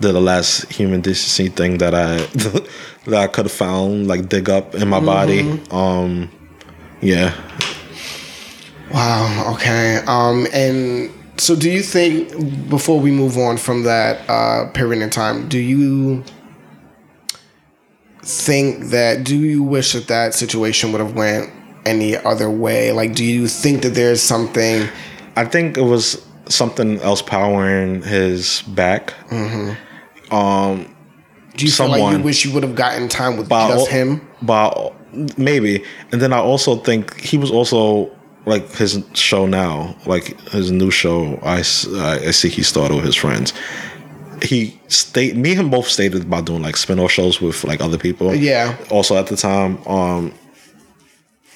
did 0.00 0.12
the 0.12 0.20
last 0.20 0.70
human 0.72 1.00
decency 1.00 1.48
thing 1.48 1.78
that 1.78 1.94
i 1.94 2.16
that 3.06 3.14
i 3.14 3.26
could 3.26 3.44
have 3.44 3.52
found 3.52 4.06
like 4.06 4.28
dig 4.28 4.48
up 4.48 4.74
in 4.74 4.88
my 4.88 5.00
body 5.00 5.60
um 5.70 6.30
yeah 7.00 7.34
Wow. 8.92 9.54
Okay. 9.54 10.02
Um. 10.06 10.46
And 10.52 11.10
so, 11.38 11.56
do 11.56 11.70
you 11.70 11.82
think 11.82 12.68
before 12.68 13.00
we 13.00 13.10
move 13.10 13.38
on 13.38 13.56
from 13.56 13.84
that 13.84 14.28
uh, 14.28 14.70
period 14.72 15.02
in 15.02 15.10
time, 15.10 15.48
do 15.48 15.58
you 15.58 16.22
think 18.20 18.86
that? 18.86 19.24
Do 19.24 19.36
you 19.36 19.62
wish 19.62 19.92
that 19.92 20.08
that 20.08 20.34
situation 20.34 20.92
would 20.92 21.00
have 21.00 21.14
went 21.14 21.50
any 21.84 22.16
other 22.16 22.48
way? 22.50 22.92
Like, 22.92 23.14
do 23.14 23.24
you 23.24 23.48
think 23.48 23.82
that 23.82 23.94
there's 23.94 24.22
something? 24.22 24.88
I 25.36 25.44
think 25.44 25.76
it 25.76 25.82
was 25.82 26.24
something 26.48 27.00
else 27.00 27.22
powering 27.22 28.02
his 28.02 28.62
back. 28.62 29.14
Um, 30.30 30.94
Do 31.56 31.64
you 31.64 31.70
feel 31.70 31.88
like 31.88 32.16
you 32.16 32.22
wish 32.22 32.44
you 32.44 32.52
would 32.52 32.62
have 32.62 32.74
gotten 32.74 33.08
time 33.08 33.36
with 33.36 33.48
But 33.48 33.68
just 33.68 33.90
him? 33.90 34.26
But 34.42 34.94
maybe, 35.38 35.84
and 36.10 36.20
then 36.20 36.32
I 36.32 36.38
also 36.38 36.76
think 36.76 37.20
he 37.20 37.38
was 37.38 37.50
also 37.50 38.10
like 38.46 38.70
his 38.74 39.02
show 39.14 39.46
now, 39.46 39.96
like 40.06 40.38
his 40.50 40.70
new 40.70 40.90
show. 40.90 41.38
I, 41.42 41.58
I 41.58 41.62
see 42.32 42.48
he 42.48 42.62
started 42.62 42.94
with 42.94 43.04
his 43.04 43.16
friends. 43.16 43.52
He 44.42 44.80
state 44.88 45.36
me 45.36 45.50
and 45.52 45.60
him 45.60 45.70
both 45.70 45.86
stated 45.86 46.22
about 46.22 46.46
doing 46.46 46.62
like 46.62 46.76
spin-off 46.76 47.12
shows 47.12 47.40
with 47.40 47.62
like 47.62 47.80
other 47.80 47.98
people. 47.98 48.34
Yeah. 48.34 48.76
Also 48.90 49.16
at 49.16 49.28
the 49.28 49.36
time, 49.36 49.78
um, 49.86 50.34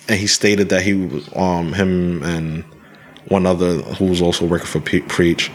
and 0.08 0.18
he 0.18 0.26
stated 0.26 0.68
that 0.68 0.82
he 0.82 0.94
was 0.94 1.28
um 1.36 1.72
him 1.72 2.22
and 2.22 2.64
one 3.28 3.46
other 3.46 3.74
who 3.82 4.06
was 4.06 4.22
also 4.22 4.46
working 4.46 4.66
for 4.66 4.80
Preach. 4.80 5.50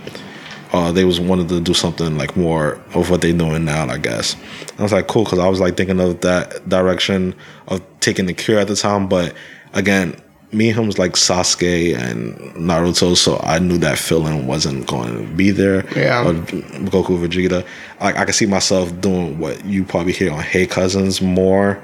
Uh, 0.74 0.90
they 0.92 1.04
was 1.04 1.20
wanted 1.20 1.50
to 1.50 1.60
do 1.60 1.74
something 1.74 2.18
like 2.18 2.38
more 2.38 2.82
of 2.94 3.10
what 3.10 3.20
they 3.20 3.34
doing 3.34 3.66
now, 3.66 3.86
I 3.88 3.98
guess. 3.98 4.38
I 4.80 4.84
was 4.84 4.94
like, 4.94 5.08
cool, 5.08 5.26
because 5.26 5.40
I 5.40 5.50
was 5.50 5.60
like 5.60 5.76
thinking 5.76 6.00
of 6.00 6.22
that 6.22 6.68
direction 6.70 7.36
of 7.68 7.82
taking 8.00 8.26
the 8.26 8.34
cure 8.34 8.58
at 8.58 8.68
the 8.68 8.76
time, 8.78 9.10
but 9.10 9.34
again, 9.74 10.16
me 10.54 10.70
and 10.70 10.80
him 10.80 10.88
was 10.88 10.98
like 10.98 11.14
Sasuke 11.14 11.98
and 11.98 12.36
Naruto, 12.56 13.16
so 13.16 13.40
I 13.44 13.60
knew 13.60 13.78
that 13.80 13.98
feeling 13.98 14.48
wasn't 14.48 14.88
going 14.88 15.18
to 15.18 15.34
be 15.34 15.52
there. 15.52 15.86
Yeah. 15.98 16.28
Or 16.28 16.34
Goku 16.34 17.18
Vegeta. 17.26 17.66
Like 18.00 18.18
I 18.18 18.26
can 18.26 18.34
see 18.34 18.46
myself 18.46 19.00
doing 19.02 19.40
what 19.40 19.64
you 19.66 19.84
probably 19.84 20.14
hear 20.14 20.32
on 20.32 20.42
Hey 20.42 20.66
Cousins 20.66 21.22
more 21.22 21.82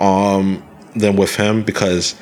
um 0.00 0.62
than 0.96 1.16
with 1.16 1.36
him 1.36 1.62
because 1.62 2.14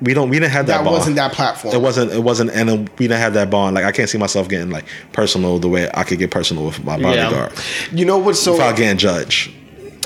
we 0.00 0.14
don't 0.14 0.30
we 0.30 0.38
didn't 0.40 0.50
have 0.52 0.66
that, 0.66 0.78
That 0.78 0.84
bond. 0.84 0.96
wasn't 0.96 1.16
that 1.16 1.32
platform. 1.32 1.74
It 1.74 1.80
wasn't. 1.80 2.12
It 2.12 2.22
wasn't, 2.22 2.50
and 2.50 2.88
we 2.98 3.06
didn't 3.06 3.20
have 3.20 3.34
that 3.34 3.50
bond. 3.50 3.74
Like 3.76 3.84
I 3.84 3.92
can't 3.92 4.08
see 4.08 4.18
myself 4.18 4.48
getting 4.48 4.70
like 4.70 4.84
personal 5.12 5.58
the 5.60 5.68
way 5.68 5.88
I 5.94 6.02
could 6.02 6.18
get 6.18 6.30
personal 6.30 6.64
with 6.66 6.82
my 6.84 7.00
bodyguard 7.00 7.52
You 7.92 8.04
know 8.04 8.18
what's 8.18 8.40
so 8.40 8.52
without 8.52 8.76
getting 8.76 8.98
judged. 8.98 9.52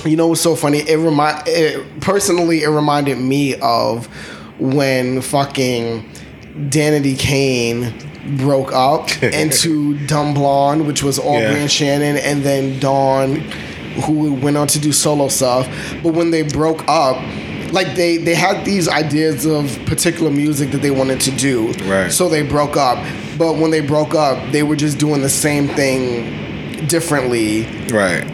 You 0.05 0.17
know 0.17 0.27
what's 0.29 0.43
so 0.43 0.55
funny? 0.55 0.79
It 0.81 0.97
remind 0.99 1.45
it, 1.49 2.01
personally 2.03 2.63
it 2.63 2.69
reminded 2.69 3.17
me 3.19 3.55
of 3.61 4.07
when 4.61 5.23
fucking 5.23 6.03
Danity 6.69 7.19
Kane 7.19 7.93
broke 8.37 8.73
up 8.73 9.11
into 9.23 9.95
Dumblonde, 10.07 10.87
which 10.87 11.03
was 11.03 11.19
Aubrey 11.19 11.41
Yeah. 11.41 11.55
and 11.55 11.71
Shannon, 11.71 12.17
and 12.17 12.43
then 12.43 12.79
Dawn, 12.81 13.43
who 14.05 14.35
went 14.35 14.57
on 14.57 14.67
to 14.69 14.79
do 14.79 14.93
solo 14.93 15.29
stuff. 15.29 15.67
But 16.03 16.15
when 16.15 16.31
they 16.31 16.43
broke 16.43 16.87
up, 16.89 17.17
like 17.73 17.97
they 17.97 18.17
they 18.17 18.35
had 18.35 18.65
these 18.65 18.89
ideas 18.89 19.45
of 19.45 19.79
particular 19.87 20.31
music 20.31 20.71
that 20.71 20.83
they 20.83 20.91
wanted 20.91 21.21
to 21.23 21.31
do. 21.33 21.73
Right. 21.85 22.11
So 22.11 22.29
they 22.29 22.43
broke 22.43 22.77
up. 22.77 22.99
But 23.39 23.57
when 23.57 23.71
they 23.71 23.81
broke 23.81 24.15
up, 24.15 24.53
they 24.53 24.63
were 24.63 24.77
just 24.77 24.99
doing 24.99 25.21
the 25.23 25.29
same 25.29 25.69
thing 25.69 26.87
differently. 26.87 27.67
Right. 27.89 28.25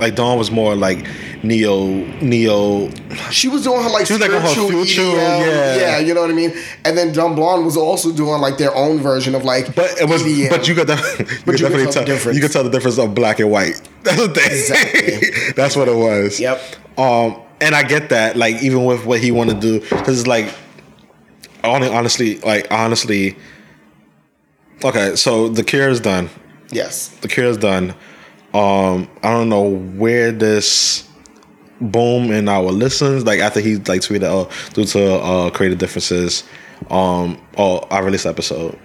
Like 0.00 0.16
Dawn 0.16 0.38
was 0.38 0.50
more 0.50 0.74
like 0.74 1.06
neo 1.42 1.86
neo. 2.20 2.88
She 3.30 3.48
was 3.48 3.64
doing 3.64 3.82
her 3.82 3.88
like 3.90 4.06
She 4.06 4.12
was, 4.14 4.20
like, 4.22 4.30
on 4.30 4.42
her 4.42 4.48
spiritual 4.48 4.84
future, 4.84 5.02
EDM, 5.02 5.16
yeah. 5.16 5.76
yeah, 5.76 5.98
you 5.98 6.14
know 6.14 6.20
what 6.22 6.30
I 6.30 6.34
mean. 6.34 6.52
And 6.84 6.96
then 6.96 7.12
Dumblonde 7.12 7.64
was 7.64 7.76
also 7.76 8.12
doing 8.12 8.40
like 8.40 8.58
their 8.58 8.74
own 8.74 8.98
version 8.98 9.34
of 9.34 9.44
like, 9.44 9.74
But 9.74 10.00
it 10.00 10.08
was. 10.08 10.22
EDM. 10.22 10.50
But 10.50 10.68
you 10.68 10.74
could, 10.74 10.86
def- 10.86 11.18
you 11.18 11.24
could 11.24 11.28
you 11.28 11.44
could 11.44 11.58
definitely 11.58 11.84
tell 11.84 11.86
the 11.86 11.92
tell. 11.92 12.04
difference. 12.04 12.36
You 12.36 12.42
could 12.42 12.52
tell 12.52 12.64
the 12.64 12.70
difference 12.70 12.98
of 12.98 13.14
black 13.14 13.40
and 13.40 13.50
white. 13.50 13.80
That's 14.04 14.18
the 14.18 14.28
thing. 14.28 14.44
Exactly. 14.50 15.52
That's 15.56 15.76
what 15.76 15.88
it 15.88 15.96
was. 15.96 16.38
Yep. 16.40 16.60
Um, 16.98 17.40
and 17.60 17.74
I 17.74 17.82
get 17.82 18.08
that. 18.10 18.36
Like 18.36 18.62
even 18.62 18.84
with 18.84 19.04
what 19.06 19.20
he 19.20 19.30
wanted 19.30 19.60
to 19.60 19.78
do, 19.78 19.80
because 19.80 20.18
it's 20.20 20.28
like, 20.28 20.52
hon- 21.64 21.82
honestly, 21.84 22.38
like 22.40 22.66
honestly. 22.70 23.36
Okay, 24.84 25.14
so 25.14 25.48
the 25.48 25.62
cure 25.62 25.88
is 25.88 26.00
done. 26.00 26.28
yes, 26.70 27.08
the 27.20 27.28
cure 27.28 27.46
is 27.46 27.56
done. 27.56 27.90
Um, 28.52 29.08
I 29.22 29.30
don't 29.30 29.48
know 29.48 29.62
where 29.76 30.32
this 30.32 31.08
boom 31.90 32.30
in 32.30 32.48
our 32.48 32.70
listens. 32.70 33.24
Like 33.24 33.40
after 33.40 33.60
he 33.60 33.76
like 33.76 34.00
tweeted, 34.00 34.24
oh, 34.24 34.50
due 34.74 34.84
to 34.84 35.14
uh 35.14 35.50
creative 35.50 35.78
differences, 35.78 36.44
um, 36.90 37.40
oh, 37.56 37.78
I 37.90 38.00
released 38.00 38.24
the 38.24 38.30
episode. 38.30 38.78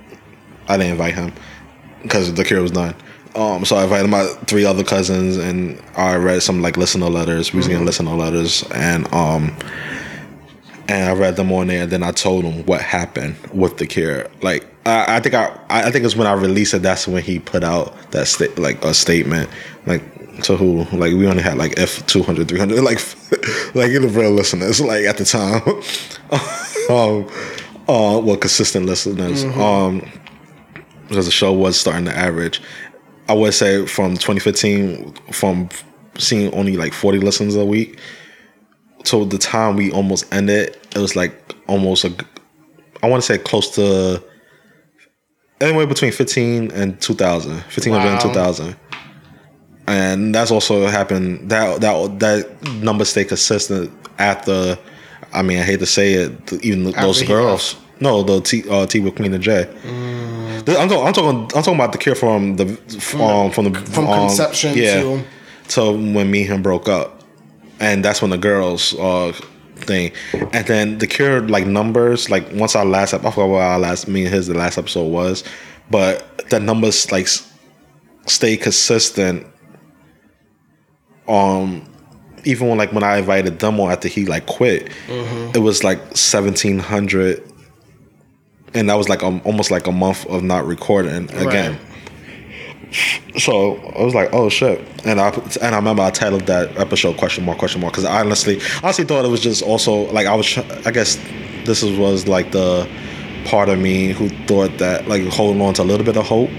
I 0.67 0.77
didn't 0.77 0.93
invite 0.93 1.15
him 1.15 1.33
because 2.03 2.33
the 2.33 2.43
cure 2.43 2.61
was 2.61 2.71
done. 2.71 2.95
Um, 3.35 3.65
so 3.65 3.75
I 3.75 3.83
invited 3.83 4.09
my 4.09 4.25
three 4.47 4.65
other 4.65 4.83
cousins, 4.83 5.37
and 5.37 5.81
I 5.95 6.15
read 6.15 6.41
some 6.41 6.61
like 6.61 6.75
listener 6.75 7.09
letters. 7.09 7.53
We 7.53 7.57
was 7.57 7.67
getting 7.67 7.85
listener 7.85 8.15
letters, 8.15 8.63
and 8.73 9.11
um, 9.13 9.55
and 10.87 11.09
I 11.09 11.13
read 11.13 11.35
them 11.35 11.51
on 11.51 11.67
there. 11.67 11.83
And 11.83 11.91
then 11.91 12.03
I 12.03 12.11
told 12.11 12.45
him 12.45 12.65
what 12.65 12.81
happened 12.81 13.35
with 13.53 13.77
the 13.77 13.85
cure. 13.85 14.27
Like 14.41 14.65
I, 14.85 15.17
I 15.17 15.19
think 15.19 15.35
I, 15.35 15.55
I 15.69 15.91
think 15.91 16.05
it's 16.05 16.15
when 16.15 16.27
I 16.27 16.33
released 16.33 16.73
it. 16.73 16.81
That's 16.81 17.07
when 17.07 17.21
he 17.21 17.39
put 17.39 17.63
out 17.63 18.11
that 18.11 18.27
sta- 18.27 18.55
like 18.57 18.83
a 18.83 18.93
statement. 18.93 19.49
Like 19.85 20.01
to 20.43 20.57
who? 20.57 20.83
Like 20.95 21.13
we 21.13 21.27
only 21.27 21.43
had 21.43 21.57
like 21.57 21.77
F 21.77 22.05
200, 22.07 22.47
300, 22.47 22.81
like 22.83 22.97
like 23.75 23.91
the 23.91 24.11
real 24.11 24.31
listeners. 24.31 24.81
Like 24.81 25.05
at 25.05 25.17
the 25.17 25.25
time, 25.25 25.61
um, 26.89 27.27
uh, 27.87 28.19
well, 28.19 28.37
consistent 28.37 28.85
listeners. 28.85 29.43
Um, 29.43 30.09
because 31.07 31.25
the 31.25 31.31
show 31.31 31.53
was 31.53 31.79
starting 31.79 32.05
to 32.05 32.15
average. 32.15 32.61
I 33.29 33.33
would 33.33 33.53
say 33.53 33.85
from 33.85 34.15
2015, 34.15 35.13
from 35.31 35.69
seeing 36.17 36.53
only 36.53 36.77
like 36.77 36.93
40 36.93 37.19
listens 37.19 37.55
a 37.55 37.65
week 37.65 37.99
to 39.05 39.25
the 39.25 39.37
time 39.37 39.75
we 39.75 39.91
almost 39.91 40.33
ended, 40.33 40.77
it 40.95 40.99
was 40.99 41.15
like 41.15 41.55
almost 41.67 42.03
a, 42.03 42.13
I 43.01 43.07
want 43.07 43.23
to 43.23 43.25
say 43.25 43.37
close 43.37 43.75
to 43.75 44.23
anywhere 45.61 45.87
between 45.87 46.11
15 46.11 46.71
and 46.71 46.99
2000, 47.01 47.51
1500 47.51 48.07
and 48.09 48.21
2000. 48.21 48.75
And 49.87 50.35
that's 50.35 50.51
also 50.51 50.87
happened. 50.87 51.49
That 51.49 51.81
that 51.81 52.19
that 52.19 52.63
number 52.81 53.05
stayed 53.05 53.29
consistent 53.29 53.91
after. 54.19 54.77
I 55.33 55.41
mean, 55.41 55.59
I 55.59 55.63
hate 55.63 55.79
to 55.79 55.85
say 55.85 56.13
it, 56.13 56.53
even 56.63 56.91
those 56.91 57.21
he 57.21 57.27
girls. 57.27 57.75
No, 57.99 58.23
the 58.23 58.41
Tea 58.41 58.63
uh, 58.69 58.85
Tea 58.85 58.99
with 58.99 59.15
Queen 59.15 59.33
and 59.33 59.43
J. 59.43 59.63
The- 60.65 60.77
I'm, 60.77 60.89
talking, 60.89 61.07
I'm 61.07 61.13
talking. 61.13 61.41
I'm 61.43 61.63
talking 61.63 61.75
about 61.75 61.91
the 61.93 61.97
cure 61.97 62.15
from 62.15 62.57
the 62.57 62.65
um, 63.19 63.51
from 63.51 63.71
the 63.71 63.79
from 63.79 64.07
um, 64.07 64.27
conception 64.27 64.73
yeah, 64.77 65.01
to 65.01 65.23
to 65.69 65.91
when 65.91 66.29
me 66.29 66.41
and 66.41 66.53
him 66.53 66.61
broke 66.61 66.87
up, 66.89 67.23
and 67.79 68.03
that's 68.03 68.21
when 68.21 68.31
the 68.31 68.37
girls 68.37 68.93
uh 68.95 69.31
thing, 69.75 70.11
and 70.53 70.67
then 70.67 70.97
the 70.97 71.07
cure 71.07 71.41
like 71.41 71.65
numbers 71.65 72.29
like 72.29 72.47
once 72.53 72.75
our 72.75 72.85
last 72.85 73.13
I 73.13 73.17
forgot 73.19 73.47
what 73.47 73.61
our 73.61 73.79
last 73.79 74.07
me 74.07 74.25
and 74.25 74.33
his 74.33 74.47
the 74.47 74.53
last 74.53 74.77
episode 74.77 75.07
was, 75.07 75.43
but 75.89 76.49
the 76.49 76.59
numbers 76.59 77.11
like 77.11 77.27
stay 78.27 78.57
consistent. 78.57 79.45
Um, 81.27 81.83
even 82.45 82.69
when 82.69 82.77
like 82.77 82.93
when 82.93 83.03
I 83.03 83.17
invited 83.17 83.59
them 83.59 83.79
on 83.79 83.91
after 83.91 84.07
he 84.07 84.25
like 84.25 84.45
quit, 84.45 84.89
it 85.53 85.59
was 85.59 85.83
like 85.83 85.99
seventeen 86.15 86.79
hundred, 86.79 87.43
and 88.73 88.89
that 88.89 88.95
was 88.95 89.09
like 89.09 89.23
um, 89.23 89.41
almost 89.43 89.71
like 89.71 89.87
a 89.87 89.91
month 89.91 90.25
of 90.27 90.43
not 90.43 90.65
recording 90.65 91.29
again. 91.35 91.77
So 93.37 93.75
I 93.97 94.03
was 94.03 94.15
like, 94.15 94.29
oh 94.33 94.47
shit, 94.49 94.79
and 95.05 95.19
I 95.19 95.29
and 95.61 95.75
I 95.75 95.77
remember 95.77 96.03
I 96.03 96.09
titled 96.09 96.43
that 96.43 96.77
episode 96.77 97.17
question 97.17 97.43
mark 97.43 97.57
question 97.57 97.81
mark 97.81 97.93
because 97.93 98.05
I 98.05 98.21
honestly 98.21 98.61
honestly 98.81 99.03
thought 99.03 99.25
it 99.25 99.29
was 99.29 99.41
just 99.41 99.61
also 99.61 100.09
like 100.13 100.25
I 100.25 100.35
was 100.35 100.57
I 100.57 100.91
guess 100.91 101.17
this 101.65 101.83
was 101.83 102.27
like 102.27 102.51
the 102.51 102.89
part 103.45 103.67
of 103.69 103.79
me 103.79 104.13
who 104.13 104.29
thought 104.45 104.77
that 104.77 105.07
like 105.07 105.23
holding 105.23 105.61
on 105.61 105.73
to 105.75 105.81
a 105.81 105.83
little 105.83 106.05
bit 106.05 106.15
of 106.17 106.25
hope. 106.25 106.49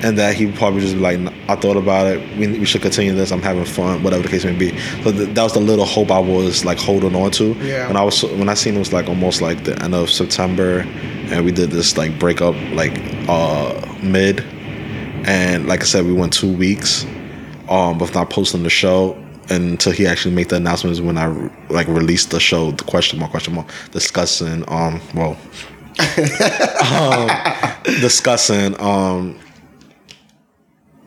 And 0.00 0.16
that 0.16 0.34
he 0.34 0.46
would 0.46 0.54
probably 0.54 0.80
just 0.80 0.94
be 0.94 1.00
like, 1.00 1.18
I 1.48 1.56
thought 1.56 1.76
about 1.76 2.06
it. 2.06 2.38
We, 2.38 2.46
we 2.58 2.64
should 2.64 2.82
continue 2.82 3.12
this. 3.14 3.32
I'm 3.32 3.42
having 3.42 3.64
fun, 3.64 4.02
whatever 4.02 4.22
the 4.22 4.28
case 4.28 4.44
may 4.44 4.54
be. 4.54 4.78
So 5.02 5.10
th- 5.10 5.34
that 5.34 5.42
was 5.42 5.54
the 5.54 5.60
little 5.60 5.84
hope 5.84 6.10
I 6.10 6.20
was 6.20 6.64
like 6.64 6.78
holding 6.78 7.16
on 7.16 7.32
to. 7.32 7.52
Yeah. 7.54 7.88
When 7.88 7.96
I 7.96 8.04
was 8.04 8.22
when 8.22 8.48
I 8.48 8.54
seen 8.54 8.76
it 8.76 8.78
was 8.78 8.92
like 8.92 9.08
almost 9.08 9.42
like 9.42 9.64
the 9.64 9.80
end 9.82 9.94
of 9.94 10.08
September, 10.08 10.80
and 11.30 11.44
we 11.44 11.50
did 11.50 11.70
this 11.70 11.96
like 11.96 12.16
breakup 12.18 12.54
like 12.72 12.96
uh 13.28 13.74
mid, 14.02 14.40
and 15.26 15.66
like 15.66 15.80
I 15.80 15.84
said, 15.84 16.04
we 16.04 16.12
went 16.12 16.32
two 16.32 16.52
weeks, 16.52 17.04
um, 17.68 17.98
with 17.98 18.14
not 18.14 18.30
posting 18.30 18.62
the 18.62 18.70
show 18.70 19.16
until 19.50 19.92
he 19.92 20.06
actually 20.06 20.34
made 20.34 20.48
the 20.48 20.56
announcements 20.56 21.00
when 21.00 21.18
I 21.18 21.26
like 21.70 21.88
released 21.88 22.30
the 22.30 22.40
show, 22.40 22.70
the 22.70 22.84
question 22.84 23.18
mark 23.18 23.30
question 23.30 23.54
mark 23.54 23.68
discussing 23.92 24.64
um 24.68 25.00
well, 25.14 25.36
um, 26.92 27.28
discussing 28.00 28.78
um 28.80 29.38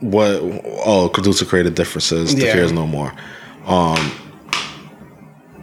what 0.01 0.39
oh 0.85 1.09
due 1.09 1.33
to 1.33 1.45
creative 1.45 1.75
differences, 1.75 2.35
the 2.35 2.45
Yeah. 2.45 2.51
cure 2.53 2.63
is 2.65 2.71
no 2.71 2.85
more, 2.87 3.13
um, 3.65 4.11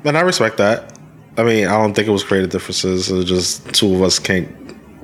and 0.04 0.16
I 0.16 0.20
respect 0.22 0.56
that. 0.58 0.92
I 1.36 1.42
mean, 1.44 1.66
I 1.68 1.76
don't 1.80 1.94
think 1.94 2.08
it 2.08 2.10
was 2.10 2.24
creative 2.24 2.50
differences. 2.50 3.10
It 3.10 3.14
was 3.14 3.24
just 3.24 3.72
two 3.74 3.94
of 3.94 4.02
us 4.02 4.18
can't 4.18 4.48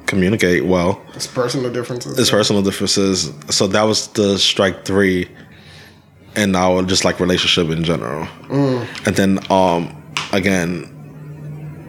communicate 0.06 0.66
well 0.66 1.01
it's 1.15 1.27
personal 1.27 1.73
differences. 1.73 2.19
it's 2.19 2.31
personal 2.31 2.62
differences. 2.62 3.32
So 3.48 3.66
that 3.69 3.82
was 3.85 4.09
the 4.09 4.39
strike 4.39 4.85
three 4.85 5.28
and 6.36 6.55
our 6.56 6.82
just 6.82 7.05
like 7.06 7.20
relationship 7.20 7.70
in 7.74 7.85
general. 7.85 8.28
And 8.51 9.16
then 9.16 9.39
um 9.51 9.90
again, 10.32 10.90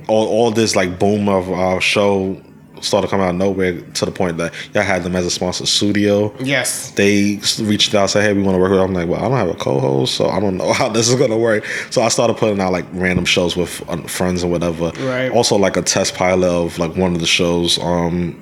all 0.07 0.27
all 0.27 0.51
this 0.51 0.75
like 0.75 0.97
boom 0.97 1.27
of 1.27 1.51
our 1.51 1.81
show 1.81 2.41
started 2.85 3.09
coming 3.09 3.25
out 3.25 3.31
of 3.31 3.35
nowhere 3.35 3.81
to 3.81 4.05
the 4.05 4.11
point 4.11 4.37
that 4.37 4.53
y'all 4.73 4.83
had 4.83 5.03
them 5.03 5.15
as 5.15 5.25
a 5.25 5.29
sponsor 5.31 5.65
studio. 5.65 6.33
yes, 6.39 6.91
They 6.91 7.39
reached 7.59 7.93
out, 7.95 8.01
and 8.01 8.09
said, 8.09 8.23
"Hey, 8.23 8.33
we 8.33 8.41
want 8.43 8.55
to 8.55 8.59
work 8.59 8.71
with." 8.71 8.79
You. 8.79 8.85
I'm 8.85 8.93
like, 8.93 9.07
"Well, 9.09 9.19
I 9.19 9.27
don't 9.27 9.37
have 9.37 9.49
a 9.49 9.55
co-host, 9.55 10.15
so 10.15 10.29
I 10.29 10.39
don't 10.39 10.57
know 10.57 10.71
how 10.79 10.89
this 10.89 11.09
is 11.09 11.15
gonna 11.15 11.37
work." 11.37 11.65
So 11.89 12.01
I 12.01 12.09
started 12.09 12.37
putting 12.37 12.59
out 12.61 12.71
like 12.71 12.85
random 12.93 13.25
shows 13.25 13.55
with 13.57 13.81
uh, 13.89 13.97
friends 14.03 14.43
and 14.43 14.51
whatever. 14.51 14.91
Right. 14.99 15.29
Also, 15.31 15.55
like 15.57 15.77
a 15.77 15.81
test 15.81 16.15
pilot 16.15 16.47
of 16.47 16.77
like 16.79 16.95
one 16.95 17.13
of 17.13 17.19
the 17.19 17.27
shows, 17.27 17.77
um, 17.79 18.33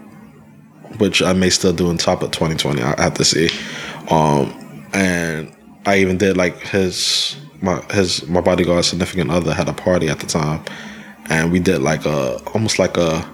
which 0.98 1.22
I 1.22 1.34
may 1.34 1.50
still 1.50 1.74
do 1.74 1.90
in 1.90 1.98
top 1.98 2.22
of 2.22 2.32
2020. 2.32 2.82
I 2.82 3.02
have 3.02 3.14
to 3.16 3.26
see. 3.26 3.50
Um, 4.10 4.54
and 4.94 5.52
I 5.86 5.98
even 5.98 6.18
did 6.18 6.38
like 6.38 6.58
his 6.60 7.36
my 7.62 7.82
his 7.94 8.28
my 8.28 8.42
bodyguard 8.42 8.86
significant 8.86 9.32
other 9.32 9.54
had 9.54 9.68
a 9.70 9.74
party 9.74 10.10
at 10.10 10.20
the 10.20 10.28
time, 10.28 10.64
and 11.30 11.52
we 11.52 11.60
did 11.60 11.82
like 11.82 12.06
a 12.06 12.36
almost 12.54 12.80
like 12.80 12.98
a 12.98 13.28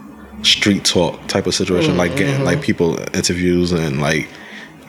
street 0.44 0.86
talk 0.86 1.20
type 1.28 1.48
of 1.48 1.56
situation, 1.56 1.98
like 1.98 2.16
getting 2.16 2.44
like 2.44 2.61
people 2.61 2.99
interviews 3.16 3.72
and 3.72 4.02
like 4.02 4.28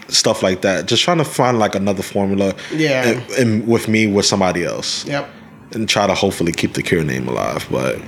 stuff 0.08 0.42
like 0.42 0.62
that. 0.62 0.86
Just 0.86 1.02
trying 1.02 1.18
to 1.18 1.24
find 1.24 1.58
like 1.58 1.74
another 1.74 2.02
formula. 2.02 2.54
Yeah. 2.72 3.08
and, 3.08 3.30
and 3.32 3.68
with 3.68 3.88
me 3.88 4.06
with 4.06 4.26
somebody 4.26 4.64
else. 4.64 5.04
yep. 5.06 5.28
and 5.72 5.88
try 5.88 6.06
to 6.06 6.14
hopefully 6.14 6.52
keep 6.52 6.74
the 6.74 6.82
Cure 6.82 7.04
name 7.04 7.28
alive. 7.28 7.66
But 7.70 8.00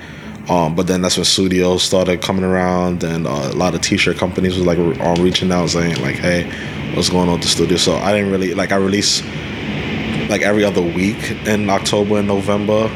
um, 0.49 0.75
but 0.75 0.89
then 0.89 1.03
that's 1.03 1.17
when 1.17 1.25
studios 1.25 1.83
started 1.83 2.21
coming 2.21 2.45
around, 2.45 3.05
and 3.05 3.27
uh, 3.27 3.51
a 3.53 3.55
lot 3.55 3.75
of 3.75 3.81
T-shirt 3.81 4.17
companies 4.17 4.57
was 4.57 4.67
like 4.67 4.79
um, 4.79 5.23
reaching 5.23 5.53
out 5.53 5.71
saying 5.71 6.03
like, 6.03 6.17
"Hey, 6.17 6.51
what's 6.95 7.11
going 7.11 7.29
on 7.29 7.35
with 7.35 7.43
the 7.43 7.49
studio?" 7.49 7.77
So 7.77 7.95
I 7.97 8.13
didn't 8.13 8.33
really 8.33 8.55
like 8.55 8.73
I 8.73 8.77
release 8.77 9.23
like 10.29 10.43
every 10.43 10.65
other 10.65 10.83
week 10.83 11.31
in 11.47 11.71
October 11.71 12.19
and 12.19 12.27
November. 12.27 12.91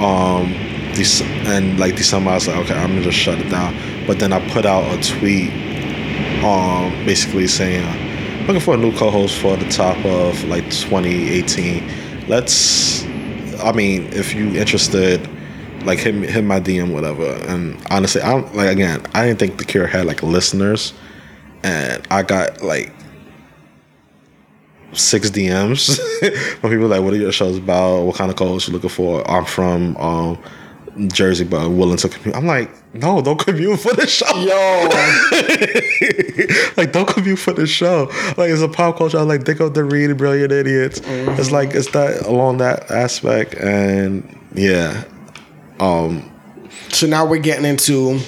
Um, 0.00 0.52
And 1.46 1.78
like 1.78 1.96
December, 1.96 2.30
I 2.30 2.34
was 2.34 2.46
like, 2.46 2.56
okay, 2.58 2.74
I'm 2.74 2.90
gonna 2.90 3.02
just 3.02 3.18
shut 3.18 3.38
it 3.38 3.50
down. 3.50 3.74
But 4.06 4.18
then 4.18 4.32
I 4.32 4.46
put 4.50 4.66
out 4.66 4.84
a 4.92 5.02
tweet, 5.02 5.50
um, 6.44 6.90
basically 7.04 7.46
saying, 7.46 7.84
uh, 7.84 8.46
looking 8.46 8.60
for 8.60 8.74
a 8.74 8.76
new 8.76 8.96
co-host 8.96 9.38
for 9.38 9.56
the 9.56 9.68
top 9.70 9.96
of 10.04 10.42
like 10.44 10.64
2018. 10.70 12.28
Let's, 12.28 13.04
I 13.62 13.72
mean, 13.72 14.12
if 14.12 14.34
you 14.34 14.54
interested, 14.54 15.28
like 15.84 15.98
hit 15.98 16.14
hit 16.14 16.44
my 16.44 16.60
DM, 16.60 16.92
whatever. 16.92 17.26
And 17.46 17.80
honestly, 17.90 18.20
I 18.20 18.32
don't 18.32 18.54
like 18.54 18.68
again. 18.68 19.04
I 19.14 19.26
didn't 19.26 19.38
think 19.38 19.58
the 19.58 19.64
Cure 19.64 19.86
had 19.86 20.06
like 20.06 20.22
listeners, 20.22 20.92
and 21.62 22.06
I 22.10 22.22
got 22.22 22.62
like 22.62 22.92
six 24.92 25.30
DMs 25.30 25.98
from 26.60 26.70
people 26.70 26.88
like, 26.88 27.02
"What 27.02 27.12
are 27.12 27.16
your 27.16 27.32
shows 27.32 27.58
about? 27.58 28.04
What 28.04 28.16
kind 28.16 28.30
of 28.30 28.36
co-host 28.36 28.68
you 28.68 28.74
looking 28.74 28.90
for?" 28.90 29.28
I'm 29.30 29.44
from 29.44 29.96
um, 29.98 30.38
Jersey, 31.08 31.44
but 31.44 31.70
willing 31.70 31.96
to 31.98 32.08
commute. 32.08 32.36
I'm 32.36 32.46
like, 32.46 32.70
no, 32.94 33.20
don't 33.20 33.38
commute 33.38 33.80
for 33.80 33.92
the 33.94 34.06
show. 34.06 34.26
Yo, 34.36 34.88
like, 36.76 36.92
don't 36.92 37.08
commute 37.08 37.38
for 37.38 37.52
the 37.52 37.66
show. 37.66 38.04
Like, 38.36 38.50
it's 38.50 38.62
a 38.62 38.68
pop 38.68 38.98
culture. 38.98 39.18
I 39.18 39.22
like 39.22 39.44
think 39.44 39.60
of 39.60 39.74
the 39.74 39.84
really 39.84 40.14
brilliant 40.14 40.52
idiots. 40.52 41.00
It's 41.04 41.50
like 41.50 41.74
it's 41.74 41.90
that 41.92 42.26
along 42.26 42.58
that 42.58 42.90
aspect, 42.90 43.54
and 43.54 44.38
yeah, 44.54 45.04
um, 45.80 46.30
so 46.90 47.06
now 47.06 47.26
we're 47.26 47.38
getting 47.38 47.64
into 47.64 48.20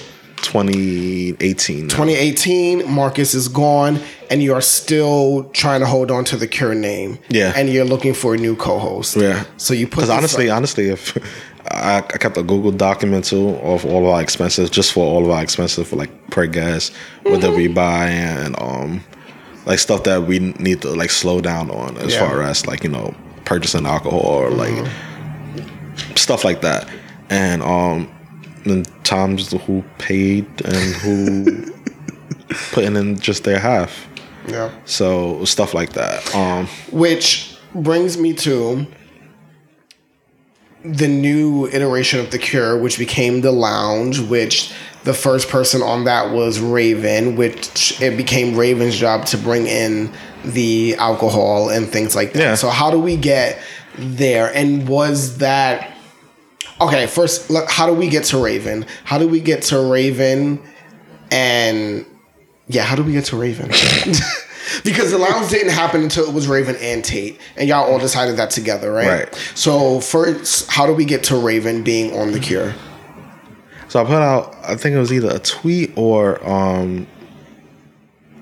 2018. 0.47 1.87
now. 1.87 1.95
2018. 1.95 2.91
Marcus 2.91 3.35
is 3.35 3.49
gone, 3.49 3.99
and 4.31 4.43
you 4.43 4.55
are 4.55 4.61
still 4.61 5.45
trying 5.53 5.81
to 5.81 5.87
hold 5.87 6.11
on 6.11 6.25
to 6.27 6.37
the 6.37 6.47
Cure 6.47 6.75
name. 6.75 7.19
Yeah. 7.29 7.53
and 7.57 7.69
you're 7.69 7.85
looking 7.85 8.15
for 8.15 8.35
a 8.35 8.37
new 8.39 8.57
co-host. 8.57 9.17
Yeah. 9.17 9.45
So 9.57 9.75
you 9.75 9.87
put 9.87 9.97
Because 9.97 10.11
honestly, 10.11 10.51
up- 10.51 10.57
honestly, 10.57 10.89
if 10.89 11.17
I, 11.71 11.99
I 11.99 12.01
kept 12.03 12.37
a 12.37 12.43
Google 12.43 12.71
document 12.73 13.25
too 13.25 13.51
of 13.57 13.85
all 13.85 14.05
of 14.07 14.11
our 14.15 14.23
expenses, 14.23 14.71
just 14.71 14.93
for 14.93 15.05
all 15.05 15.25
of 15.25 15.31
our 15.31 15.43
expenses 15.43 15.89
for 15.89 15.97
like 15.97 16.31
per 16.31 16.47
guest, 16.47 16.93
what 17.23 17.41
that 17.41 17.53
we 17.53 17.67
buy 17.69 18.07
and 18.07 18.55
um 18.61 19.03
like 19.67 19.81
stuff 19.81 20.05
that 20.05 20.23
we 20.23 20.39
need 20.39 20.81
to 20.83 20.91
like 20.91 21.11
slow 21.11 21.41
down 21.41 21.71
on 21.73 21.97
as 21.99 22.15
Yeah. 22.15 22.21
far 22.29 22.43
as 22.43 22.67
like 22.69 22.85
you 22.85 22.91
know 22.91 23.15
purchasing 23.45 23.85
alcohol 23.85 24.21
or 24.21 24.51
like 24.51 24.87
stuff 26.15 26.45
like 26.45 26.61
that, 26.61 26.89
and 27.31 27.63
um 27.63 28.09
then 28.71 28.85
times 29.03 29.53
who 29.53 29.85
paid 29.99 30.47
and 30.65 30.95
who 30.97 31.73
putting 32.73 32.97
in 32.97 33.19
just 33.19 33.45
their 33.45 33.59
half, 33.59 34.07
yeah. 34.47 34.71
so 34.85 35.45
stuff 35.45 35.75
like 35.75 35.93
that. 35.93 36.35
Um 36.35 36.67
Which 36.91 37.57
brings 37.75 38.17
me 38.19 38.33
to 38.35 38.87
the 40.85 41.09
new 41.09 41.67
iteration 41.69 42.21
of 42.21 42.31
the 42.31 42.39
Cure, 42.39 42.79
which 42.79 42.99
became 42.99 43.41
the 43.41 43.53
Lounge. 43.53 44.21
Which 44.21 44.73
the 45.05 45.15
first 45.15 45.49
person 45.49 45.83
on 45.83 46.05
that 46.05 46.33
was 46.33 46.61
Raven, 46.61 47.37
which 47.37 48.01
it 48.01 48.17
became 48.17 48.57
Raven's 48.57 48.97
job 48.97 49.25
to 49.27 49.39
bring 49.39 49.67
in 49.67 50.13
the 50.45 50.97
alcohol 50.97 51.69
and 51.71 51.89
things 51.89 52.15
like 52.17 52.33
that. 52.33 52.41
Yeah. 52.41 52.55
So 52.57 52.71
how 52.71 52.91
do 52.91 52.99
we 52.99 53.17
get 53.17 53.61
there? 53.97 54.53
And 54.55 54.89
was 54.89 55.39
that 55.39 55.96
okay? 56.81 57.07
First, 57.07 57.51
look, 57.51 57.71
how 57.71 57.87
do 57.87 57.95
we 57.95 58.09
get 58.09 58.25
to 58.25 58.43
Raven? 58.43 58.87
How 59.05 59.19
do 59.19 59.29
we 59.29 59.41
get 59.41 59.63
to 59.63 59.81
Raven? 59.81 60.63
And 61.31 62.07
yeah, 62.69 62.85
how 62.85 62.97
do 62.97 63.03
we 63.03 63.13
get 63.13 63.27
to 63.27 63.37
Raven? 63.37 63.69
because 64.85 65.11
the 65.11 65.19
lounge 65.19 65.51
didn't 65.51 65.73
happen 65.73 66.03
until 66.03 66.29
it 66.29 66.35
was 66.35 66.49
Raven 66.49 66.77
and 66.77 67.05
Tate, 67.05 67.41
and 67.57 67.69
y'all 67.69 67.91
all 67.91 67.99
decided 67.99 68.37
that 68.37 68.51
together, 68.51 68.93
right? 68.93 69.09
Right. 69.09 69.35
So 69.55 70.01
first, 70.01 70.71
how 70.71 70.87
do 70.87 70.93
we 70.93 71.05
get 71.05 71.25
to 71.25 71.37
Raven 71.37 71.83
being 71.83 72.17
on 72.19 72.33
the 72.33 72.41
Cure? 72.41 72.75
So 73.89 74.01
I 74.01 74.05
put 74.05 74.15
out, 74.15 74.55
I 74.65 74.75
think 74.77 74.97
it 74.97 74.99
was 74.99 75.13
either 75.13 75.31
a 75.31 75.39
tweet 75.39 75.93
or, 75.97 76.45
um, 76.49 77.07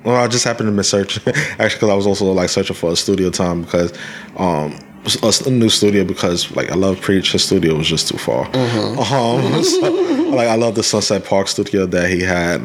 well, 0.02 0.16
I 0.16 0.26
just 0.26 0.44
happened 0.44 0.68
to 0.68 0.72
miss 0.72 0.88
search 0.88 1.18
actually 1.26 1.68
because 1.68 1.90
I 1.90 1.94
was 1.94 2.06
also 2.06 2.24
like 2.32 2.48
searching 2.48 2.76
for 2.76 2.92
a 2.92 2.96
studio 2.96 3.30
time 3.30 3.62
because, 3.62 3.92
um, 4.36 4.78
a, 5.22 5.32
a 5.46 5.50
new 5.50 5.68
studio 5.68 6.04
because 6.04 6.50
like 6.56 6.70
I 6.70 6.74
love 6.74 7.00
Preach. 7.00 7.32
His 7.32 7.44
studio 7.44 7.74
was 7.76 7.88
just 7.88 8.08
too 8.08 8.18
far. 8.18 8.48
Um, 8.54 9.62
so, 9.62 9.90
like 10.30 10.48
I 10.48 10.54
love 10.56 10.74
the 10.74 10.82
Sunset 10.82 11.24
Park 11.24 11.48
studio 11.48 11.86
that 11.86 12.10
he 12.10 12.20
had. 12.20 12.62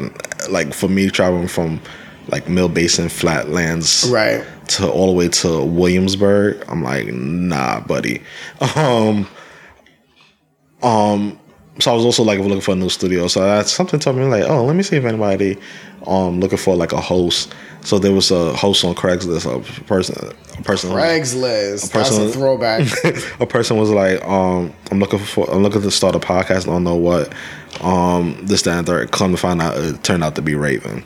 Like 0.50 0.72
for 0.74 0.88
me, 0.88 1.10
traveling 1.10 1.48
from 1.48 1.80
like 2.28 2.48
Mill 2.48 2.68
Basin 2.68 3.08
Flatlands, 3.08 4.08
Right. 4.10 4.44
to 4.68 4.90
all 4.90 5.06
the 5.08 5.12
way 5.12 5.28
to 5.28 5.64
Williamsburg. 5.64 6.64
I'm 6.68 6.82
like, 6.82 7.08
nah, 7.08 7.80
buddy. 7.80 8.22
Um, 8.76 9.26
um, 10.82 11.38
so 11.78 11.90
I 11.90 11.94
was 11.94 12.04
also 12.04 12.22
like 12.22 12.38
looking 12.40 12.60
for 12.60 12.72
a 12.72 12.76
new 12.76 12.88
studio. 12.88 13.26
So 13.26 13.40
that's 13.40 13.72
something 13.72 13.98
told 14.00 14.16
me 14.16 14.24
like, 14.24 14.44
oh, 14.44 14.64
let 14.64 14.76
me 14.76 14.82
see 14.82 14.96
if 14.96 15.04
anybody 15.04 15.58
um 16.06 16.40
looking 16.40 16.58
for 16.58 16.76
like 16.76 16.92
a 16.92 17.00
host. 17.00 17.54
So 17.82 17.98
there 17.98 18.12
was 18.12 18.30
a 18.30 18.54
host 18.54 18.84
on 18.84 18.94
Craigslist, 18.94 19.46
a 19.46 19.84
person, 19.84 20.32
a 20.58 20.62
person, 20.62 20.90
Craigslist. 20.90 21.92
That's 21.92 22.10
person- 22.10 22.28
a 22.28 22.30
throwback. 22.30 22.86
a 23.40 23.46
person 23.46 23.78
was 23.78 23.90
like, 23.90 24.22
um, 24.24 24.72
I'm 24.90 24.98
looking 24.98 25.18
for, 25.18 25.50
I'm 25.50 25.62
looking 25.62 25.80
to 25.82 25.90
start 25.90 26.14
a 26.14 26.18
podcast. 26.18 26.62
I 26.62 26.72
don't 26.72 26.84
know 26.84 26.96
what, 26.96 27.32
um, 27.80 28.38
this, 28.42 28.62
that, 28.62 28.76
and 28.76 28.86
third. 28.86 29.12
Come 29.12 29.30
to 29.30 29.38
find 29.38 29.62
out, 29.62 29.78
it 29.78 30.04
turned 30.04 30.22
out 30.22 30.34
to 30.36 30.42
be 30.42 30.54
Raven. 30.54 31.04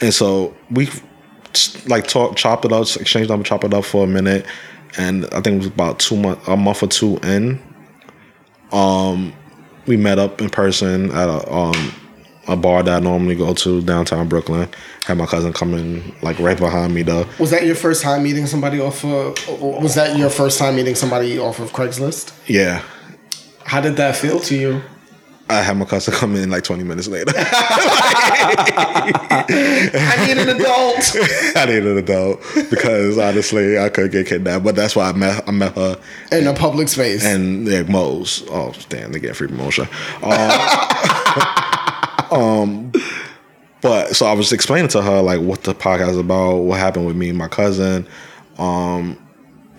And 0.00 0.14
so 0.14 0.56
we 0.70 0.88
like 1.86 2.06
talk, 2.06 2.36
chopped 2.36 2.64
it 2.64 2.72
up, 2.72 2.86
exchanged 2.96 3.28
number, 3.28 3.44
chopped 3.44 3.64
it 3.64 3.74
up 3.74 3.84
for 3.84 4.04
a 4.04 4.06
minute, 4.06 4.46
and 4.96 5.26
I 5.26 5.40
think 5.40 5.56
it 5.56 5.58
was 5.58 5.66
about 5.66 5.98
two 5.98 6.16
month, 6.16 6.46
a 6.48 6.56
month 6.56 6.82
or 6.82 6.86
two 6.86 7.18
in. 7.18 7.62
Um, 8.72 9.32
we 9.86 9.96
met 9.96 10.18
up 10.18 10.40
in 10.40 10.50
person 10.50 11.10
at 11.12 11.28
a 11.28 11.52
um 11.52 11.92
a 12.48 12.56
bar 12.56 12.82
that 12.82 12.96
I 12.96 13.00
normally 13.00 13.34
go 13.34 13.54
to 13.54 13.82
downtown 13.82 14.28
Brooklyn. 14.28 14.68
Had 15.06 15.18
my 15.18 15.26
cousin 15.26 15.52
come 15.52 15.74
in 15.74 16.14
like 16.22 16.38
right 16.38 16.58
behind 16.58 16.94
me 16.94 17.02
though. 17.02 17.26
was 17.38 17.50
that 17.50 17.64
your 17.64 17.74
first 17.76 18.02
time 18.02 18.22
meeting 18.22 18.46
somebody 18.46 18.80
off 18.80 19.04
of? 19.04 19.36
Was 19.60 19.94
that 19.94 20.16
your 20.16 20.30
first 20.30 20.58
time 20.58 20.76
meeting 20.76 20.94
somebody 20.94 21.38
off 21.38 21.60
of 21.60 21.72
Craigslist? 21.72 22.32
Yeah, 22.48 22.82
How 23.64 23.80
did 23.80 23.96
that 23.96 24.16
feel 24.16 24.40
to 24.40 24.56
you? 24.56 24.82
I 25.48 25.62
had 25.62 25.76
my 25.76 25.84
cousin 25.84 26.12
come 26.12 26.34
in 26.34 26.50
like 26.50 26.64
20 26.64 26.82
minutes 26.82 27.06
later. 27.06 27.32
I 27.36 27.44
need 30.26 30.38
an 30.38 30.48
adult. 30.48 31.14
I 31.56 31.66
need 31.66 31.86
an 31.86 31.98
adult 31.98 32.40
because 32.68 33.16
honestly, 33.18 33.78
I 33.78 33.88
could 33.88 34.10
get 34.10 34.26
kidnapped. 34.26 34.64
But 34.64 34.74
that's 34.74 34.96
why 34.96 35.08
I 35.08 35.12
met 35.12 35.48
I 35.48 35.52
met 35.52 35.76
her 35.76 36.00
in 36.32 36.46
a 36.48 36.52
public 36.54 36.88
space. 36.88 37.24
and 37.24 37.64
yeah, 37.66 37.82
Mo's. 37.82 38.42
Oh 38.50 38.72
damn, 38.88 39.12
they 39.12 39.20
get 39.20 39.36
free 39.36 39.46
promotion. 39.48 39.86
Um, 40.22 40.50
um, 42.32 42.92
but 43.82 44.16
so 44.16 44.26
I 44.26 44.32
was 44.32 44.52
explaining 44.52 44.88
to 44.88 45.02
her 45.02 45.22
like 45.22 45.40
what 45.40 45.62
the 45.64 45.74
podcast 45.74 46.10
is 46.10 46.18
about, 46.18 46.58
what 46.58 46.78
happened 46.80 47.06
with 47.06 47.16
me 47.16 47.28
and 47.28 47.38
my 47.38 47.48
cousin. 47.48 48.06
Um, 48.58 49.16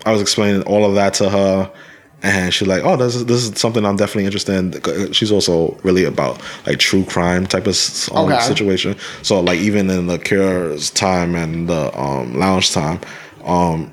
I 0.06 0.12
was 0.12 0.22
explaining 0.22 0.62
all 0.62 0.84
of 0.84 0.94
that 0.94 1.14
to 1.14 1.28
her. 1.28 1.72
And 2.20 2.52
she's 2.52 2.66
like, 2.66 2.82
"Oh, 2.82 2.96
this 2.96 3.14
is 3.14 3.26
this 3.26 3.44
is 3.48 3.60
something 3.60 3.84
I'm 3.86 3.94
definitely 3.94 4.24
interested 4.24 4.56
in." 4.74 5.12
She's 5.12 5.30
also 5.30 5.78
really 5.84 6.02
about 6.02 6.42
like 6.66 6.80
true 6.80 7.04
crime 7.04 7.46
type 7.46 7.68
of 7.68 7.76
um, 8.12 8.24
Okay. 8.32 8.40
situation. 8.40 8.96
So 9.22 9.38
like 9.38 9.60
even 9.60 9.88
in 9.88 10.08
the 10.08 10.18
Cure's 10.18 10.90
time 10.90 11.36
and 11.36 11.68
the 11.68 11.96
um, 11.96 12.36
lounge 12.36 12.72
time, 12.72 12.98
um, 13.44 13.92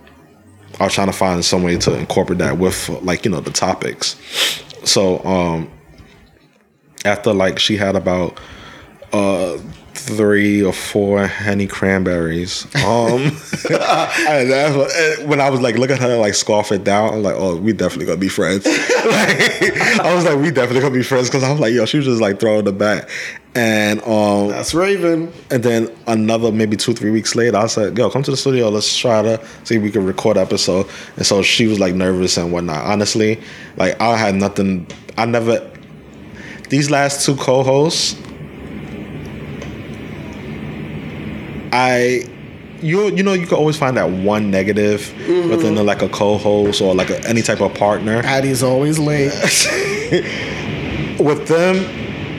I 0.80 0.86
was 0.86 0.94
trying 0.95 1.06
to 1.06 1.14
find 1.14 1.45
some 1.45 1.61
way 1.61 1.77
to 1.77 1.95
incorporate 1.95 2.40
that 2.40 2.57
with 2.57 2.90
like 3.03 3.26
you 3.26 3.32
know 3.32 3.41
the 3.41 3.52
topics. 3.52 4.15
So 4.86 5.23
um, 5.23 5.69
after 7.06 7.34
like 7.34 7.60
she 7.60 7.77
had 7.77 7.95
about 7.95 8.40
uh 9.14 9.57
three 10.06 10.61
or 10.61 10.73
four 10.73 11.26
henny 11.26 11.65
cranberries. 11.65 12.65
Um, 12.76 13.22
and 13.69 14.52
that's 14.52 14.76
what, 14.76 14.91
and 14.95 15.30
when 15.30 15.41
I 15.41 15.49
was 15.49 15.61
like, 15.61 15.77
look 15.77 15.90
at 15.90 15.99
her 15.99 16.18
like 16.18 16.36
scarf 16.36 16.72
it 16.72 16.84
down. 16.84 17.14
I'm 17.14 17.23
like, 17.23 17.36
oh, 17.36 17.56
we 17.57 17.73
definitely 17.73 18.06
gonna 18.06 18.18
be 18.18 18.30
friends. 18.30 18.65
like, 18.65 19.99
I 19.99 20.14
was 20.14 20.26
like, 20.26 20.38
we 20.38 20.52
definitely 20.52 20.82
gonna 20.82 20.94
be 20.94 21.03
friends 21.03 21.27
because 21.30 21.44
I 21.44 21.52
was 21.52 21.60
like, 21.60 21.73
yo, 21.73 21.86
she 21.86 21.98
was 21.98 22.06
just 22.06 22.22
like 22.22 22.40
throwing 22.40 22.65
the 22.65 22.72
back, 22.72 23.10
and 23.56 24.02
um, 24.03 24.49
That's 24.49 24.73
Raven. 24.73 25.32
and 25.49 25.64
then 25.64 25.90
another 26.07 26.52
maybe 26.52 26.76
two 26.77 26.94
three 26.94 27.11
weeks 27.11 27.36
later, 27.36 27.57
I 27.57 27.68
said, 27.68 27.98
"Yo, 27.98 28.10
come 28.10 28.22
to 28.23 28.32
the 28.32 28.38
studio. 28.38 28.69
Let's 28.69 28.95
try 28.95 29.22
to 29.22 29.44
see 29.64 29.77
if 29.77 29.82
we 29.82 29.91
can 29.91 30.06
record 30.06 30.38
episode." 30.38 30.88
And 31.15 31.26
so 31.26 31.41
she 31.41 31.65
was 31.65 31.80
like 31.80 31.95
nervous 31.95 32.38
and 32.38 32.52
whatnot. 32.52 32.86
Honestly, 32.86 33.41
like 33.77 33.99
I 34.02 34.18
had 34.18 34.36
nothing. 34.36 34.86
I 35.18 35.26
never. 35.26 35.72
These 36.69 36.89
last 36.89 37.25
two 37.25 37.35
co-hosts, 37.35 38.19
I 41.71 42.23
you 42.81 43.09
you 43.15 43.23
know 43.23 43.33
you 43.33 43.47
can 43.47 43.57
always 43.57 43.77
find 43.77 43.97
that 43.97 44.09
one 44.09 44.49
negative 44.51 45.01
Mm-hmm. 45.25 45.49
within 45.49 45.75
like 45.85 46.01
a 46.03 46.09
co-host 46.09 46.81
or 46.81 46.93
like 46.93 47.09
a, 47.09 47.27
any 47.27 47.41
type 47.41 47.59
of 47.61 47.73
partner. 47.73 48.21
Addie's 48.23 48.61
always 48.63 48.99
late. 48.99 49.31
With 51.19 51.47
them, 51.47 51.83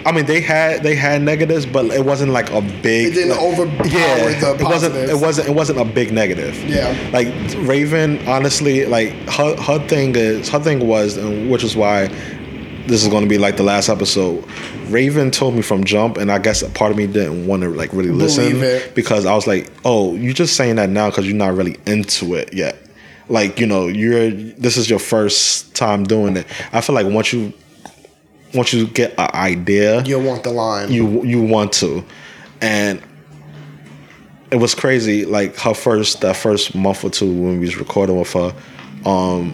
I 0.06 0.12
mean 0.12 0.26
they 0.26 0.40
had 0.40 0.82
they 0.82 0.94
had 0.94 1.22
negatives, 1.22 1.66
but 1.66 1.86
it 1.86 2.04
wasn't 2.04 2.32
like 2.32 2.50
a 2.52 2.60
big. 2.60 3.08
It 3.08 3.14
didn't 3.14 3.38
overpower 3.38 3.86
yeah, 3.86 4.38
the 4.40 4.56
it 4.60 4.62
wasn't. 4.62 4.94
It 4.94 5.16
wasn't. 5.16 5.48
It 5.48 5.54
wasn't 5.54 5.80
a 5.80 5.84
big 5.84 6.12
negative. 6.12 6.56
Yeah. 6.64 6.94
Like 7.12 7.28
Raven, 7.66 8.24
honestly, 8.28 8.86
like 8.86 9.12
her 9.30 9.56
her 9.60 9.78
thing 9.88 10.14
is 10.14 10.48
her 10.50 10.60
thing 10.60 10.86
was, 10.86 11.16
which 11.48 11.64
is 11.64 11.74
why 11.76 12.08
this 12.86 13.02
is 13.02 13.08
going 13.08 13.22
to 13.24 13.28
be 13.28 13.38
like 13.38 13.56
the 13.56 13.62
last 13.62 13.88
episode. 13.88 14.44
Raven 14.88 15.30
told 15.30 15.54
me 15.54 15.62
from 15.62 15.84
jump, 15.84 16.16
and 16.16 16.30
I 16.30 16.38
guess 16.38 16.62
a 16.62 16.70
part 16.70 16.90
of 16.92 16.96
me 16.96 17.06
didn't 17.06 17.46
want 17.46 17.62
to 17.62 17.70
like 17.70 17.92
really 17.92 18.10
listen 18.10 18.80
because 18.94 19.26
I 19.26 19.34
was 19.34 19.46
like, 19.46 19.70
"Oh, 19.84 20.14
you're 20.14 20.32
just 20.32 20.56
saying 20.56 20.76
that 20.76 20.90
now 20.90 21.10
because 21.10 21.26
you're 21.26 21.36
not 21.36 21.54
really 21.54 21.76
into 21.86 22.34
it 22.34 22.52
yet." 22.54 22.76
Like 23.28 23.58
you 23.58 23.66
know, 23.66 23.88
you're 23.88 24.30
this 24.30 24.76
is 24.76 24.88
your 24.88 25.00
first 25.00 25.74
time 25.74 26.04
doing 26.04 26.36
it. 26.36 26.46
I 26.72 26.80
feel 26.80 26.94
like 26.94 27.06
once 27.06 27.32
you 27.32 27.52
once 28.54 28.72
you 28.72 28.86
get 28.86 29.12
an 29.18 29.30
idea, 29.34 30.02
You'll 30.04 30.22
want 30.22 30.44
the 30.44 30.50
line. 30.52 30.90
you 30.92 31.24
you 31.24 31.42
want 31.42 31.72
to, 31.74 32.04
and 32.60 33.02
it 34.52 34.56
was 34.56 34.76
crazy. 34.76 35.24
Like 35.24 35.56
her 35.56 35.74
first 35.74 36.20
that 36.20 36.36
first 36.36 36.74
month 36.76 37.02
or 37.04 37.10
two 37.10 37.26
when 37.26 37.54
we 37.58 37.66
was 37.66 37.76
recording 37.76 38.16
with 38.16 38.32
her, 38.34 38.54
um, 39.04 39.50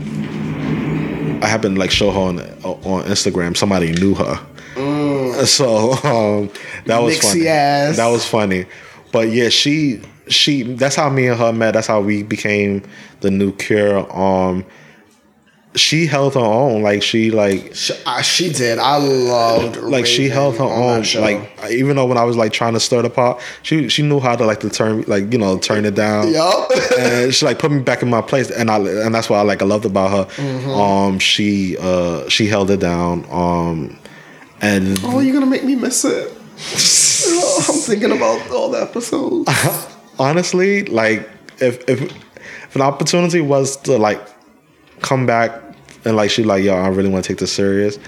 I 1.42 1.48
happened 1.48 1.74
to 1.74 1.80
like 1.80 1.90
show 1.90 2.10
her 2.10 2.20
on 2.20 2.38
on 2.64 3.04
Instagram. 3.04 3.56
Somebody 3.56 3.92
knew 3.92 4.14
her, 4.14 5.44
so 5.44 5.92
um, 6.04 6.50
that 6.86 7.02
was 7.02 7.18
funny. 7.18 7.48
ass. 7.48 7.96
That 7.96 8.08
was 8.08 8.24
funny, 8.24 8.66
but 9.10 9.28
yeah, 9.30 9.48
she 9.48 10.00
she 10.28 10.62
that's 10.62 10.96
how 10.96 11.10
me 11.10 11.26
and 11.26 11.38
her 11.38 11.52
met. 11.52 11.72
That's 11.74 11.88
how 11.88 12.00
we 12.00 12.22
became 12.22 12.82
the 13.20 13.30
new 13.30 13.52
cure. 13.56 14.10
Um, 14.16 14.64
she 15.74 16.06
held 16.06 16.34
her 16.34 16.40
own. 16.40 16.82
Like 16.82 17.02
she 17.02 17.30
like 17.30 17.74
She, 17.74 17.94
she 18.22 18.52
did. 18.52 18.78
I 18.78 18.98
loved. 18.98 19.76
like 19.78 20.04
she 20.06 20.28
held 20.28 20.56
her 20.58 20.64
own 20.64 21.02
like 21.20 21.70
even 21.70 21.96
though 21.96 22.04
when 22.06 22.18
i 22.18 22.24
was 22.24 22.36
like 22.36 22.52
trying 22.52 22.74
to 22.74 22.80
stir 22.80 23.00
the 23.02 23.08
pot 23.10 23.40
she 23.62 23.88
she 23.88 24.02
knew 24.02 24.20
how 24.20 24.36
to 24.36 24.44
like 24.44 24.60
to 24.60 24.68
turn 24.68 25.02
like 25.06 25.32
you 25.32 25.38
know 25.38 25.56
turn 25.58 25.84
it 25.84 25.94
down 25.94 26.30
Yup. 26.32 26.70
and 26.98 27.32
she 27.34 27.46
like 27.46 27.58
put 27.58 27.70
me 27.70 27.80
back 27.80 28.02
in 28.02 28.10
my 28.10 28.20
place 28.20 28.50
and 28.50 28.70
i 28.70 28.76
and 28.78 29.14
that's 29.14 29.30
what 29.30 29.38
i 29.38 29.42
like 29.42 29.62
i 29.62 29.64
loved 29.64 29.84
about 29.86 30.10
her 30.10 30.24
Mm-hmm. 30.42 30.70
um 30.70 31.18
she 31.18 31.76
uh 31.78 32.28
she 32.28 32.46
held 32.46 32.70
it 32.70 32.80
down 32.80 33.24
um 33.30 33.96
and 34.60 34.98
Oh, 35.04 35.20
you're 35.20 35.32
gonna 35.34 35.46
make 35.46 35.64
me 35.64 35.74
miss 35.74 36.04
it. 36.04 36.32
Oh, 37.26 37.64
I'm 37.68 37.74
thinking 37.80 38.12
about 38.12 38.50
all 38.50 38.70
the 38.70 38.82
episodes. 38.82 39.48
honestly 40.18 40.84
like 40.84 41.28
if 41.60 41.82
if 41.88 42.02
if 42.02 42.76
an 42.76 42.82
opportunity 42.82 43.40
was 43.40 43.76
to 43.78 43.96
like 43.96 44.20
come 45.02 45.26
back 45.26 45.52
and 46.04 46.16
like 46.16 46.30
she 46.30 46.42
like 46.44 46.64
yo 46.64 46.74
i 46.74 46.88
really 46.88 47.08
want 47.08 47.24
to 47.24 47.28
take 47.28 47.38
this 47.38 47.52
serious 47.52 47.98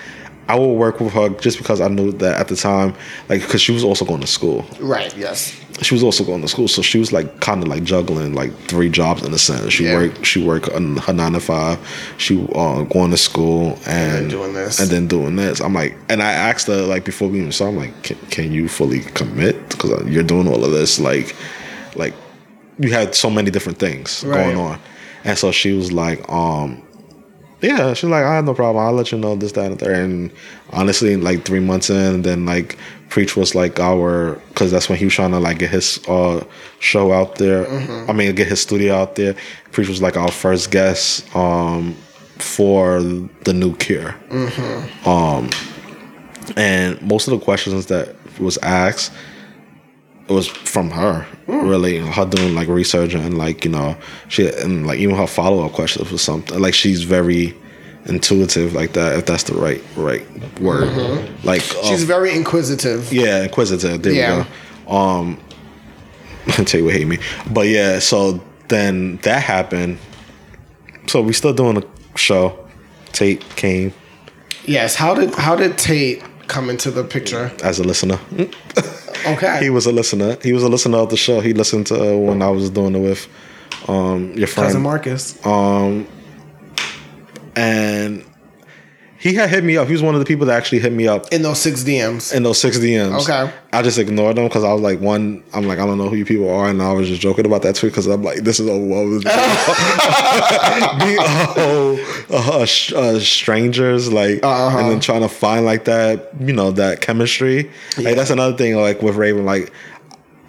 i 0.49 0.55
will 0.55 0.77
work 0.77 1.01
with 1.01 1.13
her 1.13 1.29
just 1.41 1.59
because 1.59 1.81
i 1.81 1.89
knew 1.89 2.13
that 2.13 2.39
at 2.41 2.49
the 2.49 2.57
time 2.57 2.95
like 3.29 3.41
because 3.43 3.61
she 3.61 3.73
was 3.73 3.85
also 3.85 4.05
going 4.05 4.21
to 4.21 4.27
school 4.27 4.65
right. 4.81 5.17
Yes. 5.17 5.53
she 5.83 5.93
was 5.95 6.05
also 6.05 6.23
going 6.25 6.41
to 6.41 6.47
school, 6.49 6.69
so 6.69 6.83
she 6.83 6.99
was 6.99 7.13
like 7.13 7.41
kind 7.41 7.61
of 7.61 7.69
like 7.69 7.83
juggling 7.83 8.33
like 8.33 8.53
three 8.69 8.89
jobs 8.89 9.25
in 9.27 9.35
a 9.35 9.39
sense. 9.39 9.73
She 9.73 9.85
Yeah. 9.87 9.95
worked, 9.97 10.25
she 10.25 10.41
worked 10.45 10.69
on 10.69 10.99
her 10.99 11.13
nine 11.13 11.33
to 11.33 11.41
five. 11.41 11.79
She 12.17 12.41
uh, 12.55 12.83
going 12.85 13.11
to 13.11 13.17
school 13.17 13.77
and, 13.85 14.13
then 14.13 14.29
doing 14.29 14.53
this. 14.55 14.79
and 14.79 14.89
then 14.89 15.09
doing 15.09 15.35
this. 15.35 15.59
I'm 15.61 15.75
like, 15.75 15.97
and 16.09 16.23
I 16.23 16.31
asked 16.31 16.69
her 16.69 16.83
like 16.83 17.05
before 17.05 17.29
we 17.29 17.39
even 17.41 17.51
saw. 17.51 17.67
I'm 17.67 17.77
like, 17.77 17.93
can, 18.05 18.17
can 18.31 18.53
you 18.53 18.69
fully 18.69 19.01
commit 19.01 19.69
because 19.71 20.07
you're 20.07 20.23
doing 20.23 20.47
all 20.47 20.65
of 20.65 20.71
this? 20.71 21.01
Like, 21.01 21.35
like 21.97 22.15
you 22.79 22.93
had 22.93 23.17
so 23.17 23.29
many 23.29 23.51
different 23.51 23.79
things 23.81 24.23
Right. 24.25 24.45
going 24.45 24.57
on, 24.57 24.79
and 25.25 25.37
so 25.37 25.51
she 25.51 25.73
was 25.73 25.91
like, 25.91 26.21
um. 26.31 26.84
Yeah, 27.65 27.95
she's 27.95 28.11
like, 28.11 28.25
I 28.25 28.35
have 28.35 28.45
no 28.45 28.53
problem. 28.53 28.85
I'll 28.85 28.93
let 28.93 29.11
you 29.11 29.17
know 29.19 29.37
this, 29.37 29.53
that, 29.53 29.65
and 29.65 29.79
the 29.79 29.85
third. 29.85 29.97
And 29.97 30.31
honestly, 30.71 31.17
like 31.17 31.45
three 31.45 31.61
months 31.61 31.89
in, 31.89 32.23
then 32.23 32.45
like 32.45 32.77
Preach 33.09 33.37
was 33.37 33.55
like 33.55 33.81
our, 33.81 34.35
because 34.49 34.71
that's 34.71 34.89
when 34.89 34.99
he 34.99 35.07
was 35.07 35.15
trying 35.15 35.31
to 35.31 35.39
like 35.39 35.59
get 35.61 35.71
his 35.71 35.99
uh 36.07 36.45
show 36.81 37.13
out 37.13 37.37
there. 37.37 37.67
I 38.11 38.13
mean, 38.13 38.35
get 38.35 38.49
his 38.49 38.61
studio 38.61 38.95
out 38.95 39.15
there. 39.15 39.35
Preach 39.73 39.89
was 39.89 40.03
like 40.03 40.17
our 40.17 40.31
first 40.31 40.71
guest 40.71 41.35
um 41.35 41.95
for 42.39 43.01
the 43.03 43.55
new 43.55 43.75
Cure. 43.77 44.15
Um, 45.07 45.49
and 46.57 47.01
most 47.01 47.29
of 47.29 47.39
the 47.39 47.45
questions 47.45 47.87
that 47.87 48.15
was 48.39 48.59
asked 48.59 49.13
it 50.29 50.33
was 50.33 50.47
from 50.49 50.91
her 50.91 51.27
really 51.47 51.99
her 51.99 52.25
doing 52.25 52.55
like 52.55 52.69
research 52.69 53.13
and 53.15 53.37
like 53.37 53.65
you 53.65 53.71
know 53.71 53.95
she 54.29 54.49
and 54.49 54.87
like 54.87 54.99
even 54.99 55.15
her 55.15 55.27
follow-up 55.27 55.73
questions 55.73 56.11
was 56.11 56.23
something. 56.23 56.59
Like 56.61 56.75
she's 56.75 57.03
very 57.05 57.55
intuitive 58.07 58.75
like 58.75 58.93
that 58.95 59.19
if 59.19 59.27
that's 59.27 59.45
the 59.45 59.55
right 59.55 59.83
right 59.97 60.27
word. 60.61 60.89
Like 61.45 61.63
uh, 61.77 61.83
She's 61.85 62.05
very 62.05 62.35
inquisitive. 62.35 63.13
yeah 63.13 63.45
inquisitive. 63.45 64.03
There 64.03 64.13
Yeah. 64.13 64.39
we 64.39 64.45
go. 64.87 64.93
Um 64.97 65.41
I'll 66.59 66.65
tell 66.65 66.81
you 66.81 66.87
what 66.87 66.95
hate 66.95 67.07
me. 67.07 67.19
But 67.51 67.69
yeah 67.69 67.99
so 67.99 68.43
then 68.69 69.19
that 69.19 69.43
happened. 69.43 69.99
So 71.07 71.21
we 71.21 71.33
still 71.35 71.53
doing 71.53 71.77
a 71.77 72.19
show. 72.19 72.59
Tate 73.13 73.43
came. 73.57 73.93
Yes. 74.65 74.95
How 74.95 75.15
did 75.15 75.35
how 75.35 75.55
did 75.55 75.77
Tate 75.79 76.23
come 76.55 76.71
into 76.71 76.91
the 76.91 77.05
picture? 77.17 77.51
as 77.63 77.79
a 77.81 77.85
listener 77.85 78.19
Okay. 79.27 79.59
he 79.65 79.71
was 79.71 79.87
a 79.87 79.93
listener 79.93 80.37
he 80.43 80.53
was 80.53 80.63
a 80.63 80.69
listener 80.69 80.99
of 80.99 81.09
the 81.11 81.17
show 81.17 81.41
he 81.41 81.53
listened 81.63 81.87
to 81.91 81.95
uh, 81.95 82.17
when 82.27 82.43
i 82.43 82.51
was 82.59 82.71
doing 82.71 82.95
it 82.95 83.01
with 83.09 83.23
um 83.89 84.21
your 84.41 84.47
friend 84.47 84.67
cousin 84.69 84.83
Marcus. 84.83 85.23
Um, 85.47 86.07
and 87.57 88.25
he 89.25 89.33
had 89.33 89.49
hit 89.49 89.65
me 89.65 89.79
up. 89.79 89.87
He 89.87 89.95
was 89.95 90.03
one 90.03 90.15
of 90.15 90.21
the 90.21 90.27
people 90.27 90.45
that 90.49 90.55
actually 90.55 90.81
hit 90.81 90.93
me 90.93 91.09
up 91.09 91.33
in 91.33 91.41
those 91.41 91.59
six 91.59 91.83
DMs. 91.83 92.31
in 92.35 92.43
those 92.43 92.61
six 92.61 92.77
DMs. 92.79 93.23
Okay. 93.23 93.51
I 93.73 93.81
just 93.81 93.97
ignored 93.99 94.37
them 94.37 94.45
because 94.49 94.65
I 94.65 94.73
was 94.73 94.83
like, 94.83 95.01
one, 95.01 95.43
I'm 95.55 95.67
like, 95.67 95.79
I 95.79 95.87
don't 95.87 95.97
know 95.97 96.11
who 96.11 96.17
you 96.17 96.27
people 96.27 96.51
are, 96.51 96.69
and 96.69 96.83
I 96.83 96.93
was 96.93 97.09
just 97.09 97.23
joking 97.23 97.47
about 97.47 97.63
that 97.63 97.75
tweet 97.75 97.93
because 97.93 98.07
I'm 98.07 98.23
like, 98.23 98.41
this 98.41 98.61
is 98.61 98.69
overwhelming. 98.69 99.21
Be 99.21 99.29
oh, 101.21 102.25
uh, 102.31 102.65
sh- 102.67 102.93
uh, 102.93 103.19
strangers, 103.19 104.13
like, 104.13 104.41
Uh-huh. 104.45 104.79
and 104.79 104.91
then 104.91 105.01
trying 105.01 105.23
to 105.23 105.29
find 105.29 105.65
like 105.65 105.85
that, 105.87 106.31
you 106.41 106.53
know, 106.53 106.71
that 106.73 107.01
chemistry. 107.01 107.71
Like 107.97 108.17
that's 108.17 108.31
another 108.31 108.57
thing, 108.57 108.77
like 108.77 109.03
with 109.03 109.17
Raven, 109.17 109.45
like. 109.47 109.73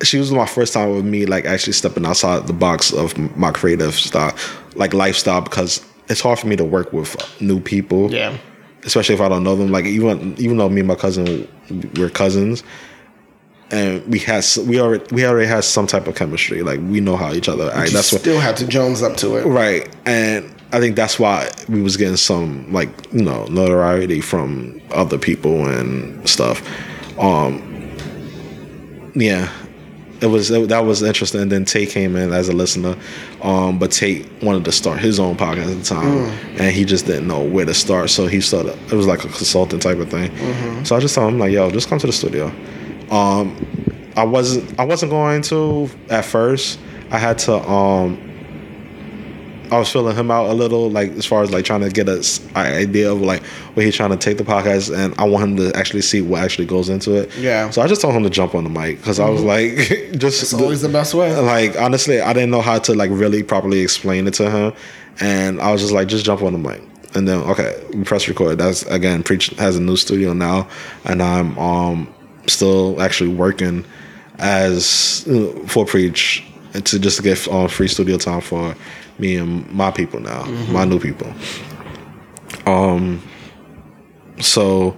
She 0.04 0.18
was 0.18 0.30
my 0.34 0.46
first 0.46 0.74
time 0.74 0.94
with 0.94 1.06
me, 1.06 1.26
like 1.26 1.46
actually 1.46 1.72
stepping 1.72 2.06
outside 2.06 2.48
the 2.48 2.54
box 2.54 2.92
of 2.92 3.18
my 3.38 3.52
creative 3.54 3.94
style, 3.96 4.36
like 4.76 4.94
lifestyle, 4.94 5.40
because 5.40 5.84
it's 6.10 6.20
hard 6.20 6.38
for 6.38 6.48
me 6.48 6.58
to 6.58 6.66
work 6.66 6.92
with 6.92 7.16
new 7.42 7.62
people 7.62 8.12
Yeah. 8.14 8.36
Especially 8.86 9.16
if 9.16 9.22
I 9.22 9.30
don't 9.30 9.44
know 9.44 9.56
them. 9.56 9.72
Like 9.72 9.86
even 9.86 10.36
even 10.38 10.58
though 10.58 10.70
me 10.70 10.82
and 10.82 10.88
my 10.88 10.96
cousin 10.96 11.48
we're 11.96 12.10
cousins, 12.10 12.64
and 13.72 14.06
we 14.08 14.20
had 14.20 14.46
we 14.66 14.80
already 14.80 15.06
we 15.14 15.26
already 15.26 15.48
had 15.48 15.64
some 15.64 15.88
type 15.88 16.08
of 16.08 16.16
chemistry. 16.16 16.62
Like 16.62 16.80
we 16.82 17.00
know 17.00 17.16
how 17.16 17.34
each 17.34 17.50
other 17.50 17.72
act. 17.72 17.92
That's 17.92 18.12
what 18.12 18.22
still 18.22 18.40
had 18.40 18.58
to 18.58 18.68
Jones 18.68 19.02
up 19.02 19.18
to 19.18 19.38
it. 19.38 19.46
right, 19.46 19.90
and 20.06 20.54
I 20.72 20.80
think 20.80 20.96
that's 20.96 21.20
why 21.20 21.50
we 21.70 21.82
was 21.82 21.98
getting 21.98 22.18
some 22.18 22.72
like 22.72 22.90
you 23.12 23.24
know 23.24 23.46
notoriety 23.46 24.22
from 24.22 24.82
other 24.92 25.18
people 25.18 25.68
and 25.68 26.28
stuff. 26.30 26.62
Um, 27.20 27.62
yeah. 29.16 29.52
It 30.22 30.28
was 30.28 30.50
it, 30.52 30.70
that 30.70 30.80
was 30.86 31.02
interesting. 31.04 31.42
And 31.42 31.52
then 31.52 31.66
Tate 31.66 31.90
came 31.90 32.16
in 32.16 32.32
as 32.32 32.48
a 32.50 32.54
listener, 32.54 32.96
um, 33.42 33.78
but 33.78 33.92
Tate 33.92 34.26
wanted 34.42 34.64
to 34.66 34.72
start 34.72 35.00
his 35.00 35.20
own 35.20 35.36
podcast 35.36 35.72
at 35.72 35.78
the 35.78 35.84
time, 35.84 36.08
and 36.60 36.74
he 36.76 36.86
just 36.86 37.06
didn't 37.06 37.28
know 37.28 37.44
where 37.44 37.66
to 37.66 37.74
start. 37.74 38.10
So 38.10 38.26
he 38.28 38.40
started. 38.42 38.78
It 38.92 38.94
was 38.94 39.08
like 39.08 39.20
a 39.26 39.28
consultant 39.28 39.82
type 39.82 39.98
of 39.98 40.10
thing. 40.10 40.32
So 40.86 40.96
I 40.96 41.00
just 41.00 41.16
told 41.16 41.34
him 41.34 41.40
like, 41.40 41.52
"Yo, 41.52 41.70
just 41.72 41.90
come 41.90 42.00
to 42.00 42.08
the 42.08 42.14
studio." 42.14 42.48
Um, 43.12 43.56
I 44.16 44.24
wasn't 44.24 44.80
I 44.80 44.86
wasn't 44.86 45.12
going 45.12 45.42
to 45.44 45.90
at 46.10 46.24
first. 46.26 46.80
I 47.12 47.18
had 47.18 47.38
to 47.40 47.56
um 47.70 48.18
I 49.72 49.80
was 49.80 49.90
filling 49.92 50.16
him 50.16 50.30
out 50.32 50.50
a 50.50 50.54
little, 50.54 50.90
like 50.90 51.12
as 51.14 51.26
far 51.26 51.44
as 51.44 51.52
like 51.52 51.66
trying 51.66 51.82
to 51.82 51.90
get 51.90 52.08
a 52.10 52.20
s- 52.20 52.40
idea 52.56 53.12
of 53.12 53.22
like 53.22 53.44
where 53.74 53.86
he's 53.86 53.96
trying 53.96 54.12
to 54.12 54.18
take 54.18 54.38
the 54.38 54.44
podcast, 54.44 54.96
and 54.96 55.14
I 55.20 55.24
want 55.26 55.44
him 55.44 55.58
to 55.58 55.78
actually 55.78 56.02
see 56.02 56.22
what 56.22 56.44
actually 56.44 56.66
goes 56.68 56.90
into 56.90 57.14
it. 57.16 57.36
Yeah. 57.38 57.70
So 57.70 57.82
I 57.82 57.88
just 57.88 58.02
told 58.02 58.14
him 58.14 58.24
to 58.24 58.30
jump 58.30 58.56
on 58.56 58.64
the 58.64 58.70
mic 58.70 58.98
because 58.98 59.20
I 59.20 59.30
was 59.30 59.44
like, 59.44 59.76
just 60.18 60.42
It's 60.44 60.54
always 60.54 60.82
the 60.82 60.90
best 60.90 61.14
way. 61.14 61.36
like 61.36 61.80
honestly, 61.80 62.22
I 62.22 62.34
didn't 62.34 62.52
know 62.52 62.62
how 62.62 62.80
to 62.80 62.94
like 62.94 63.10
really 63.12 63.44
properly 63.44 63.80
explain 63.82 64.28
it 64.28 64.34
to 64.36 64.50
him, 64.50 64.74
and 65.20 65.60
I 65.62 65.72
was 65.72 65.82
just 65.82 65.94
like, 65.94 66.08
just 66.08 66.26
jump 66.26 66.42
on 66.42 66.54
the 66.54 66.60
mic. 66.60 66.82
And 67.16 67.28
then 67.28 67.40
okay, 67.44 67.82
press 68.04 68.28
record. 68.28 68.58
That's 68.58 68.84
again, 68.88 69.24
preach 69.24 69.48
has 69.58 69.78
a 69.78 69.82
new 69.82 69.96
studio 69.96 70.34
now, 70.34 70.68
and 71.06 71.24
I'm 71.24 71.58
um 71.58 72.14
still 72.48 73.02
actually 73.02 73.34
working 73.34 73.86
as 74.40 75.26
uh, 75.30 75.48
for 75.68 75.86
preach 75.86 76.44
to 76.82 77.00
just 77.00 77.24
get 77.24 77.48
um, 77.48 77.68
free 77.68 77.88
studio 77.88 78.18
time 78.18 78.42
for 78.42 78.76
me 79.20 79.36
and 79.38 79.70
my 79.72 79.92
people 79.92 80.20
now, 80.20 80.44
my 80.72 80.86
new 80.86 81.00
people. 81.00 81.32
Um, 82.66 83.22
so 84.40 84.96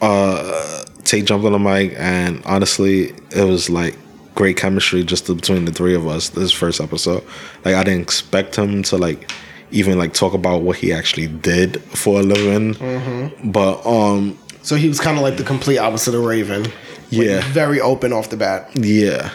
uh, 0.00 0.84
Tate 1.04 1.24
jumped 1.24 1.46
on 1.46 1.52
the 1.52 1.58
mic, 1.58 1.94
and 1.96 2.42
honestly, 2.44 3.12
it 3.34 3.44
was 3.44 3.70
like 3.70 3.96
great 4.34 4.56
chemistry 4.56 5.04
just 5.04 5.26
between 5.26 5.64
the 5.64 5.72
three 5.72 5.94
of 5.94 6.06
us. 6.06 6.30
This 6.30 6.52
first 6.52 6.80
episode, 6.80 7.24
like 7.64 7.74
I 7.74 7.84
didn't 7.84 8.02
expect 8.02 8.56
him 8.56 8.82
to 8.84 8.96
like 8.96 9.30
even 9.70 9.98
like 9.98 10.12
talk 10.14 10.34
about 10.34 10.62
what 10.62 10.76
he 10.76 10.92
actually 10.92 11.26
did 11.26 11.80
for 11.82 12.20
a 12.20 12.22
living, 12.22 12.74
Mm-hmm. 12.74 13.50
but 13.50 13.84
um, 13.86 14.38
So 14.62 14.76
he 14.76 14.88
was 14.88 15.00
kind 15.00 15.16
of 15.16 15.22
like 15.22 15.36
the 15.36 15.44
complete 15.44 15.78
opposite 15.78 16.14
of 16.14 16.24
Raven. 16.24 16.62
Like, 16.64 16.72
Yeah. 17.10 17.40
very 17.52 17.80
open 17.80 18.12
off 18.12 18.30
the 18.30 18.36
bat. 18.36 18.70
Yeah. 18.76 19.30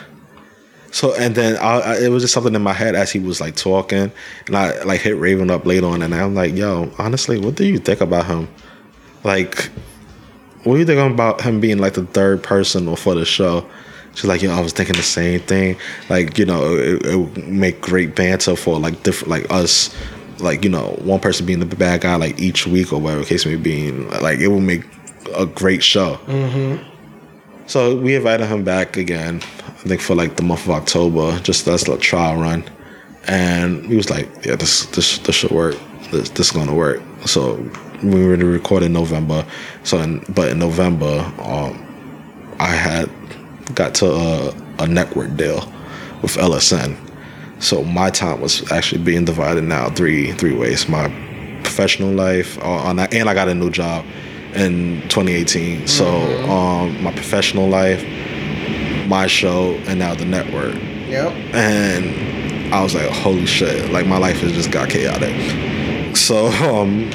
So 0.92 1.14
and 1.16 1.36
then 1.36 1.58
I, 1.58 1.80
I, 1.80 2.00
it 2.00 2.10
was 2.10 2.24
just 2.24 2.34
something 2.34 2.56
in 2.56 2.62
my 2.62 2.74
head 2.74 2.96
as 2.96 3.12
he 3.12 3.20
was 3.20 3.40
like 3.40 3.56
talking, 3.56 4.12
and 4.48 4.56
I 4.56 4.84
like 4.84 5.02
hit 5.02 5.18
Raven 5.18 5.52
up 5.52 5.66
late 5.66 5.84
on, 5.84 6.02
and 6.02 6.14
I'm 6.14 6.36
like, 6.36 6.56
"Yo, 6.56 6.92
honestly, 6.98 7.40
what 7.40 7.56
do 7.56 7.66
you 7.66 7.78
think 7.78 8.02
about 8.02 8.26
him? 8.26 8.48
Like, 9.24 9.70
what 10.64 10.74
do 10.74 10.80
you 10.80 10.86
think 10.86 11.14
about 11.14 11.42
him 11.42 11.60
being 11.60 11.78
like 11.78 11.94
the 11.94 12.06
third 12.06 12.44
person 12.44 12.96
for 12.96 13.14
the 13.14 13.26
show?" 13.26 13.70
She's 14.16 14.26
like, 14.26 14.42
"Yo, 14.42 14.52
I 14.52 14.62
was 14.62 14.74
thinking 14.74 14.96
the 14.96 15.04
same 15.04 15.40
thing. 15.42 15.78
Like, 16.10 16.38
you 16.38 16.46
know, 16.46 16.76
it, 16.76 17.06
it 17.06 17.16
would 17.16 17.48
make 17.48 17.82
great 17.82 18.16
banter 18.16 18.56
for 18.56 18.80
like 18.80 19.04
different, 19.04 19.30
like 19.30 19.52
us, 19.52 19.96
like 20.40 20.64
you 20.64 20.70
know, 20.70 20.98
one 21.04 21.20
person 21.20 21.46
being 21.46 21.60
the 21.60 21.66
bad 21.68 22.02
guy 22.02 22.16
like 22.16 22.40
each 22.40 22.66
week 22.66 22.92
or 22.92 23.00
whatever 23.00 23.24
case 23.24 23.46
may 23.46 23.56
be. 23.56 23.92
Like, 23.92 24.40
it 24.40 24.48
would 24.48 24.64
make 24.64 24.86
a 25.36 25.46
great 25.46 25.84
show." 25.84 26.16
Mm-hmm. 26.26 26.84
So 27.70 27.96
we 27.96 28.16
invited 28.16 28.48
him 28.48 28.64
back 28.64 28.98
again, 28.98 29.44
I 29.44 29.88
think 29.88 30.02
for 30.02 30.16
like 30.16 30.38
the 30.38 30.42
month 30.42 30.66
of 30.66 30.72
October, 30.72 31.40
just 31.42 31.68
as 31.68 31.88
a 31.88 32.00
trial 32.00 32.42
run. 32.42 32.64
And 33.28 33.86
he 33.86 33.96
was 33.96 34.10
like, 34.10 34.28
Yeah, 34.44 34.56
this 34.56 34.88
this 34.88 35.20
this 35.20 35.36
should 35.36 35.52
work. 35.52 35.78
This 36.10 36.32
this 36.32 36.48
is 36.48 36.52
gonna 36.52 36.74
work. 36.74 37.00
So 37.26 37.64
we 38.02 38.26
were 38.26 38.36
to 38.36 38.46
record 38.48 38.82
in 38.82 38.94
November. 38.94 39.46
So 39.84 40.00
in, 40.00 40.26
but 40.30 40.50
in 40.50 40.58
November, 40.58 41.20
um, 41.44 41.78
I 42.60 42.72
had 42.72 43.08
got 43.76 43.94
to 43.96 44.08
a, 44.08 44.54
a 44.80 44.88
network 44.88 45.36
deal 45.36 45.60
with 46.24 46.38
LSN. 46.38 46.98
So 47.60 47.84
my 47.84 48.10
time 48.10 48.42
was 48.42 48.72
actually 48.72 49.04
being 49.04 49.26
divided 49.26 49.64
now 49.64 49.92
three 49.92 50.32
three 50.32 50.56
ways. 50.56 50.90
My 50.90 51.08
professional 51.62 52.14
life, 52.14 52.58
uh, 52.64 52.96
and 53.12 53.30
I 53.30 53.34
got 53.36 53.48
a 53.48 53.54
new 53.54 53.70
job 53.70 54.08
in 54.56 55.02
2018. 55.10 55.88
So 55.88 56.08
um, 56.50 57.02
my 57.04 57.12
professional 57.12 57.68
life, 57.68 58.04
my 59.08 59.28
show, 59.28 59.76
and 59.88 60.00
now 60.00 60.14
the 60.16 60.26
network. 60.26 60.76
Yep. 61.08 61.34
And 61.54 62.74
I 62.74 62.84
was 62.84 62.94
like, 62.94 63.10
holy 63.10 63.46
shit! 63.46 63.92
Like 63.92 64.06
my 64.06 64.18
life 64.18 64.38
has 64.42 64.52
just 64.52 64.72
got 64.72 64.90
chaotic. 64.90 66.16
So 66.16 66.48
um, 66.48 67.10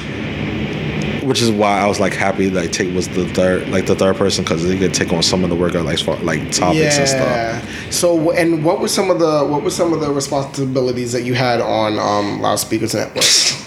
which 1.25 1.41
is 1.41 1.51
why 1.51 1.79
I 1.79 1.87
was 1.87 1.99
like 1.99 2.13
happy 2.13 2.49
like 2.49 2.71
Tate 2.71 2.93
was 2.93 3.07
the 3.09 3.27
third 3.29 3.67
like 3.69 3.87
the 3.87 3.95
third 3.95 4.15
person 4.15 4.43
because 4.43 4.63
he 4.63 4.77
could 4.77 4.93
take 4.93 5.11
on 5.11 5.23
some 5.23 5.43
of 5.43 5.49
the 5.49 5.55
work 5.55 5.75
on 5.75 5.85
like 5.85 5.99
far- 5.99 6.17
like 6.17 6.51
topics 6.51 6.97
and 6.97 7.07
stuff. 7.07 7.21
Yeah. 7.21 7.89
So, 7.89 8.31
and 8.31 8.63
what 8.63 8.79
were 8.79 8.87
some 8.87 9.09
of 9.09 9.19
the 9.19 9.45
what 9.45 9.63
were 9.63 9.71
some 9.71 9.93
of 9.93 10.01
the 10.01 10.11
responsibilities 10.11 11.11
that 11.13 11.23
you 11.23 11.33
had 11.33 11.61
on 11.61 11.97
um, 11.97 12.41
Loudspeakers 12.41 12.93
Network? 12.93 13.23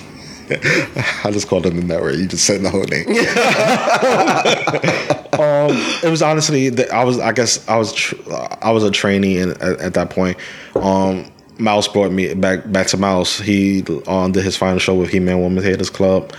I 1.24 1.30
just 1.30 1.48
called 1.48 1.66
him 1.66 1.76
the 1.76 1.82
network. 1.82 2.16
You 2.16 2.26
just 2.26 2.44
said 2.44 2.62
the 2.62 2.70
whole 2.70 2.84
name. 2.84 3.08
um, 5.38 5.76
it 6.02 6.10
was 6.10 6.22
honestly, 6.22 6.68
I 6.90 7.04
was, 7.04 7.18
I 7.18 7.32
guess, 7.32 7.66
I 7.68 7.76
was, 7.76 7.92
tr- 7.92 8.16
I 8.62 8.70
was 8.70 8.84
a 8.84 8.90
trainee 8.90 9.38
in, 9.38 9.50
at, 9.50 9.80
at 9.80 9.94
that 9.94 10.10
point. 10.10 10.38
Um, 10.74 11.30
Mouse 11.58 11.88
brought 11.88 12.12
me 12.12 12.32
back, 12.34 12.70
back 12.70 12.86
to 12.88 12.96
Mouse. 12.96 13.38
He 13.38 13.84
um, 14.06 14.32
did 14.32 14.44
his 14.44 14.56
final 14.56 14.78
show 14.78 14.94
with 14.94 15.10
He 15.10 15.20
Man 15.20 15.40
Woman 15.40 15.62
Haters 15.62 15.90
Club, 15.90 16.32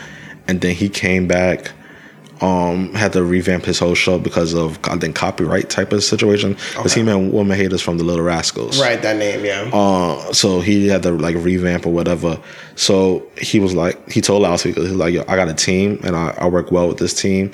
and 0.47 0.61
then 0.61 0.73
he 0.73 0.89
came 0.89 1.27
back. 1.27 1.71
Um, 2.41 2.93
had 2.93 3.11
to 3.13 3.23
revamp 3.23 3.65
his 3.65 3.79
whole 3.79 3.95
show 3.95 4.17
because 4.17 4.53
of 4.53 4.79
I 4.85 4.95
think 4.97 5.13
copyright 5.15 5.69
type 5.69 5.91
of 5.91 6.03
situation. 6.03 6.53
Because 6.75 6.93
He 6.93 7.03
Man 7.03 7.31
Woman 7.33 7.57
Haters 7.57 7.81
from 7.81 7.97
the 7.97 8.05
Little 8.05 8.23
Rascals. 8.23 8.79
right, 8.79 9.01
that 9.01 9.17
name, 9.17 9.43
yeah. 9.43 9.69
Uh, 9.73 10.31
so 10.31 10.61
he 10.61 10.87
had 10.87 11.03
to 11.03 11.11
like 11.11 11.35
revamp 11.35 11.85
or 11.85 11.91
whatever. 11.91 12.39
So 12.75 13.27
he 13.37 13.59
was 13.59 13.73
like, 13.75 14.09
he 14.09 14.21
told 14.21 14.45
us, 14.45 14.63
he 14.63 14.71
was 14.71 14.91
like, 14.93 15.13
Yo, 15.13 15.23
I 15.27 15.35
got 15.35 15.49
a 15.49 15.53
team 15.53 15.99
and 16.03 16.15
I, 16.15 16.33
I 16.39 16.47
work 16.47 16.71
well 16.71 16.87
with 16.87 16.97
this 16.97 17.13
team. 17.13 17.51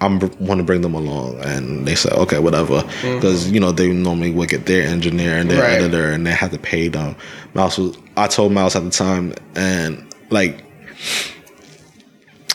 I'm 0.00 0.20
want 0.38 0.58
to 0.58 0.64
bring 0.64 0.82
them 0.82 0.94
along, 0.94 1.40
and 1.40 1.84
they 1.84 1.96
said, 1.96 2.12
okay, 2.12 2.38
whatever, 2.38 2.82
because 3.02 3.50
you 3.50 3.58
know 3.58 3.72
they 3.72 3.92
normally 3.92 4.30
would 4.30 4.48
get 4.48 4.64
their 4.66 4.86
engineer 4.86 5.36
and 5.36 5.50
their 5.50 5.60
Right. 5.60 5.72
editor, 5.72 6.10
and 6.12 6.24
they 6.24 6.30
had 6.30 6.52
to 6.52 6.58
pay 6.58 6.86
them. 6.86 7.16
Mouse 7.54 7.78
was, 7.78 7.98
I 8.16 8.28
told 8.28 8.52
Mouse 8.52 8.76
at 8.76 8.84
the 8.84 8.90
time, 8.90 9.34
and 9.56 10.06
like. 10.30 10.62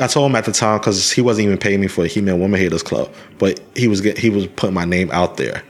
I 0.04 0.08
told 0.08 0.30
him 0.30 0.36
at 0.36 0.44
the 0.46 0.52
time 0.52 0.80
because 0.80 1.12
he 1.12 1.22
wasn't 1.22 1.46
even 1.46 1.58
paying 1.58 1.80
me 1.80 1.88
for 1.88 2.06
He 2.06 2.20
Man 2.20 2.40
Woman 2.40 2.60
Haters 2.60 2.84
Club, 2.84 3.10
but 3.40 3.60
he 3.76 3.88
was 3.88 4.02
get, 4.02 4.18
he 4.18 4.30
was 4.30 4.48
putting 4.48 4.74
my 4.74 4.84
name 4.86 5.10
out 5.12 5.38
there, 5.38 5.64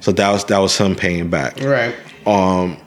so 0.00 0.10
that 0.12 0.30
was 0.30 0.44
that 0.46 0.58
was 0.58 0.76
him 0.76 0.94
paying 0.96 1.28
back. 1.28 1.60
Right. 1.60 1.94
um 2.26 2.78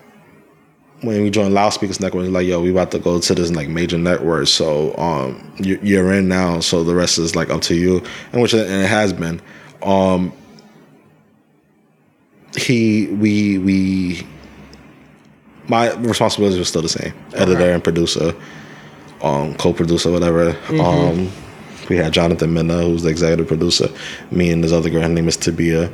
when 1.02 1.22
we 1.22 1.30
joined 1.30 1.54
loudspeakers 1.54 2.00
network 2.00 2.24
it's 2.24 2.34
like 2.34 2.48
yo 2.48 2.60
we 2.60 2.72
about 2.72 2.90
to 2.90 2.98
go 2.98 3.20
to 3.20 3.36
this 3.36 3.52
like 3.52 3.70
major 3.70 4.00
network. 4.00 4.48
So 4.48 4.98
um 4.98 5.54
you- 5.58 5.80
you're 5.84 6.12
in 6.14 6.28
now. 6.28 6.60
So 6.62 6.84
the 6.84 6.96
rest 6.96 7.20
is 7.20 7.36
like 7.36 7.52
up 7.52 7.62
to 7.64 7.76
you. 7.76 8.02
And 8.34 8.42
which 8.42 8.54
and 8.54 8.64
it 8.64 8.88
has 8.88 9.14
been. 9.14 9.40
Um 9.84 10.34
he 12.58 13.08
we 13.08 13.60
we 13.60 14.26
my 15.68 15.94
responsibilities 15.96 16.58
were 16.58 16.66
still 16.66 16.82
the 16.82 16.90
same. 16.90 17.14
Editor 17.36 17.70
and 17.72 17.84
producer 17.84 18.34
um 19.22 19.54
co-producer 19.56 20.12
whatever 20.12 20.56
um 20.82 21.30
we 21.90 21.96
had 21.98 22.12
jonathan 22.12 22.54
minna 22.54 22.82
who's 22.84 23.04
the 23.04 23.10
executive 23.10 23.48
producer 23.48 23.90
me 24.32 24.52
and 24.52 24.64
this 24.64 24.72
other 24.72 24.90
girl 24.90 25.02
her 25.02 25.10
name 25.10 25.28
is 25.28 25.38
tabia 25.38 25.92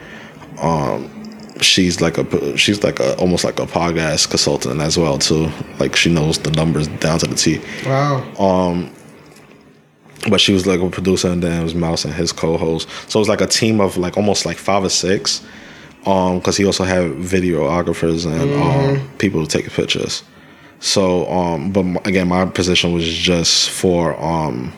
she's 1.61 2.01
like 2.01 2.17
a 2.17 2.57
she's 2.57 2.83
like 2.83 2.99
a 2.99 3.15
almost 3.17 3.43
like 3.43 3.59
a 3.59 3.65
podcast 3.65 4.29
consultant 4.29 4.81
as 4.81 4.97
well 4.97 5.17
too. 5.17 5.49
Like 5.79 5.95
she 5.95 6.11
knows 6.11 6.37
the 6.39 6.51
numbers 6.51 6.87
down 6.87 7.19
to 7.19 7.27
the 7.27 7.35
T. 7.35 7.61
Wow. 7.85 8.23
Um, 8.39 8.91
But 10.29 10.39
she 10.39 10.53
was 10.53 10.65
like 10.65 10.79
a 10.79 10.89
producer, 10.89 11.29
and 11.29 11.43
then 11.43 11.59
it 11.59 11.63
was 11.63 11.75
Mouse 11.75 12.05
and 12.05 12.13
his 12.13 12.31
co-host. 12.31 12.87
So 13.09 13.19
it 13.19 13.21
was 13.21 13.29
like 13.29 13.41
a 13.41 13.47
team 13.47 13.81
of 13.81 13.97
like 13.97 14.15
almost 14.15 14.45
like 14.45 14.57
five 14.57 14.83
or 14.83 14.89
six. 14.89 15.41
Um, 16.05 16.39
because 16.39 16.57
he 16.57 16.65
also 16.65 16.83
had 16.83 17.11
videographers 17.11 18.25
and 18.25 18.51
um 18.61 19.09
people 19.17 19.45
to 19.45 19.57
take 19.57 19.71
pictures. 19.71 20.23
So 20.83 21.25
um, 21.31 21.71
but 21.71 22.05
again, 22.05 22.27
my 22.27 22.45
position 22.45 22.91
was 22.91 23.07
just 23.07 23.69
for 23.69 24.21
um 24.21 24.73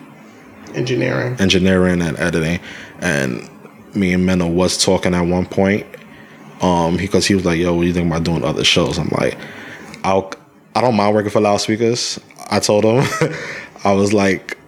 Engineering. 0.74 1.36
engineering 1.40 2.00
and 2.02 2.16
editing 2.18 2.60
and 3.00 3.48
me 3.94 4.12
and 4.12 4.28
Menno 4.28 4.52
was 4.52 4.76
talking 4.84 5.14
at 5.14 5.22
one 5.22 5.46
point 5.46 5.86
um 6.60 6.96
because 6.98 7.26
he 7.26 7.34
was 7.34 7.46
like 7.46 7.58
yo 7.58 7.72
what 7.74 7.80
do 7.82 7.86
you 7.88 7.94
think 7.94 8.06
about 8.08 8.24
doing 8.24 8.44
other 8.44 8.62
shows 8.64 8.98
i'm 8.98 9.08
like 9.08 9.38
i'll 10.04 10.30
i 10.74 10.82
don't 10.82 10.94
mind 10.94 11.14
working 11.14 11.30
for 11.30 11.40
loudspeakers 11.40 12.20
i 12.50 12.58
told 12.60 12.84
him 12.84 13.02
i 13.84 13.92
was 13.92 14.12
like 14.12 14.58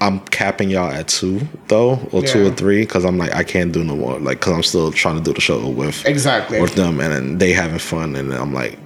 i'm 0.00 0.20
capping 0.26 0.70
y'all 0.70 0.90
at 0.90 1.06
two 1.08 1.38
though 1.68 1.96
or 2.12 2.22
two 2.22 2.46
or 2.46 2.50
three 2.50 2.80
because 2.80 3.04
i'm 3.04 3.18
like 3.18 3.34
i 3.34 3.42
can't 3.42 3.72
do 3.72 3.84
no 3.84 3.94
more 3.96 4.18
like 4.20 4.40
because 4.40 4.54
i'm 4.54 4.62
still 4.62 4.90
trying 4.90 5.16
to 5.16 5.22
do 5.22 5.34
the 5.34 5.40
show 5.40 5.68
with 5.68 6.02
Exactly. 6.06 6.60
with 6.62 6.74
them 6.76 6.98
and 7.00 7.38
they 7.40 7.52
having 7.52 7.78
fun 7.78 8.16
and 8.16 8.32
I'm 8.32 8.54
like 8.54 8.78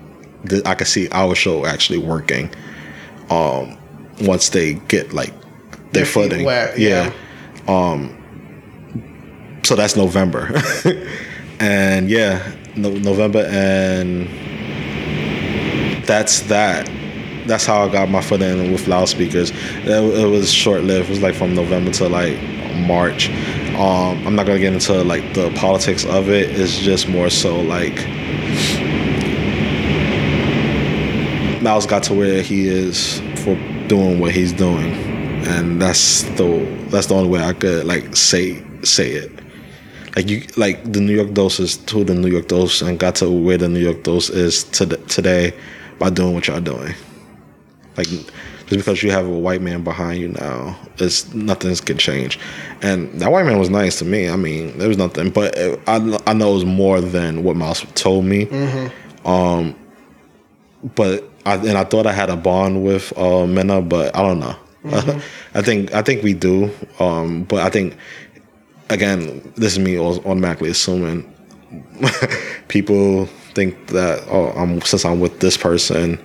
th- 0.49 0.63
I 0.67 0.75
can 0.75 0.87
see 0.87 1.09
our 1.11 1.35
show 1.35 1.67
actually 1.67 1.99
working 1.99 2.51
um 3.31 3.77
once 4.23 4.51
they 4.51 4.75
get 4.75 5.13
like 5.13 5.33
their, 5.93 6.07
footing 6.07 6.45
wet, 6.45 6.79
yeah. 6.79 7.13
um 7.69 8.19
so 9.65 9.77
that's 9.77 9.97
November 9.97 10.51
and 11.61 12.09
yeah 12.09 12.55
no- 12.77 12.91
November 12.91 13.47
and 13.51 14.29
that's 16.07 16.41
that 16.43 16.91
that's 17.47 17.67
how 17.67 17.83
I 17.83 17.93
got 17.93 18.09
my 18.09 18.23
foot 18.23 18.41
in 18.41 18.71
with 18.73 18.87
loudspeakers. 18.87 19.51
It, 19.51 19.89
it 19.89 20.27
was 20.27 20.53
short 20.53 20.85
lived. 20.85 21.09
It 21.09 21.11
was 21.11 21.23
like 21.23 21.35
from 21.35 21.55
November 21.55 21.91
to 21.93 22.09
like 22.09 22.41
March. 22.75 23.31
Um, 23.75 24.25
I'm 24.27 24.37
not 24.37 24.47
gonna 24.47 24.59
get 24.59 24.73
into 24.73 25.03
like 25.03 25.35
the 25.35 25.51
politics 25.57 26.05
of 26.05 26.29
it. 26.29 26.51
It's 26.51 26.79
just 26.79 27.09
more 27.09 27.31
so 27.31 27.61
like 27.61 27.97
Miles 31.63 31.87
got 31.87 32.03
to 32.05 32.15
where 32.15 32.43
he 32.43 32.69
is 32.69 33.21
for 33.45 33.55
doing 33.87 34.19
what 34.21 34.33
he's 34.33 34.53
doing, 34.53 34.93
and 35.47 35.81
that's 35.81 36.23
the 36.37 36.67
that's 36.89 37.07
the 37.07 37.15
only 37.15 37.29
way 37.29 37.41
I 37.43 37.53
could 37.53 37.85
like 37.85 38.17
say 38.17 38.63
say 38.83 39.11
it. 39.13 39.33
Like 40.17 40.29
you, 40.29 40.43
like 40.57 40.93
the 40.93 41.01
New 41.01 41.15
York 41.15 41.33
Dose 41.33 41.59
is 41.59 41.77
to 41.79 42.05
the 42.05 42.15
New 42.15 42.29
York 42.29 42.49
Dose, 42.49 42.83
and 42.83 42.99
got 42.99 43.15
to 43.17 43.31
where 43.31 43.57
the 43.57 43.69
New 43.69 43.81
York 43.81 44.03
Dose 44.03 44.29
is 44.29 44.65
to 44.65 44.87
today 44.87 45.55
by 45.99 46.11
doing 46.11 46.35
what 46.35 46.47
y'all 46.47 46.61
doing. 46.61 46.95
Like 47.97 48.09
just 48.09 48.87
because 48.87 49.03
you 49.03 49.11
have 49.11 49.27
a 49.27 49.39
white 49.39 49.61
man 49.61 49.85
behind 49.85 50.21
you 50.21 50.29
now, 50.29 50.79
it's 50.99 51.33
nothing's 51.35 51.81
can 51.81 51.99
change. 51.99 52.39
And 52.81 53.13
that 53.21 53.31
white 53.31 53.45
man 53.45 53.59
was 53.59 53.71
nice 53.71 53.99
to 53.99 54.05
me. 54.05 54.29
I 54.29 54.37
mean, 54.37 54.79
there 54.79 54.89
was 54.89 54.99
nothing, 54.99 55.31
but 55.31 55.57
it, 55.57 55.81
I 55.87 56.19
I 56.27 56.33
know 56.33 56.51
it 56.51 56.55
was 56.55 56.65
more 56.65 57.01
than 57.01 57.43
what 57.45 57.57
Miles 57.57 57.85
told 57.95 58.25
me. 58.25 58.49
Um, 59.25 59.77
but 60.95 61.25
I 61.47 61.55
and 61.57 61.79
I 61.79 61.85
thought 61.85 62.07
I 62.07 62.13
had 62.13 62.31
a 62.31 62.37
bond 62.37 62.85
with 62.85 63.17
uh, 63.17 63.47
Mena, 63.47 63.81
but 63.83 64.15
I 64.17 64.23
don't 64.23 64.41
know. 64.41 64.57
I 65.55 65.63
think 65.63 65.95
I 65.95 66.03
think 66.03 66.23
we 66.23 66.35
do. 66.35 66.71
Um, 66.99 67.45
but 67.45 67.61
I 67.63 67.71
think 67.71 67.97
again, 68.91 69.53
this 69.57 69.73
is 69.73 69.79
me 69.79 69.99
automatically 69.99 70.71
assuming 70.71 71.33
people 72.69 73.27
think 73.55 73.89
that 73.89 74.25
oh, 74.29 74.49
I'm 74.51 74.81
since 74.83 75.05
I'm 75.05 75.21
with 75.21 75.41
this 75.41 75.57
person, 75.57 76.19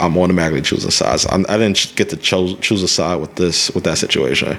I'm 0.00 0.16
automatically 0.18 0.62
choosing 0.62 0.90
sides. 0.90 1.26
I, 1.26 1.36
I 1.48 1.56
didn't 1.58 1.92
get 1.96 2.10
to 2.10 2.16
choose 2.16 2.58
choose 2.60 2.82
a 2.82 2.88
side 2.88 3.16
with 3.16 3.34
this 3.36 3.70
with 3.70 3.84
that 3.84 3.98
situation, 3.98 4.58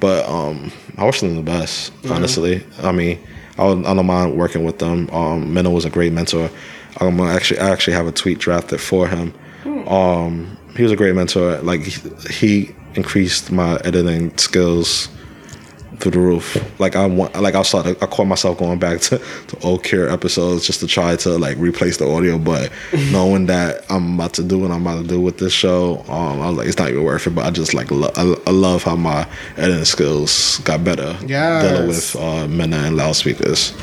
but 0.00 0.28
um, 0.28 0.70
I 0.98 1.04
wish 1.04 1.20
them 1.20 1.36
the 1.36 1.42
best. 1.42 1.92
Honestly, 2.10 2.64
I 2.82 2.92
mean, 2.92 3.18
I, 3.58 3.64
don't- 3.64 3.86
I 3.86 3.94
don't 3.94 4.06
mind 4.06 4.36
working 4.36 4.64
with 4.64 4.78
them. 4.78 5.08
Um, 5.10 5.54
was 5.72 5.84
a 5.84 5.90
great 5.90 6.12
mentor. 6.12 6.50
I'm 7.00 7.20
actually 7.20 7.60
I 7.60 7.70
actually 7.70 7.94
have 7.94 8.06
a 8.06 8.12
tweet 8.12 8.38
drafted 8.38 8.80
for 8.80 9.08
him. 9.08 9.34
Um, 9.88 10.56
he 10.76 10.82
was 10.82 10.92
a 10.92 10.96
great 10.96 11.14
mentor. 11.14 11.58
Like 11.58 11.80
he, 11.82 12.10
he 12.30 12.74
increased 12.94 13.50
my 13.52 13.76
editing 13.84 14.36
skills 14.38 15.08
through 15.98 16.12
the 16.12 16.20
roof. 16.20 16.78
Like 16.78 16.94
I 16.96 17.06
want, 17.06 17.40
like 17.40 17.54
I 17.54 17.62
started, 17.62 17.96
I 18.02 18.06
caught 18.06 18.26
myself 18.26 18.58
going 18.58 18.78
back 18.78 19.00
to, 19.02 19.18
to 19.18 19.58
old 19.62 19.82
Cure 19.84 20.08
episodes 20.10 20.66
just 20.66 20.80
to 20.80 20.86
try 20.86 21.16
to 21.16 21.38
like 21.38 21.56
replace 21.58 21.96
the 21.96 22.08
audio, 22.08 22.38
but 22.38 22.70
knowing 23.12 23.46
that 23.46 23.84
I'm 23.90 24.14
about 24.14 24.34
to 24.34 24.42
do 24.42 24.58
what 24.58 24.70
I'm 24.70 24.82
about 24.82 25.02
to 25.02 25.08
do 25.08 25.20
with 25.20 25.38
this 25.38 25.52
show, 25.52 26.04
um, 26.08 26.40
I 26.40 26.48
was 26.48 26.58
like, 26.58 26.68
it's 26.68 26.78
not 26.78 26.90
even 26.90 27.02
worth 27.04 27.26
it. 27.26 27.30
But 27.30 27.46
I 27.46 27.50
just 27.50 27.74
like, 27.74 27.90
lo- 27.90 28.12
I, 28.16 28.36
I 28.46 28.50
love 28.50 28.82
how 28.82 28.96
my 28.96 29.26
editing 29.56 29.84
skills 29.84 30.58
got 30.64 30.84
better. 30.84 31.16
Yes. 31.26 31.62
dealing 31.62 31.88
with 31.88 32.16
uh, 32.16 32.46
Mena 32.48 32.76
and 32.78 32.96
loudspeakers. 32.96 33.74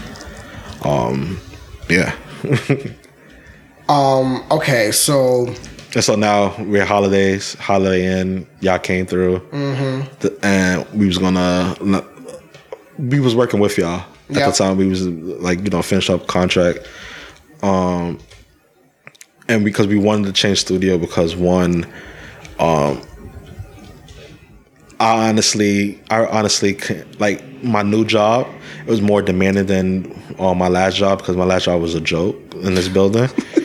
Um, 0.84 1.40
yeah. 1.90 2.16
Um, 3.90 4.44
okay, 4.50 4.92
so 4.92 5.48
And 5.96 6.04
so 6.04 6.16
now 6.16 6.56
we're 6.64 6.86
holidays, 6.86 7.56
Holiday 7.56 8.20
Inn. 8.20 8.48
Y'all 8.62 8.80
came 8.80 9.06
through, 9.06 9.40
mm-hmm. 9.52 10.28
and 10.44 10.90
we 10.94 11.08
was 11.08 11.18
gonna. 11.18 11.76
We 12.98 13.20
was 13.20 13.36
working 13.36 13.60
with 13.60 13.78
y'all 13.78 14.00
at 14.30 14.36
Yeah. 14.36 14.50
the 14.50 14.54
time. 14.54 14.78
We 14.78 14.88
was 14.88 15.06
like 15.08 15.60
you 15.60 15.70
know 15.70 15.82
finish 15.82 16.10
up 16.10 16.28
contract, 16.28 16.88
um, 17.62 18.20
and 19.50 19.66
because 19.66 19.88
we 19.88 19.98
wanted 19.98 20.28
to 20.28 20.34
change 20.34 20.62
studio 20.62 20.98
because 20.98 21.36
one, 21.36 21.86
um, 22.60 23.02
I 25.00 25.28
honestly, 25.30 26.00
I 26.10 26.26
honestly 26.26 26.78
like 27.20 27.44
my 27.64 27.84
new 27.84 28.06
job. 28.06 28.48
It 28.86 28.90
was 28.90 29.02
more 29.02 29.22
demanding 29.22 29.66
than 29.66 30.24
uh, 30.40 30.54
my 30.54 30.68
last 30.68 30.98
job 30.98 31.20
because 31.20 31.36
my 31.38 31.46
last 31.46 31.66
job 31.66 31.82
was 31.82 31.96
a 31.96 32.02
joke 32.02 32.36
in 32.56 32.76
this 32.76 32.88
building. 32.88 33.30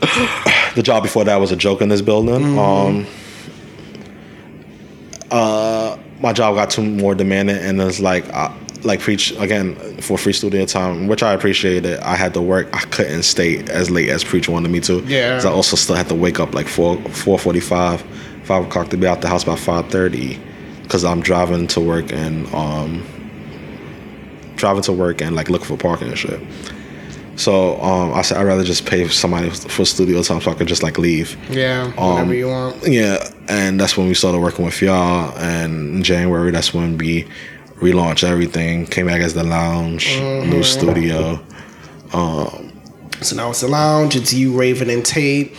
the 0.74 0.82
job 0.82 1.02
before 1.02 1.24
that 1.24 1.36
was 1.40 1.52
a 1.52 1.56
joke 1.56 1.80
in 1.80 1.88
this 1.88 2.02
building. 2.02 2.58
Um, 2.58 3.06
uh, 5.30 5.96
my 6.20 6.32
job 6.32 6.54
got 6.54 6.70
too 6.70 6.82
more 6.82 7.14
demanding, 7.14 7.56
and 7.56 7.80
it's 7.80 8.00
like, 8.00 8.24
uh, 8.34 8.52
like 8.84 9.00
preach 9.00 9.32
again 9.38 9.74
for 10.00 10.16
free 10.16 10.32
studio 10.32 10.64
time, 10.64 11.06
which 11.08 11.22
I 11.22 11.32
appreciated. 11.32 11.98
I 12.00 12.14
had 12.16 12.32
to 12.34 12.40
work. 12.40 12.68
I 12.74 12.80
couldn't 12.86 13.24
stay 13.24 13.58
as 13.64 13.90
late 13.90 14.08
as 14.08 14.22
preach 14.24 14.48
wanted 14.48 14.70
me 14.70 14.80
to. 14.80 15.00
Yeah. 15.00 15.34
'Cause 15.34 15.44
I 15.46 15.50
also 15.50 15.76
still 15.76 15.96
had 15.96 16.08
to 16.08 16.14
wake 16.14 16.38
up 16.40 16.54
like 16.54 16.68
four 16.68 16.96
four 17.10 17.38
forty 17.38 17.60
five, 17.60 18.02
five 18.44 18.64
o'clock 18.64 18.88
to 18.90 18.96
be 18.96 19.06
out 19.06 19.20
the 19.20 19.28
house 19.28 19.44
by 19.44 19.56
five 19.56 19.88
thirty, 19.90 20.38
because 20.82 21.04
I'm 21.04 21.20
driving 21.20 21.66
to 21.68 21.80
work 21.80 22.12
and 22.12 22.46
um, 22.54 23.02
driving 24.56 24.82
to 24.84 24.92
work 24.92 25.20
and 25.20 25.34
like 25.36 25.50
looking 25.50 25.66
for 25.66 25.76
parking 25.76 26.08
and 26.08 26.16
shit. 26.18 26.40
So 27.38 27.80
um, 27.80 28.12
I 28.14 28.22
said 28.22 28.36
I'd 28.36 28.44
rather 28.44 28.64
just 28.64 28.84
pay 28.84 29.06
somebody 29.08 29.48
for 29.48 29.84
studio 29.84 30.22
time 30.22 30.40
so 30.40 30.50
I 30.50 30.54
could 30.54 30.66
just 30.66 30.82
like 30.82 30.98
leave. 30.98 31.36
yeah, 31.48 31.86
whatever 31.92 32.34
you 32.34 32.48
want. 32.48 32.86
Yeah, 32.86 33.30
and 33.48 33.78
that's 33.80 33.96
when 33.96 34.08
we 34.08 34.14
started 34.14 34.40
working 34.40 34.64
with 34.64 34.82
y'all. 34.82 35.32
And 35.38 35.96
in 35.96 36.02
January, 36.02 36.50
that's 36.50 36.74
when 36.74 36.98
we 36.98 37.28
relaunched 37.76 38.24
everything. 38.24 38.86
Came 38.86 39.06
back 39.06 39.20
as 39.20 39.34
the 39.34 39.44
lounge, 39.44 40.18
new 40.18 40.64
studio. 40.64 41.40
So 42.10 43.34
now 43.36 43.50
it's 43.50 43.60
the 43.60 43.68
lounge. 43.68 44.16
It's 44.16 44.32
you, 44.32 44.58
Raven, 44.58 44.90
and 44.90 45.04
Tate. 45.04 45.56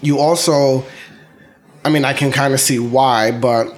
You 0.00 0.18
also, 0.18 0.84
I 1.84 1.90
mean, 1.90 2.04
I 2.04 2.12
can 2.12 2.32
kind 2.32 2.54
of 2.54 2.60
see 2.60 2.78
why, 2.80 3.30
but 3.30 3.72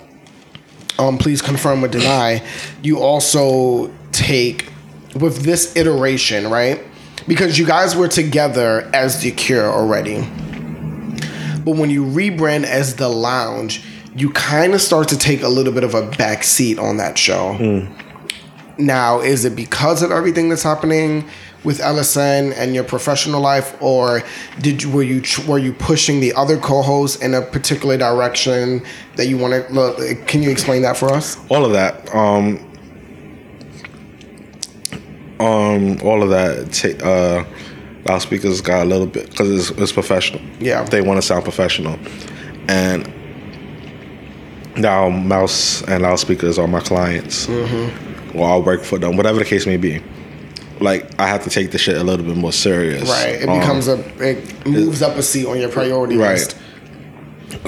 um, 0.98 1.18
please 1.18 1.42
confirm 1.42 1.84
or 1.84 1.88
deny. 1.88 2.42
You 2.82 3.00
also 3.00 3.92
take 4.12 4.70
with 5.14 5.42
this 5.42 5.76
iteration, 5.76 6.50
right? 6.50 6.82
Because 7.26 7.58
you 7.58 7.66
guys 7.66 7.96
were 7.96 8.08
together 8.08 8.90
as 8.92 9.22
the 9.22 9.30
Cure 9.30 9.64
already, 9.70 10.20
but 11.64 11.76
when 11.76 11.88
you 11.90 12.04
rebrand 12.04 12.64
as 12.64 12.96
the 12.96 13.08
Lounge, 13.08 13.82
you 14.14 14.30
kind 14.30 14.74
of 14.74 14.80
start 14.80 15.08
to 15.08 15.18
take 15.18 15.42
a 15.42 15.48
little 15.48 15.72
bit 15.72 15.84
of 15.84 15.94
a 15.94 16.06
back 16.18 16.44
seat 16.44 16.78
on 16.78 16.98
that 16.98 17.16
show. 17.18 17.88
Now, 18.76 19.20
is 19.20 19.44
it 19.44 19.56
because 19.56 20.02
of 20.02 20.10
everything 20.10 20.48
that's 20.48 20.62
happening 20.62 21.28
with 21.64 21.78
LSN 21.78 22.54
and 22.56 22.74
your 22.74 22.84
professional 22.84 23.40
life, 23.40 23.74
or 23.80 24.22
did 24.60 24.82
you, 24.82 24.90
were 24.90 25.02
you 25.02 25.22
were 25.48 25.58
you 25.58 25.72
pushing 25.72 26.20
the 26.20 26.34
other 26.34 26.58
co-hosts 26.58 27.22
in 27.22 27.34
a 27.34 27.40
particular 27.40 27.96
direction 27.96 28.84
that 29.16 29.26
you 29.26 29.38
want 29.38 29.54
to? 29.54 30.14
Can 30.26 30.42
you 30.42 30.50
explain 30.50 30.82
that 30.82 30.96
for 30.96 31.10
us? 31.10 31.38
All 31.48 31.64
of 31.64 31.72
that. 31.72 32.14
Um, 32.14 32.70
um, 35.40 35.98
all 36.02 36.22
of 36.22 36.30
that. 36.30 36.72
Ta- 36.72 37.04
uh, 37.06 37.44
loudspeakers 38.06 38.60
got 38.60 38.82
a 38.82 38.84
little 38.84 39.06
bit 39.06 39.30
because 39.30 39.70
it's, 39.70 39.78
it's 39.80 39.92
professional. 39.92 40.42
Yeah. 40.60 40.82
they 40.84 41.00
want 41.00 41.18
to 41.20 41.26
sound 41.26 41.44
professional, 41.44 41.98
and 42.68 43.10
now 44.76 45.08
mouse 45.08 45.82
and 45.82 46.02
loudspeakers 46.02 46.58
are 46.58 46.66
my 46.68 46.80
clients. 46.80 47.46
Mm-hmm. 47.46 48.38
Or 48.38 48.48
I 48.50 48.56
work 48.58 48.82
for 48.82 48.98
them, 48.98 49.16
whatever 49.16 49.38
the 49.38 49.44
case 49.44 49.66
may 49.66 49.76
be. 49.76 50.02
Like 50.80 51.18
I 51.20 51.28
have 51.28 51.44
to 51.44 51.50
take 51.50 51.70
the 51.70 51.78
shit 51.78 51.96
a 51.96 52.02
little 52.02 52.26
bit 52.26 52.36
more 52.36 52.52
serious. 52.52 53.08
Right. 53.08 53.36
It 53.42 53.48
Um, 53.48 53.60
becomes 53.60 53.86
a. 53.88 53.98
It 54.22 54.66
moves 54.66 55.02
up 55.02 55.16
a 55.16 55.22
seat 55.22 55.46
on 55.46 55.60
your 55.60 55.68
priority 55.70 56.16
Right. 56.16 56.32
list. 56.38 56.56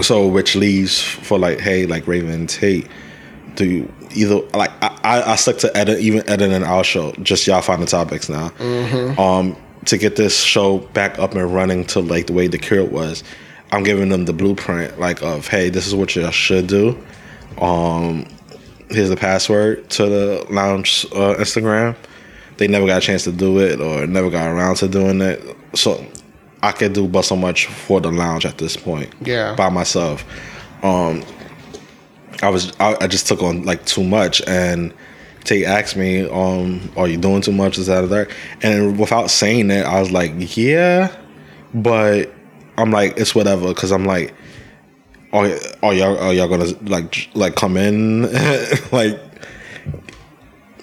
so 0.03 0.27
which 0.27 0.57
leaves 0.57 1.01
for 1.01 1.39
like 1.39 1.61
hey 1.61 1.87
like 1.87 2.07
raven 2.09 2.47
tate 2.49 2.89
do 3.55 3.65
you 3.65 3.93
either 4.17 4.41
like 4.53 4.71
I, 4.83 4.96
I 5.07 5.33
I 5.33 5.37
stuck 5.37 5.59
to 5.59 5.77
edit 5.77 6.01
even 6.01 6.29
editing 6.29 6.63
our 6.63 6.85
show. 6.85 7.13
Just 7.23 7.47
y'all 7.47 7.63
find 7.63 7.83
the 7.83 7.87
topics 7.87 8.29
now. 8.29 8.53
Um 9.19 9.57
to 9.87 9.97
get 9.99 10.17
this 10.17 10.43
show 10.43 10.79
back 10.79 11.19
up 11.19 11.35
and 11.35 11.55
running 11.55 11.85
to 11.87 12.01
like 12.01 12.27
the 12.27 12.33
way 12.33 12.49
the 12.49 12.59
cure 12.59 12.85
was 12.85 13.23
i'm 13.71 13.85
giving 13.85 14.09
them 14.09 14.25
the 14.25 14.33
blueprint 14.33 14.99
like 14.99 15.23
of 15.23 15.47
hey 15.47 15.69
this 15.71 15.87
is 15.87 15.95
what 15.95 16.17
you 16.17 16.29
should 16.33 16.67
do. 16.67 16.97
Um 17.61 18.27
here's 18.91 19.09
the 19.09 19.17
password 19.17 19.89
to 19.91 20.07
the 20.07 20.47
lounge 20.51 21.07
uh, 21.13 21.35
instagram. 21.39 21.95
They 22.57 22.67
never 22.69 22.87
got 22.87 22.99
a 22.99 23.07
chance 23.07 23.25
to 23.25 23.33
do 23.33 23.59
it 23.59 23.81
or 23.81 24.07
never 24.07 24.31
got 24.31 24.49
around 24.49 24.77
to 24.77 24.89
doing 24.89 25.21
it. 25.21 25.41
So 25.75 26.05
i 26.63 26.73
could 26.73 26.93
do 26.95 27.07
but 27.07 27.23
so 27.23 27.37
much 27.37 27.67
for 27.67 28.01
the 28.01 28.11
lounge 28.11 28.45
at 28.47 28.59
this 28.59 28.77
point 28.77 29.13
Yeah. 29.21 29.55
by 29.55 29.69
myself. 29.69 30.25
Um 30.83 31.23
i 32.43 32.49
was 32.49 32.73
i, 32.81 32.97
I 33.01 33.07
just 33.07 33.27
took 33.27 33.43
on 33.43 33.63
like 33.65 33.85
too 33.87 34.05
much 34.05 34.43
and 34.47 34.93
Tate 35.45 35.65
asked 35.65 35.97
me, 35.97 36.29
um, 36.29 36.91
are 36.97 37.07
you 37.07 37.17
doing 37.17 37.41
too 37.41 37.53
much? 37.53 37.79
Is 37.79 37.87
that 37.87 38.03
or 38.03 38.09
that? 38.09 38.29
And 38.63 38.99
without 38.99 39.31
saying 39.31 39.71
it, 39.71 39.87
I 39.87 40.01
was 40.01 40.11
like, 40.11 40.33
yeah, 40.57 41.17
but 41.73 42.35
I'm 42.77 42.91
like, 42.91 43.17
it's 43.17 43.33
whatever, 43.33 43.69
because 43.69 43.93
I'm 43.93 44.05
like, 44.05 44.35
are, 45.33 45.49
are 45.83 45.95
y'all 45.95 46.19
are 46.19 46.33
y'all 46.33 46.49
gonna 46.49 46.73
like 46.83 47.29
like 47.35 47.55
come 47.57 47.77
in 47.77 48.23
like 48.93 49.21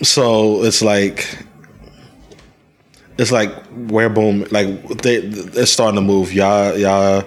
so 0.02 0.64
it's 0.64 0.82
like 0.82 1.40
it's 3.18 3.32
like 3.32 3.52
where 3.90 4.10
boom 4.10 4.46
like 4.52 4.68
they 5.02 5.18
it's 5.18 5.72
starting 5.72 5.96
to 5.96 6.02
move 6.02 6.34
y'all 6.34 6.78
y'all 6.78 7.24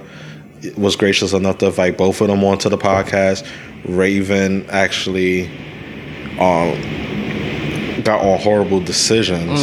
was 0.76 0.97
gracious 0.97 1.32
enough 1.32 1.59
to 1.59 1.66
invite 1.66 1.97
both 1.98 2.20
of 2.20 2.28
them 2.28 2.43
onto 2.44 2.68
the 2.68 2.78
podcast. 2.78 3.47
Raven 3.84 4.66
actually 4.70 5.47
um 6.38 6.74
got 8.02 8.20
on 8.20 8.38
horrible 8.40 8.80
decisions. 8.80 9.60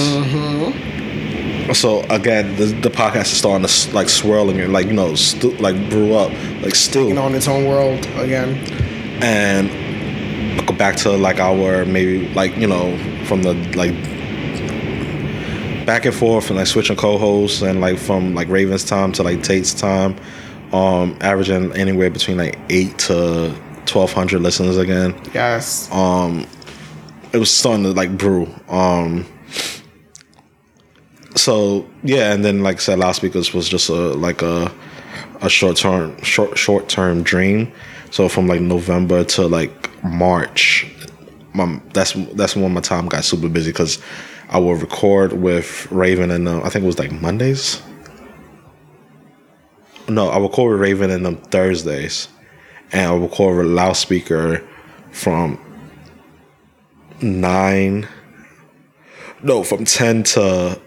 So 1.78 2.02
again 2.10 2.56
the, 2.58 2.66
the 2.66 2.90
podcast 2.90 3.32
is 3.32 3.38
starting 3.38 3.66
to 3.68 3.96
like 3.96 4.10
swirling 4.10 4.60
and 4.60 4.74
like 4.74 4.88
you 4.88 4.94
know 4.94 5.16
stu- 5.16 5.56
like 5.58 5.76
brew 5.90 6.14
up 6.14 6.32
like 6.62 6.76
You 6.94 7.14
know, 7.14 7.28
in 7.28 7.36
its 7.36 7.48
own 7.48 7.68
world 7.68 8.00
again. 8.18 8.56
and 9.24 9.70
go 10.68 10.74
back 10.76 10.96
to 10.98 11.12
like 11.12 11.40
our 11.40 11.86
maybe 11.86 12.28
like 12.34 12.56
you 12.58 12.68
know 12.68 12.98
from 13.26 13.44
the 13.44 13.54
like 13.78 13.94
back 15.86 16.06
and 16.06 16.16
forth 16.16 16.48
and 16.50 16.58
like 16.58 16.68
switching 16.68 16.96
co-hosts 16.96 17.62
and 17.62 17.82
like 17.82 17.98
from 17.98 18.34
like 18.36 18.48
Raven's 18.50 18.84
time 18.86 19.12
to 19.14 19.24
like 19.24 19.44
Tate's 19.44 19.74
time, 19.74 20.16
um, 20.74 21.18
averaging 21.22 21.72
anywhere 21.74 22.10
between 22.10 22.38
like 22.38 22.60
eight 22.70 22.98
to 23.00 23.56
twelve 23.86 24.12
hundred 24.12 24.42
listeners 24.42 24.78
again. 24.78 25.16
Yes. 25.34 25.90
Um, 25.92 26.48
it 27.32 27.38
was 27.38 27.50
starting 27.50 27.84
to 27.84 27.92
like 27.92 28.18
brew. 28.18 28.48
Um, 28.68 29.26
so 31.36 31.88
yeah, 32.04 32.34
and 32.34 32.44
then 32.44 32.64
like 32.64 32.78
I 32.78 32.80
said, 32.80 33.00
last 33.00 33.24
loudspeakers 33.24 33.54
was 33.54 33.70
just 33.70 33.90
a 33.90 33.94
like 33.94 34.42
a 34.42 34.72
a 35.42 35.50
short 35.50 35.78
term 35.78 36.20
short 36.24 36.58
short 36.58 36.90
term 36.90 37.24
dream. 37.24 37.72
So 38.12 38.28
from 38.30 38.48
like 38.48 38.62
November 38.62 39.24
to 39.24 39.48
like 39.48 40.04
March, 40.04 40.88
my 41.54 41.80
that's 41.94 42.14
that's 42.34 42.56
when 42.56 42.74
my 42.74 42.82
time 42.82 43.08
got 43.08 43.24
super 43.24 43.50
busy 43.50 43.72
because 43.72 44.02
I 44.50 44.60
will 44.60 44.76
record 44.76 45.34
with 45.34 45.92
Raven 45.92 46.32
and 46.32 46.48
uh, 46.48 46.62
I 46.62 46.70
think 46.70 46.84
it 46.84 46.88
was 46.88 47.00
like 47.00 47.12
Mondays. 47.12 47.82
No, 50.14 50.30
I 50.30 50.38
record 50.40 50.72
with 50.72 50.82
Raven 50.82 51.10
and 51.10 51.26
them 51.26 51.38
Thursdays, 51.38 52.28
and 52.92 53.12
I 53.12 53.16
record 53.16 53.58
with 53.58 53.68
loudspeaker 53.68 54.66
from 55.12 55.60
nine. 57.22 58.08
No, 59.42 59.64
from 59.64 59.86
ten 59.86 60.24
to 60.24 60.80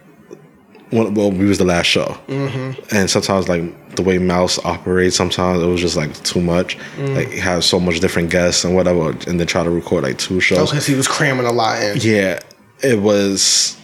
when 0.90 1.14
well 1.14 1.32
we 1.32 1.46
was 1.46 1.58
the 1.58 1.64
last 1.64 1.86
show, 1.86 2.16
mm-hmm. 2.28 2.96
and 2.96 3.10
sometimes 3.10 3.48
like 3.48 3.96
the 3.96 4.02
way 4.02 4.18
Mouse 4.18 4.64
operates, 4.64 5.16
sometimes 5.16 5.62
it 5.62 5.66
was 5.66 5.80
just 5.80 5.96
like 5.96 6.14
too 6.22 6.40
much. 6.40 6.78
Like 6.98 7.30
he 7.30 7.38
has 7.40 7.66
so 7.66 7.80
much 7.80 8.00
different 8.00 8.30
guests 8.30 8.64
and 8.64 8.74
whatever, 8.74 9.10
and 9.10 9.40
then 9.40 9.46
try 9.46 9.64
to 9.64 9.70
record 9.70 10.04
like 10.04 10.18
two 10.18 10.38
shows. 10.40 10.70
Because 10.70 10.86
he 10.86 10.94
was 10.94 11.08
cramming 11.08 11.46
a 11.46 11.52
lot 11.52 11.82
in. 11.82 11.98
Yeah, 12.00 12.40
it 12.82 13.00
was. 13.00 13.76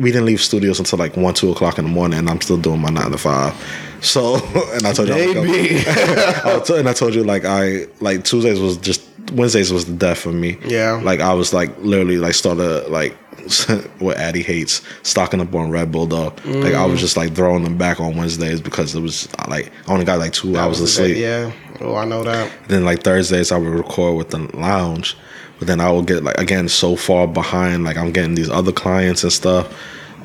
We 0.00 0.10
didn't 0.12 0.26
leave 0.26 0.40
studios 0.40 0.78
until 0.78 0.98
like 0.98 1.16
one, 1.16 1.34
two 1.34 1.50
o'clock 1.52 1.78
in 1.78 1.84
the 1.84 1.90
morning, 1.90 2.18
and 2.18 2.28
I'm 2.30 2.40
still 2.40 2.56
doing 2.56 2.80
my 2.80 2.88
nine 2.90 3.10
to 3.10 3.18
five. 3.18 3.54
So, 4.00 4.36
and 4.74 4.86
I 4.86 4.92
told 4.92 5.08
you, 5.08 5.14
I 5.14 5.34
Baby. 5.34 5.84
I 5.86 6.56
was- 6.58 6.70
and 6.70 6.88
I 6.88 6.92
told 6.92 7.14
you, 7.14 7.22
like 7.24 7.44
I 7.44 7.86
like 8.00 8.24
Tuesdays 8.24 8.58
was 8.58 8.76
just 8.78 9.02
Wednesdays 9.32 9.70
was 9.72 9.84
the 9.84 9.92
death 9.92 10.18
for 10.18 10.32
me. 10.32 10.58
Yeah. 10.66 11.00
like 11.04 11.20
I 11.20 11.34
was 11.34 11.52
like 11.52 11.70
literally 11.78 12.16
like 12.18 12.34
started 12.34 12.88
like 12.90 13.12
what 14.00 14.16
Addie 14.16 14.42
hates 14.42 14.82
stocking 15.02 15.40
up 15.40 15.54
on 15.54 15.70
Red 15.70 15.92
Bull 15.92 16.06
though. 16.06 16.34
Like 16.46 16.74
I 16.74 16.84
was 16.86 16.98
Mm. 16.98 17.02
just 17.02 17.16
like 17.16 17.34
throwing 17.34 17.62
them 17.62 17.76
back 17.78 18.00
on 18.00 18.16
Wednesdays 18.16 18.60
because 18.60 18.94
it 18.94 19.00
was 19.00 19.28
like 19.48 19.70
I 19.88 19.92
only 19.92 20.04
got 20.04 20.18
like 20.18 20.32
two 20.32 20.56
hours 20.56 20.80
of 20.80 20.88
sleep. 20.88 21.16
Yeah. 21.18 21.52
Oh, 21.80 21.94
I 21.94 22.04
know 22.06 22.24
that. 22.24 22.50
Then 22.68 22.84
like 22.84 23.02
Thursdays 23.02 23.52
I 23.52 23.58
would 23.58 23.68
record 23.68 24.16
with 24.16 24.30
the 24.30 24.38
lounge, 24.56 25.16
but 25.60 25.68
then 25.68 25.78
I 25.78 25.92
will 25.92 26.02
get 26.02 26.24
like 26.24 26.38
again 26.38 26.68
so 26.68 26.96
far 26.96 27.28
behind. 27.28 27.84
Like 27.84 27.96
I'm 27.96 28.10
getting 28.10 28.34
these 28.34 28.50
other 28.50 28.72
clients 28.72 29.22
and 29.22 29.32
stuff. 29.32 29.72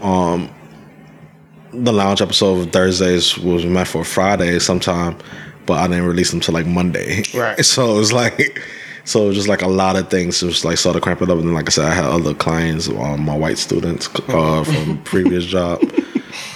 Um, 0.01 0.49
the 1.73 1.91
lounge 1.91 2.21
episode 2.21 2.59
of 2.67 2.71
Thursdays 2.71 3.37
was 3.37 3.65
meant 3.65 3.89
for 3.89 4.05
Friday 4.05 4.57
sometime, 4.59 5.17
but 5.65 5.73
I 5.73 5.87
didn't 5.87 6.05
release 6.05 6.31
them 6.31 6.39
till 6.39 6.53
like 6.53 6.65
Monday. 6.65 7.23
Right. 7.35 7.59
So 7.65 7.95
it 7.95 7.97
was 7.99 8.11
like. 8.13 8.63
So 9.07 9.25
it 9.25 9.27
was 9.27 9.35
just 9.35 9.47
like 9.47 9.61
a 9.61 9.67
lot 9.67 9.97
of 9.97 10.09
things 10.09 10.39
just 10.39 10.65
like 10.65 10.77
started 10.77 11.03
cramping 11.03 11.29
up, 11.29 11.37
and 11.37 11.47
then 11.47 11.53
like 11.53 11.67
I 11.67 11.69
said, 11.69 11.85
I 11.85 11.93
had 11.93 12.05
other 12.05 12.33
clients, 12.33 12.89
um, 12.89 13.23
my 13.23 13.37
white 13.37 13.59
students 13.59 14.09
uh, 14.29 14.63
from 14.65 15.03
previous 15.03 15.45
job. 15.45 15.79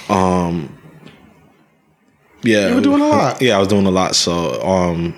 Um, 0.10 0.76
yeah, 2.42 2.70
You 2.70 2.76
were 2.76 2.82
doing 2.82 3.02
a 3.02 3.08
lot. 3.08 3.40
Yeah, 3.40 3.56
I 3.56 3.60
was 3.60 3.68
doing 3.68 3.86
a 3.86 3.92
lot. 3.92 4.16
So 4.16 4.60
um, 4.64 5.14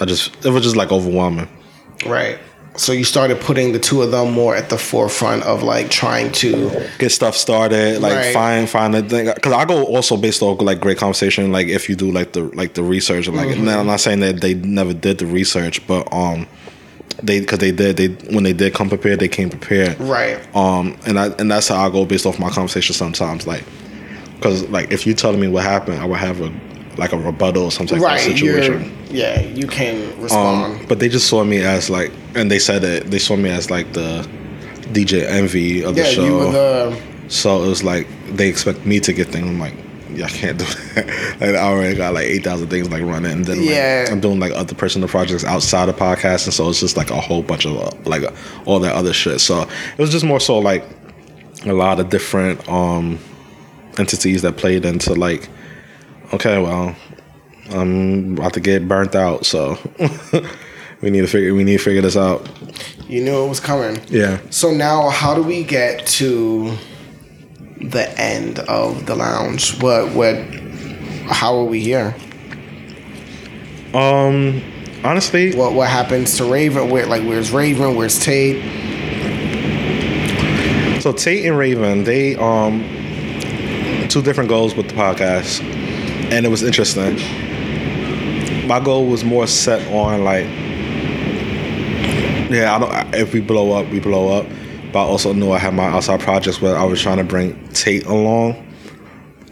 I 0.00 0.06
just 0.06 0.42
it 0.42 0.48
was 0.48 0.62
just 0.62 0.74
like 0.76 0.90
overwhelming. 0.90 1.48
Right. 2.04 2.38
So 2.76 2.92
you 2.92 3.04
started 3.04 3.40
putting 3.40 3.72
the 3.72 3.78
two 3.78 4.02
of 4.02 4.10
them 4.10 4.32
more 4.32 4.54
at 4.54 4.68
the 4.68 4.76
forefront 4.76 5.44
of 5.44 5.62
like 5.62 5.90
trying 5.90 6.30
to. 6.32 6.86
Get 6.98 7.10
stuff 7.10 7.34
started, 7.34 8.02
like 8.02 8.14
Right. 8.14 8.34
find 8.34 8.68
find 8.68 8.92
the 8.92 9.02
thing. 9.02 9.32
Because 9.34 9.52
I 9.54 9.64
go 9.64 9.84
also 9.84 10.16
based 10.18 10.42
off 10.42 10.60
like 10.60 10.78
great 10.80 10.98
conversation. 10.98 11.52
Like 11.52 11.68
if 11.68 11.88
you 11.88 11.96
do 11.96 12.10
like 12.10 12.32
the 12.32 12.42
like 12.42 12.74
the 12.74 12.82
research, 12.82 13.28
and 13.28 13.36
like 13.36 13.48
and 13.48 13.68
I'm 13.70 13.86
not 13.86 14.00
saying 14.00 14.20
that 14.20 14.42
they 14.42 14.54
never 14.54 14.92
did 14.92 15.18
the 15.18 15.26
research, 15.26 15.86
but 15.86 16.06
um, 16.12 16.46
they 17.22 17.40
because 17.40 17.60
they 17.60 17.72
did 17.72 17.96
they 17.96 18.08
when 18.34 18.44
they 18.44 18.52
did 18.52 18.74
come 18.74 18.90
prepared, 18.90 19.20
they 19.20 19.28
came 19.28 19.48
prepared. 19.48 19.98
Right. 19.98 20.38
Um, 20.54 20.98
and 21.06 21.18
I 21.18 21.28
and 21.38 21.50
that's 21.50 21.68
how 21.68 21.76
I 21.86 21.88
go 21.88 22.04
based 22.04 22.26
off 22.26 22.38
my 22.38 22.50
conversation 22.50 22.94
sometimes. 22.94 23.46
Like, 23.46 23.64
because 24.34 24.68
like 24.68 24.92
if 24.92 25.06
you 25.06 25.14
telling 25.14 25.40
me 25.40 25.48
what 25.48 25.62
happened, 25.62 25.98
I 25.98 26.04
would 26.04 26.18
have 26.18 26.42
a 26.42 26.52
like 26.96 27.12
a 27.12 27.18
rebuttal 27.18 27.64
or 27.64 27.70
some 27.70 27.86
type 27.86 27.96
of 27.98 28.02
Right. 28.02 28.26
You're, 28.40 28.62
situation. 28.62 28.96
yeah. 29.10 29.40
You 29.42 29.66
can 29.66 30.20
respond. 30.20 30.80
Um, 30.80 30.86
but 30.88 30.98
they 30.98 31.08
just 31.08 31.28
saw 31.28 31.44
me 31.44 31.58
as 31.62 31.90
like, 31.90 32.10
and 32.34 32.50
they 32.50 32.58
said 32.58 32.82
that 32.82 33.10
they 33.10 33.18
saw 33.18 33.36
me 33.36 33.50
as 33.50 33.70
like 33.70 33.92
the 33.92 34.26
DJ 34.92 35.24
Envy 35.28 35.82
of 35.84 35.94
the 35.94 36.02
yeah. 36.02 36.06
show. 36.10 36.24
You 36.24 36.34
were 36.38 36.52
the. 36.52 37.02
so 37.28 37.62
it 37.64 37.68
was 37.68 37.82
like 37.84 38.06
they 38.30 38.48
expect 38.48 38.86
me 38.86 39.00
to 39.00 39.12
get 39.12 39.28
things. 39.28 39.46
I'm 39.46 39.58
like, 39.58 39.74
yeah, 40.14 40.26
I 40.26 40.28
can't 40.30 40.58
do 40.58 40.64
that. 40.94 41.06
like, 41.40 41.50
I 41.50 41.56
already 41.58 41.96
got 41.96 42.14
like 42.14 42.26
eight 42.26 42.44
thousand 42.44 42.68
things 42.68 42.88
like 42.90 43.02
running, 43.02 43.32
and 43.32 43.44
then 43.44 43.58
like, 43.58 43.68
Yeah. 43.68 44.06
I'm 44.10 44.20
doing 44.20 44.40
like 44.40 44.52
other 44.52 44.74
personal 44.74 45.08
projects 45.08 45.44
outside 45.44 45.88
of 45.90 45.96
podcasting. 45.96 46.52
So 46.52 46.68
it's 46.70 46.80
just 46.80 46.96
like 46.96 47.10
a 47.10 47.20
whole 47.20 47.42
bunch 47.42 47.66
of 47.66 48.06
like 48.06 48.22
all 48.64 48.78
that 48.80 48.94
other 48.94 49.12
shit. 49.12 49.40
So 49.40 49.62
it 49.62 49.98
was 49.98 50.10
just 50.10 50.24
more 50.24 50.40
so 50.40 50.58
like 50.58 50.84
a 51.66 51.72
lot 51.72 52.00
of 52.00 52.08
different 52.08 52.66
um 52.68 53.18
entities 53.98 54.42
that 54.42 54.56
played 54.56 54.84
into 54.84 55.14
like, 55.14 55.48
okay, 56.32 56.60
well, 56.62 56.94
I'm 57.70 58.36
about 58.38 58.54
to 58.54 58.60
get 58.60 58.86
burnt 58.88 59.14
out, 59.14 59.44
so 59.46 59.78
we 61.00 61.10
need 61.10 61.22
to 61.22 61.26
figure 61.26 61.54
we 61.54 61.64
need 61.64 61.78
to 61.78 61.84
figure 61.84 62.02
this 62.02 62.16
out. 62.16 62.48
You 63.08 63.22
knew 63.22 63.44
it 63.44 63.48
was 63.48 63.60
coming. 63.60 64.00
Yeah. 64.08 64.40
So 64.50 64.70
now, 64.72 65.10
how 65.10 65.34
do 65.34 65.42
we 65.42 65.62
get 65.64 66.06
to 66.18 66.76
the 67.80 68.12
end 68.18 68.58
of 68.60 69.06
the 69.06 69.14
lounge? 69.14 69.80
What? 69.82 70.12
What? 70.12 70.36
How 71.28 71.56
are 71.56 71.64
we 71.64 71.80
here? 71.80 72.14
Um. 73.94 74.62
Honestly, 75.04 75.54
What? 75.54 75.74
What 75.74 75.88
happens 75.88 76.36
to 76.38 76.44
Raven? 76.50 76.90
Where? 76.90 77.06
Like, 77.06 77.22
where's 77.22 77.52
Raven? 77.52 77.94
Where's 77.94 78.18
Tate? 78.18 78.62
So 81.02 81.12
Tate 81.12 81.44
and 81.46 81.56
Raven, 81.56 82.02
they 82.02 82.34
um 82.36 82.80
two 84.08 84.22
different 84.22 84.48
goals 84.48 84.74
with 84.74 84.88
the 84.88 84.94
podcast, 84.94 85.60
and 86.32 86.44
it 86.46 86.48
was 86.48 86.62
interesting. 86.62 87.16
My 88.66 88.80
goal 88.80 89.06
was 89.06 89.24
more 89.24 89.46
set 89.46 89.86
on 89.92 90.24
like, 90.24 90.46
yeah, 92.50 92.74
I 92.74 92.78
don't. 92.78 93.14
If 93.14 93.32
we 93.32 93.40
blow 93.40 93.72
up, 93.72 93.88
we 93.90 94.00
blow 94.00 94.28
up. 94.38 94.46
But 94.92 95.04
I 95.04 95.08
also 95.08 95.32
knew 95.32 95.50
I 95.52 95.58
had 95.58 95.74
my 95.74 95.86
outside 95.86 96.20
projects 96.20 96.60
where 96.62 96.76
I 96.76 96.84
was 96.84 97.00
trying 97.02 97.18
to 97.18 97.24
bring 97.24 97.68
Tate 97.68 98.06
along 98.06 98.62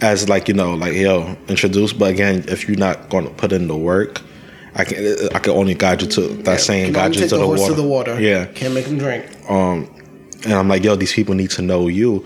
as 0.00 0.28
like 0.28 0.48
you 0.48 0.54
know 0.54 0.74
like 0.74 0.94
yo 0.94 1.36
introduce. 1.48 1.92
But 1.92 2.10
again, 2.12 2.44
if 2.48 2.68
you're 2.68 2.78
not 2.78 3.08
going 3.10 3.24
to 3.24 3.30
put 3.34 3.52
in 3.52 3.66
the 3.68 3.76
work, 3.76 4.20
I 4.74 4.84
can 4.84 5.16
I 5.34 5.38
can 5.40 5.52
only 5.52 5.74
guide 5.74 6.02
you 6.02 6.08
to 6.08 6.20
that 6.44 6.60
same 6.60 6.86
Can 6.86 6.92
guide 6.94 7.14
you 7.16 7.22
to 7.22 7.28
the, 7.28 7.38
the, 7.38 7.46
water. 7.48 7.66
to 7.66 7.74
the 7.74 7.82
water. 7.86 8.20
Yeah, 8.20 8.46
Can't 8.46 8.74
make 8.74 8.86
them 8.86 8.98
drink. 8.98 9.26
Um, 9.50 9.88
and 10.44 10.52
I'm 10.52 10.68
like, 10.68 10.84
yo, 10.84 10.94
these 10.96 11.12
people 11.12 11.34
need 11.34 11.50
to 11.52 11.62
know 11.62 11.88
you, 11.88 12.24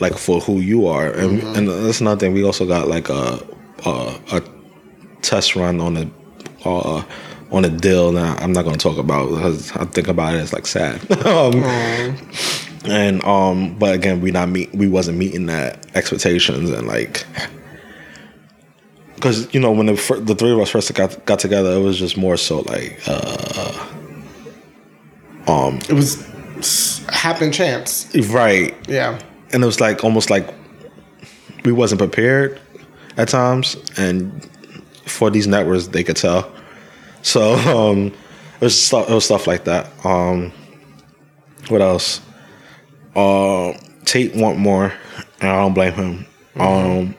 like 0.00 0.16
for 0.16 0.40
who 0.40 0.60
you 0.60 0.86
are, 0.86 1.10
and 1.10 1.40
Mm-hmm. 1.40 1.56
and 1.56 1.68
that's 1.86 2.00
another 2.00 2.20
thing. 2.20 2.32
We 2.32 2.44
also 2.44 2.66
got 2.66 2.86
like 2.88 3.08
a 3.08 3.38
a, 3.84 4.18
a 4.32 4.42
test 5.22 5.56
run 5.56 5.80
on 5.80 5.96
a 5.96 6.10
uh, 6.68 7.04
on 7.52 7.64
a 7.64 7.68
deal 7.70 8.12
that 8.12 8.42
I'm 8.42 8.52
not 8.52 8.62
going 8.64 8.76
to 8.76 8.82
talk 8.82 8.98
about 8.98 9.28
because 9.30 9.70
I 9.76 9.84
think 9.84 10.08
about 10.08 10.34
it, 10.34 10.38
it's 10.38 10.52
like 10.52 10.66
sad. 10.66 11.00
um, 11.26 11.62
and 12.84 13.22
um, 13.24 13.78
but 13.78 13.94
again, 13.94 14.20
we 14.20 14.30
not 14.32 14.48
meet, 14.48 14.74
we 14.74 14.88
wasn't 14.88 15.18
meeting 15.18 15.46
that 15.46 15.86
expectations, 15.96 16.70
and 16.70 16.86
like. 16.88 17.24
Because 19.14 19.52
you 19.54 19.60
know 19.60 19.72
when 19.72 19.86
the, 19.86 19.96
fir- 19.96 20.20
the 20.20 20.34
three 20.34 20.52
of 20.52 20.58
us 20.60 20.68
first 20.70 20.92
got 20.94 21.24
got 21.24 21.38
together, 21.38 21.72
it 21.72 21.80
was 21.80 21.98
just 21.98 22.16
more 22.18 22.36
so 22.36 22.60
like 22.60 23.00
uh, 23.06 23.86
It 25.88 25.92
was 25.94 26.22
happen 27.08 27.50
chance. 27.52 28.14
right, 28.28 28.74
Yeah. 28.88 29.18
and 29.52 29.62
it 29.62 29.66
was 29.66 29.80
like 29.80 30.04
almost 30.04 30.28
like 30.30 30.48
we 31.64 31.72
wasn't 31.72 31.98
prepared 31.98 32.60
at 33.16 33.28
times 33.28 33.76
and 33.96 34.48
for 35.06 35.30
these 35.30 35.46
networks 35.46 35.86
they 35.88 36.04
could 36.04 36.16
tell. 36.16 36.50
So 37.22 37.54
um 37.90 38.12
it 38.60 38.64
was 38.64 38.80
stuff 38.80 39.08
it 39.08 39.14
was 39.14 39.24
stuff 39.24 39.46
like 39.46 39.64
that. 39.64 39.88
Um 40.04 40.52
what 41.68 41.80
else? 41.80 42.20
Uh 43.14 43.72
tate 44.04 44.34
want 44.36 44.58
more 44.58 44.92
and 45.40 45.50
i 45.50 45.60
don't 45.60 45.74
blame 45.74 45.92
him. 45.92 46.26
Um 46.56 47.14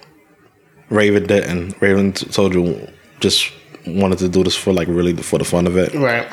raven 0.90 1.26
didn't. 1.26 1.80
Raven 1.82 2.14
t- 2.14 2.26
told 2.28 2.54
you 2.54 2.88
just 3.20 3.52
wanted 3.86 4.20
to 4.20 4.30
do 4.30 4.44
this 4.44 4.56
for 4.56 4.74
like 4.74 4.88
really 4.88 5.16
for 5.16 5.40
the 5.40 5.46
fun 5.46 5.68
of 5.68 5.78
it. 5.78 5.94
Right. 5.94 6.28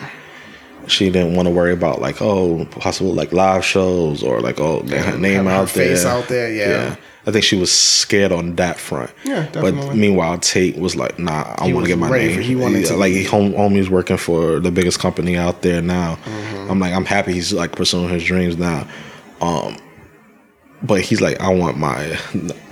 she 0.86 1.08
didn't 1.10 1.34
want 1.34 1.48
to 1.48 1.54
worry 1.54 1.72
about 1.72 2.00
like 2.00 2.20
oh 2.20 2.66
possible 2.66 3.14
like 3.14 3.32
live 3.32 3.64
shows 3.64 4.22
or 4.22 4.40
like 4.40 4.60
oh 4.60 4.82
her 4.86 5.16
name 5.18 5.44
her 5.44 5.50
out 5.50 5.68
there 5.68 5.88
face 5.88 6.04
out 6.04 6.28
there, 6.28 6.52
yeah. 6.52 6.96
I 7.26 7.30
think 7.30 7.44
she 7.44 7.56
was 7.58 7.72
scared 7.72 8.32
on 8.32 8.54
that 8.56 8.78
front 8.78 9.10
Yeah, 9.24 9.44
definitely. 9.50 9.72
but 9.88 9.96
meanwhile 9.96 10.38
tate 10.38 10.76
was 10.78 10.94
like 10.96 11.18
nah 11.18 11.54
i 11.58 11.72
want 11.72 11.86
to 11.86 11.88
get 11.88 11.98
my 11.98 12.08
ready 12.08 12.26
name 12.28 12.36
for- 12.36 12.42
he 12.42 12.56
wanted 12.56 12.82
Yeah, 12.82 12.88
to- 12.88 12.96
like 12.96 13.26
home, 13.26 13.52
homie's 13.52 13.88
working 13.90 14.16
for 14.16 14.60
the 14.60 14.70
biggest 14.70 14.98
company 14.98 15.36
out 15.36 15.62
there 15.62 15.80
now 15.82 16.16
Mm-hmm. 16.24 16.70
i'm 16.70 16.78
like 16.80 16.92
i'm 16.92 17.04
happy 17.04 17.32
he's 17.32 17.52
like 17.52 17.72
pursuing 17.72 18.08
his 18.08 18.24
dreams 18.24 18.56
now 18.58 18.86
um 19.40 19.76
but 20.82 21.00
he's 21.00 21.20
like 21.20 21.40
i 21.40 21.48
want 21.48 21.78
my 21.78 22.16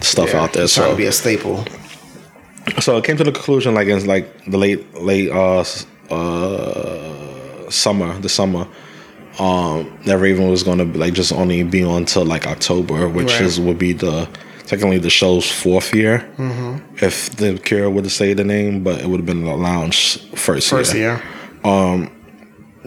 stuff 0.00 0.30
Yeah, 0.32 0.42
out 0.42 0.52
there 0.52 0.62
he's 0.62 0.74
trying 0.74 0.86
so 0.86 0.90
to 0.92 0.96
be 0.96 1.06
a 1.06 1.12
staple. 1.12 1.64
so 2.80 2.96
it 2.98 3.04
came 3.04 3.16
to 3.16 3.24
the 3.24 3.32
conclusion 3.32 3.74
like 3.74 3.88
in 3.88 4.06
like 4.06 4.44
the 4.46 4.58
late 4.58 4.94
late 4.94 5.30
uh 5.30 5.64
uh 6.10 7.70
summer 7.70 8.18
the 8.20 8.28
summer 8.28 8.66
um 9.38 9.98
that 10.04 10.18
raven 10.18 10.48
was 10.50 10.62
gonna 10.62 10.84
be, 10.84 10.98
like 10.98 11.14
just 11.14 11.32
only 11.32 11.62
be 11.62 11.82
on 11.82 12.04
till 12.04 12.24
like 12.24 12.46
october 12.46 13.08
which 13.08 13.32
Right. 13.32 13.40
is 13.42 13.58
would 13.60 13.78
be 13.78 13.92
the 13.92 14.28
technically 14.66 14.98
the 14.98 15.10
show's 15.10 15.50
fourth 15.50 15.94
year 15.94 16.18
mm-hmm. 16.36 16.78
if 17.04 17.30
the 17.36 17.58
cure 17.58 17.88
would 17.90 18.04
have 18.04 18.12
stayed 18.12 18.36
the 18.38 18.44
name 18.44 18.82
but 18.82 19.00
it 19.00 19.06
would 19.06 19.20
have 19.20 19.26
been 19.26 19.44
the 19.44 19.54
lounge 19.56 20.18
first, 20.36 20.68
First 20.70 20.94
year 20.94 21.20
year. 21.64 22.10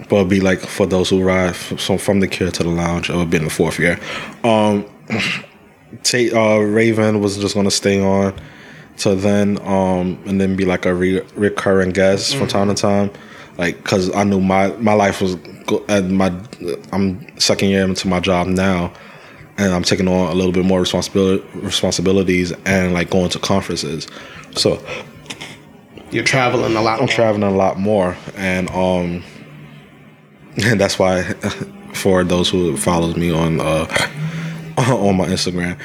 but 0.09 0.15
it'd 0.17 0.29
be 0.29 0.41
like 0.41 0.59
for 0.59 0.85
those 0.85 1.09
who 1.09 1.23
ride 1.23 1.49
f- 1.49 1.79
so 1.79 1.97
from 1.97 2.19
the 2.19 2.27
cure 2.27 2.51
to 2.51 2.63
the 2.63 2.69
lounge. 2.69 3.09
It 3.09 3.15
would 3.15 3.29
be 3.29 3.37
in 3.37 3.45
the 3.45 3.49
fourth 3.49 3.79
year. 3.79 3.99
Um, 4.43 4.85
Tate 6.03 6.33
uh, 6.33 6.59
Raven 6.59 7.21
was 7.21 7.37
just 7.37 7.55
gonna 7.55 7.71
stay 7.71 8.01
on 8.01 8.33
to 8.97 9.15
then, 9.15 9.57
um, 9.65 10.17
and 10.25 10.39
then 10.41 10.55
be 10.55 10.65
like 10.65 10.85
a 10.85 10.93
re- 10.93 11.21
recurring 11.35 11.91
guest 11.91 12.35
from 12.35 12.47
time 12.47 12.67
to 12.67 12.73
time, 12.75 13.11
like 13.57 13.77
because 13.77 14.13
I 14.15 14.23
knew 14.23 14.39
my 14.41 14.69
my 14.77 14.93
life 14.93 15.21
was 15.21 15.35
go- 15.65 15.83
at 15.87 16.05
my 16.05 16.33
I'm 16.91 17.37
second 17.39 17.69
year 17.69 17.83
into 17.83 18.07
my 18.07 18.19
job 18.19 18.47
now, 18.47 18.91
and 19.57 19.73
I'm 19.73 19.83
taking 19.83 20.07
on 20.07 20.31
a 20.31 20.33
little 20.35 20.51
bit 20.51 20.65
more 20.65 20.79
responsibility 20.79 21.43
responsibilities 21.59 22.51
and 22.65 22.93
like 22.93 23.09
going 23.09 23.29
to 23.29 23.39
conferences, 23.39 24.07
so 24.55 24.81
You're 26.11 26.23
traveling 26.23 26.75
a 26.75 26.81
lot. 26.81 27.01
I'm 27.01 27.07
traveling 27.07 27.43
a 27.43 27.51
lot 27.55 27.79
more, 27.79 28.15
and 28.35 28.69
um, 28.69 29.23
and 30.63 30.79
that's 30.79 30.97
why 30.99 31.23
for 31.93 32.23
those 32.23 32.49
who 32.49 32.77
follows 32.77 33.15
me 33.15 33.31
on 33.31 33.59
uh 33.59 33.87
on 34.77 35.15
my 35.17 35.25
Instagram, 35.27 35.77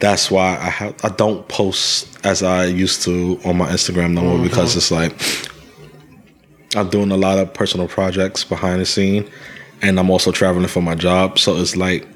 that's 0.00 0.30
why 0.30 0.56
I 0.58 0.68
have 0.70 0.94
I 1.04 1.08
don't 1.08 1.46
post 1.48 2.08
as 2.24 2.42
I 2.42 2.66
used 2.66 3.02
to 3.02 3.38
on 3.44 3.56
my 3.58 3.68
Instagram 3.68 4.12
no 4.12 4.22
more 4.22 4.38
because 4.42 4.76
it's 4.76 4.90
like 4.90 5.12
I'm 6.76 6.88
doing 6.88 7.10
a 7.10 7.16
lot 7.16 7.38
of 7.38 7.52
personal 7.54 7.88
projects 7.88 8.44
behind 8.44 8.80
the 8.80 8.86
scene, 8.86 9.28
and 9.82 9.98
I'm 9.98 10.10
also 10.10 10.32
traveling 10.32 10.66
for 10.68 10.82
my 10.82 10.94
job, 10.94 11.38
so 11.38 11.56
it's 11.56 11.76
like 11.76 12.06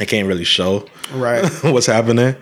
I 0.00 0.04
can't 0.04 0.26
really 0.28 0.44
show 0.44 0.86
Right. 1.12 1.44
what's 1.62 1.86
happening. 1.86 2.34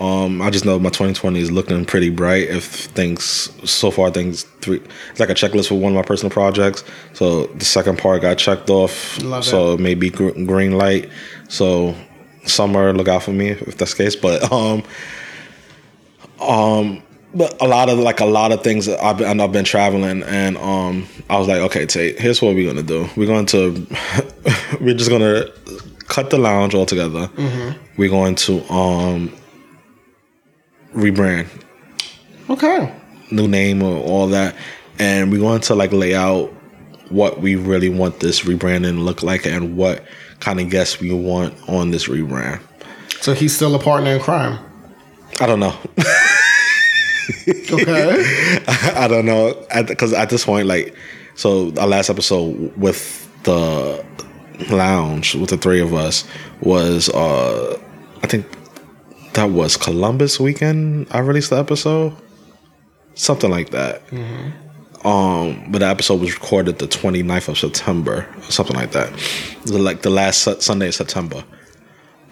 Um, 0.00 0.42
I 0.42 0.50
just 0.50 0.64
know 0.64 0.76
my 0.80 0.88
2020 0.88 1.38
is 1.38 1.52
looking 1.52 1.84
pretty 1.84 2.10
bright. 2.10 2.48
If 2.48 2.64
things 2.64 3.24
so 3.70 3.92
far, 3.92 4.10
things 4.10 4.42
three, 4.60 4.80
it's 5.10 5.20
like 5.20 5.30
a 5.30 5.34
checklist 5.34 5.68
for 5.68 5.76
one 5.76 5.92
of 5.92 5.96
my 5.96 6.02
personal 6.02 6.30
projects. 6.32 6.82
So 7.12 7.46
the 7.46 7.64
second 7.64 7.98
part 7.98 8.22
got 8.22 8.36
checked 8.38 8.70
off. 8.70 9.22
Love 9.22 9.44
so 9.44 9.72
it. 9.72 9.74
it 9.74 9.80
may 9.80 9.94
gr- 9.94 10.30
green 10.30 10.72
light. 10.78 11.10
So 11.48 11.94
summer, 12.44 12.92
look 12.92 13.06
out 13.06 13.22
for 13.22 13.30
me 13.32 13.50
if 13.50 13.76
that's 13.78 13.94
the 13.94 14.04
case. 14.04 14.16
But 14.16 14.50
um, 14.52 14.82
um, 16.40 17.02
but 17.34 17.60
a 17.60 17.66
lot 17.66 17.88
of 17.88 17.98
like 17.98 18.20
a 18.20 18.24
lot 18.26 18.52
of 18.52 18.62
things 18.62 18.88
I've 18.88 19.18
been, 19.18 19.40
I've 19.40 19.52
been 19.52 19.64
traveling 19.64 20.22
and 20.22 20.56
um, 20.58 21.06
I 21.28 21.38
was 21.38 21.48
like, 21.48 21.60
okay, 21.62 21.84
Tate, 21.86 22.18
here's 22.18 22.40
what 22.40 22.54
we're 22.54 22.66
gonna 22.68 22.82
do. 22.86 23.08
We're 23.16 23.26
going 23.26 23.46
to 23.46 23.86
we're 24.80 24.94
just 24.94 25.10
gonna 25.10 25.46
cut 26.06 26.30
the 26.30 26.38
lounge 26.38 26.74
altogether. 26.74 27.28
We're 27.96 28.10
going 28.10 28.34
to 28.36 28.62
um 28.72 29.32
rebrand, 30.94 31.48
Okay. 32.48 32.94
new 33.30 33.48
name 33.48 33.82
or 33.82 33.96
all 34.02 34.28
that, 34.28 34.54
and 34.98 35.32
we're 35.32 35.40
going 35.40 35.60
to 35.62 35.74
like 35.74 35.92
lay 35.92 36.14
out 36.14 36.52
what 37.10 37.40
we 37.40 37.56
really 37.56 37.88
want 37.88 38.20
this 38.20 38.42
rebranding 38.42 38.94
to 38.94 39.00
look 39.00 39.22
like 39.22 39.46
and 39.46 39.76
what 39.76 40.04
kind 40.40 40.60
of 40.60 40.70
guests 40.70 41.00
we 41.00 41.12
want 41.12 41.54
on 41.68 41.90
this 41.90 42.08
rebrand. 42.08 42.60
So 43.20 43.34
he's 43.34 43.54
still 43.54 43.74
a 43.74 43.78
partner 43.78 44.10
in 44.12 44.20
crime. 44.20 44.58
I 45.40 45.46
don't 45.46 45.60
know. 45.60 45.76
Okay. 47.70 48.62
I 48.94 49.08
don't 49.08 49.26
know 49.26 49.54
because 49.86 50.12
at, 50.12 50.30
this 50.30 50.44
point, 50.44 50.66
like, 50.66 50.94
so 51.34 51.72
our 51.78 51.86
last 51.86 52.10
episode 52.10 52.76
with 52.76 53.28
the 53.44 54.04
lounge 54.70 55.34
with 55.34 55.50
the 55.50 55.56
three 55.58 55.80
of 55.80 55.92
us 55.94 56.24
was, 56.60 57.08
uh 57.10 57.78
I 58.22 58.26
think 58.26 58.46
that 59.34 59.50
was 59.50 59.76
Columbus 59.76 60.38
weekend. 60.38 61.08
I 61.10 61.18
released 61.18 61.50
the 61.50 61.56
episode, 61.58 62.14
something 63.14 63.50
like 63.50 63.70
that. 63.70 64.02
Um, 65.04 65.66
but 65.70 65.80
the 65.80 65.86
episode 65.86 66.20
was 66.20 66.32
recorded 66.34 66.78
the 66.78 66.86
29th 66.86 67.48
of 67.48 67.58
September, 67.58 68.26
something 68.48 68.76
like 68.76 68.92
that. 68.92 69.12
Like 69.66 70.00
the 70.02 70.08
last 70.10 70.42
Su- 70.42 70.60
Sunday 70.60 70.88
of 70.88 70.94
September. 70.94 71.44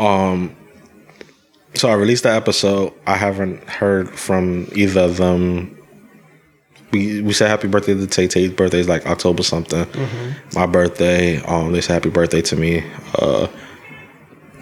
Um, 0.01 0.57
so 1.75 1.89
I 1.89 1.95
released 1.95 2.25
the 2.25 2.33
episode. 2.33 2.93
I 3.07 3.17
haven't 3.17 3.69
heard 3.69 4.11
from 4.11 4.69
either 4.75 5.03
of 5.03 5.17
them. 5.17 5.79
We 6.93 7.23
we 7.23 7.33
said 7.33 7.49
happy 7.49 7.69
birthday 7.69 7.95
to 7.95 8.07
Tay. 8.07 8.29
Tay's 8.29 8.51
birthday 8.51 8.81
is 8.81 8.89
like 8.89 9.07
October 9.07 9.43
something. 9.43 9.87
My 10.55 10.67
birthday, 10.67 11.43
um, 11.45 11.73
they 11.73 11.81
said 11.81 11.95
happy 11.95 12.11
birthday 12.11 12.43
to 12.43 12.57
me. 12.57 12.85
Uh, 13.19 13.49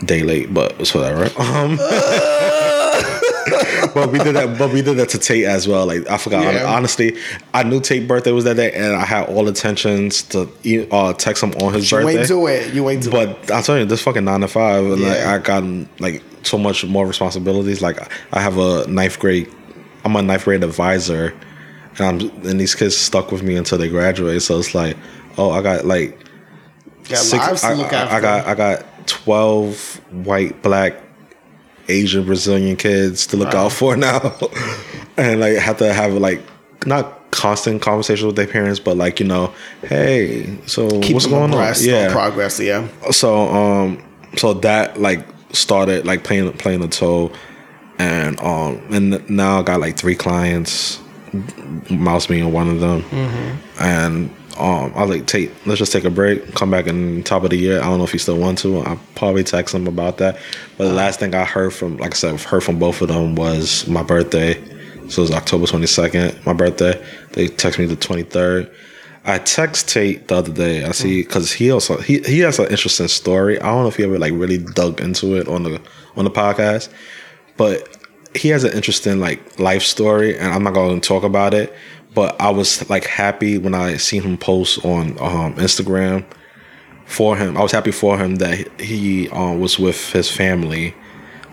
day 0.04 0.22
late, 0.22 0.52
but 0.52 0.78
it's 0.80 0.94
whatever. 0.94 1.28
Um, 1.40 1.76
but 3.94 4.12
we 4.12 4.18
did 4.18 4.36
that. 4.36 4.56
But 4.58 4.72
we 4.72 4.82
did 4.82 4.96
that 4.98 5.08
to 5.10 5.18
Tate 5.18 5.44
as 5.44 5.66
well. 5.66 5.86
Like 5.86 6.08
I 6.08 6.18
forgot. 6.18 6.54
Yeah. 6.54 6.72
Honestly, 6.72 7.16
I 7.52 7.62
knew 7.62 7.80
Tate's 7.80 8.06
birthday 8.06 8.32
was 8.32 8.44
that 8.44 8.56
day, 8.56 8.72
and 8.72 8.94
I 8.94 9.04
had 9.04 9.28
all 9.28 9.48
intentions 9.48 10.22
to 10.24 10.48
uh, 10.92 11.12
text 11.14 11.42
him 11.42 11.52
on 11.54 11.72
his 11.72 11.90
You 11.90 11.98
birthday. 11.98 12.12
You 12.12 12.18
ain't 12.18 12.28
do 12.28 12.46
it. 12.46 12.74
You 12.74 12.90
ain't 12.90 13.02
do 13.02 13.16
it. 13.16 13.22
But 13.46 13.50
I'll 13.50 13.62
tell 13.62 13.78
you, 13.78 13.86
this 13.86 14.02
fucking 14.02 14.24
nine 14.24 14.40
to 14.40 14.48
five, 14.48 14.84
and 14.84 15.02
like 15.02 15.18
I 15.18 15.38
got 15.38 15.64
like 16.00 16.22
so 16.42 16.58
much 16.58 16.84
more 16.84 17.06
responsibilities. 17.06 17.82
Like 17.82 17.98
I 18.32 18.40
have 18.40 18.58
a 18.58 18.86
ninth 18.88 19.18
grade, 19.18 19.52
I'm 20.04 20.16
a 20.16 20.22
ninth 20.22 20.44
grade 20.44 20.64
advisor, 20.64 21.34
and 21.98 22.22
I'm 22.22 22.46
and 22.46 22.60
these 22.60 22.74
kids 22.74 22.96
stuck 22.96 23.32
with 23.32 23.42
me 23.42 23.56
until 23.56 23.78
they 23.78 23.88
graduate. 23.88 24.42
So 24.42 24.58
it's 24.58 24.74
like, 24.74 24.96
oh, 25.38 25.50
I 25.50 25.62
got 25.62 25.84
like 25.84 26.18
Got 27.08 27.32
lives 27.32 27.60
to 27.62 27.66
I, 27.66 27.72
look 27.74 27.92
I-. 27.92 28.16
I 28.16 28.20
got 28.20 28.46
I 28.46 28.54
got 28.54 29.06
twelve 29.06 30.00
white, 30.10 30.62
black, 30.62 30.96
Asian, 31.88 32.24
Brazilian 32.24 32.76
kids 32.76 33.26
to 33.28 33.36
look 33.36 33.54
out 33.54 33.72
for 33.72 33.96
now, 33.96 34.36
and 35.16 35.40
like 35.40 35.56
have 35.56 35.78
to 35.78 35.92
have 35.92 36.14
like 36.14 36.40
not 36.86 37.30
constant 37.30 37.82
conversations 37.82 38.26
with 38.26 38.36
their 38.36 38.46
parents, 38.46 38.80
but 38.80 38.96
like 38.96 39.20
you 39.20 39.26
know, 39.26 39.52
hey, 39.82 40.58
so 40.66 40.88
Keep 41.00 41.14
what's 41.14 41.26
going 41.26 41.52
on? 41.52 41.74
Yeah, 41.80 42.12
progress. 42.12 42.60
Yeah. 42.60 42.88
so 43.10 43.48
um 43.48 44.02
so 44.36 44.54
that 44.54 45.00
like 45.00 45.26
started 45.52 46.06
like 46.06 46.24
playing 46.24 46.52
playing 46.54 46.82
a 46.82 46.88
toll. 46.88 47.32
And 47.98 48.40
um 48.40 48.80
and 48.90 49.28
now 49.28 49.60
I 49.60 49.62
got 49.62 49.80
like 49.80 49.96
three 49.96 50.14
clients 50.14 51.00
mouse 51.90 52.26
being 52.26 52.52
one 52.52 52.68
of 52.68 52.80
them. 52.80 53.04
And 53.80 54.30
um 54.58 54.92
I 54.94 55.02
was 55.02 55.10
like 55.10 55.26
take 55.26 55.52
let's 55.66 55.78
just 55.78 55.92
take 55.92 56.04
a 56.04 56.10
break 56.10 56.54
come 56.54 56.70
back 56.70 56.86
in 56.86 57.22
top 57.24 57.44
of 57.44 57.50
the 57.50 57.56
year. 57.56 57.80
I 57.80 57.84
don't 57.84 57.98
know 57.98 58.04
if 58.04 58.12
he 58.12 58.18
still 58.18 58.38
want 58.38 58.58
to. 58.58 58.78
I'll 58.80 59.00
probably 59.14 59.44
text 59.44 59.74
him 59.74 59.86
about 59.86 60.18
that. 60.18 60.38
But 60.76 60.88
the 60.88 60.94
last 60.94 61.20
thing 61.20 61.34
I 61.34 61.44
heard 61.44 61.72
from 61.72 61.98
like 61.98 62.12
I 62.12 62.16
said 62.16 62.40
heard 62.40 62.62
from 62.62 62.78
both 62.78 63.02
of 63.02 63.08
them 63.08 63.34
was 63.34 63.86
my 63.86 64.02
birthday. 64.02 64.54
So 65.08 65.22
it 65.22 65.24
was 65.24 65.30
October 65.32 65.66
22nd 65.66 66.46
my 66.46 66.52
birthday. 66.52 67.04
They 67.32 67.48
text 67.48 67.78
me 67.78 67.86
the 67.86 67.96
23rd 67.96 68.72
I 69.24 69.38
text 69.38 69.88
Tate 69.88 70.28
the 70.28 70.36
other 70.36 70.52
day. 70.52 70.84
I 70.84 70.92
see 70.92 71.22
because 71.22 71.52
he 71.52 71.70
also 71.70 71.98
he 71.98 72.20
he 72.20 72.40
has 72.40 72.58
an 72.58 72.68
interesting 72.68 73.08
story. 73.08 73.60
I 73.60 73.66
don't 73.66 73.82
know 73.82 73.88
if 73.88 73.96
he 73.96 74.04
ever 74.04 74.18
like 74.18 74.32
really 74.32 74.58
dug 74.58 75.00
into 75.00 75.36
it 75.36 75.46
on 75.46 75.62
the 75.64 75.80
on 76.16 76.24
the 76.24 76.30
podcast, 76.30 76.88
but 77.56 77.98
he 78.34 78.48
has 78.48 78.64
an 78.64 78.72
interesting 78.72 79.20
like 79.20 79.58
life 79.58 79.82
story, 79.82 80.38
and 80.38 80.52
I'm 80.52 80.62
not 80.62 80.74
going 80.74 81.00
to 81.00 81.06
talk 81.06 81.22
about 81.22 81.52
it. 81.54 81.74
But 82.14 82.40
I 82.40 82.50
was 82.50 82.88
like 82.88 83.04
happy 83.04 83.58
when 83.58 83.74
I 83.74 83.96
seen 83.96 84.22
him 84.22 84.36
post 84.36 84.84
on 84.84 85.10
um, 85.20 85.54
Instagram 85.56 86.24
for 87.06 87.36
him. 87.36 87.56
I 87.56 87.62
was 87.62 87.72
happy 87.72 87.92
for 87.92 88.18
him 88.18 88.36
that 88.36 88.80
he 88.80 89.28
um, 89.30 89.60
was 89.60 89.78
with 89.78 90.12
his 90.12 90.30
family. 90.30 90.94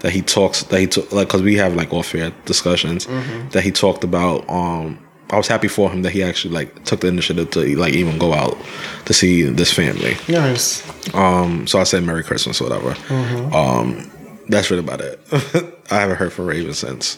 That 0.02 0.11
he 0.11 0.22
talks 0.22 0.64
that 0.64 0.80
he 0.80 0.88
took 0.88 1.11
like 1.11 1.27
because 1.27 1.41
we 1.41 1.56
have 1.56 1.76
like 1.76 1.91
off 1.91 2.14
air 2.15 2.31
discussions 2.45 3.07
that 3.52 3.64
he 3.64 3.72
talked 3.72 4.03
about. 4.03 4.48
Um, 4.49 4.99
I 5.30 5.38
was 5.38 5.48
happy 5.48 5.68
for 5.68 5.90
him 5.90 6.04
that 6.04 6.12
he 6.12 6.24
actually 6.24 6.54
like 6.54 6.84
took 6.86 7.02
the 7.02 7.08
initiative 7.08 7.52
to 7.52 7.76
like 7.78 7.94
even 7.94 8.18
go 8.18 8.34
out 8.34 8.58
to 9.06 9.14
see 9.14 9.44
this 9.44 9.74
family. 9.74 10.16
Nice. 10.30 10.84
Um, 11.14 11.68
so 11.68 11.80
I 11.80 11.84
said 11.84 12.04
Merry 12.04 12.24
Christmas 12.24 12.62
or 12.62 12.70
whatever. 12.70 12.91
Mm-hmm. 12.91 13.54
Um, 13.54 14.12
that's 14.48 14.72
really 14.72 14.84
about 14.84 15.02
it. 15.02 15.20
I 15.91 15.95
haven't 15.95 16.16
heard 16.16 16.32
from 16.32 16.45
Raven 16.45 16.74
since. 16.74 17.18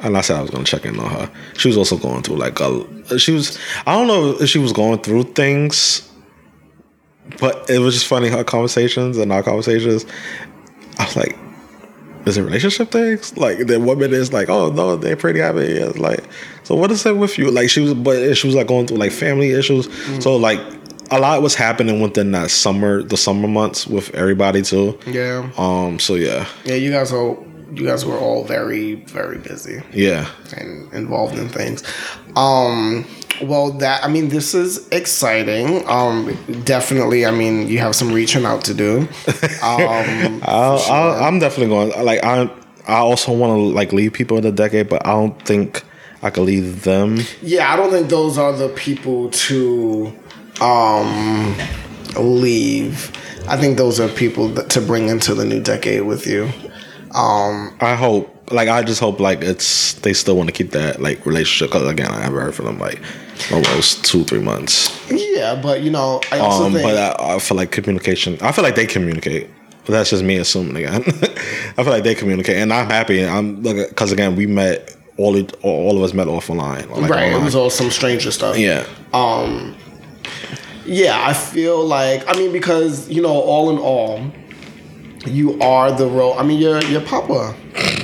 And 0.00 0.16
I 0.16 0.20
said 0.22 0.36
I 0.36 0.42
was 0.42 0.50
gonna 0.50 0.64
check 0.64 0.84
in 0.84 0.98
on 0.98 1.08
her. 1.10 1.30
She 1.56 1.68
was 1.68 1.76
also 1.76 1.96
going 1.96 2.22
through 2.22 2.36
like 2.36 2.58
a. 2.60 3.18
She 3.18 3.32
was. 3.32 3.58
I 3.86 3.94
don't 3.94 4.08
know 4.08 4.30
if 4.40 4.48
she 4.48 4.58
was 4.58 4.72
going 4.72 4.98
through 5.00 5.22
things, 5.34 6.10
but 7.38 7.70
it 7.70 7.78
was 7.78 7.94
just 7.94 8.06
funny 8.06 8.28
her 8.28 8.42
conversations 8.42 9.16
and 9.16 9.32
our 9.32 9.42
conversations. 9.42 10.04
I 10.98 11.04
was 11.04 11.16
like, 11.16 11.38
is 12.26 12.36
it 12.36 12.42
relationship 12.42 12.90
things? 12.90 13.36
Like 13.36 13.66
the 13.66 13.78
woman 13.80 14.12
is 14.12 14.32
like, 14.32 14.48
oh 14.48 14.70
no, 14.70 14.96
they're 14.96 15.16
pretty 15.16 15.40
happy. 15.40 15.60
It's 15.60 15.98
like, 15.98 16.24
so 16.62 16.74
what 16.74 16.90
is 16.90 17.04
it 17.06 17.16
with 17.16 17.38
you? 17.38 17.50
Like 17.50 17.68
she 17.70 17.80
was, 17.80 17.94
but 17.94 18.34
she 18.34 18.46
was 18.46 18.56
like 18.56 18.66
going 18.66 18.86
through 18.86 18.98
like 18.98 19.12
family 19.12 19.50
issues. 19.50 19.88
So 20.22 20.36
like 20.36 20.60
a 21.10 21.18
lot 21.20 21.42
was 21.42 21.54
happening 21.54 22.00
within 22.00 22.32
that 22.32 22.50
summer, 22.50 23.02
the 23.02 23.16
summer 23.16 23.46
months 23.48 23.86
with 23.86 24.14
everybody 24.14 24.62
too. 24.62 24.98
Yeah. 25.06 25.50
Um. 25.58 25.98
So 25.98 26.14
yeah, 26.14 26.46
Yeah. 26.64 26.76
You 26.76 26.90
guys 26.90 27.12
are. 27.12 27.36
You 27.74 27.86
guys 27.86 28.04
were 28.04 28.18
all 28.18 28.44
very, 28.44 28.94
very 28.94 29.38
busy 29.38 29.82
yeah, 29.92 30.30
and 30.56 30.92
involved 30.92 31.38
in 31.38 31.48
things. 31.48 31.82
Um. 32.36 33.06
Well, 33.42 33.72
that 33.72 34.04
I 34.04 34.08
mean, 34.08 34.28
this 34.28 34.54
is 34.54 34.88
exciting. 34.90 35.86
Um. 35.88 36.36
Definitely. 36.64 37.26
I 37.26 37.30
mean, 37.30 37.68
you 37.68 37.78
have 37.78 37.94
some 37.94 38.12
reaching 38.12 38.44
out 38.44 38.64
to 38.64 38.74
do. 38.74 39.08
Um. 39.62 40.40
I'll, 40.42 40.78
I'll, 40.90 41.24
I'm 41.24 41.38
definitely 41.38 41.68
going. 41.68 42.04
Like 42.04 42.22
I, 42.22 42.50
I 42.86 42.98
also 42.98 43.32
want 43.32 43.50
to 43.50 43.60
like 43.74 43.92
leave 43.92 44.12
people 44.12 44.36
in 44.36 44.42
the 44.42 44.52
decade, 44.52 44.88
but 44.88 45.06
I 45.06 45.12
don't 45.12 45.40
think 45.46 45.82
I 46.22 46.30
could 46.30 46.44
leave 46.44 46.84
them. 46.84 47.18
Yeah, 47.42 47.72
I 47.72 47.76
don't 47.76 47.90
think 47.90 48.08
those 48.08 48.38
are 48.38 48.52
the 48.52 48.68
people 48.70 49.30
to 49.30 50.12
um, 50.60 51.56
leave. 52.16 53.12
I 53.46 53.56
think 53.56 53.76
those 53.76 54.00
are 54.00 54.08
people 54.08 54.48
that, 54.48 54.70
to 54.70 54.80
bring 54.80 55.08
into 55.08 55.34
the 55.34 55.44
new 55.44 55.60
decade 55.60 56.02
with 56.02 56.26
you. 56.26 56.50
Um, 57.14 57.76
I 57.80 57.94
hope, 57.94 58.50
like, 58.52 58.68
I 58.68 58.82
just 58.82 59.00
hope, 59.00 59.20
like, 59.20 59.42
it's 59.42 59.94
they 59.94 60.12
still 60.12 60.36
want 60.36 60.48
to 60.48 60.52
keep 60.52 60.72
that 60.72 61.00
like 61.00 61.24
relationship. 61.26 61.72
Because 61.72 61.88
again, 61.88 62.10
I 62.10 62.20
haven't 62.22 62.40
heard 62.40 62.54
from 62.54 62.66
them 62.66 62.78
like 62.78 63.00
almost 63.52 64.04
two, 64.04 64.24
three 64.24 64.40
months. 64.40 64.90
yeah, 65.10 65.54
but 65.60 65.82
you 65.82 65.90
know, 65.90 66.20
I 66.32 66.38
also 66.38 66.64
Um, 66.66 66.72
think. 66.72 66.84
but 66.84 67.20
I, 67.20 67.36
I 67.36 67.38
feel 67.38 67.56
like 67.56 67.70
communication. 67.70 68.36
I 68.40 68.52
feel 68.52 68.64
like 68.64 68.74
they 68.74 68.86
communicate. 68.86 69.48
But 69.86 69.92
that's 69.92 70.10
just 70.10 70.22
me 70.24 70.36
assuming 70.38 70.76
again. 70.76 71.02
I 71.76 71.82
feel 71.82 71.90
like 71.92 72.04
they 72.04 72.14
communicate, 72.14 72.56
and 72.56 72.72
I'm 72.72 72.86
happy. 72.86 73.22
I'm 73.24 73.60
because 73.62 74.12
again, 74.12 74.34
we 74.34 74.46
met 74.46 74.96
all 75.18 75.36
it, 75.36 75.54
all 75.62 75.96
of 75.96 76.02
us 76.02 76.14
met 76.14 76.26
offline. 76.26 76.88
Like, 76.90 77.10
right, 77.10 77.32
it 77.32 77.42
was 77.42 77.54
all 77.54 77.68
some 77.70 77.90
stranger 77.90 78.30
stuff. 78.32 78.56
yeah. 78.58 78.86
Um, 79.12 79.76
yeah, 80.86 81.22
I 81.26 81.32
feel 81.34 81.84
like 81.84 82.24
I 82.26 82.32
mean 82.38 82.50
because 82.52 83.08
you 83.10 83.20
know, 83.22 83.28
all 83.32 83.70
in 83.70 83.78
all, 83.78 84.20
you 85.26 85.60
are 85.60 85.90
the 85.92 86.06
role. 86.06 86.38
I 86.38 86.42
mean, 86.42 86.58
you're 86.60 86.82
you're 86.84 87.00
Papa. 87.00 87.54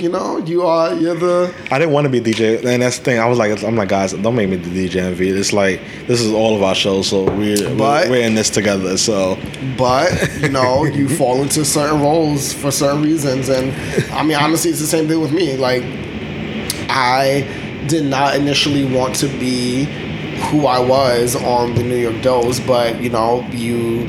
You 0.01 0.09
know, 0.09 0.39
you 0.39 0.63
are 0.63 0.95
you're 0.95 1.15
the 1.15 1.55
I 1.71 1.79
didn't 1.79 1.93
want 1.93 2.07
to 2.07 2.09
be 2.09 2.21
DJ, 2.21 2.65
and 2.65 2.83
that's 2.83 2.99
the 2.99 3.05
thing. 3.05 3.19
I 3.19 3.27
was 3.27 3.39
like, 3.39 3.63
I'm 3.63 3.77
like, 3.77 3.89
guys, 3.91 4.13
don't 4.13 4.35
make 4.35 4.49
me 4.49 4.57
the 4.57 4.89
DJ 4.89 4.97
Envy. 5.03 5.29
It's 5.29 5.53
like 5.53 5.81
this 6.07 6.21
is 6.21 6.33
all 6.33 6.57
of 6.57 6.63
our 6.63 6.75
shows, 6.75 7.09
so 7.09 7.25
we're 7.25 7.77
But- 7.77 8.09
we're, 8.09 8.23
in 8.23 8.35
this 8.35 8.49
together. 8.51 8.97
So 8.97 9.39
but 9.77 10.11
you 10.41 10.49
know 10.57 10.85
you 10.85 11.09
fall 11.09 11.43
into 11.43 11.65
certain 11.65 12.01
roles 12.01 12.53
for 12.53 12.71
certain 12.71 13.03
reasons 13.03 13.49
and 13.49 13.73
i 14.13 14.23
mean 14.23 14.37
honestly 14.37 14.71
it's 14.71 14.81
the 14.81 14.87
same 14.87 15.07
thing 15.09 15.21
with 15.21 15.33
me 15.33 15.57
like 15.57 15.83
i 16.89 17.41
did 17.89 18.05
not 18.05 18.35
initially 18.37 18.85
want 18.85 19.15
to 19.15 19.27
be 19.39 19.85
who 20.51 20.67
i 20.67 20.79
was 20.79 21.37
on 21.37 21.75
the 21.75 21.83
New 21.83 21.97
York 21.97 22.21
Dose 22.23 22.61
but 22.61 23.01
you 23.01 23.11
know 23.11 23.47
you 23.51 24.07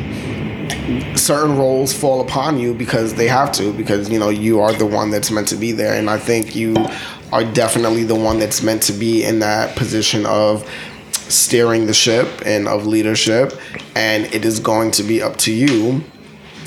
certain 1.15 1.57
roles 1.57 1.93
fall 1.93 2.21
upon 2.21 2.59
you 2.59 2.73
because 2.73 3.13
they 3.13 3.27
have 3.27 3.51
to 3.51 3.71
because 3.73 4.09
you 4.09 4.19
know 4.19 4.29
you 4.29 4.59
are 4.59 4.73
the 4.73 4.85
one 4.85 5.09
that's 5.09 5.31
meant 5.31 5.47
to 5.47 5.55
be 5.55 5.71
there. 5.71 5.93
And 5.93 6.09
i 6.09 6.17
think 6.17 6.55
you 6.55 6.75
are 7.31 7.43
definitely 7.43 8.03
the 8.03 8.15
one 8.15 8.39
that's 8.39 8.61
meant 8.61 8.83
to 8.83 8.93
be 8.93 9.23
in 9.23 9.39
that 9.39 9.75
position 9.75 10.25
of 10.25 10.69
steering 11.11 11.85
the 11.85 11.93
ship 11.93 12.27
and 12.45 12.67
of 12.67 12.85
leadership. 12.85 13.53
And 13.95 14.25
it 14.33 14.43
is 14.43 14.59
going 14.59 14.91
to 14.91 15.03
be 15.03 15.21
up 15.21 15.37
to 15.37 15.53
you. 15.53 16.03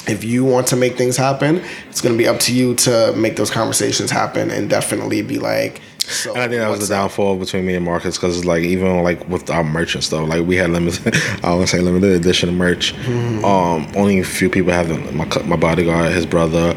If 0.07 0.23
you 0.23 0.45
want 0.45 0.66
to 0.69 0.77
make 0.77 0.97
things 0.97 1.16
happen 1.16 1.65
it's 1.89 2.03
going 2.03 2.15
to 2.15 2.19
be 2.19 2.28
up 2.28 2.39
to 2.41 2.55
you 2.55 2.74
to 2.74 3.15
make 3.16 3.36
those 3.36 3.51
conversations 3.51 4.11
happen 4.11 4.51
and 4.51 4.69
definitely 4.69 5.23
be 5.23 5.39
like 5.39 5.81
so 6.07 6.33
And 6.35 6.43
I 6.43 6.49
think 6.49 6.61
that 6.61 6.69
was 6.71 6.81
the 6.87 6.95
downfall 6.95 7.37
between 7.37 7.65
me 7.67 7.75
and 7.75 7.85
Marcus 7.85 8.17
because 8.17 8.37
it's 8.37 8.45
like 8.47 8.63
even 8.63 9.03
like 9.03 9.27
with 9.29 9.49
our 9.51 9.65
merch 9.65 9.95
and 9.95 10.05
stuff, 10.05 10.29
like 10.29 10.47
we 10.47 10.57
had 10.57 10.71
limited. 10.71 11.15
I 11.43 11.57
to 11.59 11.67
say 11.67 11.81
limited 11.81 12.11
edition 12.13 12.49
of 12.51 12.55
merch. 12.55 12.95
Mm-hmm. 12.95 13.45
Um, 13.45 13.91
only 13.97 14.19
a 14.21 14.25
few 14.25 14.51
people 14.51 14.73
have 14.73 14.89
them. 14.89 15.17
My 15.17 15.27
my 15.45 15.57
bodyguard, 15.57 16.13
his 16.13 16.27
brother, 16.27 16.75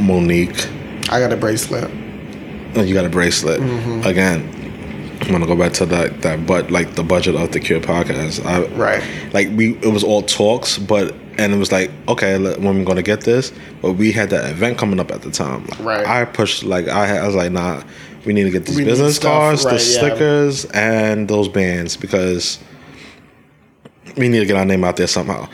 Monique. 0.00 0.66
i 1.10 1.20
got 1.20 1.32
a 1.32 1.36
bracelet 1.36 1.90
Oh, 2.76 2.82
You 2.82 2.94
got 2.94 3.04
a 3.04 3.08
bracelet 3.10 3.60
Mm-hmm. 3.60 4.06
again. 4.06 4.56
I'm 5.22 5.32
gonna 5.32 5.46
go 5.46 5.56
back 5.56 5.72
to 5.74 5.86
that 5.86 6.22
that 6.22 6.46
but 6.46 6.70
like 6.70 6.94
the 6.94 7.02
budget 7.02 7.34
of 7.34 7.52
the 7.52 7.60
Cure 7.60 7.80
podcast. 7.80 8.44
I, 8.46 8.64
Right. 8.74 9.02
Like 9.34 9.48
we, 9.54 9.76
it 9.78 9.92
was 9.92 10.02
all 10.02 10.22
talks, 10.22 10.78
but 10.78 11.14
and 11.36 11.52
it 11.52 11.58
was 11.58 11.70
like 11.72 11.90
okay, 12.08 12.38
when 12.38 12.78
we're 12.78 12.84
gonna 12.84 13.02
get 13.02 13.20
this, 13.22 13.52
but 13.82 13.92
we 13.94 14.12
had 14.12 14.30
that 14.30 14.50
event 14.50 14.78
coming 14.78 14.98
up 14.98 15.10
at 15.10 15.20
the 15.22 15.30
time. 15.30 15.66
Right. 15.80 16.06
I 16.06 16.24
pushed 16.24 16.62
like 16.64 16.88
I, 16.88 17.18
I 17.18 17.26
was 17.26 17.34
like 17.36 17.52
nah, 17.52 17.82
we 18.24 18.32
need 18.32 18.44
to 18.44 18.50
get 18.50 18.66
these 18.66 18.76
We 18.76 18.84
business 18.84 19.18
cards, 19.18 19.64
right, 19.64 19.72
the 19.72 19.76
yeah. 19.76 19.98
stickers, 19.98 20.64
and 20.66 21.28
those 21.28 21.48
bands 21.48 21.96
because 21.96 22.58
we 24.16 24.28
need 24.28 24.40
to 24.40 24.46
get 24.46 24.56
our 24.56 24.64
name 24.64 24.84
out 24.84 24.96
there 24.96 25.06
somehow. 25.06 25.48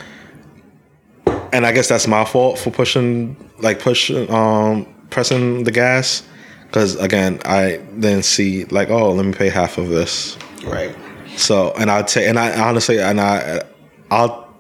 And 1.53 1.65
I 1.65 1.73
guess 1.73 1.89
that's 1.89 2.07
my 2.07 2.25
fault 2.25 2.59
for 2.59 2.71
pushing, 2.71 3.37
like 3.61 3.79
pushing, 3.79 4.31
um, 4.31 4.87
pressing 5.11 5.65
the 5.65 5.71
gas, 5.71 6.23
because 6.67 6.97
again, 6.97 7.41
I 7.45 7.81
then 7.93 8.23
see 8.23 8.65
like, 8.67 8.91
oh, 8.91 9.13
let 9.13 9.25
me 9.25 9.33
pay 9.33 9.49
half 9.49 9.79
of 9.79 9.89
this. 9.89 10.37
right 10.65 10.95
So, 11.37 11.73
and 11.79 11.91
I'll 11.91 12.05
take, 12.05 12.29
and 12.29 12.39
I 12.39 12.61
honestly, 12.61 12.99
and 12.99 13.21
I, 13.21 13.63
I'll, 14.11 14.55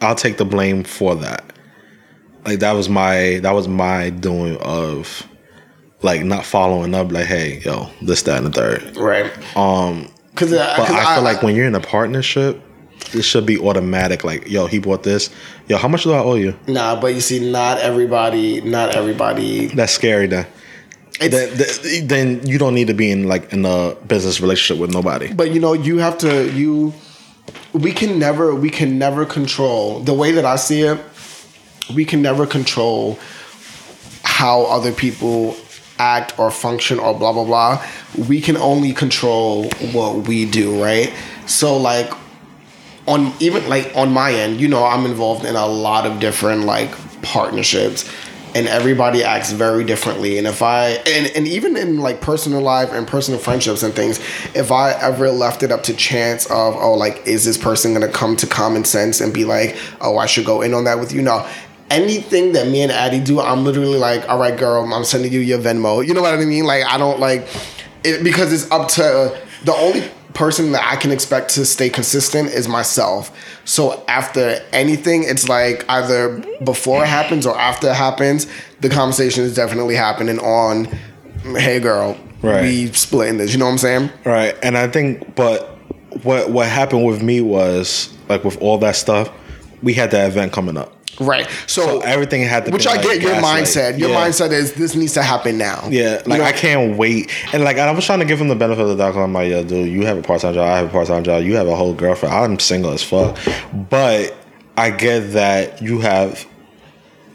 I'll 0.00 0.14
take 0.14 0.36
the 0.36 0.44
blame 0.44 0.84
for 0.84 1.14
that. 1.16 1.44
Like 2.46 2.60
that 2.60 2.72
was 2.72 2.88
my, 2.88 3.40
that 3.42 3.52
was 3.52 3.68
my 3.68 4.10
doing 4.10 4.56
of, 4.58 5.26
like 6.04 6.22
not 6.22 6.44
following 6.44 6.94
up. 6.94 7.10
Like, 7.10 7.26
hey, 7.26 7.60
yo, 7.64 7.90
this, 8.02 8.22
that, 8.22 8.38
and 8.38 8.46
the 8.46 8.50
third. 8.50 8.96
right 8.96 9.32
Um, 9.56 10.08
because 10.30 10.50
but 10.50 10.90
I, 10.90 11.14
feel 11.14 11.24
like 11.24 11.42
when 11.42 11.54
you're 11.54 11.66
in 11.66 11.74
a 11.74 11.80
partnership, 11.80 12.60
it 13.12 13.22
should 13.22 13.46
be 13.46 13.58
automatic. 13.58 14.24
Like, 14.24 14.48
yo, 14.48 14.66
he 14.66 14.80
bought 14.80 15.04
this. 15.04 15.30
Yo, 15.68 15.76
how 15.76 15.88
much 15.88 16.02
do 16.02 16.12
I 16.12 16.18
owe 16.18 16.34
you? 16.34 16.56
Nah, 16.66 17.00
but 17.00 17.14
you 17.14 17.20
see, 17.20 17.50
not 17.50 17.78
everybody, 17.78 18.60
not 18.60 18.94
everybody. 18.94 19.66
That's 19.66 19.92
scary. 19.92 20.26
Then, 20.26 20.46
then, 21.20 22.06
then 22.06 22.46
you 22.46 22.58
don't 22.58 22.74
need 22.74 22.88
to 22.88 22.94
be 22.94 23.10
in 23.10 23.28
like 23.28 23.52
in 23.52 23.64
a 23.64 23.94
business 24.06 24.40
relationship 24.40 24.80
with 24.80 24.92
nobody. 24.92 25.32
but 25.32 25.52
you 25.52 25.60
know, 25.60 25.72
you 25.72 25.98
have 25.98 26.18
to. 26.18 26.52
You, 26.52 26.92
we 27.72 27.92
can 27.92 28.18
never, 28.18 28.54
we 28.54 28.70
can 28.70 28.98
never 28.98 29.24
control 29.24 30.00
the 30.00 30.14
way 30.14 30.32
that 30.32 30.44
I 30.44 30.56
see 30.56 30.82
it. 30.82 30.98
We 31.94 32.04
can 32.04 32.22
never 32.22 32.46
control 32.46 33.18
how 34.24 34.64
other 34.64 34.90
people 34.90 35.56
act 35.98 36.38
or 36.38 36.50
function 36.50 36.98
or 36.98 37.16
blah 37.18 37.32
blah 37.32 37.44
blah. 37.44 37.84
We 38.28 38.40
can 38.40 38.56
only 38.56 38.92
control 38.92 39.68
what 39.92 40.28
we 40.28 40.44
do, 40.44 40.82
right? 40.82 41.12
So 41.46 41.76
like 41.76 42.12
on 43.06 43.32
even 43.40 43.68
like 43.68 43.92
on 43.94 44.12
my 44.12 44.32
end, 44.32 44.60
you 44.60 44.68
know, 44.68 44.84
I'm 44.84 45.06
involved 45.06 45.44
in 45.44 45.56
a 45.56 45.66
lot 45.66 46.06
of 46.06 46.20
different 46.20 46.64
like 46.64 46.90
partnerships 47.22 48.10
and 48.54 48.68
everybody 48.68 49.24
acts 49.24 49.50
very 49.50 49.84
differently. 49.84 50.38
And 50.38 50.46
if 50.46 50.62
I 50.62 50.90
and, 51.06 51.26
and 51.34 51.48
even 51.48 51.76
in 51.76 51.98
like 51.98 52.20
personal 52.20 52.60
life 52.60 52.92
and 52.92 53.06
personal 53.06 53.40
friendships 53.40 53.82
and 53.82 53.92
things, 53.92 54.20
if 54.54 54.70
I 54.70 54.92
ever 54.92 55.30
left 55.30 55.62
it 55.62 55.72
up 55.72 55.82
to 55.84 55.94
chance 55.94 56.46
of, 56.46 56.76
oh, 56.76 56.94
like, 56.94 57.26
is 57.26 57.44
this 57.44 57.58
person 57.58 57.92
gonna 57.92 58.08
come 58.08 58.36
to 58.36 58.46
common 58.46 58.84
sense 58.84 59.20
and 59.20 59.34
be 59.34 59.44
like, 59.44 59.76
oh, 60.00 60.18
I 60.18 60.26
should 60.26 60.46
go 60.46 60.62
in 60.62 60.72
on 60.72 60.84
that 60.84 61.00
with 61.00 61.12
you? 61.12 61.22
No. 61.22 61.48
Anything 61.94 62.52
that 62.52 62.66
me 62.68 62.82
and 62.82 62.90
Addie 62.90 63.20
do, 63.20 63.40
I'm 63.40 63.64
literally 63.64 63.98
like, 63.98 64.28
all 64.28 64.38
right, 64.38 64.56
girl, 64.58 64.84
I'm 64.92 65.04
sending 65.04 65.32
you 65.32 65.40
your 65.40 65.58
Venmo. 65.58 66.06
You 66.06 66.12
know 66.14 66.22
what 66.22 66.34
I 66.34 66.44
mean? 66.44 66.64
Like, 66.64 66.84
I 66.84 66.98
don't 66.98 67.20
like 67.20 67.46
it 68.02 68.22
because 68.24 68.52
it's 68.52 68.70
up 68.70 68.88
to 68.90 69.38
the 69.64 69.72
only 69.74 70.08
person 70.34 70.72
that 70.72 70.82
I 70.84 70.96
can 70.96 71.12
expect 71.12 71.50
to 71.54 71.64
stay 71.64 71.88
consistent 71.88 72.48
is 72.48 72.66
myself. 72.68 73.30
So 73.64 74.04
after 74.08 74.60
anything, 74.72 75.22
it's 75.22 75.48
like 75.48 75.84
either 75.88 76.38
before 76.64 77.04
it 77.04 77.08
happens 77.08 77.46
or 77.46 77.56
after 77.56 77.88
it 77.88 77.94
happens, 77.94 78.48
the 78.80 78.88
conversation 78.90 79.44
is 79.44 79.54
definitely 79.54 79.94
happening 79.94 80.40
on, 80.40 80.86
hey 81.56 81.78
girl, 81.78 82.18
Right. 82.42 82.62
we 82.62 82.92
splitting 82.92 83.38
this. 83.38 83.52
You 83.52 83.58
know 83.58 83.66
what 83.66 83.72
I'm 83.72 83.78
saying? 83.78 84.10
Right. 84.24 84.56
And 84.62 84.76
I 84.76 84.88
think, 84.88 85.34
but 85.36 85.78
what 86.24 86.50
what 86.50 86.66
happened 86.68 87.06
with 87.06 87.22
me 87.22 87.40
was 87.40 88.12
like 88.28 88.42
with 88.44 88.60
all 88.60 88.78
that 88.78 88.96
stuff, 88.96 89.30
we 89.82 89.94
had 89.94 90.10
that 90.10 90.26
event 90.28 90.52
coming 90.52 90.76
up. 90.76 90.93
Right. 91.20 91.48
So, 91.66 91.82
So 91.84 92.00
everything 92.00 92.42
had 92.42 92.64
to 92.66 92.70
which 92.70 92.86
I 92.86 92.94
like 92.96 93.02
get 93.02 93.22
your 93.22 93.34
mindset. 93.36 93.98
Your 93.98 94.10
Yeah. 94.10 94.16
mindset 94.26 94.50
is 94.52 94.72
this 94.74 94.94
needs 94.94 95.12
to 95.14 95.22
happen 95.22 95.58
now. 95.58 95.86
Yeah, 95.90 96.22
You 96.24 96.30
like 96.30 96.40
know? 96.40 96.44
I 96.44 96.52
can't 96.52 96.96
wait. 96.96 97.30
And 97.52 97.62
like 97.64 97.78
I 97.78 97.90
was 97.92 98.04
trying 98.04 98.20
to 98.20 98.24
give 98.24 98.40
him 98.40 98.48
the 98.48 98.54
benefit 98.56 98.82
of 98.82 98.88
the 98.88 98.96
doubt 98.96 99.16
I'm 99.16 99.32
like, 99.32 99.48
yo, 99.50 99.62
dude, 99.64 99.88
you 99.92 100.04
have 100.06 100.18
a 100.18 100.22
part 100.22 100.40
time 100.40 100.54
job. 100.54 100.66
I 100.68 100.76
have 100.78 100.86
a 100.86 100.90
part 100.90 101.06
time 101.08 101.22
job. 101.24 101.42
You 101.44 101.56
have 101.56 101.68
a 101.68 101.76
whole 101.76 101.94
girlfriend. 101.94 102.34
I'm 102.34 102.58
single 102.58 102.90
as 102.92 103.02
fuck. 103.02 103.36
But 103.90 104.34
I 104.76 104.90
get 104.90 105.32
that 105.32 105.80
you 105.82 106.00
have 106.00 106.46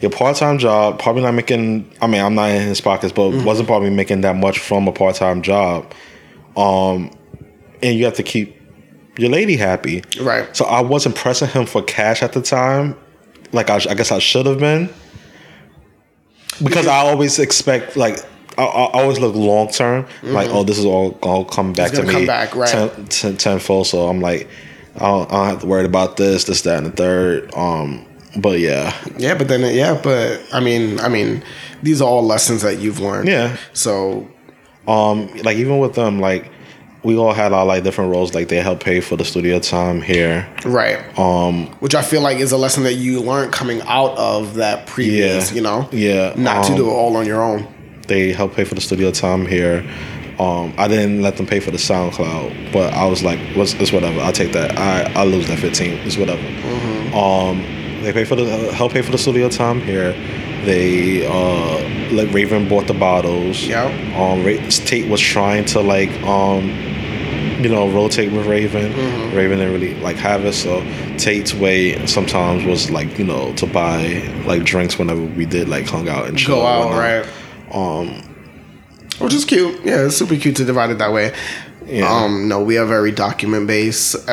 your 0.01 0.11
part 0.11 0.35
time 0.37 0.57
job. 0.57 0.99
Probably 0.99 1.21
not 1.23 1.33
making. 1.33 1.89
I 2.01 2.07
mean, 2.07 2.21
I'm 2.21 2.35
not 2.35 2.49
in 2.51 2.61
his 2.61 2.81
pockets, 2.81 3.13
but 3.13 3.29
Mm-hmm. 3.29 3.45
wasn't 3.45 3.67
probably 3.67 3.89
making 3.89 4.21
that 4.21 4.35
much 4.35 4.59
from 4.59 4.87
a 4.87 4.91
part 4.91 5.15
time 5.15 5.41
job. 5.41 5.93
Um, 6.57 7.11
and 7.81 7.97
you 7.97 8.05
have 8.05 8.15
to 8.15 8.23
keep 8.23 8.55
your 9.17 9.29
lady 9.29 9.55
happy. 9.55 10.03
Right. 10.21 10.53
So 10.55 10.65
I 10.65 10.81
wasn't 10.81 11.15
pressing 11.15 11.47
him 11.49 11.65
for 11.65 11.81
cash 11.81 12.21
at 12.23 12.33
the 12.33 12.41
time, 12.41 12.95
like 13.51 13.69
I, 13.69 13.75
I 13.89 13.93
guess 13.93 14.11
I 14.11 14.19
should 14.19 14.45
have 14.45 14.59
been, 14.59 14.89
because 16.63 16.87
I 16.87 16.97
always 16.97 17.39
expect 17.39 17.95
like 17.97 18.19
I, 18.57 18.63
I 18.63 19.01
always 19.01 19.19
look 19.19 19.35
long 19.35 19.69
term, 19.69 20.05
like 20.23 20.49
oh 20.49 20.63
this 20.63 20.77
is 20.77 20.85
all 20.85 21.17
all 21.21 21.45
come 21.45 21.73
back 21.73 21.91
to 21.93 22.03
me, 22.03 22.11
come 22.11 22.25
back, 22.25 22.55
right. 22.55 22.69
ten, 22.69 23.05
ten, 23.05 23.37
tenfold. 23.37 23.87
So 23.87 24.07
I'm 24.07 24.19
like 24.19 24.47
I 24.95 24.99
don't, 24.99 25.31
I 25.31 25.35
don't 25.35 25.47
have 25.47 25.61
to 25.61 25.67
worry 25.67 25.85
about 25.85 26.17
this, 26.17 26.43
this, 26.43 26.63
that, 26.63 26.77
and 26.77 26.87
the 26.87 26.91
third. 26.91 27.53
Um, 27.55 28.05
but 28.37 28.59
yeah, 28.59 28.93
Yeah, 29.17 29.35
but 29.35 29.47
then 29.47 29.61
yeah, 29.73 29.99
but 30.01 30.41
I 30.53 30.59
mean, 30.59 30.99
I 30.99 31.07
mean, 31.07 31.43
these 31.81 32.01
are 32.01 32.07
all 32.07 32.25
lessons 32.25 32.61
that 32.63 32.79
you've 32.79 32.99
learned. 32.99 33.27
Yeah. 33.27 33.57
So 33.73 34.27
um, 34.87 35.27
like 35.37 35.57
even 35.57 35.79
with 35.79 35.95
them, 35.95 36.19
like 36.19 36.51
we 37.03 37.15
all 37.17 37.33
had 37.33 37.53
our 37.53 37.65
like 37.65 37.83
different 37.83 38.11
roles. 38.11 38.33
Like 38.33 38.47
they 38.49 38.57
helped 38.61 38.83
pay 38.83 38.99
for 38.99 39.15
the 39.15 39.23
studio 39.25 39.59
time 39.59 40.01
here. 40.01 40.47
right. 40.65 40.99
Um, 41.17 41.67
which 41.79 41.95
I 41.95 42.01
feel 42.01 42.21
like 42.21 42.39
is 42.39 42.51
a 42.51 42.57
lesson 42.57 42.83
that 42.83 42.95
you 42.95 43.21
learned 43.21 43.53
coming 43.53 43.81
out 43.83 44.17
of 44.17 44.55
that 44.55 44.85
previous, 44.87 45.49
Yeah. 45.51 45.55
you 45.55 45.61
know, 45.61 45.89
yeah, 45.91 46.33
not 46.35 46.65
to 46.65 46.71
um, 46.73 46.77
do 46.77 46.87
it 46.89 46.93
all 46.93 47.15
on 47.15 47.25
your 47.25 47.41
own. 47.41 47.67
they 48.07 48.31
help 48.33 48.53
pay 48.55 48.63
for 48.65 48.75
the 48.75 48.81
studio 48.81 49.11
time 49.11 49.45
here. 49.45 49.83
Um, 50.39 50.73
I 50.77 50.87
didn't 50.87 51.21
let 51.21 51.35
them 51.37 51.45
pay 51.45 51.59
for 51.59 51.69
the 51.71 51.77
SoundCloud, 51.77 52.71
but 52.71 52.93
I 52.93 53.05
was 53.05 53.23
like, 53.23 53.39
"What's 53.55 53.73
it's 53.73 53.91
whatever? 53.91 54.21
I'll 54.21 54.31
take 54.31 54.53
that. 54.53 54.77
I 54.77 55.11
I'll 55.13 55.25
lose 55.27 55.47
that 55.47 55.59
fifteen. 55.59 55.99
It's 56.05 56.17
whatever." 56.17 56.41
Um, 57.15 57.61
they 58.03 58.13
pay 58.13 58.23
for 58.23 58.35
the 58.37 58.45
help 58.73 58.93
pay 58.93 59.01
for 59.01 59.11
the 59.11 59.17
studio 59.17 59.49
time 59.49 59.81
here. 59.81 60.13
They 60.65 61.25
uh, 61.25 62.13
like 62.13 62.33
Raven 62.33 62.67
bought 62.67 62.87
the 62.87 62.93
bottles. 62.93 63.63
Yeah. 63.63 63.85
Um, 64.17 64.43
Tate 64.69 65.09
was 65.09 65.21
trying 65.21 65.65
to 65.65 65.81
like 65.81 66.11
um, 66.23 66.69
you 67.63 67.69
know, 67.69 67.89
rotate 67.89 68.31
with 68.31 68.45
Raven. 68.45 68.91
Raven 69.35 69.59
didn't 69.59 69.73
really 69.73 69.95
like 69.95 70.15
have 70.17 70.45
it, 70.45 70.53
so 70.53 70.81
Tate's 71.17 71.53
way 71.53 72.05
sometimes 72.05 72.63
was 72.65 72.89
like 72.89 73.17
you 73.19 73.25
know 73.25 73.53
to 73.55 73.65
buy 73.65 74.21
like 74.45 74.63
drinks 74.63 74.97
whenever 74.97 75.21
we 75.21 75.45
did 75.45 75.67
like 75.69 75.85
hung 75.85 76.07
out 76.07 76.27
and 76.27 76.37
chill 76.37 76.55
Go 76.55 76.65
out, 76.65 76.91
right? 76.91 77.27
Um, 77.71 78.23
Which 79.19 79.33
is 79.33 79.45
cute. 79.45 79.83
Yeah, 79.83 80.05
it's 80.05 80.17
super 80.17 80.35
cute 80.37 80.55
to 80.57 80.65
divide 80.65 80.89
it 80.89 80.97
that 80.99 81.11
way. 81.11 81.33
Yeah. 81.85 82.07
Um, 82.07 82.47
no, 82.47 82.61
we 82.61 82.77
are 82.77 82.85
very 82.85 83.11
document 83.11 83.67
based. 83.67 84.15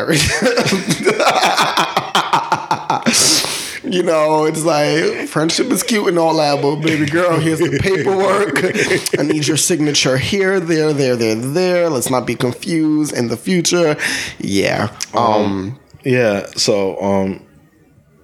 you 3.97 4.03
know, 4.03 4.45
it's 4.45 4.65
like 4.65 5.29
friendship 5.29 5.67
is 5.71 5.83
cute 5.83 6.09
and 6.09 6.19
all 6.19 6.37
that, 6.37 6.61
but 6.63 6.77
baby 6.77 7.07
girl, 7.07 7.39
here's 7.39 7.59
the 7.59 7.79
paperwork. 7.79 9.19
I 9.19 9.23
need 9.23 9.47
your 9.47 9.57
signature 9.57 10.19
here, 10.19 10.61
there, 10.61 10.93
there, 10.93 11.17
there, 11.17 11.35
there. 11.35 11.91
Let's 11.91 12.11
not 12.11 12.27
be 12.27 12.35
confused 12.35 13.13
in 13.17 13.29
the 13.29 13.37
future. 13.37 13.97
Yeah. 14.39 14.97
Um, 15.15 15.79
Yeah, 16.05 16.47
so 16.57 17.01
um 17.03 17.43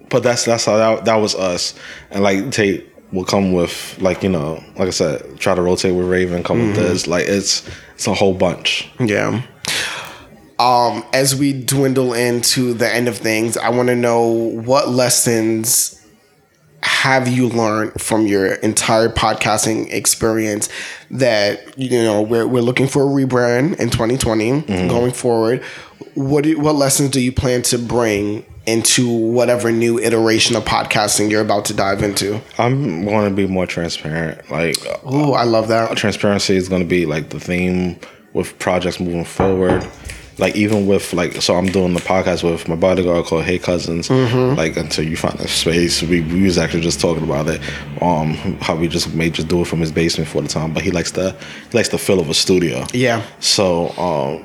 but 0.09 0.23
that's 0.23 0.45
that's 0.45 0.65
how 0.65 0.77
that, 0.77 1.05
that 1.05 1.15
was 1.15 1.35
us. 1.35 1.73
And 2.11 2.23
like 2.23 2.51
Tate 2.51 2.87
will 3.11 3.25
come 3.25 3.51
with 3.53 3.97
like, 3.99 4.23
you 4.23 4.29
know, 4.29 4.63
like 4.77 4.87
I 4.87 4.91
said, 4.91 5.39
try 5.39 5.53
to 5.55 5.61
rotate 5.61 5.95
with 5.95 6.07
Raven, 6.07 6.43
come 6.43 6.59
with 6.67 6.75
this. 6.75 7.07
Like 7.07 7.25
it's 7.27 7.67
it's 7.95 8.07
a 8.07 8.13
whole 8.13 8.33
bunch. 8.33 8.89
Yeah. 8.99 9.41
Um, 10.59 11.03
as 11.13 11.35
we 11.35 11.53
dwindle 11.53 12.13
into 12.13 12.73
the 12.73 12.91
end 12.91 13.07
of 13.07 13.17
things, 13.17 13.57
I 13.57 13.69
want 13.69 13.89
to 13.89 13.95
know 13.95 14.27
what 14.27 14.89
lessons 14.89 15.99
have 16.83 17.27
you 17.29 17.47
learned 17.47 17.99
from 18.01 18.27
your 18.27 18.53
entire 18.55 19.07
podcasting 19.07 19.91
experience 19.91 20.67
that 21.09 21.77
you 21.77 21.89
know 21.89 22.21
we're, 22.21 22.45
we're 22.45 22.61
looking 22.61 22.87
for 22.87 23.03
a 23.03 23.05
rebrand 23.05 23.79
in 23.79 23.89
2020 23.89 24.61
going 24.89 25.13
forward 25.13 25.63
what 26.15 26.43
do, 26.43 26.59
what 26.59 26.75
lessons 26.75 27.09
do 27.09 27.21
you 27.21 27.31
plan 27.31 27.61
to 27.61 27.77
bring 27.77 28.45
into 28.65 29.07
whatever 29.09 29.71
new 29.71 29.97
iteration 29.97 30.57
of 30.57 30.65
podcasting 30.65 31.31
you're 31.31 31.41
about 31.41 31.63
to 31.63 31.73
dive 31.73 32.03
into 32.03 32.41
I'm 32.57 33.05
going 33.05 33.29
to 33.29 33.35
be 33.35 33.47
more 33.47 33.65
transparent. 33.65 34.49
Like 34.51 34.75
oh 35.05 35.33
i 35.33 35.43
love 35.43 35.69
that 35.69 35.95
transparency 35.95 36.57
is 36.57 36.67
going 36.67 36.81
to 36.81 36.87
be 36.87 37.05
like 37.05 37.29
the 37.29 37.39
theme 37.39 37.97
with 38.33 38.57
projects 38.59 38.99
moving 38.99 39.23
forward. 39.25 39.87
Like 40.39 40.55
even 40.55 40.87
with 40.87 41.13
like, 41.13 41.41
so 41.41 41.55
I'm 41.55 41.67
doing 41.67 41.93
the 41.93 41.99
podcast 41.99 42.43
with 42.43 42.67
my 42.67 42.75
bodyguard 42.75 43.25
called 43.25 43.43
Hey 43.43 43.59
Cousins. 43.59 44.09
Like 44.09 44.75
until 44.77 45.05
you 45.05 45.15
find 45.15 45.39
a 45.39 45.47
space, 45.47 46.01
we, 46.01 46.21
we 46.21 46.43
was 46.43 46.57
actually 46.57 46.81
just 46.81 46.99
talking 46.99 47.23
about 47.23 47.47
it. 47.47 47.61
Um, 48.01 48.33
how 48.59 48.75
we 48.75 48.87
just 48.87 49.13
may 49.13 49.29
just 49.29 49.47
do 49.47 49.61
it 49.61 49.67
from 49.67 49.79
his 49.79 49.91
basement 49.91 50.27
for 50.29 50.41
the 50.41 50.47
time, 50.47 50.73
but 50.73 50.81
he 50.83 50.89
likes 50.91 51.11
the 51.11 51.31
he 51.71 51.77
likes 51.77 51.89
the 51.89 51.97
feel 51.99 52.19
of 52.19 52.29
a 52.29 52.33
studio. 52.33 52.83
yeah 52.93 53.21
So 53.39 53.89
um, 53.91 54.43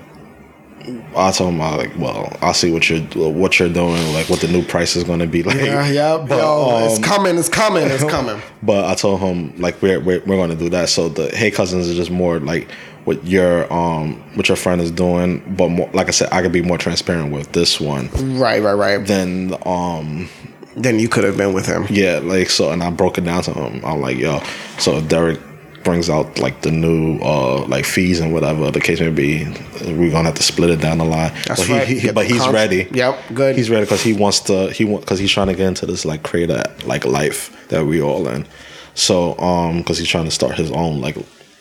I 1.16 1.30
told 1.32 1.54
him 1.54 1.60
I 1.60 1.74
like, 1.76 1.98
well, 1.98 2.34
I'll 2.40 2.54
see 2.54 2.70
what 2.70 2.88
you're 2.88 3.00
what 3.32 3.58
you're 3.58 3.68
doing, 3.72 4.12
like 4.12 4.28
what 4.28 4.40
the 4.40 4.48
new 4.48 4.62
price 4.62 4.94
is 4.96 5.04
going 5.04 5.18
to 5.20 5.26
be 5.26 5.42
like. 5.48 5.56
yeah 5.56 5.86
yeah 5.88 6.18
But, 6.28 6.38
yo 6.38 6.86
it's 6.86 6.96
um, 6.98 7.02
coming 7.02 7.38
it's 7.38 7.48
coming 7.48 7.86
it's 7.88 8.04
coming 8.04 8.40
but 8.62 8.84
I 8.84 8.94
told 8.94 9.20
him 9.20 9.54
like 9.58 9.80
we're 9.82 10.00
we're, 10.00 10.20
we're 10.20 10.36
going 10.36 10.50
to 10.50 10.56
do 10.56 10.68
that. 10.70 10.90
So 10.90 11.08
the 11.08 11.34
hey 11.34 11.50
cousins 11.50 11.88
is 11.88 11.96
just 11.96 12.10
more 12.10 12.38
like 12.40 12.68
what 13.08 13.24
your 13.24 13.72
um 13.72 14.20
what 14.36 14.48
your 14.48 14.56
friend 14.56 14.82
is 14.82 14.90
doing, 14.90 15.42
but 15.56 15.70
more 15.70 15.88
like 15.94 16.08
I 16.08 16.10
said, 16.10 16.28
I 16.30 16.42
could 16.42 16.52
be 16.52 16.60
more 16.60 16.76
transparent 16.76 17.32
with 17.32 17.52
this 17.52 17.80
one 17.80 18.10
right 18.38 18.62
right 18.62 18.74
right 18.74 18.98
than 18.98 19.54
um 19.64 20.28
then 20.76 20.98
you 20.98 21.08
could 21.08 21.24
have 21.24 21.36
been 21.36 21.54
with 21.54 21.66
him 21.66 21.86
yeah 21.88 22.20
like 22.22 22.50
so. 22.50 22.70
And 22.70 22.82
I 22.82 22.90
broke 22.90 23.16
it 23.16 23.24
down 23.24 23.42
to 23.44 23.52
him. 23.52 23.82
I'm 23.84 24.00
like 24.02 24.18
yo, 24.18 24.40
so 24.78 24.98
if 24.98 25.08
Derek 25.08 25.40
brings 25.84 26.10
out 26.10 26.38
like 26.38 26.60
the 26.60 26.70
new 26.70 27.18
uh 27.20 27.64
like 27.66 27.86
fees 27.86 28.20
and 28.20 28.34
whatever 28.34 28.70
the 28.70 28.80
case 28.80 29.00
may 29.00 29.08
be, 29.10 29.44
we're 29.86 30.10
gonna 30.10 30.28
have 30.28 30.34
to 30.34 30.42
split 30.42 30.68
it 30.68 30.80
down 30.82 30.98
the 30.98 31.06
line. 31.06 31.32
That's 31.46 31.66
but 31.66 31.68
right. 31.70 31.88
He, 31.88 31.98
he, 32.00 32.12
but 32.12 32.26
he's 32.26 32.42
con- 32.42 32.52
ready. 32.52 32.88
Yep, 32.92 33.20
good. 33.32 33.56
He's 33.56 33.70
ready 33.70 33.86
because 33.86 34.02
he 34.02 34.12
wants 34.12 34.40
to. 34.40 34.70
He 34.70 34.84
want 34.84 35.02
because 35.04 35.18
he's 35.18 35.32
trying 35.32 35.46
to 35.46 35.54
get 35.54 35.66
into 35.66 35.86
this 35.86 36.04
like 36.04 36.24
creator 36.24 36.62
like 36.84 37.06
life 37.06 37.40
that 37.68 37.86
we 37.86 38.02
all 38.02 38.28
in. 38.28 38.46
So 38.94 39.38
um, 39.38 39.78
because 39.78 39.96
he's 39.96 40.08
trying 40.08 40.26
to 40.26 40.30
start 40.30 40.56
his 40.56 40.70
own 40.72 41.00
like, 41.00 41.16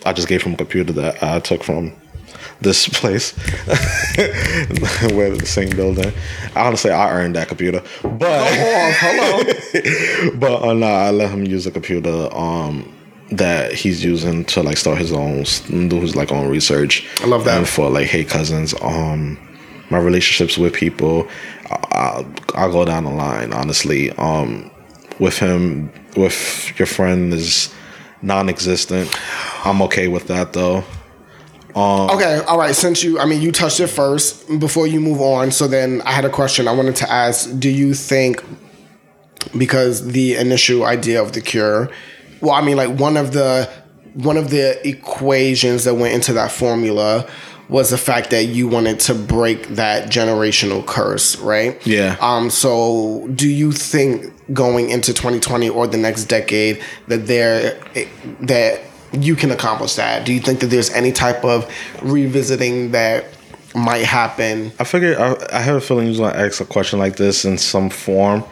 I 0.08 0.14
just 0.14 0.30
gave 0.30 0.42
him 0.42 0.54
a 0.54 0.58
computer 0.58 0.94
that 0.94 1.22
I 1.22 1.40
took 1.40 1.64
from 1.64 1.94
this 2.62 2.88
place. 3.00 3.34
We're 5.12 5.36
the 5.36 5.46
same 5.46 5.70
building. 5.76 6.14
Honestly, 6.56 6.92
I 6.92 7.12
earned 7.12 7.36
that 7.36 7.50
computer, 7.50 7.82
but 8.02 8.24
oh 8.24 8.94
hello 9.00 10.32
but 10.40 10.64
uh, 10.64 10.74
nah, 10.74 10.88
I 10.88 11.12
let 11.12 11.30
him 11.30 11.44
use 11.44 11.68
a 11.68 11.72
computer 11.72 12.30
um 12.34 12.94
that 13.32 13.74
he's 13.74 14.06
using 14.06 14.46
to 14.46 14.64
like 14.64 14.78
start 14.78 14.98
his 14.98 15.12
own 15.12 15.44
do 15.90 16.00
his 16.00 16.16
like 16.16 16.32
own 16.32 16.48
research. 16.48 17.06
I 17.22 17.28
love 17.28 17.44
that. 17.44 17.58
And 17.58 17.68
for 17.68 17.90
like 17.90 18.08
hey 18.08 18.24
cousins, 18.24 18.74
um 18.82 19.38
my 19.90 19.98
relationships 19.98 20.58
with 20.58 20.74
people, 20.74 21.28
I, 21.70 22.26
I'll 22.56 22.72
go 22.72 22.86
down 22.86 23.04
the 23.04 23.12
line 23.12 23.52
honestly. 23.52 24.12
Um 24.12 24.72
with 25.20 25.40
him 25.40 25.92
with 26.16 26.72
your 26.80 26.86
friend 26.86 27.34
is 27.34 27.74
non-existent. 28.22 29.10
I'm 29.66 29.82
okay 29.84 30.08
with 30.08 30.28
that 30.28 30.54
though. 30.54 30.84
Um, 31.76 32.10
okay, 32.10 32.42
all 32.48 32.58
right. 32.58 32.74
Since 32.74 33.04
you, 33.04 33.20
I 33.20 33.26
mean, 33.26 33.42
you 33.42 33.52
touched 33.52 33.80
it 33.80 33.88
first 33.88 34.48
before 34.60 34.88
you 34.88 35.00
move 35.00 35.22
on. 35.22 35.52
So 35.52 35.68
then 35.68 36.02
I 36.02 36.12
had 36.12 36.26
a 36.26 36.30
question 36.30 36.68
I 36.68 36.72
wanted 36.72 36.96
to 36.98 37.12
ask. 37.12 37.50
Do 37.60 37.70
you 37.70 37.94
think, 37.94 38.44
because 39.56 40.08
the 40.08 40.36
initial 40.36 40.86
idea 40.86 41.22
of 41.22 41.34
the 41.34 41.42
cure, 41.42 41.92
well, 42.42 42.54
I 42.54 42.62
mean, 42.62 42.78
like 42.78 42.98
one 43.00 43.16
of 43.16 43.32
the 43.34 43.70
one 44.16 44.38
of 44.38 44.50
the 44.50 44.88
equations 44.88 45.84
that 45.84 45.94
went 45.94 46.16
into 46.16 46.34
that 46.34 46.52
formula 46.52 47.30
was 47.70 47.90
the 47.90 47.98
fact 47.98 48.30
that 48.30 48.46
you 48.46 48.68
wanted 48.68 49.00
to 49.02 49.14
break 49.14 49.68
that 49.70 50.10
generational 50.10 50.86
curse, 50.86 51.36
right? 51.38 51.86
Yeah. 51.86 52.18
Um. 52.22 52.50
So, 52.50 53.28
do 53.34 53.50
you 53.50 53.72
think 53.72 54.34
going 54.54 54.90
into 54.90 55.14
2020 55.14 55.70
or 55.70 55.88
the 55.88 55.98
next 55.98 56.26
decade 56.26 56.82
that 57.08 57.28
there 57.28 57.78
that 58.42 58.82
you 59.14 59.36
can 59.36 59.52
accomplish 59.52 59.96
that? 59.96 60.26
Do 60.26 60.34
you 60.34 60.40
think 60.40 60.60
that 60.62 60.68
there's 60.68 60.90
any 60.92 61.12
type 61.12 61.44
of 61.44 61.70
revisiting 62.02 62.92
that 62.92 63.26
might 63.76 64.06
happen? 64.06 64.72
I 64.80 64.84
figured 64.84 65.18
I, 65.18 65.36
I 65.52 65.60
had 65.60 65.76
a 65.76 65.82
feeling 65.82 66.06
you 66.06 66.12
was 66.12 66.20
gonna 66.20 66.38
ask 66.38 66.62
a 66.62 66.66
question 66.66 67.00
like 67.00 67.18
this 67.18 67.46
in 67.46 67.58
some 67.58 67.90
form, 67.90 68.44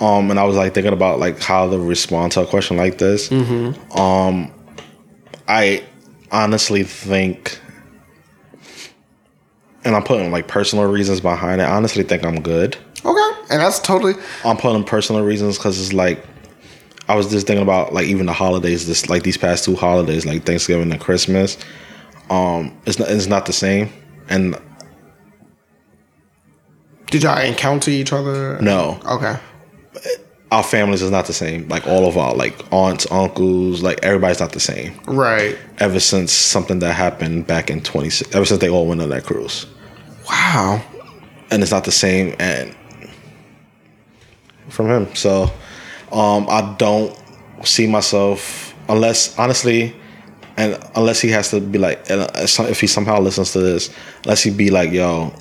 um, 0.00 0.30
and 0.30 0.38
I 0.38 0.44
was 0.44 0.56
like 0.56 0.74
thinking 0.74 0.92
about 0.92 1.18
like 1.18 1.40
how 1.40 1.68
to 1.68 1.78
respond 1.78 2.32
to 2.32 2.42
a 2.42 2.46
question 2.46 2.76
like 2.76 2.98
this. 2.98 3.28
Mm-hmm. 3.28 3.98
Um, 3.98 4.52
I 5.48 5.84
honestly 6.32 6.82
think, 6.82 7.58
and 9.84 9.94
I'm 9.96 10.02
putting 10.02 10.30
like 10.30 10.48
personal 10.48 10.86
reasons 10.86 11.20
behind 11.20 11.60
it. 11.60 11.64
I 11.64 11.74
honestly 11.76 12.02
think 12.04 12.24
I'm 12.24 12.40
good. 12.40 12.76
Okay, 13.04 13.30
and 13.50 13.60
that's 13.60 13.78
totally 13.80 14.14
I'm 14.44 14.56
putting 14.56 14.84
personal 14.84 15.22
reasons 15.24 15.58
because 15.58 15.80
it's 15.80 15.92
like 15.92 16.24
I 17.08 17.14
was 17.14 17.30
just 17.30 17.46
thinking 17.46 17.62
about 17.62 17.92
like 17.92 18.06
even 18.06 18.26
the 18.26 18.32
holidays. 18.32 18.86
This 18.86 19.08
like 19.10 19.22
these 19.24 19.36
past 19.36 19.64
two 19.64 19.76
holidays, 19.76 20.24
like 20.24 20.44
Thanksgiving 20.44 20.90
and 20.90 21.00
Christmas. 21.00 21.58
Um, 22.30 22.74
it's 22.86 22.98
not 22.98 23.10
it's 23.10 23.26
not 23.26 23.44
the 23.46 23.52
same, 23.52 23.90
and 24.30 24.56
Did 27.10 27.22
y'all 27.22 27.38
encounter 27.38 27.90
each 27.90 28.12
other? 28.12 28.58
no, 28.60 28.98
Okay. 29.04 29.36
our 30.50 30.62
families 30.62 31.02
is 31.02 31.10
not 31.10 31.26
the 31.26 31.32
same. 31.34 31.68
Like 31.68 31.86
all 31.86 32.06
of 32.08 32.16
our 32.16 32.34
like 32.34 32.54
aunts, 32.72 33.06
uncles, 33.10 33.82
like 33.82 34.02
everybody's 34.02 34.40
not 34.40 34.52
the 34.52 34.60
same. 34.60 34.98
Right. 35.06 35.58
Ever 35.78 36.00
since 36.00 36.32
something 36.32 36.78
that 36.78 36.94
happened 36.94 37.46
back 37.46 37.68
in 37.70 37.82
twenty 37.82 38.08
ever 38.32 38.46
since 38.46 38.60
they 38.60 38.70
all 38.70 38.86
went 38.86 39.02
on 39.02 39.10
that 39.10 39.24
cruise. 39.24 39.66
Wow. 40.28 40.82
And 41.50 41.62
it's 41.62 41.72
not 41.72 41.84
the 41.84 41.92
same 41.92 42.34
and 42.38 42.74
from 44.68 44.86
him. 44.88 45.14
So 45.14 45.44
um 46.12 46.46
I 46.48 46.74
don't 46.78 47.16
see 47.64 47.86
myself 47.86 48.74
unless 48.88 49.38
honestly 49.38 49.94
and 50.56 50.78
unless 50.94 51.20
he 51.20 51.28
has 51.30 51.50
to 51.50 51.60
be 51.60 51.78
like 51.78 52.04
if 52.08 52.80
he 52.80 52.86
somehow 52.86 53.18
listens 53.20 53.52
to 53.52 53.60
this, 53.60 53.90
unless 54.24 54.42
he 54.42 54.50
be 54.50 54.70
like, 54.70 54.92
yo, 54.92 55.32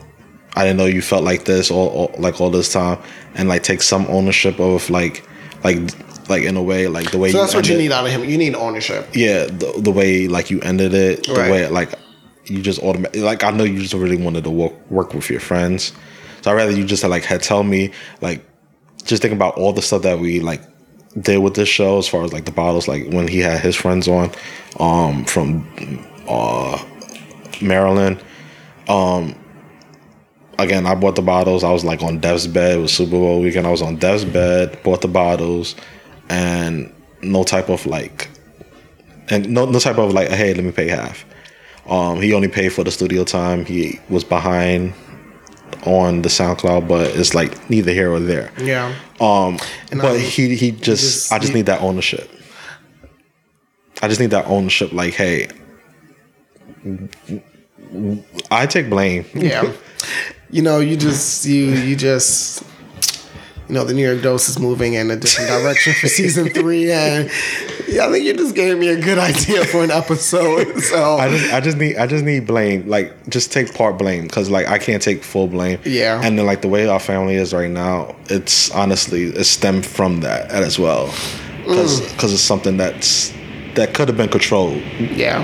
I 0.55 0.64
didn't 0.64 0.77
know 0.77 0.85
you 0.85 1.01
felt 1.01 1.23
like 1.23 1.45
this 1.45 1.69
all, 1.69 1.88
all 1.89 2.15
like 2.18 2.41
all 2.41 2.49
this 2.49 2.72
time 2.73 2.97
and 3.35 3.47
like 3.47 3.64
take 3.64 3.81
some 3.81 4.05
ownership 4.07 4.60
of 4.60 4.89
like 4.89 5.23
like 5.64 5.77
like 6.30 6.43
in 6.43 6.55
a 6.57 6.64
way 6.64 6.88
like 6.88 7.11
the 7.11 7.18
way 7.18 7.31
So 7.31 7.39
that's 7.39 7.53
what 7.53 7.68
you 7.68 7.77
need 7.77 7.91
out 7.91 8.05
of 8.05 8.11
him. 8.11 8.23
You 8.23 8.38
need 8.38 8.55
ownership. 8.55 9.07
yeah 9.14 9.45
the, 9.45 9.73
the 9.77 9.91
way 9.91 10.27
like 10.27 10.49
you 10.49 10.60
ended 10.61 10.93
it 10.93 11.26
the 11.27 11.34
Right. 11.34 11.51
way 11.51 11.68
like 11.68 11.93
you 12.45 12.61
just 12.61 12.82
automatically 12.82 13.22
like 13.22 13.44
i 13.44 13.52
know 13.52 13.64
you 13.64 13.80
just 13.80 13.94
really 13.94 14.18
wanted 14.18 14.44
to 14.44 14.49
work 14.49 14.74
work 14.91 15.14
with 15.14 15.30
your 15.30 15.40
friends 15.40 15.94
so 16.41 16.52
i'd 16.52 16.56
rather 16.56 16.72
you 16.72 16.86
just 16.86 17.03
like 17.03 17.24
had 17.24 17.41
tell 17.41 17.64
me 17.64 17.91
like 18.22 18.44
just 19.06 19.22
think 19.22 19.34
about 19.34 19.56
all 19.56 19.74
the 19.74 19.82
stuff 19.82 20.02
that 20.02 20.20
we 20.20 20.40
like 20.40 20.61
did 21.20 21.38
with 21.38 21.53
this 21.56 21.70
show 21.70 21.98
as 21.98 22.07
far 22.07 22.24
as 22.24 22.34
like 22.34 22.45
the 22.45 22.52
bottles 22.52 22.88
like 22.88 23.07
when 23.10 23.28
he 23.28 23.40
had 23.40 23.60
his 23.61 23.76
friends 23.76 24.07
on 24.07 24.32
um 24.80 25.24
from 25.26 25.68
uh 26.28 26.84
Maryland. 27.64 28.22
Um, 28.88 29.36
again, 30.60 30.86
I 30.86 30.95
bought 30.95 31.15
the 31.15 31.22
bottles. 31.22 31.64
I 31.64 31.72
was 31.72 31.84
like 31.84 32.03
on 32.03 32.20
Dev's 32.20 32.48
bed. 32.48 32.78
It 32.78 32.82
was 32.82 32.94
Super 32.94 33.11
Bowl 33.11 33.41
weekend. 33.41 33.65
I 33.65 33.72
was 33.72 33.82
on 33.82 33.95
Dev's 33.98 34.26
bed, 34.26 34.82
bought 34.84 35.02
the 35.02 35.07
bottles, 35.07 35.76
and 36.30 36.94
no 37.22 37.44
type 37.44 37.70
of 37.70 37.86
like, 37.86 38.30
and 39.30 39.49
no 39.49 39.65
no 39.65 39.80
type 39.80 39.98
of 39.98 40.14
like, 40.14 40.30
hey, 40.30 40.53
let 40.53 40.64
me 40.64 40.72
pay 40.72 40.88
half. 40.88 41.26
Um, 41.88 42.22
he 42.22 42.34
only 42.34 42.47
paid 42.47 42.69
for 42.69 42.84
the 42.84 42.91
studio 42.91 43.23
time. 43.23 43.65
He 43.65 43.99
was 44.10 44.23
behind 44.23 44.93
on 45.85 46.22
the 46.22 46.30
SoundCloud, 46.30 46.88
but 46.88 47.07
it's 47.15 47.34
like 47.34 47.69
neither 47.69 47.91
here 47.91 48.11
or 48.11 48.19
there. 48.19 48.51
Yeah. 48.57 48.95
Um, 49.19 49.57
And 49.91 49.99
but 50.01 50.15
I- 50.15 50.19
he 50.19 50.55
he 50.55 50.72
just, 50.72 51.03
just- 51.03 51.31
I 51.34 51.39
just 51.39 51.49
he- 51.51 51.55
need 51.60 51.65
that 51.65 51.81
ownership. 51.81 52.30
I 54.01 54.07
just 54.07 54.19
need 54.19 54.31
that 54.31 54.47
ownership. 54.47 54.91
Like, 54.93 55.14
hey, 55.14 55.47
I 58.51 58.65
take 58.65 58.89
blame. 58.89 59.26
Yeah. 59.34 59.72
you 60.51 60.61
know, 60.61 60.80
you 60.80 60.97
just 60.97 61.45
you 61.45 61.65
you 61.65 61.95
just 61.95 62.64
you 63.69 63.76
know 63.76 63.84
the 63.84 63.94
New 63.94 64.07
York 64.07 64.22
Dose 64.22 64.49
is 64.49 64.60
moving 64.60 64.94
in 64.95 65.10
a 65.11 65.15
different 65.15 65.49
direction 65.49 65.94
for 65.94 66.07
season 66.07 66.49
three, 66.53 66.91
and 66.91 67.30
yeah, 67.88 68.07
I 68.07 68.11
think 68.11 68.26
you 68.26 68.34
just 68.34 68.56
gave 68.56 68.77
me 68.77 68.90
a 68.90 68.99
good 68.99 69.18
idea 69.18 69.65
for 69.65 69.84
an 69.84 69.91
episode. 69.91 70.68
So 70.84 71.18
I 71.18 71.30
just 71.30 71.53
I 71.53 71.60
just 71.61 71.77
need 71.77 71.95
I 71.98 72.07
just 72.07 72.26
need 72.26 72.45
blame. 72.45 72.88
Like, 72.88 73.14
just 73.30 73.52
take 73.52 73.73
part 73.73 73.98
blame 73.98 74.23
because 74.23 74.49
like 74.49 74.68
I 74.68 74.77
can't 74.77 75.02
take 75.02 75.23
full 75.23 75.48
blame. 75.48 75.80
Yeah. 75.85 76.19
And 76.23 76.38
then 76.38 76.45
like 76.45 76.61
the 76.61 76.68
way 76.68 76.88
our 76.88 76.99
family 76.99 77.35
is 77.35 77.53
right 77.53 77.69
now, 77.72 78.15
it's 78.30 78.69
honestly 78.72 79.23
it 79.26 79.45
stemmed 79.45 79.85
from 79.85 80.22
that 80.22 80.52
as 80.52 80.77
well, 80.77 81.06
because 81.65 82.02
Mm. 82.02 82.34
it's 82.34 82.41
something 82.41 82.77
that's 82.77 83.34
that 83.76 83.94
could 83.95 84.07
have 84.07 84.18
been 84.18 84.30
controlled. 84.30 84.81
yeah, 84.99 85.40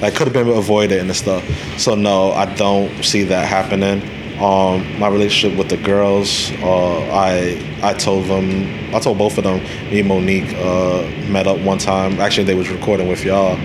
like 0.00 0.14
could 0.14 0.28
have 0.28 0.34
been 0.34 0.48
avoided 0.48 1.00
and 1.00 1.16
stuff. 1.16 1.42
So 1.78 1.94
no, 1.96 2.30
I 2.32 2.46
don't 2.54 3.02
see 3.04 3.24
that 3.24 3.48
happening. 3.48 4.02
Um, 4.40 4.98
my 4.98 5.08
relationship 5.08 5.56
with 5.58 5.68
the 5.68 5.76
girls, 5.76 6.50
uh, 6.62 6.98
I 7.12 7.78
I 7.82 7.92
told 7.94 8.26
them, 8.26 8.94
I 8.94 8.98
told 8.98 9.18
both 9.18 9.38
of 9.38 9.44
them, 9.44 9.62
me 9.90 10.00
and 10.00 10.08
Monique 10.08 10.54
uh, 10.56 11.02
met 11.30 11.46
up 11.46 11.60
one 11.60 11.78
time. 11.78 12.20
Actually, 12.20 12.44
they 12.44 12.54
was 12.54 12.68
recording 12.70 13.08
with 13.08 13.24
y'all 13.24 13.56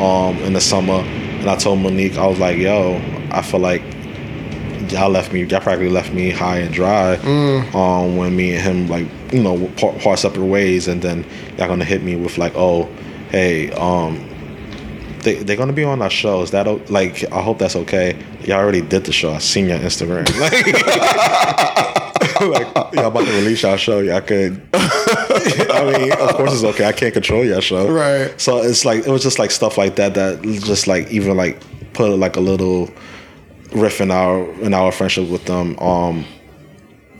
um, 0.00 0.36
in 0.38 0.52
the 0.52 0.60
summer, 0.60 0.94
and 1.02 1.48
I 1.48 1.56
told 1.56 1.80
Monique, 1.80 2.16
I 2.18 2.26
was 2.26 2.38
like, 2.38 2.58
yo, 2.58 3.00
I 3.32 3.42
feel 3.42 3.60
like 3.60 3.82
y'all 4.90 5.10
left 5.10 5.32
me, 5.32 5.44
y'all 5.44 5.60
practically 5.60 5.90
left 5.90 6.12
me 6.12 6.30
high 6.30 6.58
and 6.58 6.72
dry. 6.74 7.14
Um, 7.74 8.16
when 8.16 8.36
me 8.36 8.54
and 8.54 8.62
him 8.62 8.88
like 8.88 9.06
you 9.32 9.42
know 9.42 9.66
part, 9.76 9.98
part 9.98 10.18
separate 10.18 10.44
ways, 10.44 10.86
and 10.88 11.00
then 11.02 11.24
y'all 11.56 11.68
gonna 11.68 11.84
hit 11.84 12.02
me 12.02 12.16
with 12.16 12.38
like, 12.38 12.52
oh, 12.54 12.84
hey, 13.30 13.72
um, 13.72 14.28
they 15.22 15.34
they're 15.36 15.56
gonna 15.56 15.72
be 15.72 15.84
on 15.84 16.02
our 16.02 16.10
show. 16.10 16.42
Is 16.42 16.50
that 16.50 16.90
like? 16.90 17.24
I 17.32 17.40
hope 17.42 17.58
that's 17.58 17.76
okay. 17.76 18.16
Y'all 18.46 18.58
already 18.58 18.80
did 18.80 19.04
the 19.04 19.12
show. 19.12 19.32
I 19.32 19.38
seen 19.38 19.68
your 19.68 19.78
Instagram. 19.78 20.28
Like, 22.40 22.74
like 22.74 22.94
y'all 22.94 23.06
about 23.06 23.26
to 23.26 23.32
release 23.32 23.62
our 23.62 23.78
show. 23.78 24.00
Y'all 24.00 24.20
could. 24.20 24.60
I 24.74 25.92
mean, 25.96 26.12
of 26.12 26.34
course 26.34 26.54
it's 26.54 26.64
okay. 26.64 26.86
I 26.86 26.92
can't 26.92 27.12
control 27.12 27.44
your 27.44 27.60
show. 27.60 27.88
Right. 27.88 28.40
So 28.40 28.62
it's 28.62 28.84
like 28.84 29.06
it 29.06 29.10
was 29.10 29.22
just 29.22 29.38
like 29.38 29.50
stuff 29.50 29.78
like 29.78 29.96
that 29.96 30.14
that 30.14 30.42
just 30.42 30.86
like 30.86 31.08
even 31.10 31.36
like 31.36 31.62
put 31.92 32.10
like 32.18 32.36
a 32.36 32.40
little 32.40 32.90
riff 33.72 34.00
in 34.00 34.10
our 34.10 34.50
in 34.60 34.74
our 34.74 34.90
friendship 34.92 35.28
with 35.28 35.44
them. 35.44 35.78
Um, 35.78 36.24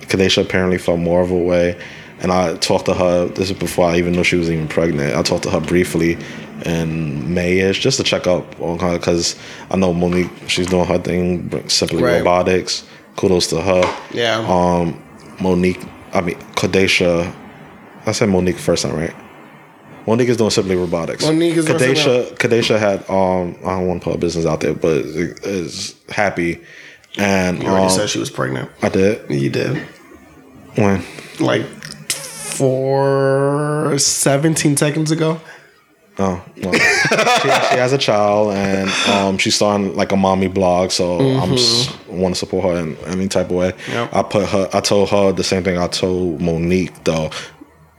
Kadesha 0.01 0.43
apparently 0.43 0.79
felt 0.79 0.99
more 0.99 1.21
of 1.21 1.31
a 1.31 1.39
way, 1.39 1.81
and 2.21 2.33
I 2.33 2.57
talked 2.57 2.87
to 2.87 2.95
her. 2.95 3.27
This 3.27 3.51
is 3.51 3.59
before 3.59 3.89
I 3.89 3.99
even 3.99 4.13
knew 4.15 4.25
she 4.25 4.37
was 4.37 4.51
even 4.51 4.69
pregnant. 4.69 5.15
I 5.15 5.23
talked 5.23 5.45
to 5.45 5.51
her 5.51 5.61
briefly 5.61 6.19
in 6.65 7.23
Mayish 7.35 7.81
just 7.81 7.97
to 7.99 8.03
check 8.05 8.27
up 8.27 8.61
on 8.61 8.79
her 8.79 8.99
because 8.99 9.37
I 9.71 9.77
know 9.77 9.93
Monique. 9.93 10.31
She's 10.49 10.67
doing 10.67 10.87
her 10.87 10.99
thing, 10.99 11.51
simply 11.69 12.03
Right. 12.03 12.19
robotics. 12.19 12.85
Kudos 13.17 13.49
to 13.49 13.61
her. 13.61 13.83
yeah, 14.13 14.39
Um, 14.49 15.01
Monique. 15.41 15.81
I 16.15 16.21
mean 16.21 16.37
Kadesha. 16.55 17.33
I 18.07 18.13
said 18.13 18.29
Monique 18.29 18.59
first 18.59 18.83
time, 18.85 18.97
right? 18.97 19.15
Monique 20.07 20.29
is 20.29 20.37
doing 20.37 20.51
simply 20.51 20.75
robotics. 20.77 21.25
Monique 21.25 21.57
is 21.57 21.67
doing 21.67 21.79
Kadesha. 21.79 22.35
Kadesha 22.37 22.79
had 22.79 23.09
um. 23.11 23.55
I 23.65 23.77
don't 23.79 23.87
want 23.89 24.01
to 24.03 24.05
put 24.05 24.15
her 24.15 24.19
business 24.19 24.47
out 24.47 24.61
there, 24.61 24.75
but 24.75 24.97
is 25.05 25.95
happy. 26.09 26.61
And 27.19 27.63
you 27.63 27.69
already 27.69 27.85
um, 27.85 27.91
said 27.91 28.09
she 28.09 28.19
was 28.19 28.31
pregnant. 28.31 28.71
I 28.83 28.89
did 28.89 29.21
You 29.31 29.51
did 29.51 29.77
when 30.77 31.03
like 31.39 31.63
for 32.63 33.95
seventeen 33.99 34.77
seconds 34.77 35.11
ago. 35.11 35.41
Oh, 36.19 36.45
well, 36.63 36.73
she, 36.75 37.49
she 37.73 37.79
has 37.79 37.93
a 37.93 37.99
child, 37.99 38.53
and 38.55 38.91
um, 39.09 39.39
she's 39.39 39.55
starting 39.55 39.97
like 39.97 40.13
a 40.13 40.17
mommy 40.17 40.49
blog. 40.49 40.91
So 40.91 41.19
I'm 41.19 41.55
s- 41.55 41.91
want 42.07 42.35
to 42.35 42.39
support 42.39 42.65
her 42.67 42.77
in 42.81 42.97
any 43.07 43.29
type 43.29 43.47
of 43.47 43.53
way. 43.53 43.73
Yep. 43.89 44.15
I 44.15 44.23
put 44.23 44.47
her. 44.49 44.69
I 44.75 44.81
told 44.81 45.09
her 45.11 45.33
the 45.33 45.43
same 45.45 45.65
thing 45.65 45.79
I 45.79 45.87
told 45.89 46.41
Monique 46.41 47.05
though. 47.05 47.31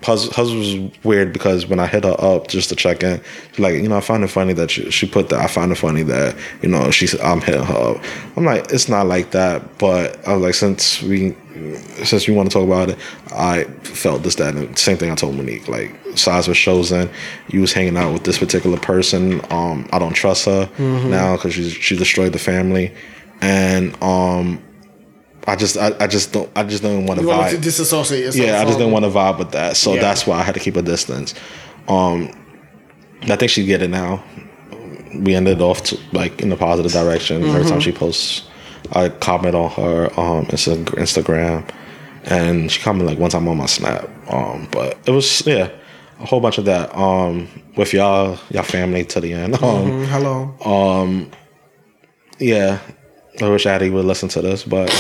Hers 0.06 0.30
was 0.36 0.76
weird 1.04 1.34
because 1.34 1.66
when 1.66 1.80
I 1.80 1.88
hit 1.88 2.04
her 2.04 2.16
up 2.20 2.48
just 2.48 2.70
to 2.70 2.76
check 2.76 3.04
in, 3.04 3.22
she's 3.52 3.60
like, 3.60 3.76
you 3.76 3.88
know, 3.88 3.98
I 3.98 4.02
find 4.02 4.24
it 4.24 4.28
funny 4.28 4.54
that 4.54 4.72
she, 4.72 4.90
she 4.92 5.08
put 5.08 5.30
that. 5.30 5.40
I 5.40 5.48
find 5.48 5.72
it 5.72 5.76
funny 5.76 6.04
that 6.04 6.36
you 6.62 6.70
know 6.70 6.92
she 6.92 7.08
said 7.08 7.22
I'm 7.22 7.42
hitting 7.42 7.64
her 7.64 7.74
up. 7.74 8.04
I'm 8.36 8.46
like, 8.46 8.72
it's 8.72 8.90
not 8.90 9.06
like 9.08 9.32
that, 9.32 9.78
but 9.78 10.26
I 10.28 10.34
was 10.34 10.42
like, 10.44 10.54
since 10.56 11.02
we 11.02 11.36
since 12.04 12.28
we 12.28 12.34
want 12.34 12.50
to 12.50 12.54
talk 12.54 12.66
about 12.68 12.90
it, 12.90 13.00
I 13.32 13.64
felt 13.84 14.24
this 14.24 14.36
that 14.36 14.56
and 14.56 14.78
same 14.78 14.98
thing 14.98 15.12
I 15.12 15.16
told 15.16 15.36
Monique. 15.36 15.68
Like 15.68 15.96
size 16.16 16.48
was 16.48 16.58
chosen. 16.58 17.10
You 17.50 17.62
was 17.62 17.74
hanging 17.74 17.98
out 17.98 18.14
with 18.14 18.24
this 18.24 18.38
particular 18.40 18.78
person. 18.78 19.42
Um, 19.52 19.88
I 19.92 20.00
don't 20.00 20.14
trust 20.14 20.46
her 20.46 20.70
now 20.80 21.36
because 21.36 21.54
she 21.54 21.70
she 21.70 21.96
destroyed 21.96 22.34
the 22.34 22.40
family, 22.40 22.94
and 23.42 23.96
um, 24.02 24.62
I 25.46 25.56
just 25.56 25.78
I, 25.78 25.94
I 26.00 26.08
just 26.08 26.32
don't 26.34 26.50
I 26.56 26.64
just 26.64 26.84
don't 26.84 27.06
want 27.06 27.20
to 27.20 27.26
You 27.26 27.32
to 27.32 27.38
vibe. 27.38 27.62
disassociate 27.62 28.24
yourself. 28.26 28.48
Yeah, 28.48 28.62
I 28.62 28.66
just 28.66 28.78
didn't 28.78 28.94
want 28.94 29.06
to 29.06 29.12
vibe 29.12 29.40
with 29.40 29.52
that, 29.52 29.76
so 29.78 29.94
Yeah. 29.96 30.02
that's 30.02 30.26
why 30.26 30.38
I 30.40 30.44
had 30.44 30.54
to 30.56 30.60
keep 30.62 30.76
a 30.78 30.82
distance. 30.82 31.34
Um, 31.88 32.30
I 33.24 33.36
think 33.36 33.52
she 33.52 33.66
get 33.66 33.82
it 33.82 33.90
now. 33.90 34.24
We 35.16 35.36
ended 35.36 35.62
off 35.62 35.84
to, 35.84 36.00
like 36.12 36.42
in 36.42 36.52
a 36.52 36.58
positive 36.58 36.92
direction. 36.92 37.44
Every 37.44 37.60
Mm-hmm. 37.62 37.70
time 37.70 37.80
she 37.82 37.92
posts, 37.92 38.44
I 38.94 39.10
comment 39.10 39.54
on 39.56 39.70
her 39.72 40.06
um 40.20 40.46
Instagram, 40.48 41.70
and 42.26 42.72
she 42.72 42.82
commented 42.82 43.10
like 43.10 43.20
one 43.20 43.30
time 43.30 43.48
on 43.48 43.58
my 43.58 43.66
Snap. 43.66 44.10
Um, 44.32 44.68
but 44.72 44.98
it 45.06 45.12
was 45.12 45.46
yeah, 45.46 45.70
a 46.20 46.26
whole 46.26 46.40
bunch 46.40 46.58
of 46.58 46.66
that. 46.66 46.96
Um, 46.96 47.48
with 47.76 47.92
y'all, 47.94 48.40
y'all 48.50 48.64
family 48.64 49.04
to 49.06 49.20
the 49.20 49.34
end. 49.34 49.56
Um, 49.62 49.92
Mm, 49.92 50.06
hello. 50.08 50.56
Um, 51.02 51.32
yeah. 52.40 52.80
I 53.42 53.50
wish 53.50 53.66
Addie 53.66 53.90
would 53.90 54.06
listen 54.06 54.30
to 54.30 54.42
this, 54.42 54.64
but 54.64 54.88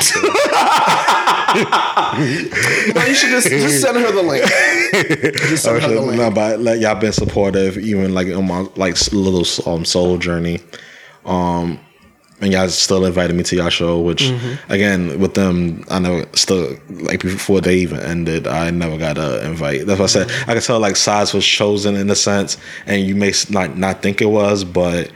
no, 1.53 3.03
you 3.05 3.13
should 3.15 3.29
just 3.29 3.47
just 3.47 3.81
send 3.81 3.97
her 3.97 4.11
the 4.11 4.23
link. 4.23 4.43
Just 5.49 5.63
send 5.63 5.81
her 5.81 5.89
the 5.89 6.01
link. 6.01 6.17
no, 6.17 6.31
but 6.31 6.59
like 6.59 6.81
y'all 6.81 6.95
been 6.99 7.13
supportive, 7.13 7.77
even 7.77 8.13
like 8.13 8.27
on 8.29 8.47
my 8.47 8.67
like 8.75 8.95
little 9.11 9.45
um 9.71 9.85
soul 9.85 10.17
journey. 10.17 10.59
Um, 11.25 11.79
and 12.41 12.51
y'all 12.51 12.67
still 12.67 13.05
invited 13.05 13.35
me 13.35 13.43
to 13.43 13.55
y'all 13.55 13.69
show, 13.69 13.99
which 14.01 14.23
Mm-hmm. 14.23 14.71
again 14.71 15.19
with 15.19 15.33
them, 15.35 15.85
I 15.89 15.99
know 15.99 16.25
still 16.33 16.75
like 16.89 17.21
before 17.21 17.61
they 17.61 17.75
even 17.77 17.99
ended, 17.99 18.47
I 18.47 18.69
never 18.71 18.97
got 18.97 19.17
a 19.17 19.45
invite. 19.45 19.85
That's 19.85 19.99
what 19.99 20.09
I 20.09 20.23
said. 20.25 20.31
I 20.49 20.53
could 20.55 20.63
tell 20.63 20.79
like 20.79 20.95
size 20.95 21.33
was 21.33 21.45
chosen 21.45 21.95
in 21.95 22.09
a 22.09 22.15
sense, 22.15 22.57
and 22.85 23.03
you 23.05 23.15
may 23.15 23.31
not 23.49 23.77
not 23.77 24.01
think 24.01 24.21
it 24.21 24.25
was, 24.25 24.63
but 24.63 25.11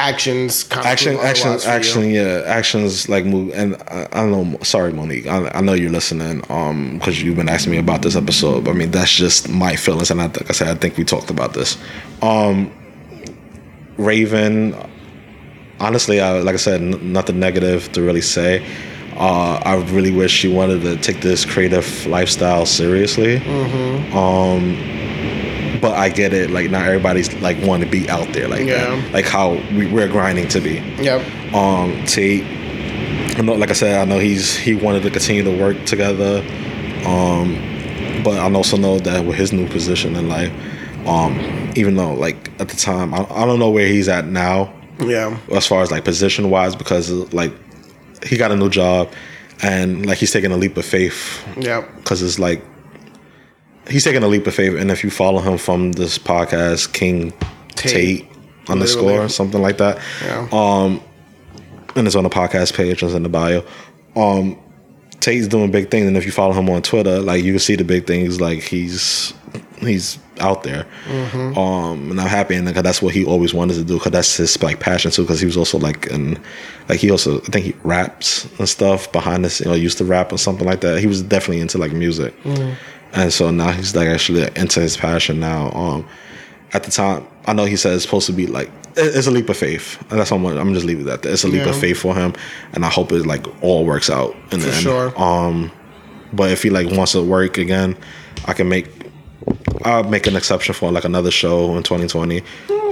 Actions. 0.00 0.68
action, 0.70 1.16
action, 1.16 1.48
otherwise 1.48 1.64
for 1.64 1.70
you. 1.70 1.76
action. 1.76 2.10
Yeah, 2.10 2.42
actions 2.46 3.08
like 3.08 3.24
move. 3.24 3.52
And 3.54 3.74
I, 3.88 4.06
I 4.12 4.20
don't 4.26 4.52
know. 4.52 4.58
Sorry, 4.62 4.92
Monique. 4.92 5.26
I, 5.26 5.50
I 5.54 5.60
know 5.60 5.72
you're 5.72 5.90
listening. 5.90 6.42
Um, 6.48 6.98
because 6.98 7.20
you've 7.22 7.36
been 7.36 7.48
asking 7.48 7.72
me 7.72 7.78
about 7.78 8.02
this 8.02 8.14
episode. 8.14 8.64
But 8.64 8.72
I 8.72 8.74
mean, 8.74 8.90
that's 8.92 9.12
just 9.12 9.48
my 9.48 9.74
feelings, 9.74 10.10
and 10.10 10.20
I, 10.20 10.26
like 10.26 10.48
I 10.48 10.52
said, 10.52 10.68
I 10.68 10.74
think 10.74 10.96
we 10.96 11.04
talked 11.04 11.30
about 11.30 11.54
this. 11.54 11.76
Um, 12.22 12.72
Raven. 13.96 14.74
Honestly, 15.80 16.20
I, 16.20 16.40
like 16.40 16.54
I 16.54 16.58
said, 16.58 16.80
n- 16.80 17.12
nothing 17.12 17.38
negative 17.38 17.90
to 17.92 18.02
really 18.02 18.20
say. 18.20 18.64
Uh, 19.16 19.60
I 19.64 19.76
really 19.90 20.12
wish 20.12 20.30
she 20.30 20.46
wanted 20.52 20.82
to 20.82 20.96
take 20.96 21.22
this 21.22 21.44
creative 21.44 22.06
lifestyle 22.06 22.66
seriously. 22.66 23.40
Mm-hmm. 23.40 24.16
Um, 24.16 24.74
but 25.80 25.92
I 25.96 26.08
get 26.08 26.32
it. 26.32 26.50
Like 26.50 26.70
not 26.70 26.86
everybody's 26.86 27.32
like 27.40 27.56
want 27.62 27.82
to 27.82 27.88
be 27.88 28.08
out 28.08 28.32
there 28.32 28.48
like 28.48 28.66
Yeah. 28.66 28.84
that. 28.96 29.12
Like 29.12 29.24
how 29.26 29.54
we, 29.76 29.86
we're 29.86 30.08
grinding 30.08 30.48
to 30.48 30.60
be. 30.60 30.74
Yep. 31.00 31.54
Um, 31.54 32.04
Tate. 32.06 32.44
I 33.38 33.42
know, 33.42 33.54
like 33.54 33.70
I 33.70 33.74
said, 33.74 34.00
I 34.00 34.04
know 34.04 34.18
he's 34.18 34.56
he 34.56 34.74
wanted 34.74 35.02
to 35.04 35.10
continue 35.10 35.44
to 35.44 35.56
work 35.56 35.84
together. 35.84 36.38
Um, 37.06 37.54
but 38.24 38.38
I 38.38 38.52
also 38.52 38.76
know 38.76 38.98
that 38.98 39.24
with 39.24 39.36
his 39.36 39.52
new 39.52 39.68
position 39.68 40.16
in 40.16 40.28
life, 40.28 40.52
um, 41.06 41.38
even 41.76 41.94
though 41.96 42.14
like 42.14 42.50
at 42.60 42.68
the 42.68 42.76
time, 42.76 43.14
I, 43.14 43.24
I 43.30 43.46
don't 43.46 43.58
know 43.58 43.70
where 43.70 43.86
he's 43.86 44.08
at 44.08 44.26
now 44.26 44.72
Yeah. 44.98 45.38
as 45.52 45.66
far 45.66 45.82
as 45.82 45.90
like 45.90 46.04
position 46.04 46.50
wise 46.50 46.74
because 46.74 47.10
like 47.32 47.52
he 48.26 48.36
got 48.36 48.50
a 48.50 48.56
new 48.56 48.68
job 48.68 49.12
and 49.62 50.04
like 50.06 50.18
he's 50.18 50.32
taking 50.32 50.50
a 50.50 50.56
leap 50.56 50.76
of 50.76 50.84
faith 50.84 51.46
Yep. 51.58 51.96
because 51.96 52.22
it's 52.22 52.38
like 52.40 52.62
he's 53.88 54.04
taking 54.04 54.22
a 54.22 54.28
leap 54.28 54.46
of 54.46 54.54
faith 54.54 54.74
and 54.74 54.90
if 54.90 55.02
you 55.04 55.10
follow 55.10 55.40
him 55.40 55.58
from 55.58 55.92
this 55.92 56.18
podcast 56.18 56.92
king 56.92 57.32
Tate. 57.74 57.92
tate, 57.92 58.28
underscore 58.68 59.02
Literally. 59.04 59.28
something 59.30 59.62
like 59.62 59.78
that 59.78 59.98
Yeah. 60.24 60.48
um 60.52 61.00
and 61.96 62.06
it's 62.06 62.14
on 62.16 62.22
the 62.22 62.30
podcast 62.30 62.74
page. 62.74 63.02
It's 63.02 63.14
in 63.14 63.22
the 63.24 63.28
bio. 63.28 63.64
Um, 64.14 64.56
Tate's 65.18 65.48
doing 65.48 65.72
big 65.72 65.90
things, 65.90 66.06
and 66.06 66.16
if 66.16 66.24
you 66.26 66.30
follow 66.30 66.52
him 66.52 66.70
on 66.70 66.80
Twitter, 66.82 67.18
like 67.18 67.42
you 67.42 67.52
can 67.52 67.58
see 67.58 67.74
the 67.74 67.82
big 67.82 68.06
things. 68.06 68.40
Like 68.40 68.60
he's 68.62 69.34
he's 69.80 70.16
out 70.38 70.62
there, 70.62 70.86
um, 71.56 72.10
and 72.12 72.20
I'm 72.20 72.28
happy, 72.28 72.54
and 72.54 72.66
because 72.66 72.82
that's 72.84 73.02
what 73.02 73.14
he 73.14 73.24
always 73.24 73.52
wanted 73.52 73.74
to 73.74 73.84
do, 73.84 73.94
because 73.94 74.12
that's 74.12 74.36
his 74.36 74.62
like 74.62 74.78
passion 74.78 75.10
too. 75.10 75.22
Because 75.22 75.40
he 75.40 75.46
was 75.46 75.56
also 75.56 75.78
like, 75.78 76.08
and 76.12 76.38
like 76.88 77.00
he 77.00 77.10
also 77.10 77.38
I 77.40 77.44
think 77.46 77.64
he 77.64 77.74
raps 77.82 78.44
and 78.60 78.68
stuff 78.68 79.10
behind 79.10 79.44
this, 79.44 79.58
you 79.60 79.66
know, 79.66 79.74
used 79.74 79.98
to 79.98 80.04
rap 80.04 80.32
or 80.32 80.38
something 80.38 80.66
like 80.66 80.82
that. 80.82 81.00
He 81.00 81.06
was 81.08 81.22
definitely 81.22 81.60
into 81.62 81.78
like 81.78 81.92
music, 81.92 82.32
and 83.14 83.32
so 83.32 83.50
now 83.50 83.70
he's 83.72 83.94
like 83.94 84.08
actually 84.08 84.48
into 84.56 84.80
his 84.80 84.96
passion 84.96 85.40
now. 85.40 85.70
Um, 85.72 86.08
at 86.72 86.84
the 86.84 86.90
time, 86.90 87.26
I 87.46 87.52
know 87.52 87.64
he 87.64 87.76
said 87.76 87.94
it's 87.94 88.04
supposed 88.04 88.26
to 88.26 88.32
be 88.32 88.46
like 88.46 88.70
it's 88.96 89.26
a 89.26 89.30
leap 89.30 89.48
of 89.48 89.56
faith, 89.56 90.00
and 90.10 90.18
that's 90.18 90.30
how 90.30 90.36
I'm, 90.36 90.46
I'm 90.46 90.74
just 90.74 90.84
leaving 90.84 91.06
that. 91.06 91.24
It's 91.24 91.44
a 91.44 91.48
leap 91.48 91.66
of 91.66 91.78
faith 91.78 91.98
for 91.98 92.14
him, 92.14 92.34
and 92.72 92.84
I 92.84 92.90
hope 92.90 93.12
it 93.12 93.24
like 93.26 93.46
all 93.62 93.84
works 93.84 94.10
out 94.10 94.34
in 94.52 94.60
the 94.60 94.66
end. 94.66 94.76
sure. 94.76 95.20
Um, 95.20 95.70
but 96.32 96.50
if 96.50 96.62
he 96.62 96.70
like 96.70 96.90
wants 96.90 97.12
to 97.12 97.22
work 97.22 97.58
again, 97.58 97.96
I 98.46 98.52
can 98.52 98.68
make 98.68 98.88
I'll 99.84 100.04
make 100.04 100.26
an 100.26 100.36
exception 100.36 100.74
for 100.74 100.90
like 100.90 101.04
another 101.04 101.30
show 101.30 101.76
in 101.76 101.82
2020. 101.82 102.42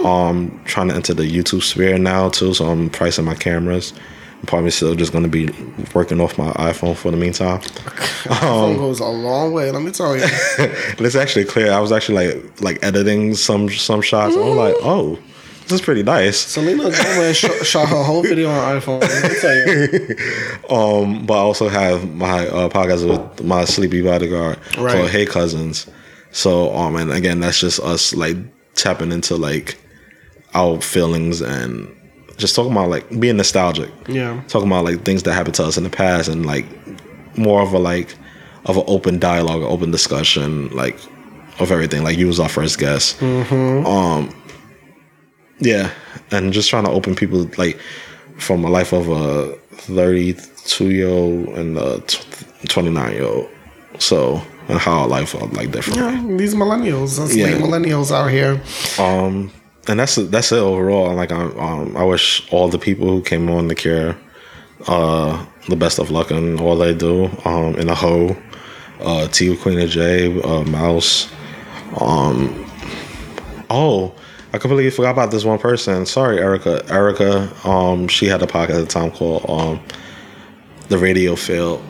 Um, 0.05 0.61
trying 0.65 0.89
to 0.89 0.95
enter 0.95 1.15
the 1.15 1.25
YouTube 1.25 1.63
sphere 1.63 1.99
now 1.99 2.29
too, 2.29 2.55
so 2.55 2.67
I'm 2.67 2.91
pricing 2.91 3.25
my 3.25 3.35
cameras. 3.35 3.93
I'm 4.41 4.47
probably 4.47 4.71
still 4.71 4.95
just 4.95 5.13
gonna 5.13 5.29
be 5.29 5.49
working 5.95 6.21
off 6.21 6.37
my 6.39 6.51
iPhone 6.53 6.95
for 6.97 7.11
the 7.11 7.17
meantime. 7.17 7.61
Phone 8.41 8.77
goes 8.77 9.01
a 9.01 9.07
long 9.07 9.53
way. 9.53 9.71
Let 9.71 9.83
me 9.83 9.91
tell 9.91 10.17
you. 10.17 10.25
It's 10.99 11.15
actually 11.15 11.45
clear. 11.47 11.73
I 11.73 11.81
was 11.81 11.93
actually 11.93 12.27
like 12.35 12.61
like 12.61 12.79
editing 12.85 13.35
some 13.35 13.69
some 13.71 14.03
shots. 14.03 14.35
and 14.35 14.45
I'm 14.45 14.57
like, 14.57 14.75
oh, 14.83 15.19
this 15.63 15.73
is 15.73 15.81
pretty 15.81 16.03
nice. 16.03 16.39
Selena 16.39 16.85
Gomez 16.85 17.37
sh- 17.37 17.47
shot 17.65 17.89
her 17.89 18.03
whole 18.03 18.23
video 18.23 18.51
on 18.51 18.81
iPhone. 18.81 19.01
Let 19.01 19.33
me 19.33 19.39
tell 19.41 19.57
you. 19.57 20.17
Um, 20.77 21.27
but 21.27 21.35
I 21.35 21.39
also 21.41 21.69
have 21.69 22.15
my 22.15 22.47
uh, 22.49 22.69
podcast 22.69 23.09
with 23.09 23.45
my 23.45 23.65
sleepy 23.65 24.03
bodyguard 24.03 24.59
Right. 24.79 24.95
called 24.97 25.11
Hey 25.11 25.27
Cousins. 25.27 25.87
So 26.31 26.75
um, 26.77 26.97
and 26.97 27.11
again, 27.13 27.41
that's 27.41 27.59
just 27.61 27.81
us 27.81 28.15
like 28.15 28.37
tapping 28.75 29.13
into 29.13 29.37
like 29.37 29.79
our 30.55 30.81
feelings 30.81 31.41
and 31.41 31.89
just 32.37 32.55
talking 32.55 32.73
about 32.73 32.91
like 32.91 33.09
being 33.21 33.37
nostalgic. 33.37 33.91
Yeah. 34.09 34.43
talking 34.49 34.69
about 34.69 34.85
like 34.85 35.05
things 35.05 35.23
that 35.25 35.35
happened 35.35 35.55
to 35.57 35.65
us 35.65 35.77
in 35.77 35.85
the 35.85 35.91
past 35.91 36.29
and 36.29 36.45
like 36.47 36.67
more 37.37 37.63
of 37.63 37.73
a 37.73 37.79
like 37.79 38.15
of 38.67 38.77
an 38.77 38.85
open 38.87 39.19
dialogue, 39.19 39.63
open 39.63 39.91
discussion, 39.91 40.69
like 40.71 40.99
of 41.61 41.71
everything. 41.71 42.03
Like 42.03 42.19
you 42.19 42.27
was 42.27 42.41
our 42.41 42.49
first 42.49 42.79
guest. 42.79 43.23
Um, 43.23 44.35
yeah, 45.59 45.91
and 46.31 46.53
just 46.53 46.69
trying 46.69 46.85
to 46.85 46.91
open 46.91 47.15
people 47.15 47.49
like 47.57 47.79
from 48.39 48.65
a 48.65 48.69
life 48.69 48.93
of 48.93 49.09
a 49.09 49.53
thirty-two 49.73 50.91
year 50.91 51.09
old 51.09 51.49
and 51.51 51.79
a 51.79 52.01
twenty-nine 52.69 53.13
year 53.13 53.25
old. 53.25 53.49
So 53.99 54.43
and 54.69 54.79
how 54.79 55.01
our 55.03 55.09
life 55.09 55.35
are 55.35 55.47
like 55.49 55.71
different. 55.71 55.99
Yeah, 56.01 56.37
these 56.37 56.55
millennials, 56.55 57.19
us 57.19 57.35
Yeah. 57.35 57.53
millennials 57.53 58.11
out 58.11 58.31
here. 58.31 58.61
Um, 59.03 59.51
and 59.89 60.01
that's 60.01 60.17
that's 60.17 60.53
it 60.53 60.59
overall. 60.59 61.15
Like 61.15 61.33
I, 61.33 61.43
um, 61.43 61.97
I 61.97 62.05
wish 62.05 62.47
all 62.53 62.69
the 62.69 62.79
people 62.79 63.07
who 63.09 63.23
came 63.23 63.49
on 63.51 63.69
the 63.69 63.75
cure, 63.75 64.17
uh, 64.87 65.45
the 65.69 65.77
best 65.77 65.99
of 65.99 66.11
luck 66.11 66.31
in 66.31 66.59
all 66.61 66.77
they 66.77 66.95
do. 66.95 67.31
Um, 67.45 67.75
in 67.77 67.87
the 67.87 67.95
hoe, 67.95 68.37
uh, 69.01 69.29
T 69.29 69.57
Queen 69.57 69.81
of 69.81 69.91
J, 69.91 70.41
uh, 70.43 70.63
Mouse. 70.65 71.29
Um, 72.01 72.67
oh, 73.71 74.15
I 74.53 74.59
completely 74.59 74.91
forgot 74.91 75.11
about 75.11 75.31
this 75.31 75.45
one 75.45 75.59
person. 75.59 76.07
Sorry, 76.07 76.39
Erica. 76.39 76.85
Erica. 76.89 77.51
Um, 77.69 78.09
she 78.09 78.27
had 78.27 78.43
a 78.43 78.47
podcast 78.47 78.71
at 78.71 78.81
the 78.81 78.87
time 78.87 79.11
called 79.11 79.45
um, 79.49 79.81
the 80.89 80.99
Radio 80.99 81.37
Field. 81.37 81.83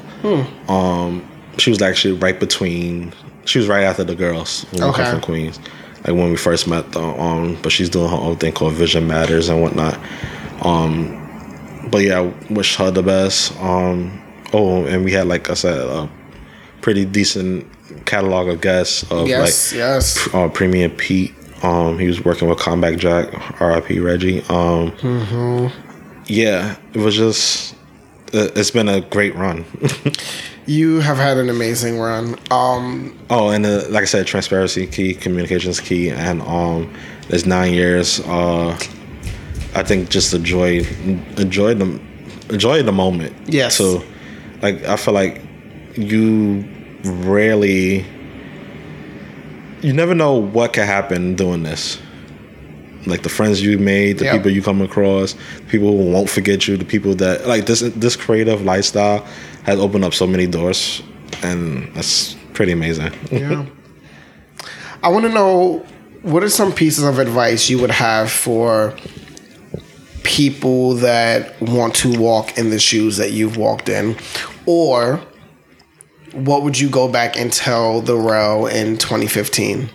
Um, 0.69 1.25
she 1.59 1.71
was 1.71 1.81
actually 1.81 2.15
right 2.19 2.39
between. 2.39 3.13
She 3.45 3.59
was 3.59 3.69
right 3.69 3.85
after 3.85 4.03
the 4.03 4.17
girls 4.17 4.65
when 4.73 4.83
we 4.83 4.89
Okay. 4.89 5.03
come 5.05 5.13
from 5.13 5.21
Queens, 5.21 5.61
like 6.07 6.17
when 6.17 6.31
we 6.31 6.37
first 6.37 6.67
met. 6.69 6.93
Though, 6.93 7.19
um, 7.19 7.59
but 7.63 7.73
she's 7.73 7.91
doing 7.91 8.09
her 8.11 8.17
own 8.17 8.37
thing 8.37 8.53
called 8.53 8.75
Vision 8.75 9.07
Matters 9.07 9.49
and 9.49 9.61
whatnot. 9.61 9.99
Um, 10.65 11.23
but 11.91 11.99
yeah, 11.99 12.21
I 12.21 12.53
wish 12.53 12.77
her 12.77 12.91
the 12.91 13.03
best. 13.03 13.59
Um, 13.61 14.23
oh, 14.53 14.85
and 14.87 15.05
we 15.05 15.13
had 15.13 15.27
like 15.27 15.51
I 15.51 15.55
said, 15.55 15.79
a 15.79 16.09
pretty 16.81 17.05
decent 17.05 17.67
catalog 18.07 18.49
of 18.49 18.61
guests 18.61 19.11
of 19.11 19.29
Yes, 19.29 19.73
like 19.73 19.79
yes. 19.79 20.35
uh, 20.35 20.49
Premium 20.49 20.91
Pete. 20.93 21.35
Um, 21.63 21.99
he 21.99 22.07
was 22.07 22.25
working 22.25 22.49
with 22.49 22.59
Comeback 22.59 22.99
Jack, 22.99 23.61
R.I.P. 23.61 23.99
Reggie. 24.01 24.43
Um, 24.49 24.93
Yeah, 26.27 26.77
it 26.93 26.99
was 26.99 27.17
just. 27.17 27.75
It's 28.33 28.71
been 28.73 28.89
a 28.89 29.01
great 29.01 29.35
run. 29.37 29.65
You 30.67 31.01
have 31.01 31.17
had 31.17 31.37
an 31.37 31.49
amazing 31.49 31.99
run. 32.01 32.37
Um, 32.51 33.17
oh, 33.31 33.51
and 33.51 33.65
uh, 33.65 33.85
like 33.89 34.03
I 34.03 34.07
said, 34.07 34.27
transparency 34.27 34.87
key, 34.87 35.15
communications 35.15 35.79
key, 35.79 36.11
and 36.11 36.43
um, 36.43 36.93
there's 37.29 37.47
nine 37.47 37.73
years. 37.73 38.19
Uh, 38.21 38.77
I 39.75 39.83
think 39.85 40.09
just 40.11 40.35
enjoy, 40.35 40.81
enjoy 41.37 41.75
the, 41.75 42.01
enjoy 42.51 42.83
the 42.83 42.91
moment. 42.93 43.35
Yes. 43.47 43.77
So, 43.77 44.03
like 44.61 44.83
I 44.85 44.97
feel 44.97 45.15
like 45.15 45.41
you 45.97 46.65
rarely, 47.05 48.05
you 49.83 49.93
never 49.93 50.15
know 50.15 50.35
what 50.35 50.73
can 50.73 50.87
happen 50.87 51.37
doing 51.37 51.63
this. 51.63 52.01
Like 53.07 53.23
the 53.23 53.29
friends 53.29 53.63
you 53.63 53.79
made, 53.79 54.19
the 54.19 54.25
Yep. 54.25 54.35
people 54.37 54.51
you 54.51 54.63
come 54.63 54.83
across, 54.83 55.37
people 55.69 55.97
who 55.97 56.11
won't 56.11 56.29
forget 56.29 56.67
you, 56.67 56.77
the 56.77 56.85
people 56.85 57.15
that 57.17 57.47
like 57.47 57.67
this 57.67 57.81
this 57.81 58.17
creative 58.17 58.63
lifestyle 58.65 59.25
has 59.67 59.79
opened 59.81 60.05
up 60.05 60.15
so 60.15 60.27
many 60.27 60.47
doors, 60.47 61.03
and 61.43 61.93
that's 61.95 62.35
pretty 62.55 62.73
amazing. 62.73 63.13
yeah. 63.31 63.67
I 65.03 65.09
want 65.09 65.25
to 65.27 65.33
know 65.33 65.85
what 66.23 66.43
are 66.43 66.49
some 66.49 66.73
pieces 66.73 67.05
of 67.05 67.19
advice 67.19 67.69
you 67.69 67.79
would 67.81 67.91
have 67.91 68.31
for 68.31 68.97
people 70.23 70.95
that 70.95 71.61
want 71.61 71.95
to 71.97 72.19
walk 72.19 72.57
in 72.59 72.71
the 72.71 72.79
shoes 72.79 73.17
that 73.19 73.33
you've 73.33 73.57
walked 73.57 73.89
in, 73.89 74.17
or 74.67 75.21
what 76.33 76.63
would 76.63 76.79
you 76.79 76.89
go 76.89 77.09
back 77.09 77.37
and 77.37 77.53
tell 77.53 78.01
the 78.01 78.17
row 78.17 78.67
in 78.67 78.97
2015? 78.97 79.89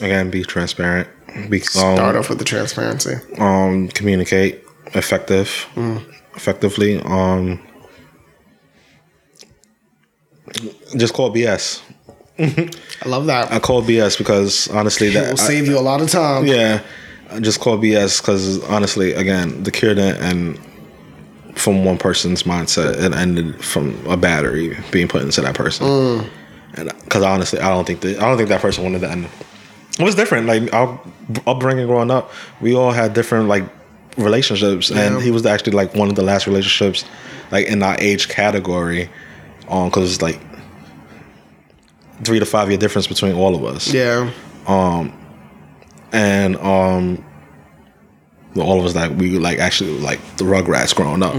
Again, 0.00 0.30
be 0.30 0.42
transparent. 0.42 1.08
Be 1.48 1.60
Start 1.60 1.98
um, 2.00 2.16
off 2.16 2.28
with 2.28 2.38
the 2.38 2.44
transparency. 2.44 3.14
um 3.38 3.88
communicate 3.88 4.62
effective 4.94 5.66
effectively 6.36 7.00
um 7.00 7.60
just 10.96 11.14
call 11.14 11.30
bs 11.32 11.80
I 12.38 13.08
love 13.08 13.26
that. 13.26 13.52
i 13.52 13.58
call 13.58 13.82
bs 13.82 14.18
because 14.18 14.68
honestly 14.68 15.08
It 15.08 15.14
that 15.14 15.32
will 15.32 15.40
I- 15.40 15.46
save 15.46 15.66
you 15.66 15.78
a 15.78 15.80
lot 15.80 16.00
of 16.00 16.10
time. 16.10 16.46
yeah 16.46 16.82
I 17.30 17.40
just 17.40 17.60
call 17.60 17.78
bs 17.78 18.20
because 18.20 18.62
honestly 18.64 19.12
again 19.12 19.62
the 19.62 19.70
cure 19.70 19.94
didn't 19.94 20.22
end 20.22 20.60
from 21.54 21.84
one 21.84 21.98
person's 21.98 22.42
mindset 22.42 22.96
it 23.02 23.12
ended 23.12 23.64
from 23.64 24.04
a 24.06 24.16
battery 24.16 24.76
being 24.90 25.08
put 25.08 25.22
into 25.22 25.40
that 25.40 25.54
person 25.54 25.86
mm. 25.86 26.28
and 26.74 26.92
because 27.04 27.22
honestly 27.22 27.60
i 27.60 27.68
don't 27.68 27.86
think 27.86 28.00
that 28.00 28.18
i 28.18 28.22
don't 28.22 28.36
think 28.36 28.48
that 28.48 28.60
person 28.60 28.82
wanted 28.82 29.00
to 29.00 29.10
end 29.10 29.28
it 29.98 30.02
was 30.02 30.14
different. 30.14 30.46
Like 30.46 30.72
our 30.74 31.00
upbringing 31.46 31.86
growing 31.86 32.10
up, 32.10 32.32
we 32.60 32.74
all 32.74 32.90
had 32.90 33.14
different 33.14 33.48
like 33.48 33.64
relationships, 34.16 34.90
and 34.90 35.22
he 35.22 35.30
was 35.30 35.46
actually 35.46 35.72
like 35.72 35.94
one 35.94 36.08
of 36.08 36.16
the 36.16 36.22
last 36.22 36.46
relationships, 36.46 37.04
like 37.52 37.66
in 37.66 37.82
our 37.82 37.96
age 38.00 38.28
category, 38.28 39.08
um, 39.68 39.88
because 39.88 40.12
it's 40.12 40.22
like 40.22 40.40
three 42.24 42.38
to 42.38 42.46
five 42.46 42.68
year 42.70 42.78
difference 42.78 43.06
between 43.06 43.34
all 43.34 43.54
of 43.54 43.64
us, 43.64 43.92
Yeah. 43.92 44.30
Um, 44.66 45.12
and 46.12 46.56
um, 46.56 47.24
all 48.56 48.78
of 48.78 48.86
us 48.86 48.94
like 48.94 49.10
we 49.18 49.38
like 49.38 49.58
actually 49.58 49.98
like 49.98 50.20
the 50.36 50.44
Rugrats 50.44 50.94
growing 50.94 51.22
up, 51.22 51.34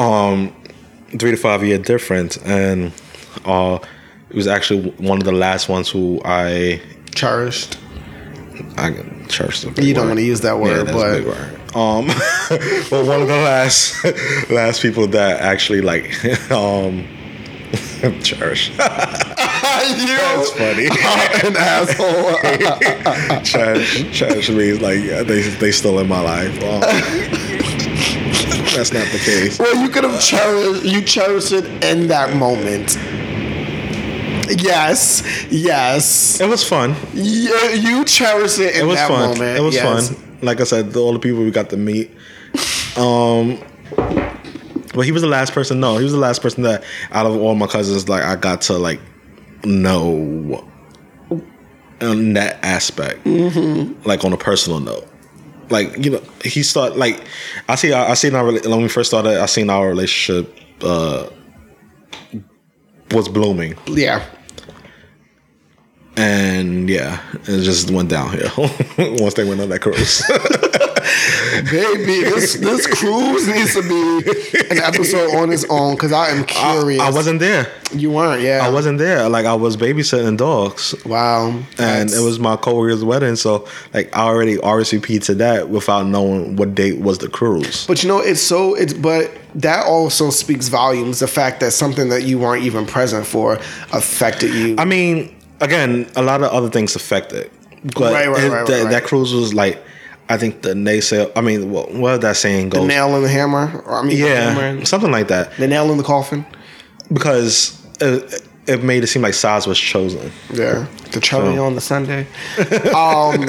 um, 0.00 0.54
three 1.18 1.30
to 1.32 1.36
five 1.36 1.62
year 1.64 1.78
difference, 1.78 2.36
and 2.38 2.92
uh, 3.44 3.78
it 4.30 4.36
was 4.36 4.46
actually 4.46 4.90
one 4.92 5.18
of 5.18 5.24
the 5.24 5.32
last 5.32 5.68
ones 5.68 5.88
who 5.90 6.20
I 6.24 6.80
Cherished. 7.14 7.78
I 8.76 8.88
a 8.88 9.82
You 9.82 9.94
don't 9.94 10.04
word. 10.04 10.08
want 10.10 10.18
to 10.20 10.24
use 10.24 10.40
that 10.42 10.54
Yeah, 10.54 10.60
word, 10.62 10.86
big 10.86 10.94
but 10.94 11.24
word. 11.26 11.60
Um, 11.76 12.06
but 12.90 13.04
one 13.04 13.22
of 13.22 13.28
the 13.28 13.40
last 13.42 14.04
last 14.50 14.80
people 14.80 15.08
that 15.08 15.40
actually 15.40 15.80
like 15.80 16.24
um 16.52 17.06
cherish. 18.22 18.70
That's 18.76 20.50
funny. 20.52 20.86
an 20.86 21.56
asshole. 21.56 22.38
cherish, 23.42 24.18
cherish 24.18 24.50
means 24.50 24.80
like 24.80 25.02
yeah, 25.02 25.22
they 25.22 25.42
they 25.42 25.72
still 25.72 25.98
in 25.98 26.08
my 26.08 26.20
life. 26.20 26.54
Um, 26.62 26.80
that's 28.74 28.92
not 28.92 29.06
the 29.12 29.18
case. 29.18 29.58
well, 29.58 29.76
you 29.76 29.88
could 29.88 30.04
have 30.04 30.20
cherished. 30.20 30.84
You 30.84 31.02
cherished 31.02 31.52
it 31.52 31.64
in 31.84 32.08
that 32.08 32.36
moment. 32.36 32.96
Yes, 34.50 35.46
yes. 35.50 36.40
It 36.40 36.48
was 36.48 36.66
fun. 36.68 36.94
You, 37.14 37.54
you 37.72 38.04
cherish 38.04 38.58
it 38.58 38.74
in 38.74 38.82
It 38.82 38.86
was 38.86 38.96
that 38.96 39.08
fun. 39.08 39.30
moment. 39.30 39.58
It 39.58 39.62
was 39.62 39.74
yes. 39.74 40.10
fun. 40.10 40.38
Like 40.42 40.60
I 40.60 40.64
said, 40.64 40.94
all 40.96 41.12
the 41.12 41.18
people 41.18 41.42
we 41.42 41.50
got 41.50 41.70
to 41.70 41.76
meet. 41.76 42.10
Um, 42.96 43.58
but 44.94 45.04
he 45.04 45.12
was 45.12 45.22
the 45.22 45.28
last 45.28 45.52
person. 45.52 45.80
No, 45.80 45.96
he 45.98 46.04
was 46.04 46.12
the 46.12 46.18
last 46.18 46.40
person 46.40 46.62
that 46.62 46.82
out 47.10 47.26
of 47.26 47.36
all 47.36 47.54
my 47.54 47.66
cousins, 47.66 48.08
like 48.08 48.22
I 48.22 48.36
got 48.36 48.62
to 48.62 48.78
like 48.78 49.00
know 49.64 50.66
in 52.00 52.32
that 52.34 52.58
aspect, 52.64 53.26
like 54.06 54.24
on 54.24 54.32
a 54.32 54.36
personal 54.36 54.80
note. 54.80 55.06
Like 55.70 55.96
you 56.04 56.10
know, 56.10 56.22
he 56.44 56.62
started 56.62 56.96
like 56.98 57.22
I 57.68 57.74
see. 57.76 57.92
I, 57.92 58.10
I 58.10 58.14
seen 58.14 58.34
our 58.34 58.44
when 58.52 58.82
we 58.82 58.88
first 58.88 59.10
started. 59.10 59.40
I 59.40 59.46
seen 59.46 59.70
our 59.70 59.88
relationship 59.88 60.54
uh 60.82 61.28
was 63.10 63.28
blooming, 63.28 63.74
Yeah. 63.86 64.24
and 66.16 66.88
yeah, 66.88 67.20
it 67.44 67.62
just 67.62 67.90
went 67.90 68.08
downhill 68.10 68.50
once 69.20 69.34
they 69.34 69.44
went 69.44 69.60
on 69.60 69.68
that 69.70 69.80
cruise. 69.80 70.22
Baby, 71.62 72.22
this 72.24 72.54
this 72.54 72.86
cruise 72.86 73.46
needs 73.48 73.74
to 73.74 73.82
be 73.82 74.60
an 74.70 74.78
episode 74.78 75.34
on 75.36 75.52
its 75.52 75.64
own 75.70 75.94
because 75.94 76.12
I 76.12 76.28
am 76.30 76.44
curious. 76.44 77.00
I 77.00 77.10
wasn't 77.10 77.40
there. 77.40 77.70
You 77.94 78.10
weren't, 78.10 78.42
yeah. 78.42 78.60
I 78.66 78.70
wasn't 78.70 78.98
there. 78.98 79.28
Like 79.28 79.46
I 79.46 79.54
was 79.54 79.76
babysitting 79.76 80.36
dogs. 80.36 80.94
Wow. 81.04 81.48
and 81.48 81.64
That's- 81.76 82.16
it 82.18 82.22
was 82.24 82.38
my 82.38 82.56
coworker's 82.56 83.04
wedding. 83.04 83.36
So 83.36 83.68
like 83.92 84.14
I 84.16 84.22
already 84.22 84.56
RSVP'd 84.56 85.22
to 85.24 85.34
that 85.36 85.68
without 85.68 86.06
knowing 86.06 86.56
what 86.56 86.74
date 86.74 86.98
was 87.00 87.18
the 87.18 87.28
cruise. 87.28 87.86
But 87.86 88.02
you 88.02 88.08
know, 88.08 88.18
it's 88.20 88.40
so 88.42 88.74
it's 88.74 88.92
but 88.94 89.30
that 89.56 89.86
also 89.86 90.30
speaks 90.30 90.68
volumes. 90.68 91.20
The 91.20 91.28
fact 91.28 91.60
that 91.60 91.72
something 91.72 92.08
that 92.08 92.22
you 92.24 92.38
weren't 92.38 92.64
even 92.64 92.86
present 92.86 93.26
for 93.26 93.54
affected 93.92 94.52
you. 94.54 94.76
I 94.78 94.84
mean, 94.84 95.34
again, 95.60 96.10
a 96.16 96.22
lot 96.22 96.42
of 96.42 96.50
other 96.50 96.68
things 96.70 96.96
affected, 96.96 97.50
but 97.94 98.12
Right, 98.12 98.28
right, 98.28 98.42
it- 98.44 98.50
right, 98.50 98.66
that, 98.66 98.82
right. 98.84 98.90
that 98.90 99.04
cruise 99.04 99.32
was 99.32 99.54
like, 99.54 99.80
I 100.28 100.38
think 100.38 100.62
the 100.62 100.70
naysayer. 100.74 101.30
I 101.36 101.40
mean, 101.40 101.70
what, 101.70 101.92
what 101.92 102.20
that 102.22 102.36
saying 102.36 102.70
go? 102.70 102.80
the 102.80 102.86
nail 102.86 103.14
in 103.16 103.22
the 103.22 103.28
hammer. 103.28 103.82
Or, 103.86 103.98
I 104.00 104.02
mean, 104.02 104.16
yeah, 104.16 104.50
hammer, 104.52 104.84
something 104.84 105.10
like 105.10 105.28
that. 105.28 105.54
the 105.56 105.68
nail 105.68 105.90
in 105.90 105.98
the 105.98 106.04
coffin. 106.04 106.46
Because 107.12 107.80
it, 108.00 108.42
it 108.66 108.82
made 108.82 109.02
it 109.04 109.08
seem 109.08 109.22
like 109.22 109.34
Saz 109.34 109.66
was 109.66 109.78
chosen. 109.78 110.32
Yeah, 110.52 110.86
the 111.12 111.20
cherry 111.20 111.54
So- 111.56 111.64
on 111.64 111.74
the 111.74 111.80
Sunday. 111.80 112.26
um, 112.94 113.46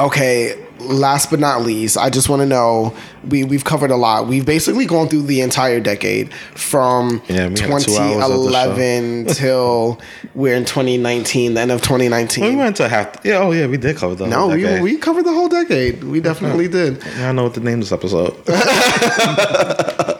okay, 0.00 0.66
last 0.80 1.30
but 1.30 1.40
not 1.40 1.62
least, 1.62 1.96
I 1.96 2.10
just 2.10 2.28
want 2.28 2.40
to 2.40 2.46
know 2.46 2.94
we 3.28 3.44
we've 3.44 3.64
covered 3.64 3.90
a 3.90 3.96
lot. 3.96 4.26
We've 4.26 4.46
basically 4.46 4.86
gone 4.86 5.08
through 5.08 5.22
the 5.22 5.40
entire 5.40 5.80
decade 5.80 6.32
from 6.54 7.22
Yeah, 7.28 7.48
we 7.48 7.58
had 7.58 7.58
two 7.58 7.72
hours 7.72 7.76
of 7.76 8.44
the 8.44 8.52
show. 8.52 8.74
2011 8.74 9.26
till 9.34 10.00
we're 10.34 10.54
in 10.54 10.64
2019, 10.64 11.54
the 11.54 11.60
end 11.60 11.70
of 11.70 11.82
2019. 11.82 12.44
We 12.44 12.56
went 12.56 12.76
to 12.76 12.88
half. 12.88 13.16
Yeah, 13.24 13.38
oh 13.38 13.52
yeah, 13.52 13.66
we 13.66 13.76
did 13.76 13.96
cover 13.96 14.14
the. 14.14 14.26
no, 14.26 14.48
whole 14.48 14.50
we, 14.50 14.80
we 14.80 14.98
covered 14.98 15.24
the 15.24 15.32
whole 15.32 15.48
decade. 15.48 16.04
We 16.04 16.20
definitely 16.20 16.68
did. 16.78 17.02
Yeah, 17.16 17.30
I 17.30 17.32
know 17.32 17.44
what 17.44 17.54
the 17.54 17.60
name 17.60 17.80
of 17.82 17.88
this 17.88 17.92
episode. 17.92 18.34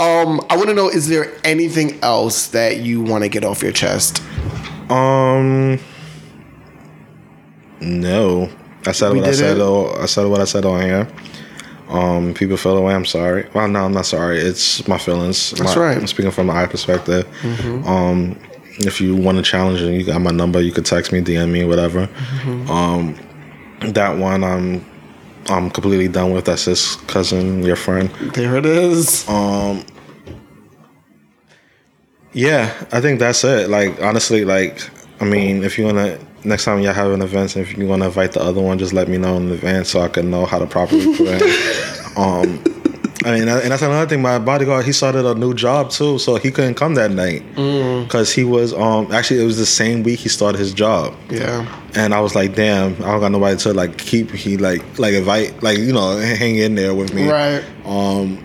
Um, 0.00 0.40
I 0.48 0.56
want 0.56 0.68
to 0.68 0.74
know: 0.74 0.88
Is 0.88 1.08
there 1.08 1.32
anything 1.42 1.98
else 2.02 2.48
that 2.48 2.78
you 2.78 3.02
want 3.02 3.24
to 3.24 3.28
get 3.28 3.44
off 3.44 3.62
your 3.62 3.72
chest? 3.72 4.22
Um, 4.90 5.80
no. 7.80 8.48
I 8.88 8.92
said 8.92 9.12
We 9.12 9.20
what 9.20 9.28
I 9.28 9.32
said. 9.32 9.58
Oh, 9.60 9.94
I 10.00 10.06
said 10.06 10.24
what 10.26 10.40
I 10.40 10.44
said 10.44 10.64
on 10.64 10.82
here. 10.82 11.08
Um, 11.88 12.34
people 12.34 12.56
feel 12.56 12.74
the 12.74 12.80
way. 12.82 12.94
I'm 12.94 13.04
sorry. 13.04 13.48
Well, 13.54 13.68
no, 13.68 13.84
I'm 13.84 13.92
not 13.92 14.06
sorry. 14.06 14.38
It's 14.38 14.86
my 14.88 14.98
feelings. 14.98 15.52
That's 15.52 15.76
My- 15.76 15.82
right. 15.82 15.90
Mm-hmm. 15.92 16.00
I'm 16.00 16.06
speaking 16.06 16.30
from 16.32 16.46
my 16.46 16.66
perspective. 16.66 17.26
Um, 17.86 18.38
if 18.80 19.00
you 19.00 19.16
want 19.16 19.38
to 19.38 19.42
challenge 19.42 19.80
and 19.80 19.94
you 19.94 20.04
got 20.04 20.20
my 20.20 20.30
number, 20.30 20.60
you 20.60 20.70
could 20.72 20.86
text 20.86 21.12
me, 21.12 21.20
DM 21.20 21.50
me, 21.50 21.64
whatever. 21.64 22.06
Mm-hmm. 22.06 22.70
Um, 22.70 23.16
that 23.92 24.16
one, 24.18 24.44
I'm, 24.44 24.84
I'm 25.48 25.70
completely 25.70 26.08
done 26.08 26.32
with. 26.32 26.44
That's 26.44 26.66
his 26.66 26.96
cousin, 27.06 27.62
your 27.62 27.76
friend. 27.76 28.10
There 28.34 28.56
it 28.56 28.66
is. 28.66 29.26
Um, 29.28 29.84
yeah, 32.32 32.72
I 32.92 33.00
think 33.00 33.18
that's 33.18 33.42
it. 33.44 33.70
Like 33.70 34.00
honestly, 34.02 34.44
like 34.44 34.88
I 35.20 35.24
mean, 35.24 35.64
if 35.64 35.78
you 35.78 35.86
wanna 35.86 36.18
next 36.48 36.64
time 36.64 36.80
y'all 36.80 36.92
have 36.94 37.12
an 37.12 37.22
event, 37.22 37.56
if 37.56 37.76
you 37.78 37.86
wanna 37.86 38.06
invite 38.06 38.32
the 38.32 38.42
other 38.42 38.60
one, 38.60 38.78
just 38.78 38.92
let 38.92 39.08
me 39.08 39.18
know 39.18 39.36
in 39.36 39.50
advance 39.50 39.90
so 39.90 40.00
I 40.00 40.08
can 40.08 40.30
know 40.30 40.46
how 40.46 40.58
to 40.58 40.66
properly 40.66 41.14
plan. 41.16 41.40
um, 42.16 42.62
I 43.24 43.32
mean, 43.32 43.48
and 43.48 43.70
that's 43.72 43.82
another 43.82 44.08
thing. 44.08 44.22
My 44.22 44.38
bodyguard, 44.38 44.84
he 44.84 44.92
started 44.92 45.26
a 45.26 45.34
new 45.34 45.52
job 45.52 45.90
too, 45.90 46.18
so 46.20 46.36
he 46.36 46.52
couldn't 46.52 46.76
come 46.76 46.94
that 46.94 47.10
night 47.10 47.42
because 48.04 48.32
he 48.32 48.44
was 48.44 48.72
um 48.72 49.10
actually 49.12 49.42
it 49.42 49.44
was 49.44 49.58
the 49.58 49.66
same 49.66 50.04
week 50.04 50.20
he 50.20 50.28
started 50.28 50.58
his 50.58 50.72
job. 50.72 51.14
yeah. 51.28 51.66
And 51.96 52.14
I 52.14 52.20
was 52.20 52.34
like, 52.36 52.54
damn, 52.54 52.94
I 53.02 53.06
don't 53.10 53.20
got 53.20 53.32
nobody 53.32 53.56
to 53.58 53.72
like 53.74 53.98
keep. 53.98 54.30
He 54.30 54.56
like 54.56 54.98
like 55.00 55.14
invite 55.14 55.62
like 55.64 55.78
you 55.78 55.92
know 55.92 56.16
hang 56.18 56.56
in 56.56 56.76
there 56.76 56.94
with 56.94 57.12
me 57.12 57.28
Right. 57.28 57.64
um 57.84 58.38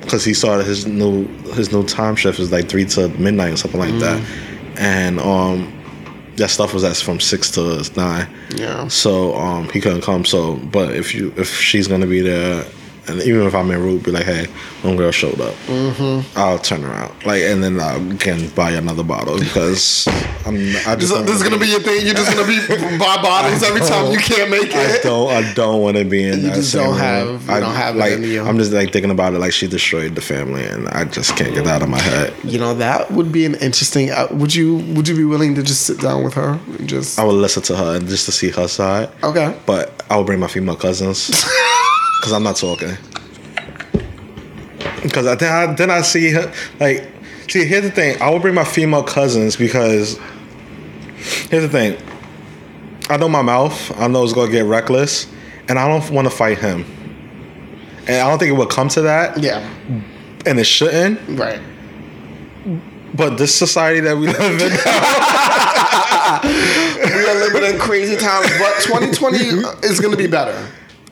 because 0.00 0.24
he 0.24 0.34
started 0.34 0.66
his 0.66 0.86
new 0.86 1.26
his 1.54 1.70
new 1.72 1.84
time 1.84 2.16
shift 2.16 2.40
is 2.40 2.50
like 2.50 2.68
three 2.68 2.84
to 2.86 3.08
midnight 3.10 3.52
or 3.52 3.56
something 3.58 3.78
like 3.80 3.96
that 4.00 4.20
and 4.76 5.20
um 5.20 5.72
that 6.38 6.50
stuff 6.50 6.72
was 6.74 6.84
at 6.84 6.96
from 6.96 7.20
six 7.20 7.50
to 7.52 7.82
nine 7.96 8.26
Yeah. 8.56 8.88
so 8.88 9.34
um 9.36 9.68
he 9.70 9.80
couldn't 9.80 10.02
come 10.02 10.24
so 10.24 10.54
but 10.56 10.94
if 10.94 11.14
you 11.14 11.32
if 11.36 11.48
she's 11.60 11.86
gonna 11.88 12.06
be 12.06 12.20
there 12.20 12.64
and 13.08 13.20
even 13.22 13.46
if 13.46 13.54
I'm 13.54 13.70
in 13.70 13.80
route, 13.82 14.02
be 14.04 14.10
like, 14.10 14.24
hey, 14.26 14.46
one 14.82 14.96
girl 14.96 15.10
showed 15.10 15.40
up. 15.40 15.54
Mm-hmm. 15.66 16.38
I'll 16.38 16.58
turn 16.58 16.84
around, 16.84 17.12
like, 17.24 17.42
and 17.42 17.62
then 17.62 17.80
I 17.80 18.16
can 18.16 18.48
buy 18.50 18.72
another 18.72 19.02
bottle 19.02 19.38
because 19.38 20.06
I'm. 20.46 20.56
I 20.86 20.96
just 20.96 21.12
don't 21.12 21.26
this 21.26 21.36
is 21.36 21.42
gonna 21.42 21.58
be 21.58 21.66
your 21.68 21.80
thing. 21.80 22.04
You're 22.04 22.14
just 22.14 22.30
gonna 22.34 22.46
be 22.46 22.58
buy 22.98 23.16
bottles 23.22 23.62
every 23.62 23.80
time 23.80 24.12
you 24.12 24.18
can't 24.18 24.50
make 24.50 24.68
it. 24.70 25.00
I 25.00 25.02
don't. 25.02 25.30
I 25.30 25.52
don't 25.54 25.80
want 25.82 25.96
to 25.96 26.04
be 26.04 26.22
in. 26.24 26.40
You 26.40 26.46
that 26.48 26.54
just 26.54 26.72
don't 26.74 26.90
room. 26.90 26.98
have- 26.98 27.46
you 27.48 27.52
I, 27.52 27.60
don't 27.60 27.74
have 27.74 27.96
like. 27.96 28.12
I'm 28.14 28.58
just 28.58 28.72
like 28.72 28.92
thinking 28.92 29.10
about 29.10 29.34
it. 29.34 29.38
Like 29.38 29.52
she 29.52 29.66
destroyed 29.66 30.14
the 30.14 30.20
family, 30.20 30.64
and 30.64 30.88
I 30.88 31.04
just 31.04 31.36
can't 31.36 31.54
get 31.54 31.64
that 31.64 31.76
out 31.76 31.82
of 31.82 31.88
my 31.88 32.00
head. 32.00 32.34
You 32.44 32.58
know 32.58 32.74
that 32.74 33.10
would 33.10 33.32
be 33.32 33.44
an 33.44 33.54
interesting. 33.56 34.10
Uh, 34.10 34.26
would 34.32 34.54
you 34.54 34.76
Would 34.94 35.08
you 35.08 35.16
be 35.16 35.24
willing 35.24 35.54
to 35.54 35.62
just 35.62 35.82
sit 35.86 36.00
down 36.00 36.24
with 36.24 36.34
her 36.34 36.58
and 36.78 36.88
just? 36.88 37.18
I 37.18 37.24
would 37.24 37.32
listen 37.36 37.62
to 37.64 37.76
her 37.76 37.96
and 37.96 38.06
just 38.08 38.26
to 38.26 38.32
see 38.32 38.50
her 38.50 38.68
side. 38.68 39.10
Okay. 39.22 39.58
But 39.66 40.04
I 40.10 40.16
would 40.16 40.26
bring 40.26 40.40
my 40.40 40.46
female 40.48 40.76
cousins 40.76 41.28
because 42.18 42.32
I'm 42.32 42.42
not 42.42 42.56
talking. 42.56 42.96
Because 45.02 45.26
I 45.26 45.34
then 45.36 45.52
I 45.52 45.74
then 45.74 45.90
I 45.90 46.02
see 46.02 46.30
her 46.30 46.52
like. 46.80 47.08
See, 47.48 47.64
here's 47.64 47.84
the 47.84 47.90
thing. 47.90 48.20
I 48.20 48.28
will 48.28 48.40
bring 48.40 48.54
my 48.54 48.64
female 48.64 49.02
cousins 49.02 49.56
because 49.56 50.18
here's 51.50 51.62
the 51.62 51.68
thing. 51.68 51.96
I 53.08 53.16
know 53.16 53.28
my 53.28 53.40
mouth. 53.40 53.98
I 53.98 54.06
know 54.06 54.22
it's 54.22 54.34
gonna 54.34 54.52
get 54.52 54.66
reckless, 54.66 55.26
and 55.68 55.78
I 55.78 55.88
don't 55.88 56.10
want 56.10 56.26
to 56.26 56.30
fight 56.30 56.58
him. 56.58 56.84
And 58.06 58.16
I 58.16 58.28
don't 58.28 58.38
think 58.38 58.50
it 58.50 58.56
would 58.58 58.68
come 58.70 58.88
to 58.90 59.00
that, 59.02 59.38
Yeah. 59.38 59.66
and 60.46 60.58
it 60.60 60.64
shouldn't. 60.64 61.20
Right. 61.38 61.60
But 63.14 63.38
this 63.38 63.54
society 63.54 64.00
that 64.00 64.16
we 64.16 64.26
live 64.26 64.40
in, 64.40 64.70
We 67.14 67.26
are 67.26 67.34
living 67.52 67.74
in 67.74 67.80
crazy 67.80 68.16
times, 68.16 68.46
but 68.58 68.80
2020 68.82 69.38
is 69.86 70.00
going 70.00 70.10
to 70.12 70.16
be 70.18 70.26
better. 70.26 70.54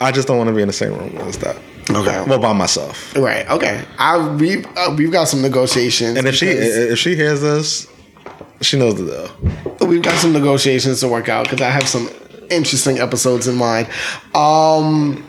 I 0.01 0.13
just 0.13 0.29
don't 0.29 0.37
want 0.39 0.49
to 0.49 0.55
be 0.55 0.63
in 0.63 0.69
the 0.69 0.75
same 0.75 0.93
room 0.95 1.17
as 1.19 1.39
that. 1.39 1.57
Okay. 1.91 2.25
Well, 2.29 2.39
by 2.39 2.53
myself. 2.53 3.15
Right. 3.17 3.49
Okay. 3.49 3.85
I 3.99 4.19
we 4.37 4.65
uh, 4.65 4.95
we've 4.97 5.13
got 5.13 5.29
some 5.29 5.41
negotiations. 5.43 6.19
And 6.19 6.27
if 6.27 6.35
she 6.35 6.47
if 6.47 6.99
she 6.99 7.15
hears 7.17 7.41
this, 7.41 7.87
she 8.61 8.79
knows 8.79 8.97
the 8.97 9.31
deal. 9.79 9.89
we've 9.89 10.03
got 10.03 10.19
some 10.19 10.33
negotiations 10.33 11.01
to 11.01 11.09
work 11.09 11.29
out 11.29 11.45
because 11.45 11.61
I 11.63 11.71
have 11.71 11.87
some 11.89 12.11
interesting 12.51 12.99
episodes 12.99 13.47
in 13.49 13.55
mind. 13.57 13.89
Um, 14.35 15.27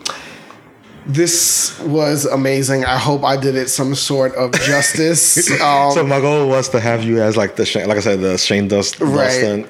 this 1.06 1.78
was 1.80 2.26
amazing. 2.26 2.84
I 2.84 2.98
hope 2.98 3.24
I 3.24 3.36
did 3.36 3.54
it 3.56 3.68
some 3.68 3.94
sort 3.94 4.34
of 4.34 4.52
justice. 4.60 5.48
Um, 5.60 5.92
so 5.92 6.04
my 6.04 6.20
goal 6.20 6.48
was 6.48 6.68
to 6.70 6.80
have 6.80 7.02
you 7.04 7.22
as 7.22 7.36
like 7.36 7.56
the 7.56 7.64
Shane, 7.64 7.88
like 7.88 7.96
I 7.96 8.00
said, 8.00 8.20
the 8.20 8.36
Shane 8.36 8.68
Dust, 8.68 9.00
Right. 9.00 9.40
Dawson, 9.40 9.66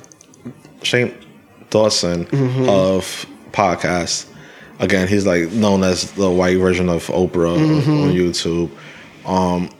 Shane 0.82 1.14
Dawson 1.70 2.24
Mm-hmm. 2.26 2.68
of 2.68 3.26
podcast. 3.52 4.26
Again, 4.80 5.08
he's 5.08 5.26
like 5.26 5.50
known 5.52 5.82
as 5.82 6.12
the 6.12 6.30
white 6.30 6.56
version 6.58 6.88
of 6.88 7.06
Oprah 7.08 7.56
Mm-hmm. 7.58 7.90
on 7.90 8.10
YouTube. 8.12 8.70
Um, 9.26 9.70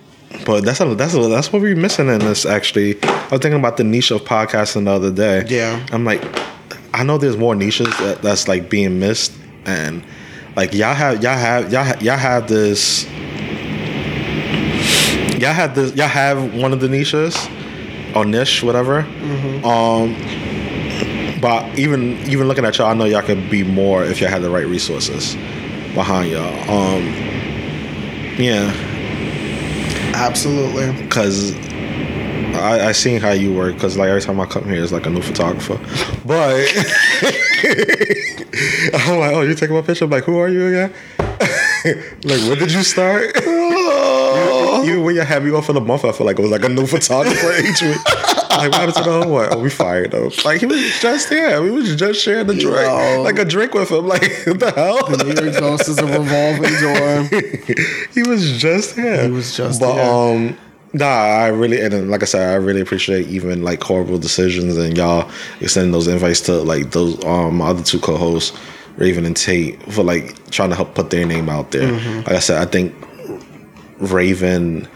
but 0.45 0.65
that's 0.65 0.81
a, 0.81 0.95
that's 0.95 1.15
a, 1.15 1.29
that's 1.29 1.53
what 1.53 1.63
we're 1.63 1.77
missing 1.77 2.09
in 2.09 2.19
this. 2.19 2.45
Actually, 2.45 3.03
I 3.03 3.29
was 3.31 3.41
thinking 3.41 3.59
about 3.59 3.77
the 3.77 3.85
niche 3.85 4.11
of 4.11 4.23
podcasting 4.23 4.85
the 4.85 4.91
other 4.91 5.11
day. 5.11 5.45
Yeah. 5.47 5.85
I'm 5.93 6.05
like, 6.05 6.23
I 6.93 7.03
know 7.05 7.17
there's 7.17 7.37
more 7.37 7.55
niches 7.55 7.87
that, 7.99 8.23
that's 8.23 8.49
like 8.49 8.69
being 8.69 8.99
missed, 8.99 9.33
and 9.67 10.05
like 10.57 10.75
y'all 10.75 10.95
have 10.95 11.23
y'all 11.23 11.37
have 11.39 11.73
y'all 11.73 11.85
ha- 11.85 11.99
y'all 12.01 12.17
have 12.19 12.49
this 12.49 13.05
y'all 15.39 15.53
have 15.53 15.75
this 15.75 15.95
y'all 15.95 16.09
have 16.09 16.55
one 16.55 16.73
of 16.73 16.81
the 16.81 16.89
niches 16.89 17.37
or 18.15 18.25
niche 18.25 18.63
whatever 18.63 19.01
um 19.65 20.15
but 21.41 21.79
even 21.79 22.17
even 22.29 22.49
looking 22.49 22.65
at 22.65 22.77
y'all 22.79 22.89
i 22.89 22.95
know 22.95 23.05
y'all 23.05 23.23
could 23.23 23.51
be 23.51 23.63
more 23.63 24.05
if 24.05 24.21
y'all 24.21 24.31
had 24.31 24.43
the 24.43 24.51
right 24.51 24.67
resources 24.67 25.35
behind 25.95 26.31
y'all 26.31 26.71
um 26.71 27.05
yeah 28.39 28.73
absolutely. 30.15 30.93
because 31.03 31.55
I, 32.55 32.89
I 32.89 32.93
seen 32.93 33.21
how 33.21 33.31
you 33.31 33.55
work 33.55 33.75
because 33.75 33.97
like 33.97 34.09
every 34.09 34.21
time 34.21 34.41
I 34.41 34.47
come 34.47 34.65
here 34.65 34.83
it's 34.83 34.91
like 34.91 35.07
a 35.07 35.11
new 35.11 35.23
photographer 35.23 35.79
but 36.25 36.55
I'm 38.95 39.19
like 39.19 39.33
oh 39.33 39.43
you 39.43 39.55
taking 39.55 39.77
my 39.77 39.83
picture 39.83 40.07
I'm 40.07 40.11
like 40.11 40.25
who 40.25 40.39
are 40.39 40.49
you 40.49 40.67
again 40.67 40.93
like, 41.85 42.41
when 42.49 42.59
did 42.59 42.73
you 42.73 42.83
start? 42.83 43.37
Even 44.85 45.05
when 45.05 45.15
you 45.15 45.21
had 45.21 45.45
me 45.45 45.53
off 45.53 45.67
for 45.67 45.73
the 45.73 45.81
month, 45.81 46.05
I 46.05 46.13
feel 46.13 46.27
like 46.27 46.39
it 46.39 46.43
was 46.43 46.51
like 46.51 46.65
a 46.65 46.69
new 46.69 46.87
photographer 46.87 47.53
each 47.61 47.83
week. 47.83 47.99
Like, 48.59 48.73
what 48.73 48.81
happened 48.81 48.97
to 48.97 49.11
the 49.11 49.29
what? 49.29 49.55
Oh, 49.55 49.61
we 49.61 49.71
fired 49.71 50.13
him. 50.13 50.31
Like, 50.45 50.61
he 50.61 50.67
was 50.67 51.01
just 51.01 51.29
here. 51.29 51.63
We 51.63 51.71
was 51.71 51.95
just 51.95 52.21
sharing 52.21 52.47
the 52.47 52.55
drink. 52.55 52.77
Yo. 52.77 53.23
Like, 53.23 53.39
a 53.39 53.45
drink 53.45 53.75
with 53.75 53.91
him. 53.91 54.07
Like, 54.07 54.23
what 54.47 54.61
the 54.61 54.73
hell? 54.73 55.09
New 55.11 55.33
York 55.33 55.57
Dose 55.57 55.89
is 55.89 55.99
a 55.99 56.07
revolving 56.07 56.75
door. 56.81 57.23
he 58.15 58.29
was 58.29 58.61
just 58.61 58.97
here. 58.97 59.25
He 59.25 59.31
was 59.31 59.57
just 59.57 59.81
but, 59.81 59.95
here. 59.95 60.03
um, 60.03 60.59
nah, 60.93 61.07
I 61.07 61.49
really 61.49 61.81
and 61.81 62.11
like 62.11 62.23
I 62.23 62.27
said, 62.27 62.51
I 62.51 62.55
really 62.55 62.81
appreciate 62.81 63.29
even 63.29 63.63
like 63.63 63.83
horrible 63.83 64.19
decisions 64.19 64.77
and 64.77 64.97
y'all 64.97 65.31
extending 65.61 65.93
those 65.93 66.09
invites 66.09 66.41
to 66.43 66.55
like 66.63 66.91
those 66.91 67.23
um 67.25 67.59
my 67.59 67.69
other 67.69 67.83
two 67.83 68.01
co-hosts, 68.01 68.57
Raven 68.97 69.25
and 69.25 69.37
Tate, 69.37 69.81
for 69.93 70.03
like 70.03 70.51
trying 70.51 70.71
to 70.71 70.77
help 70.77 70.95
put 70.95 71.11
their 71.11 71.27
name 71.27 71.49
out 71.49 71.71
there. 71.71 71.93
Mm-hmm. 71.93 72.19
Like 72.19 72.33
I 72.33 72.41
said, 72.41 72.61
I 72.61 72.71
think 72.71 72.95
Raven 73.99 74.89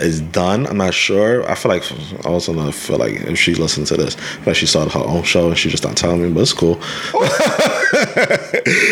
is 0.00 0.20
done. 0.20 0.66
I'm 0.66 0.76
not 0.76 0.94
sure. 0.94 1.48
I 1.50 1.54
feel 1.54 1.72
like 1.72 1.82
I 2.24 2.28
also 2.28 2.52
not 2.52 2.74
feel 2.74 2.98
like 2.98 3.14
if 3.14 3.38
she 3.38 3.54
listened 3.54 3.86
to 3.88 3.96
this, 3.96 4.16
I 4.42 4.46
like 4.46 4.56
she 4.56 4.66
started 4.66 4.92
her 4.92 5.00
own 5.00 5.22
show 5.24 5.48
and 5.48 5.58
she 5.58 5.68
just 5.70 5.84
not 5.84 5.96
telling 5.96 6.22
me, 6.22 6.30
but 6.32 6.40
it's 6.40 6.52
cool. 6.52 6.80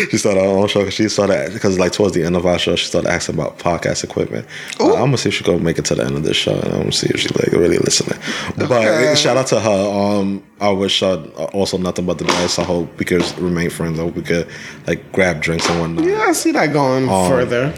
she 0.09 0.17
started 0.17 0.41
her 0.41 0.47
own 0.47 0.67
show 0.67 0.79
because 0.81 0.93
she 0.93 1.09
started 1.09 1.53
because 1.53 1.79
like 1.79 1.91
towards 1.91 2.13
the 2.15 2.23
end 2.23 2.35
of 2.35 2.45
our 2.45 2.59
show, 2.59 2.75
she 2.75 2.85
started 2.85 3.09
asking 3.09 3.35
about 3.35 3.59
podcast 3.59 4.03
equipment. 4.03 4.47
Uh, 4.79 4.93
I'm 4.93 5.05
gonna 5.05 5.17
see 5.17 5.29
if 5.29 5.35
she 5.35 5.43
gonna 5.43 5.59
make 5.59 5.79
it 5.79 5.85
to 5.85 5.95
the 5.95 6.03
end 6.05 6.15
of 6.15 6.23
this 6.23 6.37
show, 6.37 6.53
and 6.55 6.65
I'm 6.65 6.79
gonna 6.79 6.91
see 6.91 7.07
if 7.07 7.19
she's 7.19 7.35
like 7.35 7.51
really 7.51 7.77
listening. 7.77 8.19
But 8.57 9.15
shout 9.15 9.37
out 9.37 9.47
to 9.47 9.59
her. 9.59 10.17
Um, 10.19 10.43
I 10.59 10.69
wish 10.69 10.99
her 11.01 11.17
also 11.53 11.77
nothing 11.77 12.05
but 12.05 12.17
the 12.17 12.25
best. 12.25 12.59
I 12.59 12.63
hope 12.63 12.97
we 12.97 13.05
could 13.05 13.23
remain 13.39 13.69
friends. 13.69 13.99
I 13.99 14.03
hope 14.03 14.15
we 14.15 14.23
could 14.23 14.47
like 14.87 15.11
grab 15.11 15.41
drinks 15.41 15.69
and 15.69 15.79
whatnot. 15.79 16.05
Yeah, 16.05 16.25
I 16.27 16.31
see 16.33 16.51
that 16.51 16.73
going 16.73 17.07
Um, 17.09 17.29
further. 17.29 17.73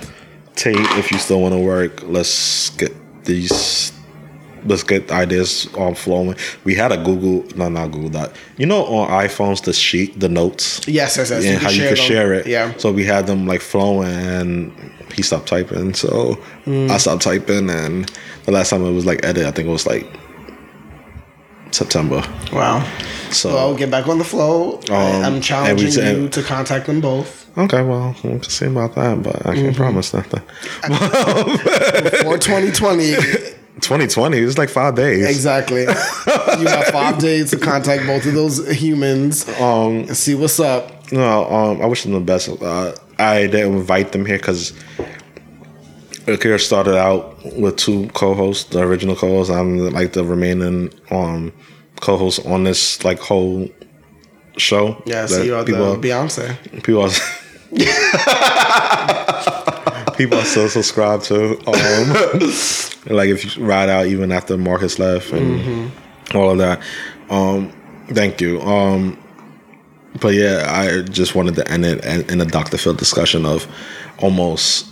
Tate, 0.55 0.75
if 0.97 1.11
you 1.11 1.17
still 1.19 1.41
want 1.41 1.53
to 1.53 1.59
work, 1.59 2.03
let's 2.03 2.69
get 2.71 2.93
these. 3.29 3.93
Let's 4.65 4.83
get 4.83 5.09
ideas 5.09 5.69
on 5.75 5.95
flowing. 5.95 6.35
We 6.65 6.75
had 6.75 6.91
a 6.91 6.97
Google, 6.97 7.45
no, 7.55 7.69
not 7.69 7.91
Google 7.91 8.09
Doc. 8.09 8.33
You 8.57 8.65
know, 8.65 8.83
on 8.87 9.07
iPhones, 9.25 9.63
the 9.63 9.71
sheet, 9.71 10.19
the 10.19 10.27
notes, 10.27 10.85
Yes, 10.85 11.15
yes, 11.15 11.29
yes. 11.29 11.45
and 11.45 11.57
how 11.63 11.69
you 11.69 11.87
could 11.87 11.97
share 11.97 12.33
it. 12.33 12.45
Yeah. 12.45 12.73
So 12.75 12.91
we 12.91 13.05
had 13.05 13.25
them 13.25 13.47
like 13.47 13.61
flowing, 13.61 14.09
and 14.09 14.73
he 15.15 15.21
stopped 15.21 15.47
typing. 15.47 15.93
So 15.93 16.37
Mm. 16.65 16.89
I 16.91 16.97
stopped 16.97 17.21
typing, 17.23 17.69
and 17.69 18.11
the 18.43 18.51
last 18.51 18.69
time 18.71 18.83
it 18.85 18.91
was 18.91 19.05
like 19.05 19.23
edit, 19.23 19.45
I 19.45 19.51
think 19.51 19.69
it 19.69 19.71
was 19.71 19.87
like 19.87 20.05
September. 21.71 22.23
Wow. 22.51 22.83
So 23.31 23.53
Well, 23.53 23.75
get 23.75 23.91
back 23.91 24.07
on 24.07 24.17
the 24.17 24.23
flow. 24.23 24.79
I- 24.89 24.93
Um, 24.93 25.25
I'm 25.25 25.41
challenging 25.41 25.91
said- 25.91 26.17
you 26.17 26.29
to 26.29 26.41
contact 26.43 26.85
them 26.87 26.99
both 27.01 27.37
okay, 27.57 27.81
well, 27.81 28.15
we'll 28.23 28.41
see 28.43 28.67
about 28.67 28.95
that, 28.95 29.21
but 29.21 29.35
I 29.45 29.49
Mm-hmm. 29.49 29.61
can't 29.65 29.75
promise 29.75 30.13
nothing. 30.13 30.41
for 32.23 32.37
2020. 32.37 33.15
2020, 33.81 34.37
it's 34.39 34.57
like 34.57 34.69
five 34.69 34.95
days. 34.95 35.25
exactly. 35.29 35.81
You 35.83 36.67
have 36.67 36.87
five 36.87 37.17
days 37.19 37.49
to 37.51 37.57
contact 37.57 38.05
both 38.05 38.25
of 38.25 38.33
those 38.33 38.65
humans 38.71 39.47
Um, 39.59 39.99
and 40.07 40.17
see 40.17 40.35
what's 40.35 40.59
up. 40.59 41.11
No, 41.11 41.45
um, 41.49 41.81
I 41.81 41.85
wish 41.85 42.03
them 42.03 42.11
the 42.13 42.19
best. 42.19 42.49
Uh, 42.49 42.93
I 43.17 43.47
didn't 43.47 43.73
invite 43.75 44.11
them 44.11 44.25
here 44.25 44.37
because 44.37 44.73
Akira 46.33 46.59
started 46.59 46.97
out 46.97 47.37
with 47.55 47.77
two 47.77 48.07
co-hosts, 48.09 48.69
the 48.69 48.79
original 48.79 49.15
co-hosts. 49.15 49.51
I'm 49.51 49.91
like 49.91 50.13
the 50.13 50.23
remaining 50.23 50.93
um 51.11 51.53
co-host 52.01 52.45
on 52.45 52.63
this 52.63 53.03
like 53.03 53.19
whole 53.19 53.67
show. 54.57 55.01
Yeah, 55.05 55.25
so 55.25 55.41
you're 55.41 55.63
people, 55.63 55.95
the 55.95 56.07
Beyonce. 56.07 56.83
people 56.83 57.03
are 57.03 57.09
people 60.17 60.37
are 60.37 60.45
still 60.45 60.69
subscribed 60.69 61.25
to. 61.25 61.57
Um, 61.67 62.13
like 63.15 63.29
if 63.29 63.57
you 63.57 63.65
ride 63.65 63.89
out 63.89 64.07
even 64.07 64.31
after 64.31 64.57
Marcus 64.57 64.99
left 64.99 65.31
and 65.31 65.91
all 66.33 66.51
of 66.51 66.57
that. 66.59 66.81
Um, 67.29 67.71
thank 68.09 68.41
you. 68.41 68.61
Um, 68.61 69.17
but 70.19 70.33
yeah, 70.33 70.65
I 70.67 71.01
just 71.03 71.35
wanted 71.35 71.55
to 71.55 71.71
end 71.71 71.85
it 71.85 72.03
in, 72.03 72.29
in 72.29 72.41
a 72.41 72.45
Dr. 72.45 72.77
Phil 72.77 72.93
discussion 72.93 73.45
of 73.45 73.67
almost 74.19 74.87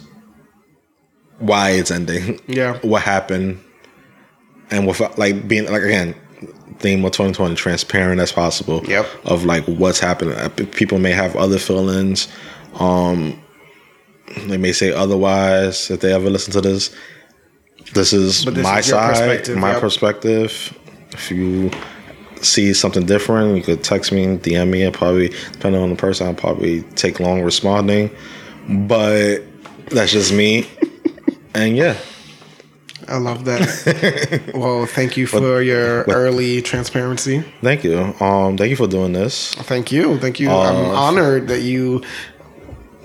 why 1.39 1.71
it's 1.71 1.91
ending. 1.91 2.39
Yeah. 2.47 2.77
What 2.79 3.01
happened 3.03 3.63
and 4.71 4.87
with 4.87 4.99
like 5.17 5.47
being 5.47 5.65
like 5.71 5.81
again 5.81 6.15
theme 6.79 7.03
of 7.05 7.11
2020 7.13 7.55
transparent 7.55 8.19
as 8.19 8.31
possible 8.31 8.83
Yep. 8.85 9.07
of 9.25 9.45
like 9.45 9.63
what's 9.65 9.99
happening 9.99 10.35
Uh, 10.35 10.49
people 10.49 10.99
may 10.99 11.11
have 11.11 11.35
other 11.35 11.57
feelings 11.57 12.27
um 12.75 13.41
they 14.47 14.57
may 14.57 14.71
say 14.73 14.91
otherwise 14.91 15.89
if 15.89 16.01
they 16.01 16.13
ever 16.13 16.29
listen 16.29 16.51
to 16.53 16.61
this 16.61 16.93
this 17.93 18.11
is 18.13 18.43
this 18.45 18.63
my 18.63 18.79
is 18.79 18.87
side 18.87 19.09
perspective, 19.09 19.57
my 19.57 19.71
yep. 19.71 19.81
perspective 19.81 20.77
if 21.13 21.31
you 21.31 21.71
see 22.41 22.73
something 22.73 23.05
different 23.05 23.55
you 23.55 23.63
could 23.63 23.83
text 23.83 24.11
me 24.11 24.25
dm 24.37 24.69
me 24.69 24.83
and 24.83 24.93
probably 24.93 25.29
depending 25.53 25.81
on 25.81 25.89
the 25.89 25.95
person 25.95 26.27
i'll 26.27 26.33
probably 26.33 26.81
take 26.95 27.19
long 27.19 27.41
responding 27.41 28.11
but 28.87 29.39
that's 29.89 30.11
just 30.11 30.33
me 30.33 30.67
and 31.57 31.75
yeah 31.75 31.95
I 33.09 33.17
love 33.19 33.45
that. 33.45 34.51
well, 34.53 34.85
thank 34.85 35.15
you 35.15 35.27
for 35.27 35.61
your 35.61 36.03
early 36.09 36.61
transparency. 36.61 37.41
Thank 37.61 37.85
you. 37.85 37.99
Um, 38.19 38.57
thank 38.57 38.69
you 38.69 38.75
for 38.75 38.87
doing 38.87 39.13
this. 39.13 39.53
Thank 39.53 39.93
you. 39.93 40.17
Thank 40.19 40.41
you. 40.41 40.49
I'm 40.49 40.75
Uh, 40.75 40.89
honored 41.05 41.47
that 41.47 41.61
you 41.61 42.03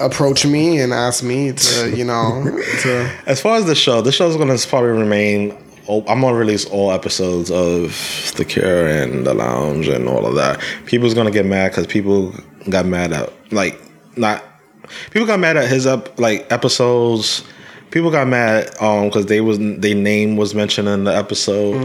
approach 0.01 0.45
me 0.45 0.81
and 0.81 0.93
ask 0.93 1.23
me 1.23 1.53
to, 1.53 1.95
you 1.95 2.05
know, 2.05 2.43
to 2.81 3.11
As 3.27 3.41
far 3.41 3.57
as 3.59 3.66
the 3.66 3.77
show, 3.77 4.01
the 4.01 4.11
show's 4.11 4.37
gonna 4.37 4.59
probably 4.69 4.91
remain. 4.91 5.57
oh, 5.89 6.01
I'm 6.09 6.23
gonna 6.23 6.37
release 6.37 6.65
all 6.65 6.91
episodes 6.91 7.51
of 7.53 8.33
The 8.37 8.45
Cure 8.45 8.89
and 8.89 9.24
The 9.24 9.35
Lounge 9.35 9.87
and 9.87 10.09
all 10.09 10.27
of 10.27 10.35
that. 10.35 10.59
People's 10.87 11.15
gonna 11.15 11.31
get 11.31 11.47
mad 11.47 11.70
because 11.70 11.87
people 11.87 12.35
got 12.69 12.87
mad 12.87 13.12
at 13.12 13.33
like 13.53 13.79
not. 14.16 14.43
People 15.12 15.27
got 15.29 15.39
mad 15.39 15.57
at 15.57 15.69
his 15.69 15.87
up 15.87 16.19
like 16.19 16.51
episodes. 16.51 17.45
People 17.93 18.10
got 18.10 18.27
mad 18.27 18.70
um 18.81 19.09
because 19.09 19.27
they 19.27 19.40
was 19.40 19.59
their 19.60 19.94
name 19.94 20.36
was 20.36 20.55
mentioned 20.55 20.89
in 20.89 21.05
the 21.05 21.14
episode. 21.16 21.77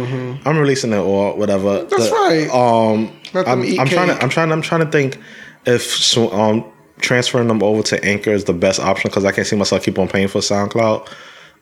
I'm 0.45 0.57
releasing 0.57 0.91
it 0.93 0.97
or 0.97 1.35
whatever. 1.37 1.79
Mm-hmm. 1.81 1.89
That's 1.89 2.09
The- 2.09 2.15
right. 2.15 2.49
Um, 2.49 3.11
I'm, 3.35 3.61
I'm 3.79 3.87
trying 3.87 4.07
to. 4.07 4.17
I'm 4.23 4.29
trying. 4.29 4.51
I'm 4.51 4.61
trying 4.61 4.85
to 4.85 4.91
think 4.91 5.19
if 5.65 6.17
um 6.17 6.63
transferring 6.99 7.47
them 7.47 7.61
over 7.61 7.83
to 7.83 8.03
Anchor 8.03 8.31
is 8.31 8.45
the 8.45 8.53
best 8.53 8.79
option 8.79 9.09
because 9.09 9.23
I 9.25 9.31
can't 9.31 9.45
see 9.45 9.55
myself 9.55 9.83
keep 9.83 9.99
on 9.99 10.07
paying 10.07 10.27
for 10.29 10.39
SoundCloud. 10.41 11.07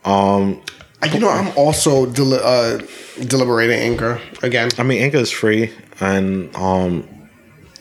Um, 0.05 0.61
Uh, 1.03 1.07
You 1.11 1.19
know, 1.19 1.29
I'm 1.29 1.51
also 1.57 2.05
deli- 2.05 2.39
uh, 2.41 2.79
deliberating 3.27 3.77
Anchor 3.79 4.21
again. 4.43 4.69
I 4.77 4.83
mean, 4.83 5.01
Anchor 5.03 5.17
is 5.17 5.29
free, 5.31 5.73
and 5.99 6.55
um, 6.55 7.05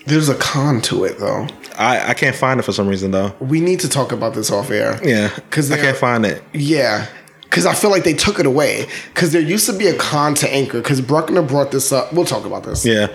There's 0.07 0.29
a 0.29 0.35
con 0.35 0.81
to 0.83 1.05
it, 1.05 1.19
though. 1.21 1.47
I 1.77 2.11
I 2.11 2.15
can't 2.15 2.37
find 2.37 2.61
it 2.61 2.63
for 2.65 2.73
some 2.73 2.87
reason 2.89 3.11
though. 3.11 3.33
We 3.41 3.61
need 3.61 3.81
to 3.81 3.89
talk 3.89 4.13
about 4.13 4.35
this 4.35 4.51
off 4.51 4.71
air. 4.71 4.99
Yeah, 5.03 5.31
because 5.35 5.71
I 5.71 5.77
can't 5.79 5.97
find 5.97 6.25
it. 6.27 6.43
Yeah. 6.53 7.07
Because 7.43 7.67
I 7.67 7.75
feel 7.75 7.91
like 7.91 8.03
they 8.03 8.15
took 8.15 8.41
it 8.41 8.47
away. 8.47 8.87
Because 9.15 9.31
there 9.33 9.41
used 9.41 9.67
to 9.67 9.73
be 9.73 9.87
a 9.87 9.97
con 9.97 10.35
to 10.37 10.53
Anchor. 10.53 10.81
Because 10.81 11.01
Bruckner 11.01 11.41
brought 11.43 11.71
this 11.71 11.93
up. 11.93 12.13
We'll 12.13 12.25
talk 12.25 12.45
about 12.45 12.65
this. 12.65 12.85
Yeah. 12.85 13.09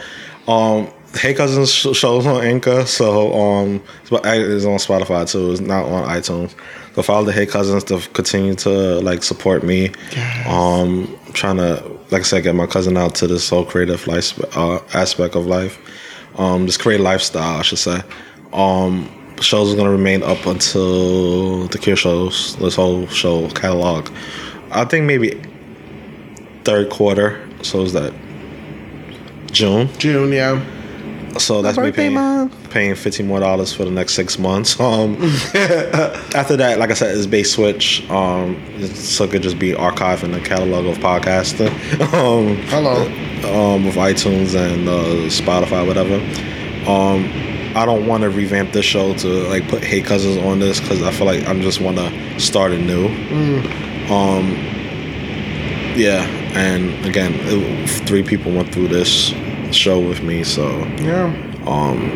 Um, 0.48 0.90
Hey 1.16 1.34
Cousins 1.34 1.72
sh- 1.74 1.88
shows 1.94 2.28
on 2.28 2.44
Anchor, 2.46 2.86
so 2.86 3.34
um, 3.34 3.82
it's- 4.06 4.38
it's 4.38 4.66
on 4.66 4.78
Spotify 4.78 5.28
too. 5.30 5.52
It's 5.52 5.60
not 5.60 5.86
on 5.86 6.08
iTunes. 6.08 6.54
So 6.96 7.02
follow 7.02 7.26
the 7.26 7.32
Hey 7.32 7.48
Cousins 7.48 7.84
to 7.86 8.00
continue 8.14 8.54
to 8.56 8.70
like 9.02 9.24
support 9.24 9.64
me. 9.64 9.92
Yes. 10.16 10.48
Um, 10.48 11.18
trying 11.34 11.58
to, 11.58 11.84
like 12.12 12.22
I 12.22 12.24
said, 12.24 12.44
get 12.44 12.54
my 12.56 12.68
cousin 12.68 12.96
out 12.96 13.16
to 13.16 13.28
this 13.28 13.50
whole 13.50 13.66
creative 13.66 14.06
life 14.08 14.40
uh, 14.56 14.80
aspect 14.94 15.36
of 15.36 15.48
life. 15.48 15.80
Um, 16.38 16.68
this 16.68 16.78
creative 16.78 17.04
lifestyle, 17.04 17.58
I 17.58 17.64
should 17.64 17.80
say. 17.80 18.02
Um, 18.54 19.10
shows 19.42 19.70
is 19.70 19.76
gonna 19.76 19.90
remain 19.92 20.24
up 20.24 20.46
until 20.46 21.68
the 21.68 21.78
Cure 21.78 21.96
shows. 21.96 22.56
This 22.58 22.76
whole 22.76 23.08
show 23.08 23.50
catalog. 23.50 24.10
I 24.72 24.86
think 24.86 25.06
maybe 25.06 25.42
third 26.64 26.90
quarter. 26.90 27.48
So 27.64 27.82
is 27.82 27.94
that 27.94 28.14
June? 29.52 29.90
June, 29.98 30.32
yeah. 30.32 30.64
So 31.38 31.62
that's 31.62 31.78
me 31.78 31.92
paying 31.92 32.14
month. 32.16 32.72
paying 32.72 32.96
fifty 32.96 33.22
more 33.24 33.40
dollars 33.40 33.72
for 33.72 33.86
the 33.86 33.92
next 33.92 34.14
six 34.14 34.40
months. 34.40 34.78
Um, 34.90 35.16
after 36.36 36.58
that, 36.58 36.78
like 36.80 36.90
I 36.90 36.94
said, 36.96 37.16
it's 37.16 37.28
base 37.28 37.54
switch. 37.54 38.08
Um, 38.10 38.60
so 38.96 39.26
it 39.26 39.32
could 39.32 39.44
just 39.44 39.60
be 39.60 39.72
archived 39.74 40.24
in 40.24 40.32
the 40.32 40.40
catalog 40.42 40.86
of 40.88 40.98
podcasting. 40.98 41.70
um, 42.14 42.56
Hello. 42.68 43.04
um, 43.76 43.86
with 43.86 43.96
iTunes 43.96 44.56
and 44.56 44.90
uh, 44.90 45.30
Spotify, 45.30 45.86
whatever. 45.86 46.16
Um, 46.90 47.26
I 47.80 47.86
don't 47.86 48.06
want 48.06 48.24
to 48.24 48.30
revamp 48.30 48.74
this 48.74 48.86
show 48.86 49.14
to 49.16 49.28
like 49.48 49.68
put 49.70 49.84
Hey 49.84 50.02
Cousins 50.02 50.38
on 50.38 50.60
this 50.60 50.80
because 50.80 51.02
I 51.02 51.12
feel 51.12 51.26
like 51.26 51.48
I'm 51.48 51.62
just 51.62 51.80
want 51.80 51.98
to 51.98 52.40
start 52.40 52.72
anew. 52.72 53.08
Um, 54.14 54.52
yeah, 55.96 56.26
and 56.56 57.06
again, 57.06 57.34
it, 57.36 57.90
three 58.08 58.24
people 58.24 58.52
went 58.52 58.74
through 58.74 58.90
this 58.90 59.34
show 59.72 60.00
with 60.00 60.22
me, 60.22 60.44
so 60.44 60.68
Yeah. 60.98 61.34
Um, 61.66 62.12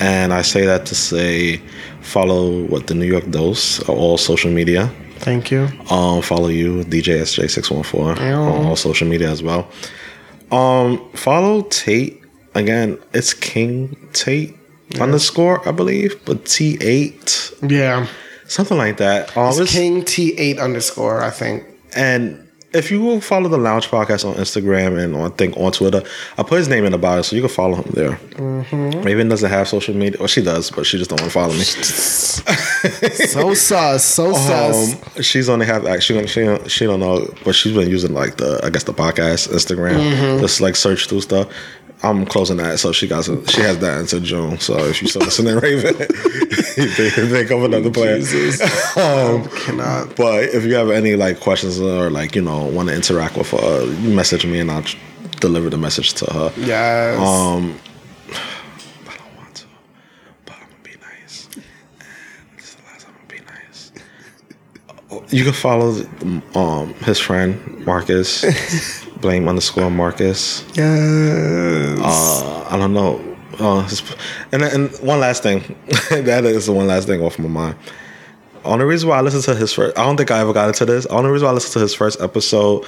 and 0.00 0.32
I 0.32 0.42
say 0.42 0.64
that 0.66 0.86
to 0.86 0.94
say 0.94 1.60
Follow 2.04 2.64
what 2.66 2.86
the 2.86 2.94
New 2.94 3.06
York 3.06 3.30
Dose 3.30 3.80
on 3.88 3.96
all 3.96 4.18
social 4.18 4.50
media. 4.50 4.92
Thank 5.16 5.50
you. 5.50 5.68
Um, 5.90 6.20
follow 6.20 6.48
you, 6.48 6.84
DJSJ614, 6.84 8.20
on 8.20 8.66
all 8.66 8.76
social 8.76 9.08
media 9.08 9.30
as 9.30 9.42
well. 9.42 9.68
Um, 10.52 11.10
follow 11.14 11.62
Tate 11.62 12.22
again. 12.54 12.98
It's 13.12 13.32
King 13.34 13.96
Tate 14.12 14.56
underscore, 15.00 15.66
I 15.68 15.72
believe, 15.72 16.24
but 16.24 16.44
T 16.46 16.76
eight, 16.80 17.52
Yeah. 17.62 18.06
something 18.46 18.76
like 18.78 18.98
that. 18.98 19.36
Um, 19.36 19.50
it's- 19.52 19.70
King 19.72 20.02
T8 20.02 20.58
underscore, 20.60 21.22
I 21.22 21.30
think. 21.30 21.64
and 21.96 22.40
if 22.72 22.90
you 22.90 23.00
will 23.00 23.20
follow 23.20 23.48
the 23.48 23.56
Lounge 23.56 23.88
Podcast 23.88 24.28
on 24.28 24.34
Instagram 24.34 24.98
and 24.98 25.14
on, 25.14 25.30
I 25.30 25.34
think 25.36 25.56
on 25.56 25.70
Twitter, 25.70 26.02
I 26.36 26.42
put 26.42 26.58
his 26.58 26.66
name 26.68 26.84
in 26.84 26.90
the 26.90 26.98
bio, 26.98 27.22
so 27.22 27.36
you 27.36 27.42
can 27.42 27.48
follow 27.48 27.76
him 27.76 27.88
there. 27.94 28.18
Raven 29.02 29.28
doesn't 29.28 29.48
have 29.48 29.68
social 29.68 29.94
media, 29.94 30.20
or 30.20 30.26
she 30.26 30.42
does, 30.42 30.72
but 30.72 30.84
she 30.84 30.98
just 30.98 31.08
don't 31.08 31.20
want 31.20 31.30
to 31.32 31.38
follow 31.38 31.54
me. 31.54 31.62
So 32.84 33.54
sus, 33.54 34.04
so 34.04 34.32
sus. 34.34 34.92
Um, 35.16 35.22
she's 35.22 35.48
only 35.48 35.66
have 35.66 35.86
actually 35.86 36.26
she 36.26 36.42
don't- 36.42 36.70
she 36.70 36.84
don't 36.84 37.00
know, 37.00 37.32
but 37.44 37.54
she's 37.54 37.72
been 37.74 37.88
using 37.88 38.12
like 38.12 38.36
the 38.36 38.60
I 38.62 38.70
guess 38.70 38.82
the 38.84 38.92
podcast 38.92 39.48
Instagram, 39.48 40.40
just 40.40 40.60
like 40.60 40.76
search 40.76 41.08
through 41.08 41.22
stuff. 41.22 41.48
I'm 42.04 42.26
closing 42.26 42.58
that, 42.58 42.78
so 42.78 42.92
she 42.92 43.06
got 43.08 43.24
some, 43.24 43.44
she 43.46 43.60
has 43.62 43.78
that 43.78 43.98
until 44.00 44.20
June. 44.20 44.58
So 44.60 44.76
if 44.84 45.00
you 45.00 45.08
still 45.08 45.22
listening, 45.22 45.56
Raven, 45.56 45.94
they, 46.76 47.08
they 47.08 47.44
come 47.46 47.64
another 47.64 47.90
plan. 47.90 48.20
um, 48.96 49.48
Cannot. 49.48 50.14
but 50.16 50.44
if 50.44 50.64
you 50.64 50.74
have 50.74 50.90
any 50.90 51.16
like 51.16 51.40
questions 51.40 51.80
or 51.80 52.10
like 52.10 52.34
you 52.36 52.42
know 52.42 52.66
want 52.66 52.88
to 52.90 52.94
interact 52.94 53.36
with 53.36 53.50
her, 53.50 53.86
message 54.08 54.44
me 54.44 54.60
and 54.60 54.70
I'll 54.70 54.84
deliver 55.40 55.70
the 55.70 55.78
message 55.78 56.12
to 56.14 56.26
her. 56.32 56.52
Yes. 56.58 57.18
Um, 57.18 57.78
I 59.08 59.16
don't 59.16 59.36
want 59.36 59.54
to, 59.56 59.66
but 60.44 60.54
I'm 60.56 60.68
gonna 60.68 60.82
be 60.82 60.90
nice. 61.00 61.48
And 61.54 61.64
this 62.58 62.68
is 62.68 62.74
the 62.76 62.82
last 62.84 63.04
time 63.06 63.14
I'm 63.20 63.28
gonna 63.28 63.40
be 63.40 65.20
nice. 65.20 65.32
You 65.32 65.44
can 65.44 65.52
follow 65.54 66.04
um 66.54 66.92
his 67.04 67.18
friend 67.18 67.84
Marcus, 67.86 68.44
blame 69.24 69.48
underscore 69.48 69.90
Marcus. 69.90 70.62
yes. 70.76 71.98
Uh, 71.98 72.66
I 72.70 72.76
don't 72.76 72.92
know. 72.92 73.18
Uh, 73.58 73.88
and 74.52 74.62
and 74.62 74.90
one 74.98 75.18
last 75.18 75.42
thing, 75.42 75.60
that 76.10 76.44
is 76.44 76.66
the 76.66 76.72
one 76.72 76.86
last 76.86 77.08
thing 77.08 77.22
off 77.22 77.38
my 77.38 77.48
mind. 77.48 77.76
Only 78.66 78.84
reason 78.84 79.08
why 79.08 79.16
I 79.16 79.22
listened 79.22 79.44
to 79.44 79.54
his 79.54 79.72
first, 79.72 79.96
I 79.98 80.04
don't 80.04 80.18
think 80.18 80.30
I 80.30 80.40
ever 80.40 80.52
got 80.52 80.68
into 80.68 80.84
this. 80.84 81.06
Only 81.06 81.30
reason 81.30 81.46
why 81.46 81.52
I 81.52 81.54
listened 81.54 81.72
to 81.72 81.78
his 81.78 81.94
first 81.94 82.20
episode 82.20 82.84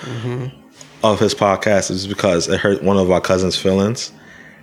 of 1.03 1.19
his 1.21 1.35
podcast 1.35 1.91
is 1.91 2.07
because 2.07 2.49
it 2.49 2.61
hurt 2.61 2.83
one 2.83 2.99
of 2.99 3.11
our 3.11 3.21
cousin's 3.21 3.57
feelings, 3.57 4.13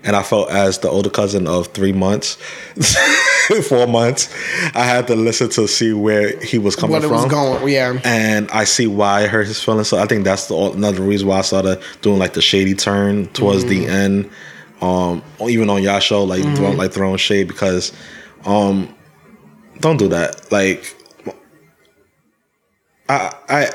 and 0.03 0.15
I 0.15 0.23
felt 0.23 0.49
as 0.49 0.79
the 0.79 0.89
older 0.89 1.09
cousin 1.09 1.47
of 1.47 1.67
three 1.67 1.93
months, 1.93 2.35
four 3.67 3.87
months, 3.87 4.33
I 4.75 4.83
had 4.83 5.07
to 5.07 5.15
listen 5.15 5.49
to 5.51 5.67
see 5.67 5.93
where 5.93 6.37
he 6.39 6.57
was 6.57 6.75
coming 6.75 6.93
what 6.93 7.03
it 7.03 7.07
from 7.07 7.23
was 7.23 7.25
going, 7.25 7.67
yeah. 7.73 7.99
and 8.03 8.49
I 8.51 8.65
see 8.65 8.87
why 8.87 9.23
it 9.23 9.29
hurt 9.29 9.47
his 9.47 9.63
feelings. 9.63 9.87
So 9.87 9.97
I 9.97 10.05
think 10.05 10.23
that's 10.25 10.47
the 10.47 10.55
another 10.55 11.01
reason 11.01 11.27
why 11.27 11.39
I 11.39 11.41
started 11.41 11.81
doing 12.01 12.19
like 12.19 12.33
the 12.33 12.41
shady 12.41 12.73
turn 12.73 13.27
towards 13.27 13.65
the 13.65 13.85
end. 13.85 14.29
Um, 14.81 15.23
even 15.47 15.69
on 15.69 15.81
y'all 15.81 15.99
show, 15.99 16.25
like 16.25 16.43
throwing, 16.57 16.77
like 16.77 16.91
throwing 16.91 17.15
shade 17.15 17.47
because, 17.47 17.93
um, 18.45 18.93
don't 19.79 19.95
do 19.95 20.09
that. 20.09 20.51
Like, 20.51 20.93
I, 23.07 23.33
I, 23.47 23.69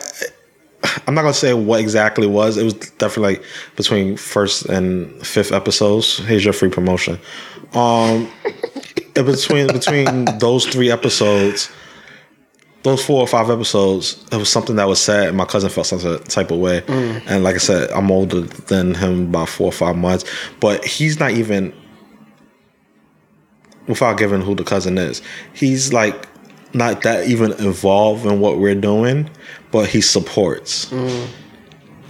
I'm 1.06 1.14
not 1.14 1.22
gonna 1.22 1.34
say 1.34 1.54
what 1.54 1.80
exactly 1.80 2.26
it 2.26 2.30
was. 2.30 2.56
It 2.56 2.64
was 2.64 2.74
definitely 2.74 3.34
like 3.34 3.44
between 3.76 4.16
first 4.16 4.66
and 4.66 5.26
fifth 5.26 5.52
episodes. 5.52 6.18
Here's 6.18 6.44
your 6.44 6.54
free 6.54 6.70
promotion. 6.70 7.18
Um, 7.74 8.30
between 9.14 9.66
between 9.66 10.24
those 10.38 10.66
three 10.66 10.90
episodes 10.90 11.70
those 12.82 13.04
four 13.04 13.20
or 13.20 13.26
five 13.26 13.50
episodes, 13.50 14.24
it 14.30 14.36
was 14.36 14.48
something 14.48 14.76
that 14.76 14.88
was 14.88 15.00
said, 15.00 15.28
and 15.28 15.36
my 15.36 15.44
cousin 15.44 15.68
felt 15.68 15.86
some 15.86 16.18
type 16.24 16.50
of 16.50 16.58
way. 16.58 16.82
And 17.26 17.42
like 17.44 17.56
I 17.56 17.58
said, 17.58 17.90
I'm 17.90 18.10
older 18.10 18.42
than 18.42 18.94
him 18.94 19.32
by 19.32 19.46
four 19.46 19.66
or 19.66 19.72
five 19.72 19.96
months, 19.96 20.24
but 20.60 20.84
he's 20.84 21.18
not 21.18 21.32
even, 21.32 21.74
without 23.86 24.16
giving 24.16 24.40
who 24.40 24.54
the 24.54 24.64
cousin 24.64 24.96
is, 24.96 25.22
he's 25.52 25.92
like 25.92 26.28
not 26.72 27.02
that 27.02 27.26
even 27.26 27.52
involved 27.54 28.24
in 28.26 28.40
what 28.40 28.58
we're 28.58 28.74
doing, 28.74 29.28
but 29.70 29.88
he 29.88 30.00
supports. 30.00 30.90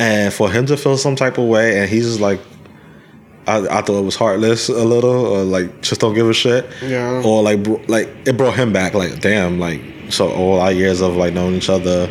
And 0.00 0.32
for 0.32 0.50
him 0.50 0.66
to 0.66 0.76
feel 0.76 0.96
some 0.96 1.16
type 1.16 1.38
of 1.38 1.46
way, 1.48 1.80
and 1.80 1.90
he's 1.90 2.04
just 2.04 2.20
like, 2.20 2.40
I, 3.48 3.58
I 3.66 3.82
thought 3.82 3.98
it 3.98 4.04
was 4.04 4.14
heartless 4.14 4.68
a 4.68 4.84
little, 4.84 5.26
or 5.26 5.42
like 5.42 5.80
just 5.80 6.00
don't 6.00 6.14
give 6.14 6.28
a 6.28 6.34
shit. 6.34 6.70
Yeah. 6.82 7.22
Or 7.24 7.42
like, 7.42 7.66
like 7.88 8.08
it 8.26 8.36
brought 8.36 8.56
him 8.56 8.72
back. 8.72 8.94
Like, 8.94 9.20
damn, 9.20 9.58
like 9.58 9.80
so 10.10 10.30
all 10.30 10.60
our 10.60 10.70
years 10.72 11.00
of 11.00 11.16
like 11.16 11.34
knowing 11.34 11.54
each 11.54 11.70
other 11.70 12.06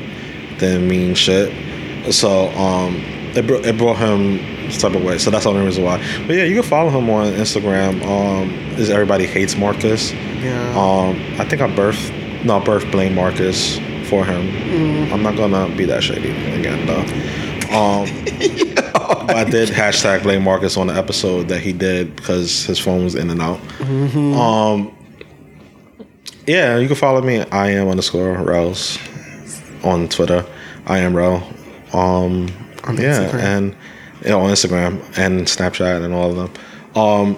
didn't 0.58 0.88
mean 0.88 1.16
shit. 1.16 2.14
So 2.14 2.50
um, 2.50 2.96
it 3.36 3.46
brought 3.48 3.66
it 3.66 3.78
brought 3.78 3.98
him 3.98 4.72
some 4.72 4.92
type 4.92 5.00
of 5.00 5.06
way. 5.06 5.18
So 5.18 5.30
that's 5.30 5.44
the 5.46 5.52
only 5.52 5.66
reason 5.66 5.84
why. 5.84 5.98
But 6.26 6.36
yeah, 6.36 6.44
you 6.44 6.56
can 6.56 6.64
follow 6.64 6.90
him 6.90 7.10
on 7.10 7.28
Instagram. 7.34 8.04
Um, 8.04 8.50
is 8.80 8.90
everybody 8.90 9.26
hates 9.26 9.56
Marcus? 9.56 10.12
Yeah. 10.12 10.70
Um, 10.72 11.16
I 11.40 11.46
think 11.46 11.62
I 11.62 11.74
birth 11.74 12.12
no 12.44 12.60
birth 12.60 12.90
blame 12.92 13.16
Marcus 13.16 13.80
for 14.08 14.26
him. 14.26 15.12
I'm 15.14 15.22
not 15.24 15.36
gonna 15.36 15.74
be 15.76 15.86
that 15.86 16.04
shady 16.04 16.32
again 16.60 16.86
though. 16.86 17.04
Um, 17.68 18.08
I 19.30 19.44
did 19.44 19.70
hashtag 19.70 20.24
blame 20.24 20.44
Marcus 20.44 20.78
on 20.78 20.88
the 20.88 20.94
episode 20.96 21.50
that 21.50 21.60
he 21.60 21.74
did 21.74 22.16
because 22.16 22.64
his 22.66 22.80
phone 22.80 23.04
was 23.04 23.16
in 23.16 23.30
and 23.30 23.42
out. 23.42 23.60
Um, 23.82 24.96
yeah, 26.48 26.78
you 26.78 26.88
can 26.88 26.96
follow 26.96 27.22
me. 27.22 27.42
I 27.52 27.72
am 27.72 27.90
underscore 27.90 28.34
Rose 28.38 28.98
on 29.84 30.08
Twitter. 30.08 30.46
I 30.86 31.00
am 31.00 31.14
Ro. 31.16 31.36
Um, 31.94 32.48
On 32.84 32.96
yeah, 32.98 33.26
Instagram. 33.30 33.40
and 33.44 33.76
you 34.24 34.30
know, 34.30 34.40
on 34.42 34.52
Instagram 34.52 35.02
and 35.18 35.46
Snapchat 35.46 36.04
and 36.04 36.14
all 36.14 36.32
of 36.32 36.36
them. 36.38 37.02
Um, 37.02 37.38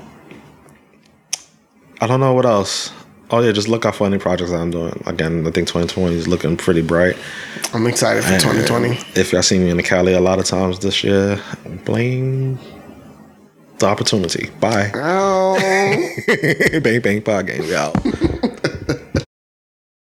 I 2.01 2.07
don't 2.07 2.19
know 2.19 2.33
what 2.33 2.45
else. 2.45 2.91
Oh 3.31 3.41
yeah, 3.41 3.51
just 3.51 3.67
look 3.67 3.85
out 3.85 3.95
for 3.95 4.07
any 4.07 4.17
projects 4.17 4.51
that 4.51 4.59
I'm 4.59 4.71
doing. 4.71 5.03
Again, 5.05 5.45
I 5.45 5.51
think 5.51 5.67
2020 5.67 6.15
is 6.15 6.27
looking 6.27 6.57
pretty 6.57 6.81
bright. 6.81 7.15
I'm 7.73 7.85
excited 7.85 8.23
for 8.23 8.33
And 8.33 8.41
2020. 8.41 9.19
If 9.19 9.31
y'all 9.31 9.43
see 9.43 9.59
me 9.59 9.69
in 9.69 9.77
the 9.77 9.83
Cali 9.83 10.13
a 10.13 10.19
lot 10.19 10.39
of 10.39 10.45
times 10.45 10.79
this 10.79 11.03
year, 11.03 11.39
blame 11.85 12.57
the 13.77 13.85
opportunity. 13.85 14.49
Bye. 14.59 14.91
Oh. 14.95 15.57
bang 16.81 17.01
bang 17.01 17.21
pod 17.21 17.47
game. 17.47 17.71
Out. 17.73 17.95